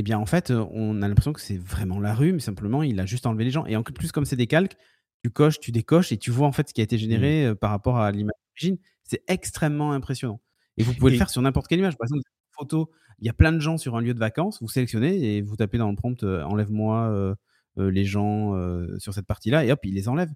eh 0.00 0.02
bien 0.02 0.18
en 0.18 0.26
fait, 0.26 0.50
on 0.50 1.02
a 1.02 1.08
l'impression 1.08 1.32
que 1.32 1.40
c'est 1.40 1.58
vraiment 1.58 2.00
la 2.00 2.14
rue, 2.14 2.32
mais 2.32 2.40
simplement 2.40 2.82
il 2.82 2.98
a 3.00 3.06
juste 3.06 3.26
enlevé 3.26 3.44
les 3.44 3.50
gens. 3.50 3.66
Et 3.66 3.76
en 3.76 3.82
plus, 3.82 4.12
comme 4.12 4.24
c'est 4.24 4.36
des 4.36 4.46
calques, 4.46 4.76
tu 5.22 5.30
coches, 5.30 5.60
tu 5.60 5.72
décoches 5.72 6.12
et 6.12 6.16
tu 6.16 6.30
vois 6.30 6.46
en 6.46 6.52
fait 6.52 6.68
ce 6.68 6.74
qui 6.74 6.80
a 6.80 6.84
été 6.84 6.96
mmh. 6.96 7.00
généré 7.00 7.54
par 7.60 7.70
rapport 7.70 7.98
à 7.98 8.10
l'image 8.10 8.34
d'origine. 8.48 8.78
C'est 9.04 9.22
extrêmement 9.28 9.92
impressionnant. 9.92 10.40
Et 10.76 10.82
vous 10.82 10.94
pouvez 10.94 11.12
le 11.12 11.18
faire 11.18 11.30
sur 11.30 11.42
n'importe 11.42 11.68
quelle 11.68 11.80
image. 11.80 11.96
Par 11.96 12.06
exemple, 12.06 12.22
une 12.26 12.54
photo, 12.58 12.90
il 13.18 13.26
y 13.26 13.28
a 13.28 13.34
plein 13.34 13.52
de 13.52 13.58
gens 13.58 13.76
sur 13.76 13.96
un 13.96 14.00
lieu 14.00 14.14
de 14.14 14.18
vacances, 14.18 14.62
vous 14.62 14.68
sélectionnez 14.68 15.36
et 15.36 15.42
vous 15.42 15.56
tapez 15.56 15.78
dans 15.78 15.90
le 15.90 15.96
prompt 15.96 16.22
enlève-moi 16.24 17.36
les 17.80 18.04
gens 18.04 18.54
sur 18.98 19.14
cette 19.14 19.26
partie-là 19.26 19.64
et 19.64 19.72
hop, 19.72 19.80
il 19.84 19.94
les 19.94 20.08
enlève. 20.08 20.30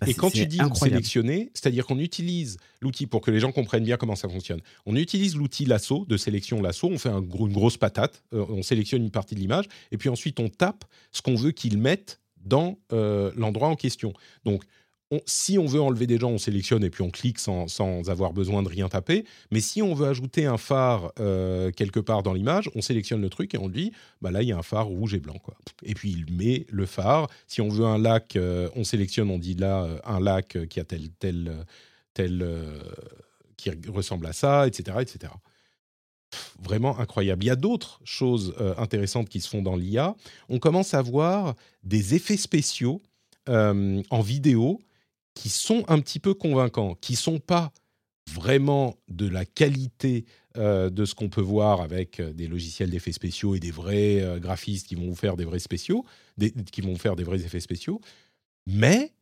Bah, 0.00 0.06
et 0.08 0.14
quand 0.14 0.30
tu 0.30 0.46
dis 0.46 0.58
sélectionner, 0.74 1.50
c'est-à-dire 1.54 1.86
qu'on 1.86 1.98
utilise 1.98 2.58
l'outil 2.80 3.06
pour 3.06 3.20
que 3.20 3.30
les 3.30 3.40
gens 3.40 3.52
comprennent 3.52 3.84
bien 3.84 3.96
comment 3.96 4.16
ça 4.16 4.28
fonctionne. 4.28 4.60
On 4.86 4.96
utilise 4.96 5.36
l'outil 5.36 5.64
lasso 5.64 6.04
de 6.06 6.16
sélection 6.16 6.60
lasso, 6.62 6.88
on 6.88 6.98
fait 6.98 7.08
un 7.08 7.22
une 7.22 7.52
grosse 7.52 7.76
patate, 7.76 8.22
euh, 8.32 8.44
on 8.48 8.62
sélectionne 8.62 9.02
une 9.02 9.10
partie 9.10 9.34
de 9.34 9.40
l'image, 9.40 9.66
et 9.90 9.98
puis 9.98 10.08
ensuite 10.08 10.38
on 10.40 10.48
tape 10.48 10.84
ce 11.10 11.20
qu'on 11.20 11.34
veut 11.34 11.50
qu'ils 11.50 11.78
mettent 11.78 12.20
dans 12.44 12.78
euh, 12.92 13.32
l'endroit 13.36 13.68
en 13.68 13.76
question. 13.76 14.12
Donc 14.44 14.62
si 15.26 15.58
on 15.58 15.66
veut 15.66 15.80
enlever 15.80 16.06
des 16.06 16.18
gens, 16.18 16.30
on 16.30 16.38
sélectionne 16.38 16.84
et 16.84 16.90
puis 16.90 17.02
on 17.02 17.10
clique 17.10 17.38
sans, 17.38 18.08
avoir 18.08 18.32
besoin 18.32 18.62
de 18.62 18.68
rien 18.68 18.88
taper. 18.88 19.24
Mais 19.50 19.60
si 19.60 19.82
on 19.82 19.94
veut 19.94 20.06
ajouter 20.06 20.46
un 20.46 20.56
phare 20.56 21.12
euh, 21.20 21.70
quelque 21.70 22.00
part 22.00 22.22
dans 22.22 22.32
l'image, 22.32 22.70
on 22.74 22.82
sélectionne 22.82 23.20
le 23.20 23.30
truc 23.30 23.54
et 23.54 23.58
on 23.58 23.68
dit, 23.68 23.92
bah 24.22 24.30
là, 24.30 24.42
il 24.42 24.48
y 24.48 24.52
a 24.52 24.58
un 24.58 24.62
phare 24.62 24.86
rouge 24.86 25.14
et 25.14 25.20
blanc. 25.20 25.38
Quoi. 25.42 25.56
Et 25.82 25.94
puis 25.94 26.10
il 26.10 26.34
met 26.34 26.66
le 26.70 26.86
phare. 26.86 27.28
Si 27.46 27.60
on 27.60 27.68
veut 27.68 27.84
un 27.84 27.98
lac, 27.98 28.36
euh, 28.36 28.68
on 28.76 28.84
sélectionne, 28.84 29.30
on 29.30 29.38
dit 29.38 29.54
là, 29.54 29.84
euh, 29.84 29.98
un 30.04 30.20
lac 30.20 30.56
qui 30.68 30.80
a 30.80 30.84
tel, 30.84 31.10
tel, 31.18 31.64
tel, 32.14 32.46
qui 33.56 33.70
ressemble 33.88 34.26
à 34.26 34.32
ça, 34.32 34.66
etc. 34.66 34.98
etc. 35.00 35.32
Vraiment 36.62 36.98
incroyable. 36.98 37.44
Il 37.44 37.48
y 37.48 37.50
a 37.50 37.56
d'autres 37.56 38.00
choses 38.04 38.54
intéressantes 38.76 39.28
qui 39.28 39.40
se 39.40 39.48
font 39.48 39.62
dans 39.62 39.76
l'IA. 39.76 40.16
On 40.48 40.58
commence 40.58 40.94
à 40.94 41.02
voir 41.02 41.54
des 41.84 42.14
effets 42.14 42.36
spéciaux 42.36 43.02
en 43.46 44.20
vidéo 44.20 44.80
qui 45.34 45.48
sont 45.48 45.84
un 45.88 46.00
petit 46.00 46.20
peu 46.20 46.34
convaincants, 46.34 46.96
qui 47.00 47.16
sont 47.16 47.38
pas 47.38 47.72
vraiment 48.30 48.96
de 49.08 49.28
la 49.28 49.44
qualité 49.44 50.24
euh, 50.56 50.88
de 50.88 51.04
ce 51.04 51.14
qu'on 51.14 51.28
peut 51.28 51.40
voir 51.40 51.80
avec 51.80 52.20
euh, 52.20 52.32
des 52.32 52.46
logiciels 52.46 52.90
d'effets 52.90 53.12
spéciaux 53.12 53.54
et 53.54 53.60
des 53.60 53.70
vrais 53.70 54.22
euh, 54.22 54.38
graphistes 54.38 54.86
qui 54.86 54.94
vont 54.94 55.08
vous 55.08 55.16
faire 55.16 55.36
des 55.36 55.44
vrais 55.44 55.58
spéciaux, 55.58 56.04
qui 56.70 56.80
vont 56.80 56.96
faire 56.96 57.16
des 57.16 57.24
vrais 57.24 57.42
effets 57.42 57.60
spéciaux. 57.60 58.00
Mais 58.66 59.12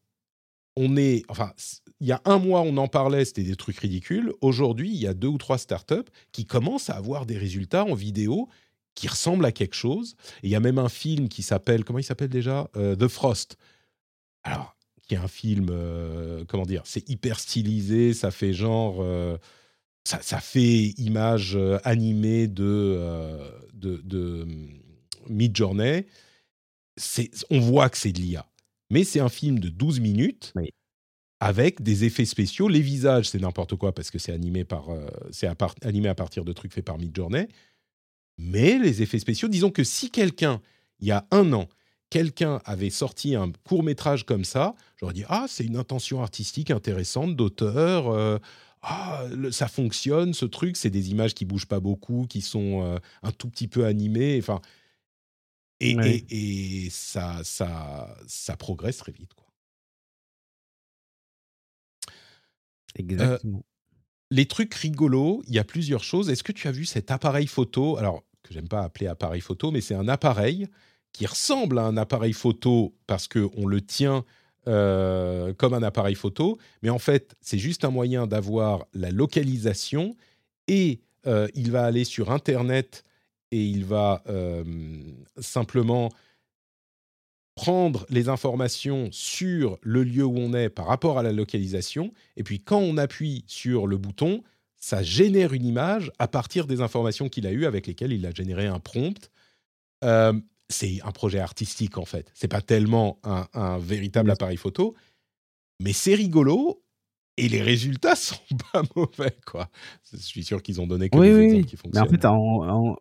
on 0.76 0.96
est, 0.96 1.24
enfin, 1.28 1.52
il 2.00 2.06
y 2.06 2.12
a 2.12 2.20
un 2.24 2.38
mois 2.38 2.60
on 2.60 2.76
en 2.76 2.88
parlait, 2.88 3.24
c'était 3.24 3.42
des 3.42 3.56
trucs 3.56 3.78
ridicules. 3.78 4.32
Aujourd'hui, 4.40 4.90
il 4.90 5.00
y 5.00 5.06
a 5.06 5.14
deux 5.14 5.28
ou 5.28 5.38
trois 5.38 5.58
startups 5.58 6.10
qui 6.32 6.44
commencent 6.44 6.90
à 6.90 6.96
avoir 6.96 7.26
des 7.26 7.38
résultats 7.38 7.84
en 7.84 7.94
vidéo 7.94 8.48
qui 8.94 9.08
ressemblent 9.08 9.46
à 9.46 9.52
quelque 9.52 9.74
chose. 9.74 10.16
Il 10.42 10.50
y 10.50 10.54
a 10.54 10.60
même 10.60 10.78
un 10.78 10.90
film 10.90 11.28
qui 11.28 11.42
s'appelle, 11.42 11.82
comment 11.82 11.98
il 11.98 12.04
s'appelle 12.04 12.28
déjà 12.28 12.70
The 12.74 13.08
Frost. 13.08 13.56
Alors, 14.42 14.76
qui 15.12 15.16
est 15.16 15.22
un 15.22 15.28
film, 15.28 15.68
euh, 15.70 16.44
comment 16.48 16.64
dire, 16.64 16.82
c'est 16.86 17.06
hyper 17.10 17.38
stylisé, 17.38 18.14
ça 18.14 18.30
fait 18.30 18.54
genre, 18.54 19.02
euh, 19.02 19.36
ça, 20.04 20.40
fait 20.40 20.94
image 20.96 21.54
euh, 21.54 21.78
animée 21.84 22.48
de, 22.48 22.98
de, 23.74 23.98
de 24.04 24.46
Mid-Journey. 25.28 26.06
On 27.50 27.60
voit 27.60 27.90
que 27.90 27.98
c'est 27.98 28.12
de 28.12 28.20
l'IA. 28.20 28.48
Mais 28.88 29.04
c'est 29.04 29.20
un 29.20 29.28
film 29.28 29.58
de 29.58 29.68
12 29.68 30.00
minutes 30.00 30.54
avec 31.40 31.82
des 31.82 32.04
effets 32.04 32.24
spéciaux. 32.24 32.68
Les 32.68 32.80
visages, 32.80 33.28
c'est 33.28 33.40
n'importe 33.40 33.76
quoi 33.76 33.94
parce 33.94 34.10
que 34.10 34.18
c'est 34.18 34.32
animé, 34.32 34.64
par, 34.64 34.88
c'est 35.30 35.48
animé 35.82 36.08
à 36.08 36.14
partir 36.14 36.44
de 36.44 36.54
trucs 36.54 36.72
faits 36.72 36.86
par 36.86 36.96
Mid-Journey. 36.96 37.48
Mais 38.38 38.78
les 38.78 39.02
effets 39.02 39.18
spéciaux, 39.18 39.48
disons 39.48 39.70
que 39.70 39.84
si 39.84 40.10
quelqu'un, 40.10 40.62
il 41.00 41.08
y 41.08 41.12
a 41.12 41.26
un 41.30 41.52
an, 41.52 41.68
quelqu'un 42.12 42.60
avait 42.66 42.90
sorti 42.90 43.34
un 43.34 43.50
court 43.64 43.82
métrage 43.82 44.26
comme 44.26 44.44
ça, 44.44 44.74
j'aurais 44.98 45.14
dit 45.14 45.24
ah 45.30 45.46
c'est 45.48 45.64
une 45.64 45.78
intention 45.78 46.20
artistique 46.20 46.70
intéressante 46.70 47.36
d'auteur. 47.36 48.08
Euh, 48.08 48.38
ah, 48.82 49.24
ça 49.50 49.66
fonctionne, 49.66 50.34
ce 50.34 50.44
truc, 50.44 50.76
c'est 50.76 50.90
des 50.90 51.10
images 51.10 51.32
qui 51.32 51.46
bougent 51.46 51.68
pas 51.68 51.80
beaucoup, 51.80 52.26
qui 52.28 52.42
sont 52.42 52.82
euh, 52.84 52.98
un 53.22 53.32
tout 53.32 53.48
petit 53.48 53.66
peu 53.66 53.86
animées, 53.86 54.38
enfin, 54.38 54.60
et, 55.80 55.96
et, 56.30 56.90
ça, 56.90 57.40
ça, 57.44 58.14
ça 58.26 58.56
progresse 58.56 58.98
très 58.98 59.12
vite, 59.12 59.32
quoi. 59.34 59.46
Exactement. 62.96 63.64
les 64.30 64.46
trucs 64.46 64.74
rigolos, 64.74 65.42
il 65.46 65.54
y 65.54 65.58
a 65.58 65.64
plusieurs 65.64 66.04
choses. 66.04 66.28
Est-ce 66.28 66.44
que 66.44 66.52
tu 66.52 66.68
as 66.68 66.72
vu 66.72 66.84
cet 66.84 67.10
appareil 67.10 67.46
photo? 67.46 67.96
Alors, 67.96 68.22
que 68.42 68.52
j'aime 68.52 68.68
pas 68.68 68.82
appeler 68.82 69.06
appareil 69.06 69.40
photo, 69.40 69.70
mais 69.70 69.80
c'est 69.80 69.94
un 69.94 70.08
appareil 70.08 70.68
qui 71.12 71.26
ressemble 71.26 71.78
à 71.78 71.84
un 71.84 71.96
appareil 71.96 72.32
photo 72.32 72.94
parce 73.06 73.28
qu'on 73.28 73.66
le 73.66 73.80
tient 73.80 74.24
euh, 74.68 75.52
comme 75.54 75.74
un 75.74 75.82
appareil 75.82 76.14
photo, 76.14 76.56
mais 76.82 76.90
en 76.90 77.00
fait, 77.00 77.34
c'est 77.40 77.58
juste 77.58 77.84
un 77.84 77.90
moyen 77.90 78.28
d'avoir 78.28 78.86
la 78.94 79.10
localisation 79.10 80.14
et 80.68 81.00
euh, 81.26 81.48
il 81.54 81.72
va 81.72 81.84
aller 81.84 82.04
sur 82.04 82.30
Internet 82.30 83.02
et 83.50 83.64
il 83.64 83.84
va 83.84 84.22
euh, 84.28 84.62
simplement 85.40 86.10
prendre 87.56 88.06
les 88.08 88.28
informations 88.28 89.08
sur 89.10 89.78
le 89.82 90.04
lieu 90.04 90.24
où 90.24 90.38
on 90.38 90.54
est 90.54 90.70
par 90.70 90.86
rapport 90.86 91.18
à 91.18 91.24
la 91.24 91.32
localisation. 91.32 92.12
Et 92.36 92.44
puis 92.44 92.60
quand 92.60 92.78
on 92.78 92.96
appuie 92.98 93.44
sur 93.48 93.88
le 93.88 93.98
bouton, 93.98 94.44
ça 94.76 95.02
génère 95.02 95.54
une 95.54 95.66
image 95.66 96.12
à 96.20 96.28
partir 96.28 96.68
des 96.68 96.80
informations 96.80 97.28
qu'il 97.28 97.48
a 97.48 97.50
eues 97.50 97.66
avec 97.66 97.88
lesquelles 97.88 98.12
il 98.12 98.24
a 98.26 98.30
généré 98.30 98.68
un 98.68 98.78
prompt 98.78 99.30
c'est 100.72 101.00
un 101.04 101.12
projet 101.12 101.38
artistique 101.38 101.98
en 101.98 102.04
fait. 102.04 102.30
C'est 102.34 102.48
pas 102.48 102.60
tellement 102.60 103.20
un, 103.24 103.78
véritable 103.78 104.30
appareil 104.30 104.56
photo, 104.56 104.94
mais 105.80 105.92
c'est 105.92 106.14
rigolo 106.14 106.82
et 107.36 107.48
les 107.48 107.62
résultats 107.62 108.14
sont 108.16 108.36
pas 108.72 108.82
mauvais 108.96 109.36
quoi. 109.46 109.70
Je 110.12 110.18
suis 110.18 110.44
sûr 110.44 110.62
qu'ils 110.62 110.80
ont 110.80 110.86
donné 110.86 111.08
que 111.08 111.18
des 111.18 111.38
exemples 111.38 111.64
qui 111.66 111.76
fonctionnent. 111.76 112.08
Mais 112.10 112.26
en 112.26 112.84
fait, 112.84 112.96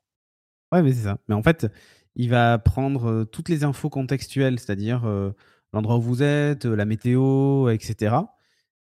Ouais, 0.71 0.81
mais 0.81 0.93
c'est 0.93 1.03
ça. 1.03 1.17
Mais 1.27 1.35
en 1.35 1.43
fait, 1.43 1.67
il 2.15 2.29
va 2.29 2.57
prendre 2.57 3.09
euh, 3.09 3.25
toutes 3.25 3.49
les 3.49 3.63
infos 3.63 3.89
contextuelles, 3.89 4.59
c'est-à-dire 4.59 5.05
euh, 5.05 5.31
l'endroit 5.73 5.97
où 5.97 6.01
vous 6.01 6.23
êtes, 6.23 6.65
euh, 6.65 6.75
la 6.75 6.85
météo, 6.85 7.69
etc. 7.69 8.15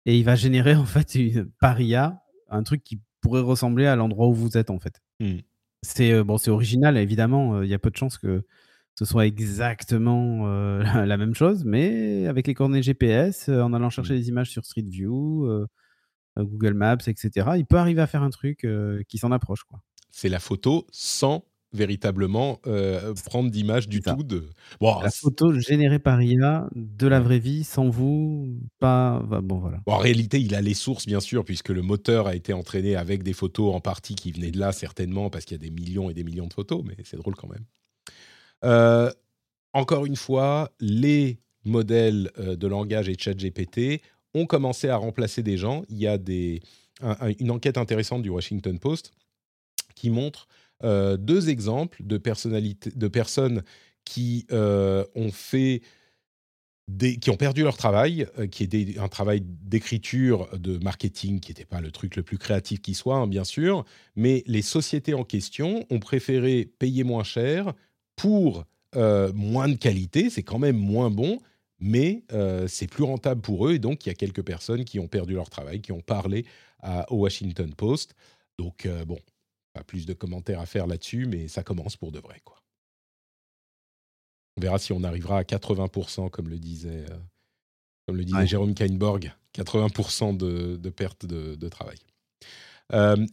Et 0.06 0.18
il 0.18 0.24
va 0.24 0.36
générer 0.36 0.76
en 0.76 0.86
fait 0.86 1.16
une, 1.16 1.50
par 1.60 1.80
IA 1.82 2.24
un 2.50 2.64
truc 2.64 2.84
qui 2.84 3.02
pourrait 3.22 3.42
ressembler 3.42 3.86
à 3.86 3.96
l'endroit 3.96 4.28
où 4.28 4.34
vous 4.34 4.58
êtes 4.58 4.70
en 4.70 4.80
fait. 4.80 5.02
Hmm. 5.20 5.40
C'est 5.82 6.24
bon, 6.24 6.38
c'est 6.38 6.52
original 6.52 6.98
évidemment. 6.98 7.62
Il 7.62 7.70
y 7.70 7.74
a 7.74 7.80
peu 7.80 7.90
de 7.90 7.96
chances 7.96 8.18
que 8.18 8.44
ce 9.00 9.06
soit 9.06 9.26
exactement 9.26 10.48
euh, 10.48 10.84
la, 10.84 11.06
la 11.06 11.18
même 11.18 11.34
chose, 11.34 11.64
mais 11.66 12.28
avec 12.28 12.48
les 12.48 12.54
coordonnées 12.54 12.84
GPS, 12.84 13.48
euh, 13.50 13.62
en 13.62 13.74
allant 13.74 13.90
chercher 13.90 14.14
Mm. 14.14 14.18
des 14.18 14.28
images 14.30 14.50
sur 14.52 14.66
Street 14.66 14.86
View, 14.86 15.46
euh, 15.46 15.66
Google 16.38 16.74
Maps, 16.74 16.98
etc. 17.08 17.52
Il 17.58 17.66
peut 17.66 17.78
arriver 17.78 18.02
à 18.02 18.08
faire 18.08 18.24
un 18.24 18.30
truc 18.30 18.66
qui 19.08 19.18
s'en 19.18 19.32
approche 19.32 19.64
quoi. 19.64 19.80
C'est 20.12 20.30
la 20.30 20.40
photo 20.40 20.88
sans 20.92 21.44
véritablement 21.72 22.60
euh, 22.66 23.14
prendre 23.26 23.52
d'image 23.52 23.88
du 23.88 24.02
tout. 24.02 24.24
De... 24.24 24.50
Bon, 24.80 25.00
La 25.02 25.12
photo 25.12 25.54
générée 25.54 26.00
par 26.00 26.22
IA 26.22 26.68
de 26.76 27.08
la 27.08 27.20
vraie 27.20 27.40
vie, 27.40 27.64
sans 27.64 27.90
vous, 27.90 28.48
pas. 28.80 29.22
bah, 29.28 29.42
bon, 29.42 29.60
voilà. 29.60 29.78
bon, 29.86 29.94
en 29.94 29.98
réalité, 29.98 30.40
il 30.42 30.56
a 30.56 30.62
les 30.62 30.74
sources, 30.74 31.06
bien 31.06 31.20
sûr, 31.20 31.46
puisque 31.46 31.70
le 31.70 31.82
moteur 31.82 32.28
a 32.28 32.36
été 32.36 32.54
entraîné 32.54 32.96
avec 32.96 33.24
des 33.24 33.34
photos 33.34 33.74
en 33.76 33.82
partie 33.82 34.16
qui 34.16 34.32
venaient 34.32 34.52
de 34.52 34.60
là, 34.60 34.72
certainement, 34.72 35.30
parce 35.30 35.46
qu'il 35.46 35.56
y 35.56 35.60
a 35.60 35.64
des 35.64 35.72
millions 35.72 36.10
et 36.10 36.14
des 36.14 36.24
millions 36.24 36.48
de 36.48 36.54
photos, 36.54 36.84
mais 36.86 36.96
c'est 37.04 37.18
drôle 37.18 37.36
quand 37.36 37.50
même. 37.50 37.66
Euh, 38.64 39.12
encore 39.74 40.06
une 40.06 40.16
fois, 40.16 40.72
les 40.80 41.40
modèles 41.64 42.32
euh, 42.40 42.56
de 42.56 42.68
langage 42.68 43.10
et 43.10 43.16
ChatGPT 43.18 44.02
ont 44.34 44.46
commencé 44.46 44.90
à 44.90 44.98
remplacer 44.98 45.44
des 45.44 45.58
gens. 45.58 45.84
Il 45.90 45.98
y 45.98 46.08
a 46.08 46.18
une 47.40 47.52
enquête 47.52 47.78
intéressante 47.78 48.22
du 48.22 48.30
Washington 48.30 48.78
Post 48.80 49.12
qui 49.96 50.10
montre 50.10 50.48
euh, 50.84 51.18
deux 51.18 51.50
exemples 51.50 52.04
de, 52.04 52.18
personnes 52.18 53.64
qui 54.06 54.46
ont 54.52 55.06
perdu 57.38 57.64
leur 57.64 57.78
travail, 57.78 58.28
qui 58.52 58.64
était 58.64 59.00
un 59.00 59.08
travail 59.08 59.42
d'écriture, 59.42 60.48
de 60.58 60.78
marketing, 60.78 61.40
qui 61.40 61.52
n'était 61.52 61.66
pas 61.66 61.82
le 61.82 61.92
truc 61.92 62.16
le 62.16 62.24
plus 62.24 62.38
créatif 62.38 62.82
qui 62.82 62.94
soit, 62.94 63.16
hein, 63.16 63.28
bien 63.28 63.44
sûr, 63.44 63.84
mais 64.16 64.44
les 64.46 64.62
sociétés 64.62 65.16
en 65.16 65.24
question 65.24 65.86
ont 65.90 66.00
préféré 66.00 66.72
payer 66.78 67.04
moins 67.04 67.24
cher 67.24 67.74
pour 68.20 68.66
euh, 68.96 69.32
moins 69.34 69.70
de 69.70 69.76
qualité, 69.76 70.30
c'est 70.30 70.44
quand 70.44 70.60
même 70.60 70.78
moins 70.78 71.10
bon, 71.10 71.40
mais 71.80 72.24
euh, 72.34 72.68
c'est 72.68 72.88
plus 72.88 73.04
rentable 73.04 73.42
pour 73.42 73.68
eux, 73.68 73.74
et 73.76 73.80
donc 73.80 74.06
il 74.06 74.10
y 74.10 74.12
a 74.12 74.16
quelques 74.16 74.44
personnes 74.44 74.84
qui 74.84 75.00
ont 75.00 75.08
perdu 75.08 75.36
leur 75.36 75.50
travail, 75.50 75.82
qui 75.82 75.92
ont 75.92 76.02
parlé 76.02 76.46
à- 76.82 77.10
au 77.12 77.18
Washington 77.18 77.74
Post. 77.76 78.16
Donc, 78.58 78.86
euh, 78.86 79.06
bon, 79.06 79.18
pas 79.74 79.84
plus 79.84 80.06
de 80.06 80.14
commentaires 80.14 80.60
à 80.60 80.66
faire 80.66 80.88
là-dessus, 80.88 81.26
mais 81.28 81.48
ça 81.48 81.64
commence 81.64 81.96
pour 81.96 82.12
de 82.12 82.20
vrai, 82.20 82.42
quoi. 82.44 82.58
On 84.58 84.62
verra 84.62 84.80
si 84.80 84.92
on 84.92 85.04
arrivera 85.04 85.38
à 85.40 85.44
80%, 85.44 86.30
comme 86.30 86.50
le 86.50 86.58
disait, 86.60 87.06
comme 88.06 88.18
le 88.18 88.26
disait 88.26 88.38
Ouais. 88.40 88.48
Jérôme 88.48 88.74
Kainborg, 88.74 89.32
80% 89.54 90.36
de, 90.36 90.76
de 90.76 90.90
perte 90.90 91.26
de, 91.26 91.56
de 91.56 91.70
travail. 91.70 91.98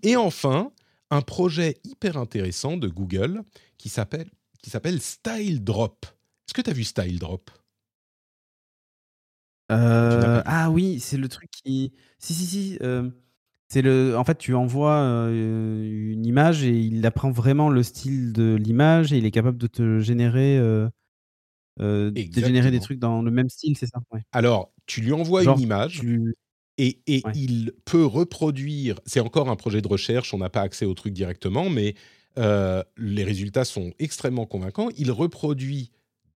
Et 0.05 0.17
enfin, 0.17 0.71
un 1.11 1.23
projet 1.23 1.79
hyper 1.83 2.17
intéressant 2.17 2.77
de 2.77 2.89
Google 2.89 3.43
qui 3.79 3.89
s'appelle 3.89 4.29
qui 4.67 4.71
s'appelle 4.71 5.01
Style 5.01 5.63
Drop. 5.63 6.07
Est-ce 6.07 6.53
que 6.53 6.61
tu 6.61 6.71
as 6.71 6.73
vu 6.73 6.83
Style 6.83 7.21
Drop? 7.21 7.53
Euh, 9.71 10.43
ah 10.45 10.73
oui, 10.73 10.99
c'est 10.99 11.17
le 11.19 11.29
truc 11.29 11.49
qui. 11.53 11.93
Si, 12.19 12.35
si, 12.35 12.47
si. 12.47 12.79
euh, 12.83 13.09
c'est 13.69 13.81
le. 13.81 14.19
En 14.19 14.25
fait, 14.25 14.37
tu 14.39 14.55
envoies 14.55 14.91
euh, 14.99 16.11
une 16.13 16.27
image 16.27 16.65
et 16.65 16.77
il 16.77 17.07
apprend 17.07 17.31
vraiment 17.31 17.69
le 17.71 17.85
style 17.85 18.33
de 18.33 18.57
l'image 18.57 19.13
et 19.13 19.19
il 19.19 19.25
est 19.25 19.31
capable 19.31 19.57
de 19.57 19.69
te 19.69 20.01
générer, 20.01 20.59
de 20.59 20.91
générer 22.33 22.73
des 22.73 22.81
trucs 22.81 22.99
dans 22.99 23.23
le 23.23 23.31
même 23.31 23.49
style, 23.49 23.77
c'est 23.79 23.87
ça? 23.87 24.01
Ouais. 24.13 24.23
Alors, 24.33 24.73
tu 24.87 25.01
lui 25.03 25.13
envoies 25.13 25.45
Genre, 25.45 25.57
une 25.59 25.63
image 25.63 26.01
tu- 26.01 26.35
et, 26.79 27.01
et 27.07 27.23
Ouais. 27.25 27.33
il 27.37 27.73
peut 27.85 28.05
reproduire. 28.05 28.99
C'est 29.07 29.21
encore 29.21 29.49
un 29.49 29.57
projet 29.57 29.81
de 29.81 29.87
recherche, 29.89 30.35
on 30.35 30.39
n'a 30.39 30.51
pas 30.51 30.63
accès 30.63 30.87
au 30.87 30.95
truc 30.95 31.15
directement, 31.15 31.71
mais 31.71 31.95
euh, 32.39 32.83
les 32.97 33.25
résultats 33.25 33.65
sont 33.65 33.93
extrêmement 33.99 34.47
convaincants. 34.47 34.89
Il 34.97 35.11
reproduit 35.11 35.91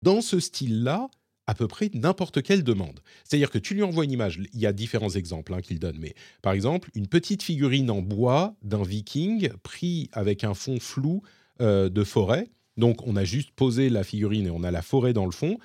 dans 0.03 0.21
ce 0.21 0.41
style-là 0.41 1.09
à 1.47 1.55
peu 1.55 1.67
près 1.67 1.91
n'importe 1.95 2.43
quelle 2.43 2.63
demande. 2.63 3.01
C'est-à-dire 3.25 3.51
que 3.51 3.59
tu 3.59 3.75
lui 3.75 3.83
envoies 3.83 4.05
une 4.05 4.13
image, 4.13 4.39
il 4.53 4.61
y 4.61 4.67
a 4.67 4.73
différents 4.73 5.11
exemples 5.11 5.55
hein, 5.55 5.63
qu'il 5.63 5.79
donne, 5.79 5.97
mais 5.99 6.15
par 6.43 6.53
exemple, 6.53 6.91
une 6.95 7.07
petite 7.07 7.43
figurine 7.43 7.91
en 7.91 8.03
bois 8.03 8.55
d'un 8.63 8.83
viking 8.83 9.49
pris 9.63 10.11
avec 10.13 10.45
un 10.45 10.53
fond 10.55 10.79
flou 10.79 11.23
euh, 11.63 11.89
de 11.89 12.05
forêt. 12.05 12.49
Donc 12.77 13.07
on 13.07 13.17
a 13.17 13.25
juste 13.25 13.51
posé 13.53 13.89
la 13.89 14.05
figurine 14.05 14.47
et 14.47 14.51
on 14.51 14.63
a 14.63 14.71
la 14.71 14.83
forêt 14.83 15.15
dans 15.15 15.25
le 15.25 15.33
fond. 15.33 15.59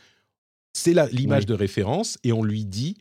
C'est 0.72 0.94
l'image 1.12 1.44
Oui. 1.44 1.48
de 1.48 1.54
référence 1.54 2.18
et 2.24 2.32
on 2.32 2.44
lui 2.44 2.66
dit, 2.66 2.96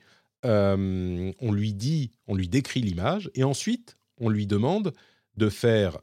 euh, 0.45 1.33
on 1.41 1.53
lui 1.53 1.73
dit, 1.73 2.11
on 2.27 2.35
lui 2.35 2.49
décrit 2.49 2.83
l'image 2.83 3.31
et 3.35 3.45
ensuite 3.45 3.97
on 4.19 4.29
lui 4.29 4.47
demande 4.47 4.93
de 5.37 5.49
faire 5.49 5.99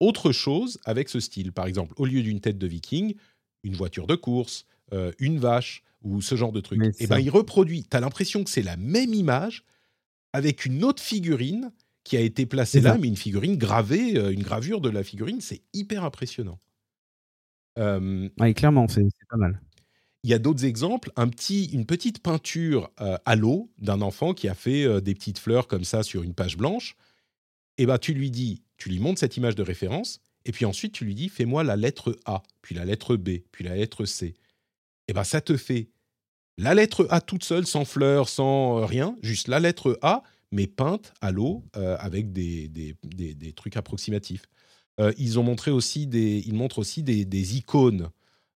autre 0.00 0.32
chose 0.32 0.78
avec 0.84 1.08
ce 1.08 1.20
style. 1.20 1.52
Par 1.52 1.66
exemple, 1.66 1.94
au 1.96 2.04
lieu 2.06 2.22
d'une 2.22 2.40
tête 2.40 2.58
de 2.58 2.66
viking, 2.66 3.14
une 3.62 3.74
voiture 3.74 4.06
de 4.06 4.14
course, 4.16 4.66
euh, 4.92 5.12
une 5.18 5.38
vache 5.38 5.82
ou 6.02 6.20
ce 6.20 6.34
genre 6.34 6.52
de 6.52 6.60
truc. 6.60 6.78
Mais 6.78 6.88
Et 6.98 7.06
ça- 7.06 7.14
ben 7.14 7.18
il 7.20 7.30
reproduit. 7.30 7.84
Tu 7.90 7.96
as 7.96 8.00
l'impression 8.00 8.44
que 8.44 8.50
c'est 8.50 8.62
la 8.62 8.76
même 8.76 9.14
image 9.14 9.64
avec 10.32 10.66
une 10.66 10.84
autre 10.84 11.02
figurine 11.02 11.72
qui 12.02 12.16
a 12.16 12.20
été 12.20 12.44
placée 12.44 12.80
là, 12.82 12.92
ça. 12.92 12.98
mais 12.98 13.08
une 13.08 13.16
figurine 13.16 13.56
gravée, 13.56 14.18
euh, 14.18 14.30
une 14.32 14.42
gravure 14.42 14.80
de 14.82 14.90
la 14.90 15.02
figurine, 15.02 15.40
c'est 15.40 15.62
hyper 15.72 16.04
impressionnant. 16.04 16.58
Euh, 17.78 18.28
Ouais, 18.38 18.54
clairement, 18.54 18.86
c'est 18.88 19.02
pas 19.30 19.36
mal. 19.36 19.60
il 20.22 20.30
y 20.30 20.34
a 20.34 20.38
d'autres 20.38 20.64
exemples, 20.64 21.10
un 21.16 21.28
petit, 21.28 21.64
une 21.66 21.86
petite 21.86 22.22
peinture 22.22 22.90
à 22.98 23.36
l'eau 23.36 23.70
d'un 23.78 24.00
enfant 24.02 24.32
qui 24.34 24.48
a 24.48 24.54
fait 24.54 25.00
des 25.00 25.14
petites 25.14 25.38
fleurs 25.38 25.66
comme 25.66 25.84
ça 25.84 26.02
sur 26.02 26.22
une 26.22 26.34
page 26.34 26.56
blanche. 26.56 26.96
Et 27.78 27.86
ben 27.86 27.98
tu 27.98 28.14
lui 28.14 28.30
dis, 28.30 28.62
tu 28.84 28.90
lui 28.90 28.98
montres 28.98 29.18
cette 29.20 29.38
image 29.38 29.54
de 29.54 29.62
référence, 29.62 30.20
et 30.44 30.52
puis 30.52 30.66
ensuite 30.66 30.92
tu 30.92 31.06
lui 31.06 31.14
dis, 31.14 31.30
fais-moi 31.30 31.64
la 31.64 31.74
lettre 31.74 32.18
A, 32.26 32.42
puis 32.60 32.74
la 32.74 32.84
lettre 32.84 33.16
B, 33.16 33.38
puis 33.50 33.64
la 33.64 33.74
lettre 33.76 34.04
C. 34.04 34.34
Et 35.08 35.14
ben 35.14 35.24
ça 35.24 35.40
te 35.40 35.56
fait 35.56 35.88
la 36.58 36.74
lettre 36.74 37.06
A 37.08 37.22
toute 37.22 37.44
seule, 37.44 37.66
sans 37.66 37.86
fleurs, 37.86 38.28
sans 38.28 38.80
euh, 38.80 38.84
rien, 38.84 39.16
juste 39.22 39.48
la 39.48 39.58
lettre 39.58 39.98
A, 40.02 40.22
mais 40.52 40.66
peinte 40.66 41.14
à 41.22 41.32
l'eau 41.32 41.64
euh, 41.76 41.96
avec 41.98 42.34
des, 42.34 42.68
des, 42.68 42.94
des- 43.04 43.34
des 43.34 43.52
trucs 43.54 43.78
approximatifs. 43.78 44.44
Euh, 45.00 45.14
ils 45.16 45.38
ont 45.38 45.42
montré 45.42 45.70
aussi 45.70 46.06
des, 46.06 46.42
ils 46.46 46.52
montrent 46.54 46.78
aussi 46.78 47.02
des, 47.02 47.24
des 47.24 47.56
icônes 47.56 48.10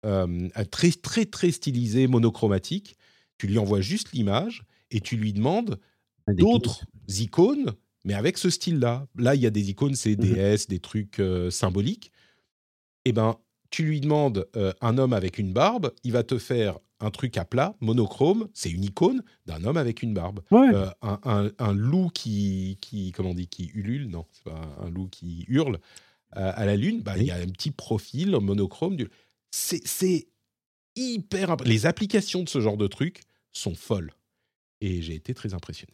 euh, 0.07 0.49
très 0.71 0.89
très 0.89 1.27
très 1.27 1.51
stylisées, 1.51 2.07
monochromatiques. 2.07 2.97
Tu 3.37 3.45
lui 3.45 3.59
envoies 3.59 3.81
juste 3.81 4.11
l'image 4.11 4.63
et 4.89 5.01
tu 5.01 5.17
lui 5.17 5.33
demandes 5.33 5.79
d'autres 6.27 6.83
icônes, 7.09 7.73
mais 8.05 8.13
avec 8.13 8.37
ce 8.37 8.49
style-là. 8.49 9.07
Là, 9.17 9.35
il 9.35 9.41
y 9.41 9.45
a 9.45 9.49
des 9.49 9.69
icônes, 9.69 9.95
c'est 9.95 10.15
Mhm. 10.15 10.33
DS, 10.35 10.67
des 10.69 10.79
trucs 10.79 11.19
euh, 11.19 11.49
symboliques. 11.51 12.11
Eh 13.03 13.11
ben, 13.11 13.37
tu 13.71 13.83
lui 13.83 13.99
demandes 13.99 14.47
euh, 14.55 14.71
un 14.81 14.97
homme 14.97 15.11
avec 15.13 15.37
une 15.37 15.51
barbe, 15.51 15.91
il 16.03 16.13
va 16.13 16.23
te 16.23 16.37
faire 16.37 16.79
un 17.01 17.11
truc 17.11 17.35
à 17.37 17.43
plat, 17.43 17.75
monochrome, 17.81 18.47
c'est 18.53 18.71
une 18.71 18.85
icône 18.85 19.21
d'un 19.45 19.65
homme 19.65 19.75
avec 19.75 20.01
une 20.01 20.13
barbe. 20.13 20.39
Ouais. 20.51 20.69
Euh, 20.73 20.87
un, 21.01 21.19
un- 21.25 21.51
un 21.59 21.73
loup 21.73 22.09
qui, 22.13 22.77
qui, 22.79 23.11
comment 23.11 23.31
on 23.31 23.35
dit, 23.35 23.47
qui 23.47 23.65
ulule, 23.73 24.07
non, 24.07 24.25
c'est 24.31 24.43
pas 24.45 24.61
un 24.81 24.89
loup 24.89 25.07
qui 25.09 25.43
hurle 25.49 25.79
à 26.31 26.65
la 26.65 26.75
lune, 26.75 27.01
bah, 27.01 27.17
il 27.17 27.23
y 27.23 27.31
a 27.31 27.35
un 27.35 27.47
petit 27.47 27.71
profil 27.71 28.31
monochrome. 28.41 28.97
Du... 28.97 29.07
C'est, 29.51 30.27
hyper... 30.97 31.55
Les 31.63 31.85
applications 31.85 32.43
de 32.43 32.49
ce 32.49 32.59
genre 32.59 32.75
de 32.77 32.87
truc 32.87 33.21
sont 33.53 33.73
folles. 33.75 34.11
Et 34.81 35.01
j'ai 35.01 35.15
été 35.15 35.33
très 35.33 35.53
impressionné. 35.53 35.93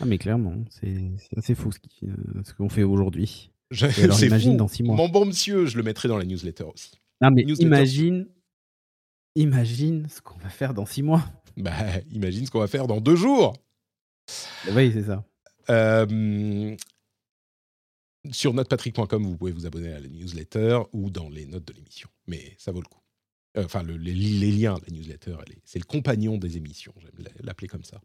Ah, 0.00 0.04
mais 0.04 0.18
clairement, 0.18 0.54
c'est 0.70 1.10
assez 1.36 1.54
fou 1.54 1.70
ce 1.72 1.78
euh, 2.06 2.42
ce 2.44 2.52
qu'on 2.54 2.68
fait 2.68 2.82
aujourd'hui. 2.82 3.50
C'est 3.72 4.26
imagine 4.26 4.52
fou. 4.52 4.58
dans 4.58 4.68
six 4.68 4.84
mois. 4.84 4.94
Mon 4.94 5.08
bon 5.08 5.26
monsieur, 5.26 5.66
je 5.66 5.76
le 5.76 5.82
mettrai 5.82 6.06
dans 6.06 6.18
la 6.18 6.24
newsletter 6.24 6.64
aussi. 6.64 6.92
Non, 7.20 7.30
mais 7.32 7.42
Newsletter. 7.42 7.66
imagine, 7.66 8.28
imagine 9.34 10.08
ce 10.08 10.20
qu'on 10.20 10.38
va 10.38 10.50
faire 10.50 10.72
dans 10.74 10.86
six 10.86 11.02
mois. 11.02 11.24
Bah, 11.56 11.72
imagine 12.12 12.44
ce 12.44 12.50
qu'on 12.50 12.60
va 12.60 12.66
faire 12.66 12.86
dans 12.86 13.00
deux 13.00 13.16
jours. 13.16 13.54
Oui, 14.72 14.90
c'est 14.92 15.04
ça. 15.04 15.24
Euh, 15.70 16.76
sur 18.30 18.52
notrepatrick.com, 18.52 19.24
vous 19.24 19.38
pouvez 19.38 19.52
vous 19.52 19.64
abonner 19.64 19.90
à 19.92 19.98
la 19.98 20.06
newsletter 20.06 20.80
ou 20.92 21.08
dans 21.08 21.30
les 21.30 21.46
notes 21.46 21.66
de 21.66 21.72
l'émission. 21.72 22.10
Mais 22.26 22.54
ça 22.58 22.72
vaut 22.72 22.82
le 22.82 22.88
coup. 22.88 23.00
Euh, 23.56 23.64
Enfin, 23.64 23.82
le- 23.82 23.96
les, 23.96 24.12
les 24.12 24.52
liens, 24.52 24.76
la 24.86 24.92
newsletter, 24.94 25.36
c'est 25.64 25.78
le 25.78 25.84
compagnon 25.84 26.36
des 26.36 26.56
émissions, 26.56 26.92
j'aime 27.00 27.26
l'appeler 27.42 27.68
comme 27.68 27.84
ça. 27.84 28.00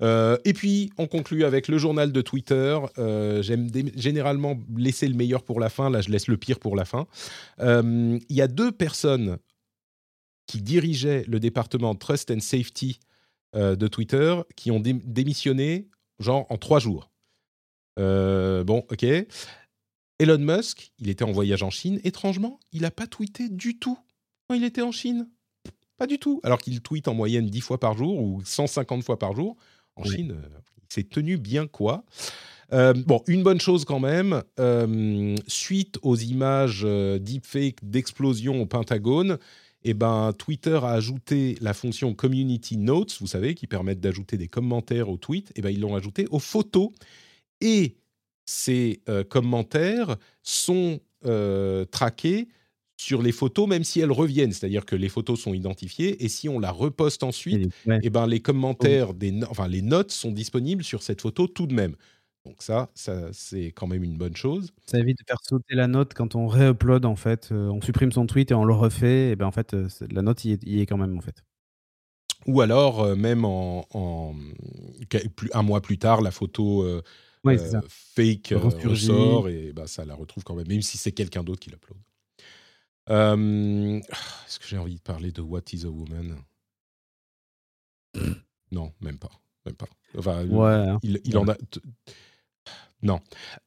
Euh, 0.00 0.36
et 0.44 0.52
puis, 0.52 0.90
on 0.98 1.06
conclut 1.06 1.44
avec 1.44 1.68
le 1.68 1.76
journal 1.78 2.12
de 2.12 2.20
Twitter. 2.20 2.78
Euh, 2.98 3.42
j'aime 3.42 3.68
généralement 3.96 4.58
laisser 4.76 5.08
le 5.08 5.14
meilleur 5.14 5.42
pour 5.42 5.58
la 5.60 5.68
fin. 5.70 5.90
Là, 5.90 6.00
je 6.02 6.10
laisse 6.10 6.28
le 6.28 6.36
pire 6.36 6.58
pour 6.60 6.76
la 6.76 6.84
fin. 6.84 7.06
Il 7.60 8.20
y 8.30 8.40
a 8.40 8.48
deux 8.48 8.70
personnes 8.72 9.38
qui 10.46 10.60
dirigeaient 10.62 11.24
le 11.28 11.40
département 11.40 11.94
Trust 11.94 12.30
and 12.30 12.40
Safety 12.40 13.00
de 13.54 13.88
Twitter 13.88 14.36
qui 14.56 14.70
ont 14.70 14.80
dé- 14.80 14.92
démissionné, 15.04 15.88
genre 16.18 16.46
en 16.50 16.56
trois 16.58 16.78
jours. 16.78 17.10
Bon, 17.96 18.84
ok. 18.90 19.04
Elon 20.18 20.38
Musk, 20.38 20.92
il 20.98 21.08
était 21.08 21.24
en 21.24 21.32
voyage 21.32 21.62
en 21.64 21.70
Chine. 21.70 22.00
Étrangement, 22.04 22.60
il 22.72 22.82
n'a 22.82 22.90
pas 22.92 23.06
tweeté 23.08 23.48
du 23.48 23.78
tout 23.78 23.98
quand 24.48 24.54
il 24.54 24.64
était 24.64 24.82
en 24.82 24.92
Chine. 24.92 25.28
Pas 25.96 26.06
du 26.06 26.18
tout. 26.18 26.40
Alors 26.42 26.58
qu'il 26.58 26.80
tweet 26.80 27.08
en 27.08 27.14
moyenne 27.14 27.46
10 27.46 27.60
fois 27.60 27.78
par 27.78 27.96
jour 27.96 28.20
ou 28.20 28.42
150 28.44 29.04
fois 29.04 29.18
par 29.18 29.34
jour. 29.34 29.56
En 29.96 30.02
Oui. 30.02 30.10
Chine, 30.10 30.32
euh, 30.32 30.48
il 30.78 30.92
s'est 30.92 31.04
tenu 31.04 31.36
bien 31.36 31.66
quoi. 31.66 32.04
Euh, 32.72 32.94
bon, 32.94 33.22
une 33.26 33.42
bonne 33.42 33.60
chose 33.60 33.84
quand 33.84 34.00
même, 34.00 34.42
euh, 34.58 35.36
suite 35.46 35.98
aux 36.02 36.16
images 36.16 36.86
deepfake 37.20 37.76
d'explosion 37.82 38.62
au 38.62 38.66
Pentagone, 38.66 39.38
eh 39.84 39.94
ben, 39.94 40.32
Twitter 40.38 40.78
a 40.82 40.90
ajouté 40.92 41.56
la 41.60 41.74
fonction 41.74 42.14
Community 42.14 42.76
Notes, 42.76 43.16
vous 43.20 43.26
savez, 43.26 43.54
qui 43.54 43.66
permettent 43.66 44.00
d'ajouter 44.00 44.36
des 44.36 44.48
commentaires 44.48 45.08
aux 45.08 45.16
tweets. 45.16 45.52
Eh 45.56 45.60
ben, 45.60 45.70
ils 45.70 45.80
l'ont 45.80 45.96
ajouté 45.96 46.26
aux 46.30 46.38
photos. 46.38 46.90
Et 47.60 47.96
ces 48.44 49.02
euh, 49.08 49.24
commentaires 49.24 50.16
sont 50.42 51.00
euh, 51.26 51.84
traqués 51.86 52.48
sur 53.02 53.22
les 53.22 53.32
photos, 53.32 53.68
même 53.68 53.84
si 53.84 54.00
elles 54.00 54.12
reviennent. 54.12 54.52
C'est-à-dire 54.52 54.84
que 54.86 54.96
les 54.96 55.08
photos 55.08 55.40
sont 55.40 55.54
identifiées 55.54 56.22
et 56.24 56.28
si 56.28 56.48
on 56.48 56.58
la 56.58 56.70
reposte 56.70 57.22
ensuite, 57.22 57.70
Ouais. 57.86 57.98
eh 58.02 58.10
ben, 58.10 58.26
les 58.26 58.40
commentaires, 58.40 59.14
des 59.14 59.32
no- 59.32 59.46
enfin 59.50 59.68
les 59.68 59.82
notes 59.82 60.12
sont 60.12 60.32
disponibles 60.32 60.84
sur 60.84 61.02
cette 61.02 61.20
photo 61.20 61.46
tout 61.46 61.66
de 61.66 61.74
même. 61.74 61.96
Donc 62.44 62.56
ça, 62.62 62.90
ça 62.94 63.28
c'est 63.32 63.66
quand 63.66 63.86
même 63.86 64.02
une 64.02 64.16
bonne 64.16 64.34
chose. 64.36 64.72
Ça 64.86 64.98
évite 64.98 65.18
de 65.18 65.24
faire 65.26 65.38
sauter 65.42 65.74
la 65.76 65.86
note 65.86 66.12
quand 66.14 66.34
on 66.34 66.46
réupload 66.48 67.04
en 67.04 67.14
fait. 67.16 67.50
euh, 67.52 67.68
on 67.68 67.80
supprime 67.80 68.10
son 68.12 68.26
tweet 68.26 68.50
et 68.50 68.54
on 68.54 68.64
le 68.64 68.74
refait. 68.74 69.30
Et 69.30 69.36
ben 69.36 69.46
en 69.46 69.52
fait, 69.52 69.74
euh, 69.74 69.88
la 70.10 70.22
note 70.22 70.44
y 70.44 70.52
est, 70.52 70.64
y 70.64 70.80
est 70.80 70.86
quand 70.86 70.96
même 70.98 71.16
en 71.16 71.20
fait. 71.20 71.44
Ou 72.46 72.60
alors, 72.60 73.00
euh, 73.02 73.14
même 73.14 73.44
en, 73.44 73.86
un 75.52 75.62
mois 75.62 75.80
plus 75.80 75.98
tard, 75.98 76.20
la 76.20 76.30
photo 76.30 76.84
Ouais, 77.44 77.56
fake 77.88 78.54
ressort 78.56 79.48
et 79.48 79.72
bah, 79.72 79.86
ça 79.88 80.04
la 80.04 80.14
retrouve 80.14 80.44
quand 80.44 80.54
même, 80.54 80.68
même 80.68 80.82
si 80.82 80.96
c'est 80.98 81.12
quelqu'un 81.12 81.42
d'autre 81.42 81.60
qui 81.60 81.70
l'upload. 81.70 81.98
Euh, 83.10 83.98
Est-ce 84.46 84.58
que 84.58 84.66
j'ai 84.66 84.78
envie 84.78 84.96
de 84.96 85.00
parler 85.00 85.32
de 85.32 85.40
What 85.42 85.62
is 85.72 85.84
a 85.84 85.88
Woman? 85.90 86.36
Non, 88.70 88.92
même 89.00 89.18
pas. 89.18 89.30
Même 89.66 89.74
pas. 89.74 89.88
Enfin, 90.16 90.44
Ouais. 90.46 90.70
hein. 90.72 90.98
il, 91.02 91.36
en 91.36 91.48
a. 91.48 91.56
Non. 93.02 93.20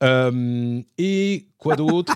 Euh, 0.03 0.81
et 0.97 1.47
quoi 1.57 1.75
d'autre? 1.75 2.13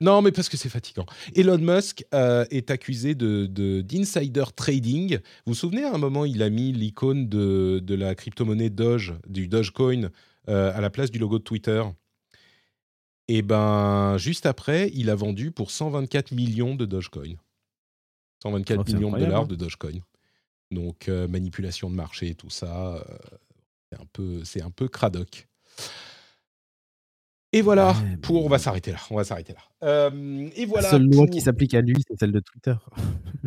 Non, 0.00 0.22
mais 0.22 0.32
parce 0.32 0.48
que 0.48 0.56
c'est 0.56 0.68
fatigant. 0.70 1.04
Elon 1.36 1.58
Musk 1.58 2.04
euh, 2.14 2.44
est 2.50 2.70
accusé 2.70 3.14
de 3.14 3.46
de- 3.46 3.82
d'insider 3.82 4.44
trading. 4.56 5.16
Vous 5.44 5.52
vous 5.52 5.54
souvenez, 5.54 5.84
à 5.84 5.92
un 5.94 5.98
moment, 5.98 6.24
il 6.24 6.42
a 6.42 6.48
mis 6.50 6.72
l'icône 6.72 7.28
de, 7.28 7.80
de 7.84 7.94
la 7.94 8.14
crypto-monnaie 8.14 8.70
Doge, 8.70 9.14
du 9.26 9.46
Dogecoin, 9.46 10.10
euh, 10.48 10.72
à 10.74 10.80
la 10.80 10.88
place 10.90 11.10
du 11.10 11.18
logo 11.18 11.38
de 11.38 11.44
Twitter? 11.44 11.82
Et 13.32 13.42
ben, 13.42 14.16
juste 14.18 14.44
après, 14.44 14.90
il 14.92 15.08
a 15.08 15.14
vendu 15.14 15.52
pour 15.52 15.70
124 15.70 16.32
millions 16.32 16.74
de 16.74 16.84
Dogecoin. 16.84 17.36
124 18.42 18.80
Oh, 18.80 18.82
c'est 18.84 18.94
millions 18.94 19.12
de 19.12 19.20
dollars 19.20 19.42
hein. 19.42 19.46
de 19.46 19.54
Dogecoin. 19.54 20.00
Donc, 20.72 21.08
euh, 21.08 21.28
manipulation 21.28 21.88
de 21.90 21.94
marché 21.94 22.34
tout 22.34 22.50
ça, 22.50 22.96
euh, 22.96 23.04
c'est 23.88 24.00
un 24.00 24.06
peu, 24.12 24.42
c'est 24.42 24.62
un 24.62 24.72
peu 24.72 24.88
cradoc. 24.88 25.46
Et 27.52 27.62
voilà, 27.62 27.92
Ouais, 27.92 28.16
pour, 28.16 28.44
on 28.44 28.48
va 28.48 28.58
s'arrêter 28.58 28.90
là. 28.90 28.98
On 29.10 29.16
va 29.16 29.22
s'arrêter 29.22 29.52
là. 29.52 29.60
Euh, 29.84 30.50
et 30.56 30.66
voilà. 30.66 30.88
la 30.88 30.90
seule 30.90 31.08
loi 31.08 31.28
qui 31.28 31.40
s'applique 31.40 31.74
à 31.74 31.82
lui, 31.82 32.02
c'est 32.08 32.18
celle 32.18 32.32
de 32.32 32.40
Twitter. 32.40 32.74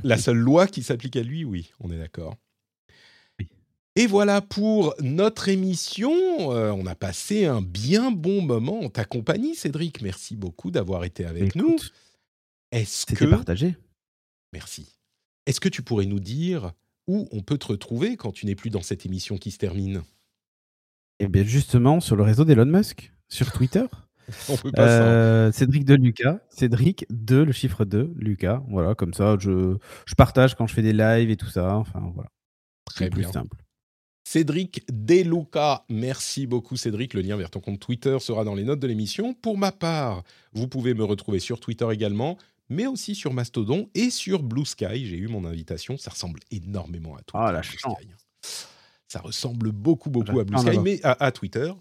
la 0.01 0.17
seule 0.17 0.37
loi 0.37 0.65
qui 0.65 0.81
s'applique 0.81 1.17
à 1.17 1.23
lui, 1.23 1.43
oui, 1.43 1.73
on 1.81 1.91
est 1.91 1.97
d'accord. 1.97 2.37
Et 3.95 4.07
voilà 4.07 4.41
pour 4.41 4.95
notre 5.01 5.49
émission. 5.49 6.11
Euh, 6.51 6.71
on 6.71 6.85
a 6.87 6.95
passé 6.95 7.45
un 7.45 7.61
bien 7.61 8.11
bon 8.11 8.41
moment 8.41 8.79
en 8.81 8.89
ta 8.89 9.05
compagnie, 9.05 9.55
Cédric. 9.55 10.01
Merci 10.01 10.35
beaucoup 10.35 10.71
d'avoir 10.71 11.03
été 11.03 11.25
avec 11.25 11.55
nous. 11.55 11.75
Est-ce 12.71 13.01
C'était 13.01 13.15
que 13.15 13.25
partagé. 13.25 13.77
merci 14.51 14.97
Est-ce 15.45 15.59
que 15.59 15.69
tu 15.69 15.83
pourrais 15.83 16.07
nous 16.07 16.19
dire 16.19 16.71
où 17.07 17.27
on 17.31 17.41
peut 17.41 17.57
te 17.59 17.67
retrouver 17.67 18.17
quand 18.17 18.31
tu 18.31 18.47
n'es 18.47 18.55
plus 18.55 18.71
dans 18.71 18.81
cette 18.81 19.05
émission 19.05 19.37
qui 19.37 19.51
se 19.51 19.57
termine? 19.59 20.01
Et 21.19 21.27
bien 21.27 21.43
justement, 21.43 21.99
sur 21.99 22.15
le 22.15 22.23
réseau 22.23 22.45
d'Elon 22.45 22.65
Musk, 22.65 23.13
sur 23.29 23.51
Twitter. 23.51 23.85
On 24.49 24.55
peut 24.57 24.71
pas 24.71 24.87
ça. 24.87 25.03
Euh, 25.03 25.51
Cédric 25.51 25.85
de 25.85 25.95
Lucas, 25.95 26.39
Cédric 26.49 27.05
de 27.09 27.37
le 27.43 27.51
chiffre 27.51 27.85
2, 27.85 28.13
Lucas. 28.15 28.63
Voilà, 28.69 28.95
comme 28.95 29.13
ça, 29.13 29.35
je, 29.39 29.77
je 30.05 30.15
partage 30.15 30.55
quand 30.55 30.65
je 30.65 30.73
fais 30.73 30.81
des 30.81 30.93
lives 30.93 31.29
et 31.29 31.35
tout 31.37 31.49
ça. 31.49 31.75
Enfin, 31.75 32.09
voilà. 32.15 32.29
Très 32.85 33.05
C'est 33.05 33.09
plus 33.11 33.21
bien. 33.23 33.31
simple. 33.31 33.57
Cédric 34.23 34.83
Deluca, 34.89 35.85
merci 35.89 36.47
beaucoup 36.47 36.77
Cédric. 36.77 37.13
Le 37.13 37.21
lien 37.21 37.35
vers 37.35 37.49
ton 37.49 37.59
compte 37.59 37.79
Twitter 37.79 38.17
sera 38.19 38.43
dans 38.43 38.55
les 38.55 38.63
notes 38.63 38.79
de 38.79 38.87
l'émission. 38.87 39.33
Pour 39.33 39.57
ma 39.57 39.71
part, 39.71 40.23
vous 40.53 40.67
pouvez 40.67 40.93
me 40.93 41.03
retrouver 41.03 41.39
sur 41.39 41.59
Twitter 41.59 41.87
également, 41.91 42.37
mais 42.69 42.87
aussi 42.87 43.15
sur 43.15 43.33
Mastodon 43.33 43.89
et 43.93 44.09
sur 44.09 44.41
Blue 44.41 44.65
Sky. 44.65 45.05
J'ai 45.05 45.17
eu 45.17 45.27
mon 45.27 45.45
invitation, 45.45 45.97
ça 45.97 46.11
ressemble 46.11 46.39
énormément 46.51 47.15
à 47.15 47.21
Twitter. 47.21 47.45
Ah, 47.45 47.51
la 47.51 47.61
Blue. 47.61 47.77
Sky. 47.77 48.67
Ça 49.07 49.19
ressemble 49.19 49.71
beaucoup, 49.71 50.09
beaucoup 50.09 50.39
à 50.39 50.43
Blue 50.45 50.57
Sky, 50.57 50.79
mais 50.79 50.99
à, 51.03 51.23
à 51.23 51.31
Twitter. 51.31 51.71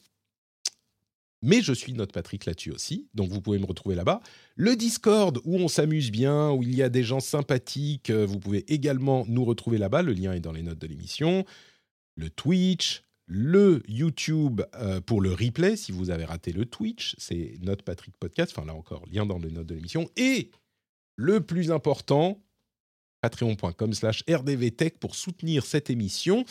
Mais 1.44 1.60
je 1.60 1.72
suis 1.72 1.92
notre 1.92 2.12
Patrick 2.12 2.44
là-dessus 2.44 2.70
aussi, 2.70 3.08
donc 3.14 3.30
vous 3.30 3.40
pouvez 3.40 3.58
me 3.58 3.66
retrouver 3.66 3.96
là-bas. 3.96 4.20
Le 4.54 4.76
Discord 4.76 5.40
où 5.44 5.56
on 5.56 5.66
s'amuse 5.66 6.12
bien, 6.12 6.50
où 6.50 6.62
il 6.62 6.74
y 6.74 6.82
a 6.82 6.88
des 6.88 7.02
gens 7.02 7.18
sympathiques, 7.18 8.10
euh, 8.10 8.24
vous 8.24 8.38
pouvez 8.38 8.72
également 8.72 9.24
nous 9.26 9.44
retrouver 9.44 9.78
là-bas. 9.78 10.02
Le 10.02 10.12
lien 10.12 10.32
est 10.32 10.40
dans 10.40 10.52
les 10.52 10.62
notes 10.62 10.78
de 10.78 10.86
l'émission 10.86 11.44
le 12.16 12.30
Twitch, 12.30 13.04
le 13.26 13.82
YouTube 13.88 14.62
euh, 14.74 15.00
pour 15.00 15.20
le 15.20 15.32
replay. 15.32 15.76
Si 15.76 15.92
vous 15.92 16.10
avez 16.10 16.24
raté 16.24 16.52
le 16.52 16.66
Twitch, 16.66 17.14
c'est 17.18 17.54
notre 17.60 17.84
Patrick 17.84 18.16
Podcast. 18.16 18.52
Enfin, 18.56 18.66
là 18.66 18.74
encore, 18.74 19.04
lien 19.10 19.26
dans 19.26 19.38
les 19.38 19.50
notes 19.50 19.66
de 19.66 19.74
l'émission. 19.74 20.08
Et 20.16 20.50
le 21.16 21.40
plus 21.40 21.70
important, 21.70 22.42
patreon.com 23.20 23.92
slash 23.94 24.24
rdvtech 24.28 24.98
pour 24.98 25.14
soutenir 25.14 25.64
cette 25.64 25.90
émission. 25.90 26.44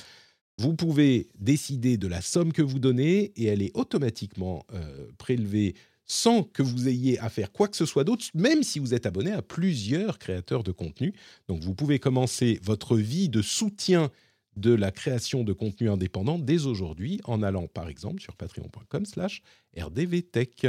Vous 0.58 0.74
pouvez 0.74 1.30
décider 1.40 1.98
de 1.98 2.08
la 2.08 2.22
somme 2.22 2.54
que 2.54 2.62
vous 2.62 2.80
donnez 2.80 3.32
et 3.36 3.46
elle 3.46 3.62
est 3.62 3.76
automatiquement 3.76 4.66
euh, 4.74 5.08
prélevée 5.18 5.76
sans 6.06 6.44
que 6.44 6.62
vous 6.62 6.90
ayez 6.90 7.18
à 7.20 7.30
faire 7.30 7.52
quoi 7.52 7.68
que 7.68 7.78
ce 7.78 7.86
soit 7.86 8.04
d'autre, 8.04 8.26
même 8.34 8.64
si 8.64 8.80
vous 8.80 8.94
êtes 8.94 9.06
abonné 9.06 9.32
à 9.32 9.42
plusieurs 9.42 10.20
créateurs 10.20 10.64
de 10.64 10.72
contenu. 10.72 11.14
Donc 11.48 11.62
vous 11.62 11.74
pouvez 11.74 12.00
commencer 12.00 12.60
votre 12.64 12.98
vie 12.98 13.30
de 13.30 13.42
soutien 13.42 14.12
de 14.56 14.74
la 14.74 14.92
création 14.92 15.44
de 15.44 15.54
contenu 15.54 15.90
indépendant 15.90 16.38
dès 16.38 16.66
aujourd'hui 16.66 17.20
en 17.24 17.42
allant 17.42 17.68
par 17.68 17.90
exemple 17.90 18.22
sur 18.22 18.36
patreon.com 18.36 19.06
slash 19.06 19.42
rdvtech. 19.78 20.68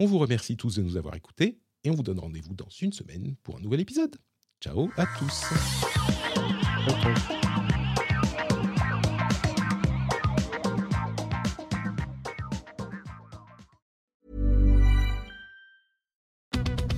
On 0.00 0.06
vous 0.06 0.18
remercie 0.18 0.56
tous 0.56 0.76
de 0.76 0.82
nous 0.82 0.96
avoir 0.96 1.14
écoutés 1.14 1.58
et 1.84 1.90
on 1.90 1.94
vous 1.94 2.02
donne 2.02 2.18
rendez-vous 2.18 2.54
dans 2.54 2.68
une 2.80 2.92
semaine 2.92 3.34
pour 3.42 3.56
un 3.56 3.60
nouvel 3.60 3.80
épisode. 3.80 4.16
Ciao 4.60 4.90
à 4.96 5.06
tous. 5.18 5.44